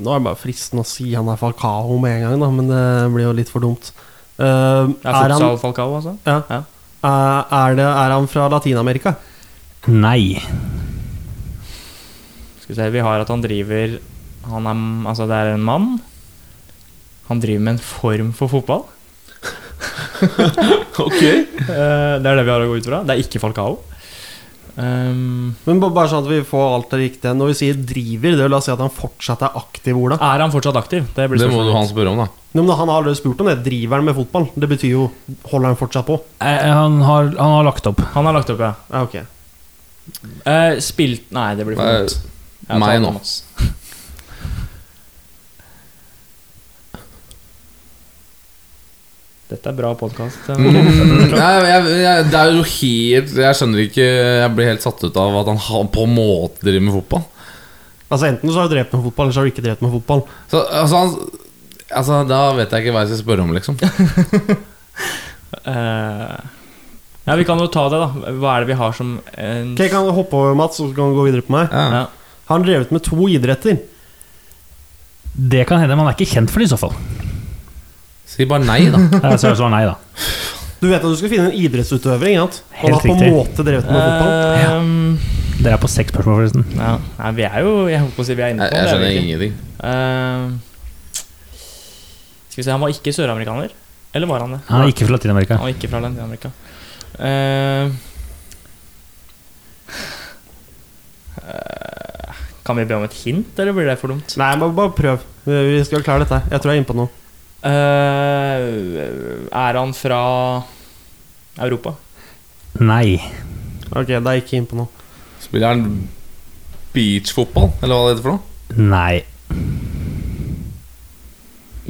Nå 0.00 0.12
er 0.12 0.20
det 0.20 0.26
bare 0.26 0.40
fristende 0.40 0.84
å 0.84 0.88
si 0.88 1.10
han 1.12 1.28
er 1.30 1.38
Falcao 1.40 1.98
med 2.02 2.18
en 2.18 2.26
gang, 2.26 2.42
da, 2.42 2.50
men 2.54 2.70
det 2.70 2.84
blir 3.14 3.28
jo 3.28 3.36
litt 3.36 3.52
for 3.52 3.64
dumt. 3.64 3.92
Uh, 4.40 4.90
er 5.04 5.12
er, 5.12 5.34
han, 5.36 5.58
Falcao, 5.60 5.96
altså? 5.98 6.16
ja. 6.24 6.40
Ja. 6.48 6.62
Uh, 7.00 7.40
er, 7.56 7.76
det, 7.78 7.86
er 7.86 8.12
han 8.12 8.28
fra 8.28 8.46
Latin-Amerika? 8.52 9.14
Nei. 9.88 10.36
Skal 12.60 12.72
vi 12.74 12.78
se, 12.78 12.88
vi 12.92 13.04
har 13.04 13.22
at 13.22 13.30
han 13.32 13.40
driver 13.40 13.96
Han 14.52 14.68
er 14.68 14.82
Altså, 15.08 15.24
det 15.28 15.36
er 15.36 15.54
en 15.54 15.64
mann. 15.64 15.86
Han 17.30 17.40
driver 17.40 17.64
med 17.64 17.78
en 17.78 17.84
form 17.84 18.34
for 18.36 18.52
fotball. 18.52 18.84
Ok 21.00 21.22
Uh, 21.70 22.18
det 22.18 22.26
er 22.26 22.34
det 22.36 22.42
vi 22.44 22.50
har 22.50 22.62
å 22.64 22.68
gå 22.68 22.76
ut 22.80 22.86
fra. 22.88 23.00
Det 23.06 23.14
er 23.14 23.20
ikke 23.22 23.40
Falcao. 23.40 23.76
Um, 24.80 25.56
Men 25.66 25.80
bare 25.82 26.08
sånn 26.08 26.22
at 26.24 26.30
vi 26.30 26.38
får 26.46 26.66
alt 26.74 26.92
det 26.94 27.00
riktige. 27.02 27.32
Når 27.36 27.50
vi 27.50 27.56
sier 27.58 27.80
driver, 27.90 28.36
det 28.38 28.46
vil 28.46 28.54
da 28.54 28.60
si 28.64 28.70
at 28.72 28.80
han 28.80 28.92
fortsatt 28.94 29.42
er 29.44 29.58
aktiv, 29.60 29.98
Ola. 29.98 30.16
er 30.16 30.40
han 30.44 30.52
fortsatt 30.54 30.78
aktiv? 30.80 31.04
Det, 31.16 31.26
blir 31.28 31.42
Det 31.42 31.50
må 31.52 31.64
du 31.66 31.72
han 31.74 31.88
spørre 31.90 32.14
om, 32.14 32.22
da. 32.22 32.28
No, 32.56 32.62
men 32.64 32.72
han 32.78 32.88
har 32.88 33.02
allerede 33.02 33.18
spurt 33.20 33.42
om 33.44 33.50
det. 33.50 33.58
Driver 33.66 34.00
han 34.00 34.08
med 34.08 34.16
fotball? 34.16 34.48
Det 34.56 34.70
betyr 34.70 34.94
jo 34.96 35.04
Holder 35.52 35.68
han 35.70 35.78
fortsatt 35.78 36.08
på? 36.08 36.16
Eh, 36.40 36.64
Han 36.66 36.96
har, 37.06 37.28
han 37.36 37.56
har 37.58 37.68
lagt 37.68 37.86
opp. 37.86 38.00
Han 38.14 38.26
har 38.26 38.38
lagt 38.40 38.50
opp, 38.54 38.64
ja. 38.64 38.72
Ja, 38.90 39.04
ok. 39.04 39.20
Eh, 40.48 40.78
spilt 40.82 41.28
Nei, 41.36 41.50
det 41.58 41.66
blir 41.68 41.76
for 41.78 41.84
vondt. 41.86 42.16
meg 42.80 43.02
nå. 43.04 43.12
Dette 49.50 49.66
er 49.66 49.76
bra 49.76 49.90
podkast. 49.98 50.46
Mm, 50.60 51.30
det 52.30 52.36
er 52.36 52.50
jo 52.52 52.62
helt 52.66 53.32
Jeg 53.34 53.56
skjønner 53.56 53.82
ikke 53.84 54.04
Jeg 54.04 54.50
blir 54.54 54.68
helt 54.68 54.84
satt 54.84 55.02
ut 55.02 55.16
av 55.18 55.38
at 55.40 55.50
han 55.50 55.90
på 55.90 56.04
en 56.06 56.14
måte 56.14 56.62
driver 56.62 56.84
med 56.86 56.96
fotball. 57.00 57.24
Altså 58.10 58.28
Enten 58.28 58.50
så 58.50 58.60
har 58.60 58.68
du 58.68 58.74
drept 58.74 58.94
med 58.94 59.04
fotball, 59.06 59.26
eller 59.26 59.34
så 59.34 59.40
har 59.40 59.48
du 59.48 59.52
ikke 59.52 59.64
drept 59.66 59.84
med 59.84 59.92
fotball. 59.94 60.24
Så, 60.50 60.62
altså, 60.82 61.02
han, 61.02 61.10
altså 62.00 62.20
Da 62.30 62.40
vet 62.58 62.74
jeg 62.74 62.84
ikke 62.84 62.94
hva 62.96 63.04
jeg 63.04 63.12
skal 63.12 63.22
spørre 63.22 63.46
om, 63.46 63.52
liksom. 63.54 63.78
uh, 65.66 66.38
ja, 67.28 67.38
vi 67.38 67.46
kan 67.46 67.62
jo 67.62 67.70
ta 67.70 67.86
det, 67.92 68.02
da. 68.02 68.34
Hva 68.42 68.56
er 68.56 68.64
det 68.64 68.72
vi 68.72 68.80
har 68.82 68.96
som 68.98 69.14
en 69.18 69.74
Ok, 69.76 69.84
Jeg 69.86 69.94
kan 69.94 70.10
hoppe 70.18 70.42
over 70.42 70.58
Mats, 70.58 70.82
så 70.82 70.90
kan 70.90 71.14
du 71.14 71.20
gå 71.20 71.28
videre 71.30 71.46
på 71.46 71.54
meg. 71.54 71.70
Ja. 71.70 71.86
ja. 72.00 72.04
Har 72.50 72.58
han 72.58 72.66
drevet 72.66 72.90
med 72.94 73.06
to 73.06 73.30
idretter? 73.30 73.78
Det 75.54 75.66
kan 75.70 75.78
hende. 75.78 75.98
Man 75.98 76.10
er 76.10 76.18
ikke 76.18 76.34
kjent 76.34 76.50
for 76.50 76.62
det 76.62 76.66
i 76.66 76.74
så 76.74 76.80
fall. 76.80 76.96
Si 78.30 78.46
bare 78.46 78.62
nei, 78.62 78.84
da. 78.92 79.00
Jeg 79.34 79.56
sa 79.58 79.68
nei, 79.72 79.82
da. 79.88 79.96
Du 80.80 80.86
vet 80.88 81.02
at 81.02 81.04
du 81.04 81.16
skal 81.18 81.28
finne 81.32 81.50
en 81.50 81.56
idrettsutøver, 81.58 82.30
ikke 82.30 82.40
sant? 82.46 82.60
Og 82.70 82.78
Helt 82.80 82.94
da 82.94 83.00
på 83.02 83.12
en 83.16 83.34
måte 83.34 83.64
drevet 83.66 83.90
med 83.90 84.00
fotball. 84.00 84.30
Ehm, 84.70 85.10
Dere 85.60 85.76
er 85.76 85.82
på 85.82 85.90
seks 85.92 86.08
spørsmål, 86.14 86.38
forresten. 86.38 86.64
ja. 86.78 86.94
Nei, 87.18 87.30
vi 87.36 87.44
er 87.44 87.58
jo 87.66 87.72
Jeg 87.90 88.00
holdt 88.00 88.14
på 88.16 88.22
å 88.24 88.28
si 88.30 88.36
vi 88.38 88.44
er 88.46 88.54
inne 88.54 88.64
på 88.64 88.70
jeg 88.70 88.72
det. 88.72 88.80
er 88.80 88.86
skjønner 88.94 89.10
ingenting. 89.18 89.52
Uh, 89.82 90.56
skal 92.48 92.62
vi 92.62 92.64
se, 92.64 92.72
han 92.72 92.80
var 92.80 92.94
ikke 92.94 93.12
søramerikaner? 93.12 93.76
Eller 94.16 94.26
var 94.30 94.46
han 94.46 94.56
det? 94.56 94.62
Han 94.70 94.86
er 94.86 94.94
ikke 94.94 95.04
fra 95.10 95.18
Latin-Amerika. 95.18 95.58
Han 95.60 95.68
var 95.68 95.74
ikke 95.76 95.90
fra 95.92 96.00
Latin-Amerika. 96.06 96.48
Uh, 97.20 97.92
eh, 101.44 102.34
kan 102.64 102.78
vi 102.80 102.88
be 102.88 102.96
om 102.96 103.04
et 103.04 103.20
hint, 103.20 103.52
eller 103.58 103.76
blir 103.76 103.90
det 103.90 104.00
for 104.00 104.14
dumt? 104.14 104.32
Nei, 104.40 104.52
bare, 104.64 104.74
bare 104.80 104.96
prøv. 104.96 105.28
Vi 105.44 105.62
vi 105.76 105.84
skal 105.84 106.06
klare 106.06 106.24
dette. 106.24 106.40
Jeg 106.48 106.62
tror 106.62 106.72
jeg 106.72 106.80
er 106.80 106.84
inne 106.86 106.94
på 106.94 107.02
noe. 107.04 107.19
Eh, 107.60 109.50
er 109.52 109.78
han 109.80 109.92
fra 109.96 110.20
Europa? 111.60 111.94
Nei. 112.80 113.18
Ok, 113.90 114.08
da 114.08 114.30
er 114.32 114.38
jeg 114.38 114.44
ikke 114.46 114.56
inne 114.60 114.70
på 114.70 114.78
noe. 114.78 114.88
Spiller 115.42 115.74
han 115.74 115.84
beachfotball, 116.94 117.72
eller 117.82 117.94
hva 117.96 118.06
det 118.06 118.14
heter 118.14 118.24
for 118.26 118.32
noe? 118.36 118.42
Nei. 118.90 119.24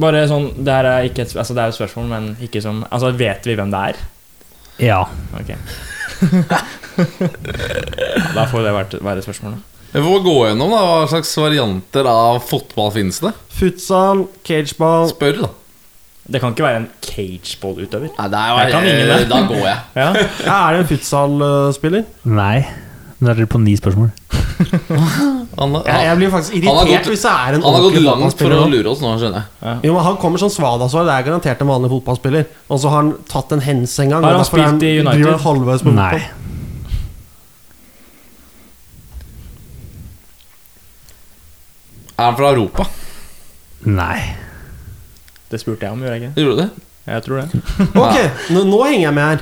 Bare 0.00 0.22
sånn 0.30 0.46
Det 0.64 0.72
her 0.72 0.86
er 0.88 1.06
ikke 1.10 1.26
et, 1.26 1.32
altså 1.36 1.52
det 1.52 1.60
er 1.60 1.72
et 1.72 1.76
spørsmål, 1.76 2.06
men 2.08 2.28
ikke 2.40 2.62
som 2.64 2.78
Altså, 2.88 3.10
vet 3.20 3.44
vi 3.44 3.56
hvem 3.58 3.72
det 3.74 3.80
er? 3.90 3.98
Ja. 4.80 5.02
Ok. 5.36 5.50
Da 8.36 8.44
får 8.50 8.64
det 8.64 8.72
være, 8.74 8.98
være 9.04 9.22
spørsmålet. 9.24 9.60
Vi 9.90 10.00
får 10.04 10.20
gå 10.22 10.34
gjennom 10.46 10.70
da, 10.74 10.80
hva 10.86 11.06
slags 11.10 11.30
varianter 11.40 12.06
av 12.06 12.38
fotball 12.46 12.92
finnes 12.94 13.18
det. 13.24 13.32
Futsal, 13.56 14.26
cageball 14.46 15.08
Spør, 15.10 15.40
da. 15.46 15.48
Det 16.30 16.40
kan 16.40 16.52
ikke 16.52 16.62
være 16.66 16.76
en 16.82 16.88
cageball-utøver. 17.02 18.10
Nei, 18.18 18.28
det 18.30 18.40
Jeg 18.46 18.72
kan 18.72 18.86
ingen 18.86 19.08
det. 19.14 19.28
Da 19.30 19.40
går 19.48 19.64
jeg. 19.66 19.78
Ja. 20.00 20.08
ja, 20.46 20.56
Er 20.68 20.72
det 20.76 20.80
en 20.84 20.90
futsal-spiller? 20.92 22.04
Nei. 22.24 22.58
Da 23.20 23.30
er 23.32 23.34
dere 23.40 23.46
på 23.52 23.58
ni 23.60 23.74
spørsmål. 23.76 24.10
Han, 25.60 25.72
Jeg, 25.84 26.04
jeg 26.06 26.16
blir 26.20 26.30
faktisk 26.32 26.52
Han 26.64 26.76
har 26.76 26.86
irritert 26.86 27.02
gått- 27.04 27.08
hvis 27.10 27.22
det 27.24 27.30
er 27.32 27.56
en 27.56 27.62
han 27.64 27.74
har 27.74 27.80
gått 27.82 27.86
ordentlig 27.90 28.04
langt 28.06 28.38
for 28.38 28.54
å 28.54 28.60
nå. 28.60 28.66
lure 28.70 28.88
oss 28.92 29.00
nå, 29.02 29.10
skjønner 29.20 29.42
jeg. 29.64 29.80
Jo, 29.88 29.94
men 29.96 30.04
Han 30.06 30.16
kommer 30.22 30.38
som 30.40 30.52
svadasvar, 30.52 31.04
det 31.08 31.14
er 31.16 31.26
garantert 31.26 31.60
en 31.64 31.68
vanlig 31.72 31.90
fotballspiller. 31.90 32.44
Og 32.70 32.80
så 32.80 32.88
har 32.92 33.02
han 33.02 33.10
tatt 33.28 33.52
en 33.56 33.60
hens 33.66 33.96
en 34.00 34.12
gang. 34.14 34.22
Har 34.24 34.30
og 34.30 34.38
han 34.38 34.44
derfor 34.44 34.62
er 34.62 34.70
spilt 34.70 34.86
i 34.86 34.92
United? 35.00 35.18
driver 35.18 35.36
han 35.36 35.44
halvveis 35.48 35.82
på 35.84 35.94
Nei. 35.96 36.10
fotball. 36.20 36.36
Er 42.18 42.24
han 42.28 42.36
fra 42.36 42.50
Europa? 42.52 42.86
Nei. 43.88 44.20
Det 45.50 45.60
spurte 45.60 45.86
jeg 45.86 45.92
om, 45.92 46.02
gjorde 46.04 46.16
jeg 46.16 46.22
ikke? 46.22 46.34
Gjorde 46.40 46.56
du 46.56 46.62
det? 46.62 46.70
Jeg 47.10 47.22
tror 47.26 47.40
det. 47.40 47.62
Ok, 48.04 48.18
nå, 48.54 48.64
nå 48.70 48.82
henger 48.86 49.06
jeg 49.08 49.14
med 49.16 49.24
her. 49.30 49.40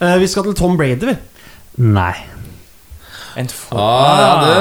Eh, 0.00 0.18
vi 0.22 0.26
skal 0.30 0.44
til 0.46 0.54
Tom 0.58 0.76
Brady, 0.78 1.08
vi. 1.10 1.16
Nei. 1.82 2.12
En 3.40 3.46
få- 3.50 3.78
Ah, 3.78 4.20
ja, 4.20 4.30
det, 4.44 4.54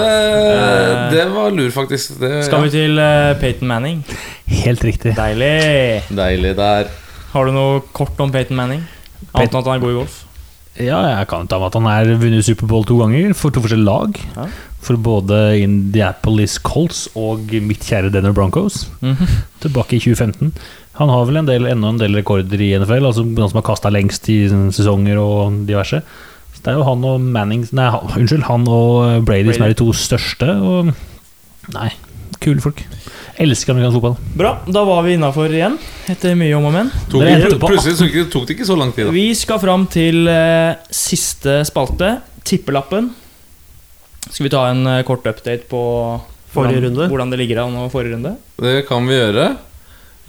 Eh, 0.50 1.12
det 1.14 1.24
var 1.34 1.52
lur, 1.52 1.70
faktisk. 1.74 2.20
Det, 2.22 2.32
Skal 2.46 2.64
vi 2.64 2.70
til 2.74 3.00
eh, 3.02 3.34
Peyton 3.42 3.68
Manning? 3.70 4.02
Helt 4.48 4.84
riktig. 4.86 5.16
Deilig. 5.18 6.04
Deilig 6.10 6.56
der. 6.58 6.90
Har 7.34 7.46
du 7.46 7.52
noe 7.54 7.82
kort 7.94 8.18
om 8.22 8.32
Peyton 8.34 8.58
Manning? 8.58 8.84
Annet 9.34 9.52
enn 9.54 9.60
at 9.60 9.66
han 9.70 9.76
er 9.78 9.84
god 9.84 9.94
i 9.94 9.98
golf? 10.00 10.18
Ja, 10.80 11.00
jeg 11.18 11.28
kan 11.28 11.48
ta 11.50 11.58
med 11.60 11.68
at 11.74 11.78
han 11.80 11.90
har 11.90 12.06
vunnet 12.22 12.46
Superbowl 12.46 12.86
to 12.88 12.98
ganger 13.02 13.34
for 13.36 13.52
to 13.52 13.60
forskjellige 13.62 13.90
lag. 13.90 14.20
Ja. 14.38 14.46
For 14.82 14.96
både 14.96 15.60
Indiapolis 15.60 16.58
Colts 16.64 17.08
og 17.20 17.50
mitt 17.66 17.84
kjære 17.84 18.12
Denner 18.14 18.32
Broncos. 18.34 18.86
Mhm. 19.02 19.28
Tilbake 19.62 19.98
i 19.98 20.00
2015. 20.00 20.54
Han 21.00 21.10
har 21.10 21.26
vel 21.30 21.38
en 21.38 21.46
del, 21.48 21.66
ennå 21.68 21.90
en 21.94 22.00
del 22.00 22.16
rekorder 22.16 22.60
i 22.64 22.74
NFL. 22.80 23.06
Altså 23.08 23.24
noen 23.26 23.50
som 23.52 23.60
har 23.62 23.68
kasta 23.70 23.92
lengst 23.92 24.28
i 24.32 24.42
sesonger 24.76 25.20
og 25.20 25.66
diverse. 25.68 26.02
Så 26.56 26.64
det 26.64 26.74
er 26.74 26.80
jo 26.80 26.84
han 26.88 27.04
og 27.08 27.22
Manning 27.22 27.68
Nei, 27.72 27.90
unnskyld. 28.18 28.44
Han 28.50 28.66
og 28.68 29.24
Brady, 29.28 29.54
som 29.56 29.64
er 29.64 29.74
de 29.74 29.80
to 29.80 29.92
største. 29.96 30.50
Og 30.60 30.94
Nei, 31.76 31.92
kule 32.42 32.60
folk. 32.64 32.84
Elsker 33.40 33.72
amerikansk 33.72 33.96
fotball. 34.02 34.18
Bra, 34.36 34.50
da 34.68 34.82
var 34.84 35.04
vi 35.06 35.14
innafor 35.16 35.48
igjen, 35.56 35.78
etter 36.12 36.36
mye 36.36 36.58
om 36.58 36.66
og 36.68 36.74
men. 36.76 36.90
Tok, 37.12 37.24
plutselig 37.64 37.96
tok, 38.02 38.12
det- 38.12 38.32
tok 38.34 38.48
det 38.50 38.58
ikke 38.58 38.68
så 38.68 38.76
lang 38.78 38.92
tid, 38.96 39.06
da. 39.06 39.12
Vi 39.16 39.28
skal 39.36 39.60
fram 39.60 39.86
til 39.88 40.28
eh, 40.28 40.76
siste 40.92 41.62
spalte, 41.70 42.18
tippelappen. 42.44 43.12
Skal 44.28 44.46
vi 44.46 44.52
ta 44.54 44.66
en 44.70 44.84
eh, 44.88 45.04
kort 45.08 45.26
update 45.30 45.66
på 45.72 45.82
Forrige 46.54 46.80
hvordan, 46.80 46.90
runde. 46.90 47.08
hvordan 47.14 47.32
det 47.34 47.40
ligger 47.44 47.64
an 47.64 47.76
nå 47.78 47.88
forrige 47.94 48.16
runde? 48.18 48.36
Det 48.60 48.84
kan 48.90 49.06
vi 49.08 49.16
gjøre. 49.20 49.48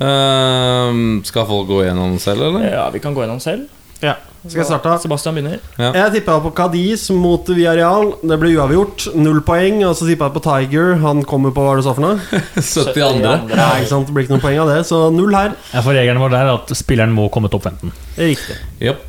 Ehm, 0.00 1.20
skal 1.28 1.46
folk 1.48 1.68
gå 1.68 1.82
gjennom 1.84 2.16
selv, 2.20 2.46
eller? 2.48 2.66
Ja, 2.72 2.88
vi 2.92 3.00
kan 3.02 3.14
gå 3.16 3.24
gjennom 3.24 3.40
selv. 3.42 3.68
Ja. 4.00 4.14
Skal 4.46 4.62
jeg 4.62 4.68
starte? 4.70 4.94
Sebastian 5.02 5.36
begynner. 5.36 5.58
Jeg 5.76 6.12
tippa 6.14 6.38
på 6.40 6.52
Cadiz 6.56 7.02
mot 7.12 7.44
Villarreal. 7.52 8.14
Det 8.24 8.38
ble 8.40 8.54
uavgjort. 8.56 9.10
Null 9.20 9.42
poeng. 9.44 9.82
Og 9.84 9.92
så 9.98 10.06
tippa 10.08 10.30
jeg 10.30 10.36
på 10.38 10.42
Tiger. 10.46 10.94
Han 11.02 11.20
kommer 11.28 11.52
på 11.52 11.60
hva 11.66 11.74
er 11.74 11.82
det 11.82 11.84
så 11.84 11.92
for 11.98 12.06
noe? 12.06 12.40
70 12.56 13.04
andre. 13.04 13.34
Ja, 13.52 13.66
ikke 13.76 13.90
sant? 13.92 14.08
Det 14.08 14.16
blir 14.16 14.24
ikke 14.24 14.38
noen 14.38 14.44
poeng 14.46 14.62
av 14.62 14.72
det, 14.72 14.78
så 14.88 15.02
null 15.12 15.36
her. 15.36 15.52
Ja, 15.74 15.82
for 15.84 15.92
Regelen 15.92 16.22
vår 16.24 16.32
der 16.32 16.48
er 16.48 16.54
at 16.54 16.72
spilleren 16.80 17.12
må 17.12 17.28
komme 17.34 17.52
topp 17.52 17.68
15. 17.68 17.92
Riktig. 18.16 18.56
Yep. 18.80 19.04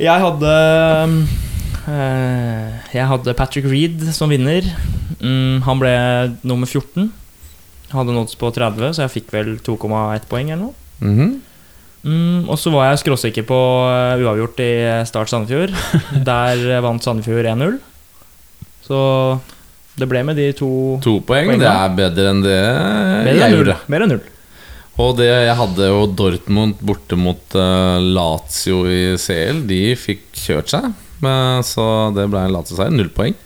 Jeg 0.00 0.24
hadde 0.24 0.54
eh, 0.56 1.18
Jeg 1.86 3.06
hadde 3.10 3.34
Patrick 3.38 3.66
Reed 3.66 4.02
som 4.14 4.30
vinner. 4.30 4.66
Mm, 5.18 5.62
han 5.66 5.80
ble 5.80 5.94
nummer 6.46 6.68
14. 6.68 7.08
Hadde 7.92 8.14
nådd 8.16 8.34
på 8.40 8.50
30, 8.54 8.94
så 8.96 9.04
jeg 9.04 9.14
fikk 9.18 9.32
vel 9.34 9.54
2,1 9.64 10.28
poeng 10.30 10.52
eller 10.52 10.68
noe. 10.68 10.76
Mhm. 11.02 11.32
Mm, 12.02 12.48
og 12.50 12.56
så 12.58 12.72
var 12.74 12.88
jeg 12.88 12.98
skråsikker 13.04 13.44
på 13.46 13.56
eh, 13.86 14.22
uavgjort 14.24 14.58
i 14.64 14.70
Start 15.06 15.30
Sandefjord. 15.30 15.70
Der 16.28 16.62
eh, 16.74 16.80
vant 16.82 17.04
Sandefjord 17.04 17.46
1-0. 17.46 17.76
Så 18.82 18.98
det 20.00 20.08
ble 20.10 20.24
med 20.26 20.34
de 20.40 20.48
to 20.56 20.98
To 21.04 21.20
poeng, 21.22 21.46
Poengene. 21.52 21.62
det 21.62 21.70
er 21.70 21.94
bedre 22.00 22.32
enn 22.32 22.40
det 22.42 22.56
Mer 22.58 23.36
jeg 23.36 23.44
enn 23.46 23.54
gjorde. 23.54 23.76
Mer 23.92 24.02
enn 24.06 24.14
null. 24.16 24.24
Og 25.02 25.14
det, 25.20 25.28
jeg 25.30 25.54
hadde 25.60 25.86
jo 25.92 26.00
Dortmund 26.18 26.82
borte 26.84 27.16
mot 27.16 27.54
uh, 27.56 27.96
Lazio 28.02 28.82
i 28.90 29.14
CL. 29.20 29.62
De 29.70 29.78
fikk 29.96 30.26
kjørt 30.36 30.72
seg, 30.74 30.90
så 31.66 31.86
det 32.16 32.28
ble 32.32 32.46
en 32.46 32.54
Lazio-seier. 32.56 32.94
Null 32.94 33.12
poeng. 33.14 33.36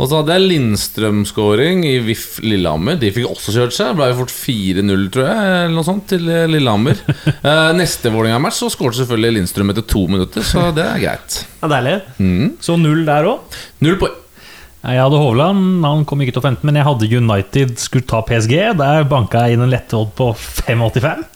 Og 0.00 0.08
så 0.08 0.18
hadde 0.18 0.36
jeg 0.38 0.48
Lindstrøm-scoring 0.48 1.82
i 1.84 1.96
VIF 2.04 2.38
Lillehammer. 2.44 2.96
De 3.00 3.10
fikk 3.12 3.28
også 3.28 3.52
kjørt 3.52 3.74
seg. 3.76 3.92
Ble 3.98 4.08
fort 4.16 4.32
4-0, 4.32 5.02
tror 5.12 5.26
jeg, 5.28 5.50
eller 5.50 5.74
noe 5.76 5.86
sånt, 5.86 6.06
til 6.12 6.28
eh, 6.32 6.48
Lillehammer. 6.50 7.02
Eh, 7.42 7.72
neste 7.74 8.10
Vålerenga-match 8.12 8.60
så 8.60 8.68
skåret 8.70 8.96
selvfølgelig 9.00 9.34
Lindstrøm 9.34 9.72
etter 9.72 9.84
to 9.88 10.04
minutter, 10.06 10.44
så 10.46 10.68
det 10.74 10.84
er 10.86 11.00
greit. 11.02 11.38
Ja, 11.58 11.68
deilig. 11.72 11.94
Mm. 12.22 12.52
Så 12.62 12.76
null 12.78 13.02
der 13.08 13.26
òg. 13.26 13.56
Null 13.82 13.96
poeng. 14.00 14.14
Jeg 14.82 14.98
hadde 14.98 15.18
Hovland, 15.18 15.82
han 15.86 16.04
kom 16.08 16.22
ikke 16.22 16.36
til 16.36 16.44
15, 16.44 16.62
men 16.66 16.78
jeg 16.78 16.86
hadde 16.86 17.10
United 17.18 17.74
skulle 17.82 18.06
ta 18.08 18.22
PSG. 18.26 18.54
Der 18.78 19.06
banka 19.10 19.44
jeg 19.46 19.58
inn 19.58 19.66
en 19.66 19.74
lettodd 19.74 20.14
på 20.18 20.30
5,85. 20.38 21.26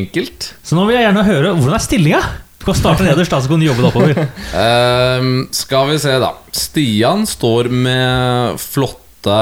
Enkelt. 0.00 0.50
Så 0.64 0.76
nå 0.76 0.84
vil 0.88 0.98
jeg 0.98 1.06
gjerne 1.06 1.28
høre 1.28 1.54
hvordan 1.54 1.76
er 1.76 1.84
stillinga? 1.84 2.22
Kan 2.68 2.76
starte 2.76 3.04
nederst, 3.06 3.32
da, 3.32 3.38
så 3.40 3.48
kan 3.48 3.62
du 3.62 3.64
jobbe 3.64 3.80
deg 3.80 3.88
oppover. 3.88 4.18
Uh, 4.52 5.28
skal 5.56 5.86
vi 5.88 5.94
se, 6.02 6.12
da. 6.20 6.34
Stian 6.52 7.24
står 7.28 7.70
med 7.72 8.58
flotte 8.60 9.38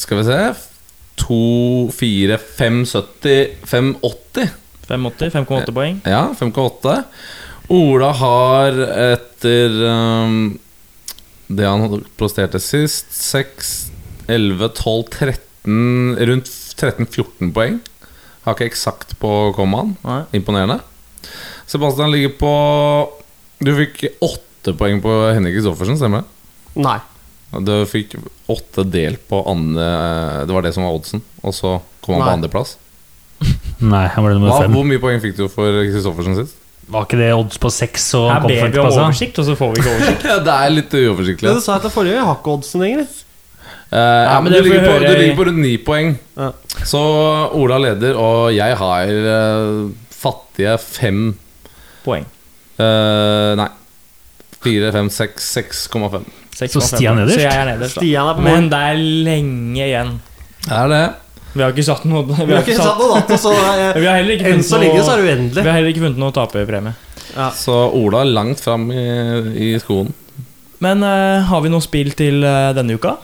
Skal 0.00 0.18
vi 0.18 0.24
se 0.26 0.40
2, 1.20 1.38
4, 1.94 2.38
5, 2.58 2.80
70, 2.90 3.52
580. 3.70 4.50
5,80. 4.88 5.30
5,8 5.36 5.76
poeng. 5.76 6.00
Ja, 6.08 6.24
5,8. 6.34 6.96
Ola 7.70 8.10
har 8.18 8.80
etter 8.96 9.78
um, 9.86 10.40
det 11.46 11.68
han 11.68 12.00
presterte 12.18 12.58
sist, 12.62 13.12
6, 13.14 13.76
11, 14.26 14.72
12, 14.80 15.04
13 15.14 16.18
Rundt 16.30 16.50
13-14 16.80 17.54
poeng. 17.54 17.78
Har 18.46 18.56
ikke 18.56 18.72
eksakt 18.72 19.14
på 19.20 19.30
kommaen. 19.54 19.94
Imponerende. 20.34 20.80
Sebastian 21.70 22.10
ligger 22.10 22.34
på 22.40 22.52
Du 23.62 23.70
fikk 23.78 24.04
åtte 24.26 24.74
poeng 24.78 25.00
på 25.02 25.14
Henrik 25.30 25.58
Kristoffersen, 25.58 25.98
stemmer 26.00 26.24
det? 26.24 26.82
Nei. 26.82 26.98
Du 27.66 27.72
fikk 27.90 28.16
åtte 28.50 28.84
delt 28.86 29.22
på 29.30 29.40
andre 29.50 30.46
Det 30.46 30.54
var 30.54 30.66
det 30.66 30.74
som 30.74 30.86
var 30.86 30.96
oddsen, 30.98 31.22
og 31.42 31.54
så 31.54 31.78
kom 32.02 32.16
han 32.16 32.22
på 32.22 32.26
Nei. 32.26 32.36
andreplass. 32.38 32.76
Nei, 33.92 34.06
han 34.12 34.26
ble 34.26 34.34
nummer 34.36 34.58
fem. 34.60 34.74
hvor 34.74 34.86
mye 34.86 35.02
poeng 35.02 35.22
fikk 35.22 35.38
du 35.38 35.46
for 35.52 35.82
Kristoffersen 35.86 36.38
sist? 36.42 36.58
Var 36.90 37.06
ikke 37.06 37.18
det 37.20 37.30
odds 37.36 37.60
på 37.62 37.70
seks? 37.70 38.06
Her 38.18 38.40
på 38.42 38.50
ber 38.50 38.72
vi 38.72 38.80
om 38.82 38.88
oversikt, 38.90 39.38
og 39.38 39.46
så 39.46 39.54
får 39.58 39.74
vi 39.74 39.82
ikke 39.82 39.92
oversikt. 39.94 40.24
Ja, 40.30 40.38
det 40.42 40.54
er 40.56 40.72
litt 40.74 40.94
uoversiktlig. 40.96 41.46
Det 41.46 41.60
du 41.60 41.62
sa 41.62 41.76
etter 41.78 41.92
forrige, 41.94 42.16
jeg 42.18 42.26
har 42.26 42.38
ikke 42.40 42.54
oddsen 42.56 42.82
lenger. 42.82 43.04
Uh, 43.90 43.98
ja, 43.98 44.40
men 44.42 44.48
men 44.48 44.54
du, 44.54 44.58
ligger 44.66 44.86
på, 44.86 44.96
du 45.02 45.12
ligger 45.20 45.36
på 45.38 45.46
rundt 45.48 45.62
ni 45.62 45.76
poeng. 45.86 46.10
Ja. 46.38 46.50
Så 46.86 47.02
Ola 47.58 47.78
leder, 47.82 48.18
og 48.18 48.50
jeg 48.54 48.74
har 48.82 49.14
uh, 49.30 49.86
fattige 50.14 50.74
fem 50.82 51.22
Poeng. 52.04 52.26
Uh, 52.80 53.54
Nei. 53.60 53.68
Fire, 54.60 54.90
fem, 54.92 55.08
seks, 55.12 55.46
6,5. 55.56 56.20
6,5 56.60 56.72
Så 56.74 56.80
Stian 56.84 57.16
nederst? 57.16 57.38
Så 57.38 57.44
jeg 57.46 57.56
er 57.56 57.68
nederst, 57.70 57.94
da. 57.96 58.00
Stian 58.02 58.28
er 58.28 58.36
på 58.36 58.44
Men 58.44 58.64
mål. 58.66 58.70
det 58.74 58.80
er 58.90 58.98
lenge 59.28 59.84
igjen. 59.86 60.10
Det 60.66 60.76
er 60.76 60.90
det. 60.92 61.02
Vi 61.50 61.62
har 61.64 61.72
ikke 61.74 61.82
satt 61.88 62.04
noe 62.06 62.20
Vi 62.28 62.44
Vi 62.46 62.52
har 62.54 62.60
ikke 62.62 62.76
satt 62.78 62.98
noe 63.00 63.14
dato, 63.16 63.38
så 63.40 63.52
eh, 63.56 63.96
vi 64.02 64.06
har 64.06 64.18
heller 64.20 64.36
ikke 64.36 64.44
enn 64.52 64.60
funnet 64.60 64.68
så 64.68 64.78
lenge 64.82 65.00
så 65.02 65.14
er 65.14 65.22
noe, 65.22 65.24
det 65.24 65.24
vi 65.24 65.32
uendelig. 65.32 65.64
har 65.64 65.78
heller 65.78 65.94
ikke 65.94 66.04
funnet 66.04 66.20
noe 66.22 66.34
taperpremie. 66.36 66.92
Så 67.56 67.76
Ola 67.96 68.20
er 68.26 68.30
langt 68.36 68.60
fram 68.62 68.84
i, 68.92 69.04
i 69.54 69.70
skoen. 69.82 70.12
Men 70.84 71.02
eh, 71.06 71.40
har 71.48 71.64
vi 71.64 71.72
noe 71.72 71.84
spill 71.84 72.12
til 72.18 72.44
eh, 72.44 72.70
denne 72.76 72.94
uka? 73.00 73.16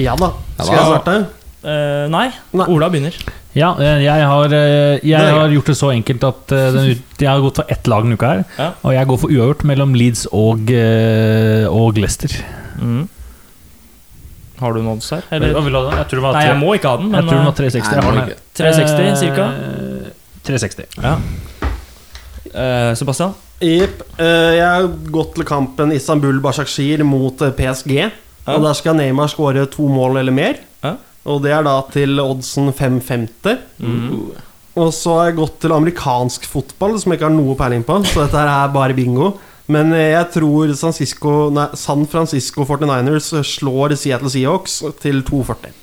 Ja 0.00 0.16
da. 0.18 0.32
Skal 0.58 0.74
jeg 0.74 0.82
da. 0.82 0.90
starte? 0.98 1.16
Eh, 1.62 2.08
nei. 2.10 2.26
Nei. 2.58 2.66
Ola 2.66 2.88
begynner. 2.90 3.16
Ja, 3.54 3.72
eh, 3.78 4.02
jeg 4.02 4.26
har, 4.26 4.52
eh, 4.56 4.98
jeg 5.06 5.34
har 5.36 5.48
gjort 5.52 5.70
det 5.70 5.76
så 5.78 5.92
enkelt 5.92 6.24
at 6.24 6.46
den, 6.48 7.02
jeg 7.18 7.28
har 7.28 7.40
gått 7.44 7.60
for 7.60 7.70
ett 7.70 7.86
lag 7.86 8.02
denne 8.06 8.18
uka 8.18 8.30
her. 8.34 8.44
Ja. 8.58 8.70
Og 8.82 8.94
jeg 8.96 9.10
går 9.10 9.20
for 9.22 9.34
uavgjort 9.34 9.66
mellom 9.68 9.94
Leeds 9.94 10.26
og, 10.32 10.72
og 11.70 12.00
Leicester. 12.00 12.34
Mm. 12.80 13.08
Har 14.62 14.72
du 14.72 14.80
en 14.80 14.90
odds 14.92 15.10
her? 15.10 15.22
Eller? 15.34 15.56
vil 15.58 15.74
ha 15.74 15.82
den? 15.88 15.96
Jeg 15.98 16.08
tror 16.10 16.20
det 16.20 16.24
var, 16.24 16.36
Nei, 16.38 16.42
jeg 16.46 16.58
må 16.60 16.74
ikke 16.76 16.90
ha 16.92 16.98
den, 17.00 17.14
jeg 17.16 17.26
tror 17.26 17.38
den 17.38 17.48
var 17.48 17.54
eh, 17.54 17.62
360. 17.62 17.80
Nei, 17.82 17.94
Jeg 17.94 18.04
har 18.04 18.12
den 18.12 18.20
her. 18.22 18.42
360 18.58 19.22
cirka. 19.22 19.46
Eh, 19.58 20.10
360. 20.46 20.84
Ja. 21.02 21.14
Uh, 22.52 22.92
Sebastian? 22.98 23.32
Jepp. 23.62 24.02
Uh, 24.18 24.52
jeg 24.52 24.66
har 24.66 24.86
gått 25.14 25.36
til 25.38 25.46
kampen 25.48 25.94
Istanbul 25.94 26.38
Bashakshir 26.44 27.02
mot 27.06 27.42
PSG. 27.58 27.94
Ja. 28.02 28.10
Og 28.54 28.66
Der 28.66 28.76
skal 28.78 28.98
Neymar 28.98 29.30
skåre 29.32 29.64
to 29.70 29.88
mål 29.90 30.20
eller 30.22 30.34
mer. 30.34 30.60
Og 31.28 31.42
det 31.44 31.52
er 31.54 31.62
da 31.66 31.76
til 31.92 32.18
oddsen 32.22 32.72
5,50. 32.74 33.60
Mm. 33.78 34.32
Og 34.80 34.90
så 34.96 35.16
har 35.18 35.30
jeg 35.30 35.38
gått 35.38 35.60
til 35.62 35.74
amerikansk 35.76 36.46
fotball, 36.48 36.96
som 36.98 37.12
jeg 37.12 37.20
ikke 37.20 37.28
har 37.28 37.36
noe 37.36 37.56
peiling 37.58 37.84
på. 37.86 38.00
Så 38.08 38.24
dette 38.24 38.40
her 38.40 38.50
er 38.50 38.74
bare 38.74 38.96
bingo. 38.96 39.34
Men 39.72 39.92
eh, 39.94 40.12
jeg 40.16 40.32
tror 40.34 40.72
San 40.74 40.90
Francisco, 40.90 41.36
nei, 41.54 41.68
San 41.78 42.06
Francisco 42.10 42.66
49ers 42.66 43.30
slår 43.46 43.94
Seattle 44.00 44.32
Seahawks 44.32 44.80
til 45.04 45.22
2,40. 45.28 45.74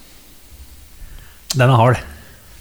Den 1.56 1.70
er 1.70 1.78
hard. 1.80 2.02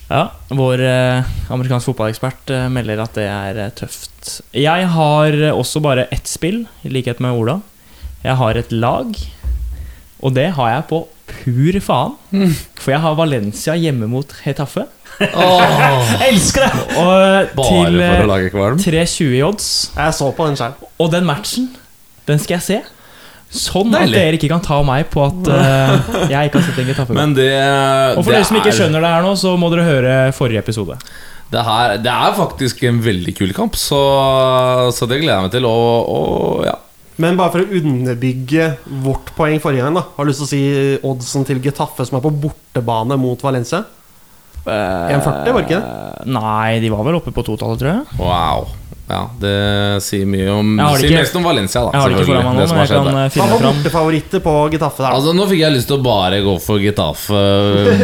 Ja, 0.09 0.23
vår 0.57 0.81
eh, 0.81 1.27
amerikansk 1.53 1.91
fotballekspert 1.91 2.53
eh, 2.55 2.69
melder 2.73 3.03
at 3.03 3.19
det 3.19 3.27
er 3.29 3.59
eh, 3.61 3.75
tøft. 3.77 4.39
Jeg 4.57 4.87
har 4.95 5.37
også 5.51 5.83
bare 5.85 6.07
ett 6.15 6.31
spill, 6.31 6.63
i 6.81 6.93
likhet 6.93 7.21
med 7.21 7.37
Ola. 7.37 7.59
Jeg 8.23 8.39
har 8.41 8.57
et 8.57 8.73
lag, 8.73 9.13
og 10.25 10.35
det 10.37 10.49
har 10.57 10.73
jeg 10.73 10.87
på 10.89 11.03
pur 11.57 11.81
faen. 11.85 12.15
For 12.79 12.95
jeg 12.95 13.01
har 13.05 13.17
Valencia 13.19 13.75
hjemme 13.79 14.09
mot 14.11 14.33
Hetaffe. 14.45 14.87
Jeg 15.19 16.29
elsker 16.29 16.63
det! 16.63 16.83
Og 17.01 17.09
eh, 17.11 17.49
Bare 17.57 17.73
til 17.89 17.97
for 17.99 18.05
å 18.05 18.21
eh, 18.21 18.29
lage 18.31 18.51
kvalm. 18.53 18.77
3,20 18.79 19.33
i 19.35 19.41
odds. 19.43 19.67
Jeg 19.97 20.15
så 20.15 20.29
på 20.37 20.47
den 20.47 20.59
sjøl. 20.61 20.77
Og 21.03 21.11
den 21.11 21.27
matchen, 21.27 21.67
den 22.29 22.39
skal 22.39 22.59
jeg 22.59 22.67
se. 22.69 22.79
Sånn 23.49 23.95
at 23.97 24.13
dere 24.13 24.37
ikke 24.37 24.51
kan 24.53 24.63
ta 24.63 24.77
meg 24.85 25.09
på 25.11 25.23
at 25.25 25.49
uh, 25.49 26.11
jeg 26.35 26.51
ikke 26.51 26.61
har 26.61 26.67
sett 26.69 26.81
en 26.83 26.91
Getafe. 26.93 27.17
Men 27.17 27.33
det 27.35 27.49
Og 28.19 28.21
for 28.21 28.35
dere 28.35 28.45
som 28.47 28.61
ikke 28.61 28.71
er- 28.71 28.79
skjønner 28.79 29.03
det 29.03 29.13
her 29.17 29.25
nå, 29.25 29.33
så 29.41 29.55
må 29.59 29.71
dere 29.73 29.87
høre 29.89 30.17
forrige 30.37 30.61
episode. 30.63 30.99
Det, 31.49 31.63
her, 31.65 31.95
det 32.05 32.13
er 32.13 32.35
faktisk 32.37 32.83
en 32.85 32.99
veldig 33.01 33.33
kul 33.39 33.55
kamp, 33.57 33.79
så, 33.81 33.99
så 34.93 35.09
det 35.09 35.23
gleder 35.23 35.39
jeg 35.39 35.47
meg 35.49 35.55
til. 35.57 35.67
Og, 35.67 36.11
og 36.13 36.67
ja. 36.69 36.77
Men 37.19 37.37
bare 37.39 37.51
for 37.51 37.65
å 37.65 37.79
underbygge 37.81 38.69
vårt 39.05 39.33
poeng 39.37 39.59
forrige 39.63 39.83
gang, 39.87 39.97
da 39.99 40.05
har 40.17 40.25
du 40.25 40.31
lyst 40.31 40.43
til 40.45 40.47
å 40.47 40.53
si 40.53 41.07
oddsen 41.09 41.47
til 41.49 41.59
Getafe, 41.65 42.07
som 42.07 42.19
er 42.21 42.23
på 42.23 42.31
bortebane 42.47 43.17
mot 43.19 43.43
Valencia? 43.43 43.85
1,40, 44.69 45.53
var 45.55 45.63
det 45.63 45.65
ikke 45.65 45.79
det? 45.79 45.87
Eh, 45.89 46.29
Nei, 46.35 46.79
de 46.83 46.91
var 46.93 47.07
vel 47.07 47.17
oppe 47.19 47.33
på 47.33 47.45
totallet, 47.47 47.81
tror 47.81 47.91
jeg. 47.95 48.19
Wow. 48.21 48.69
Ja, 49.09 49.23
det 49.41 49.53
sier 50.05 50.27
mye 50.29 50.51
om 50.53 50.75
det 50.77 50.87
Sier 51.01 51.09
ikke- 51.09 51.21
mest 51.23 51.37
om 51.41 51.47
Valencia, 51.49 51.81
da. 51.87 51.91
Jeg 51.95 52.01
har 52.03 52.09
det 52.11 52.17
ikke 52.19 52.27
foran 52.29 52.45
meg 52.45 52.55
nå, 52.59 52.67
men 52.69 52.79
jeg 52.83 52.89
kan 52.93 53.05
der. 53.09 53.17
eh, 53.25 53.29
finne 53.33 53.49
fram. 53.49 53.79
bortefavoritter 53.79 54.41
på 54.45 54.55
Getafe 54.75 54.99
der. 55.07 55.13
Altså, 55.17 55.33
nå 55.39 55.47
fikk 55.49 55.61
jeg 55.65 55.73
lyst 55.73 55.89
til 55.89 55.97
å 55.97 56.03
bare 56.05 56.43
gå 56.45 56.55
for 56.61 56.79
Getafe. 56.79 57.41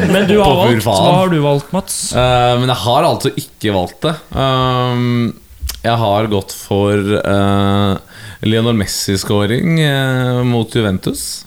Men 0.15 0.27
du 0.27 0.39
har 0.41 0.55
valgt. 0.63 0.85
Hva 0.89 1.13
har 1.21 1.29
du 1.29 1.39
valgt, 1.45 1.73
Mats? 1.77 1.99
Uh, 2.17 2.57
men 2.59 2.69
jeg 2.73 2.77
har 2.87 3.03
altså 3.11 3.35
ikke 3.37 3.75
valgt 3.77 4.01
det. 4.09 4.15
Uh, 4.33 5.33
jeg 5.85 5.97
har 6.01 6.27
gått 6.33 6.53
for 6.57 6.97
uh, 6.97 7.99
Lionel 8.45 8.77
Messi-scoring 8.77 9.81
eh, 9.81 10.43
mot 10.45 10.77
Juventus. 10.77 11.47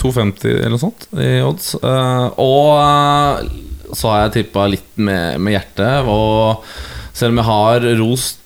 2,50 0.00 0.48
eller 0.48 0.72
noe 0.72 0.80
sånt 0.80 1.04
i 1.12 1.44
odds. 1.44 1.74
Eh, 1.76 2.26
og 2.40 2.80
eh, 2.80 3.44
så 3.92 4.08
har 4.08 4.24
jeg 4.24 4.32
tippa 4.38 4.64
litt 4.70 4.96
med, 4.96 5.36
med 5.42 5.52
hjertet. 5.58 6.08
Og 6.08 6.64
selv 7.12 7.30
om 7.34 7.38
jeg 7.42 7.50
har 7.50 7.80
rost 8.00 8.36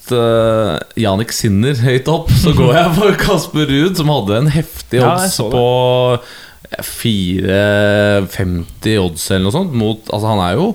Janik 1.00 1.32
Sinner 1.32 1.74
høyt 1.80 2.08
opp, 2.12 2.28
så 2.36 2.52
går 2.56 2.74
jeg 2.76 2.94
for 2.98 3.14
Kasper 3.22 3.66
Ruud, 3.70 3.96
som 3.96 4.10
hadde 4.12 4.36
en 4.40 4.50
heftig 4.52 5.00
odds 5.00 5.38
ja, 5.40 5.46
på 5.52 5.66
4,50 6.74 8.98
odds 9.00 9.30
eller 9.30 9.44
noe 9.46 9.54
sånt. 9.54 9.72
Mot, 9.78 10.00
altså 10.10 10.26
han 10.32 10.42
er 10.44 10.52
jo 10.58 10.66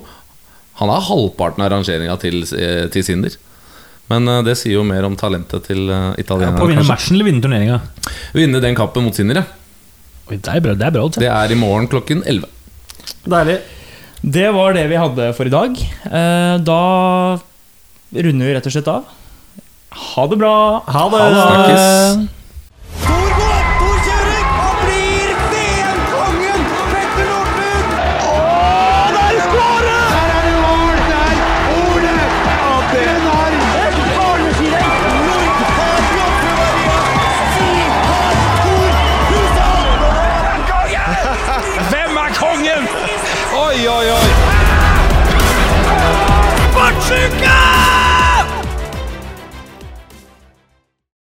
Han 0.79 0.89
er 0.93 1.07
halvparten 1.09 1.63
av 1.65 1.71
rangeringa 1.73 2.15
til, 2.21 2.37
til 2.47 3.03
Sinner. 3.03 3.33
Men 4.09 4.27
eh, 4.27 4.41
det 4.47 4.55
sier 4.59 4.79
jo 4.79 4.85
mer 4.87 5.05
om 5.07 5.15
talentet 5.19 5.67
til 5.69 5.89
uh, 5.89 6.13
På 6.17 6.39
å 6.65 6.69
vinne 6.69 6.85
matchen 6.87 7.15
eller 7.17 7.29
vinne 7.29 7.43
turneringa? 7.43 7.79
Vinne 8.35 8.61
den 8.63 8.77
kampen 8.77 9.05
mot 9.05 9.17
Sinner, 9.17 9.43
ja. 9.43 9.45
Oi, 10.29 10.37
Det 10.37 10.55
er 10.55 10.63
bra, 10.65 10.75
det 10.77 10.87
er 10.87 10.95
bra 10.95 11.05
Det 11.13 11.29
er 11.29 11.53
i 11.53 11.57
morgen 11.57 11.87
klokken 11.89 12.23
11. 12.25 12.49
Deilig. 13.29 13.59
Det 14.21 14.49
var 14.53 14.75
det 14.75 14.87
vi 14.91 14.99
hadde 14.99 15.29
for 15.37 15.49
i 15.49 15.53
dag. 15.53 15.77
Eh, 16.09 16.55
Da 16.65 16.81
runder 18.09 18.49
vi 18.49 18.57
rett 18.57 18.67
og 18.67 18.73
slett 18.73 18.89
av. 18.91 19.15
Ha 20.09 20.25
det 20.29 20.37
bra. 20.41 20.55
Ha 20.85 21.05
det. 21.13 21.23
Snakkes. 21.37 22.38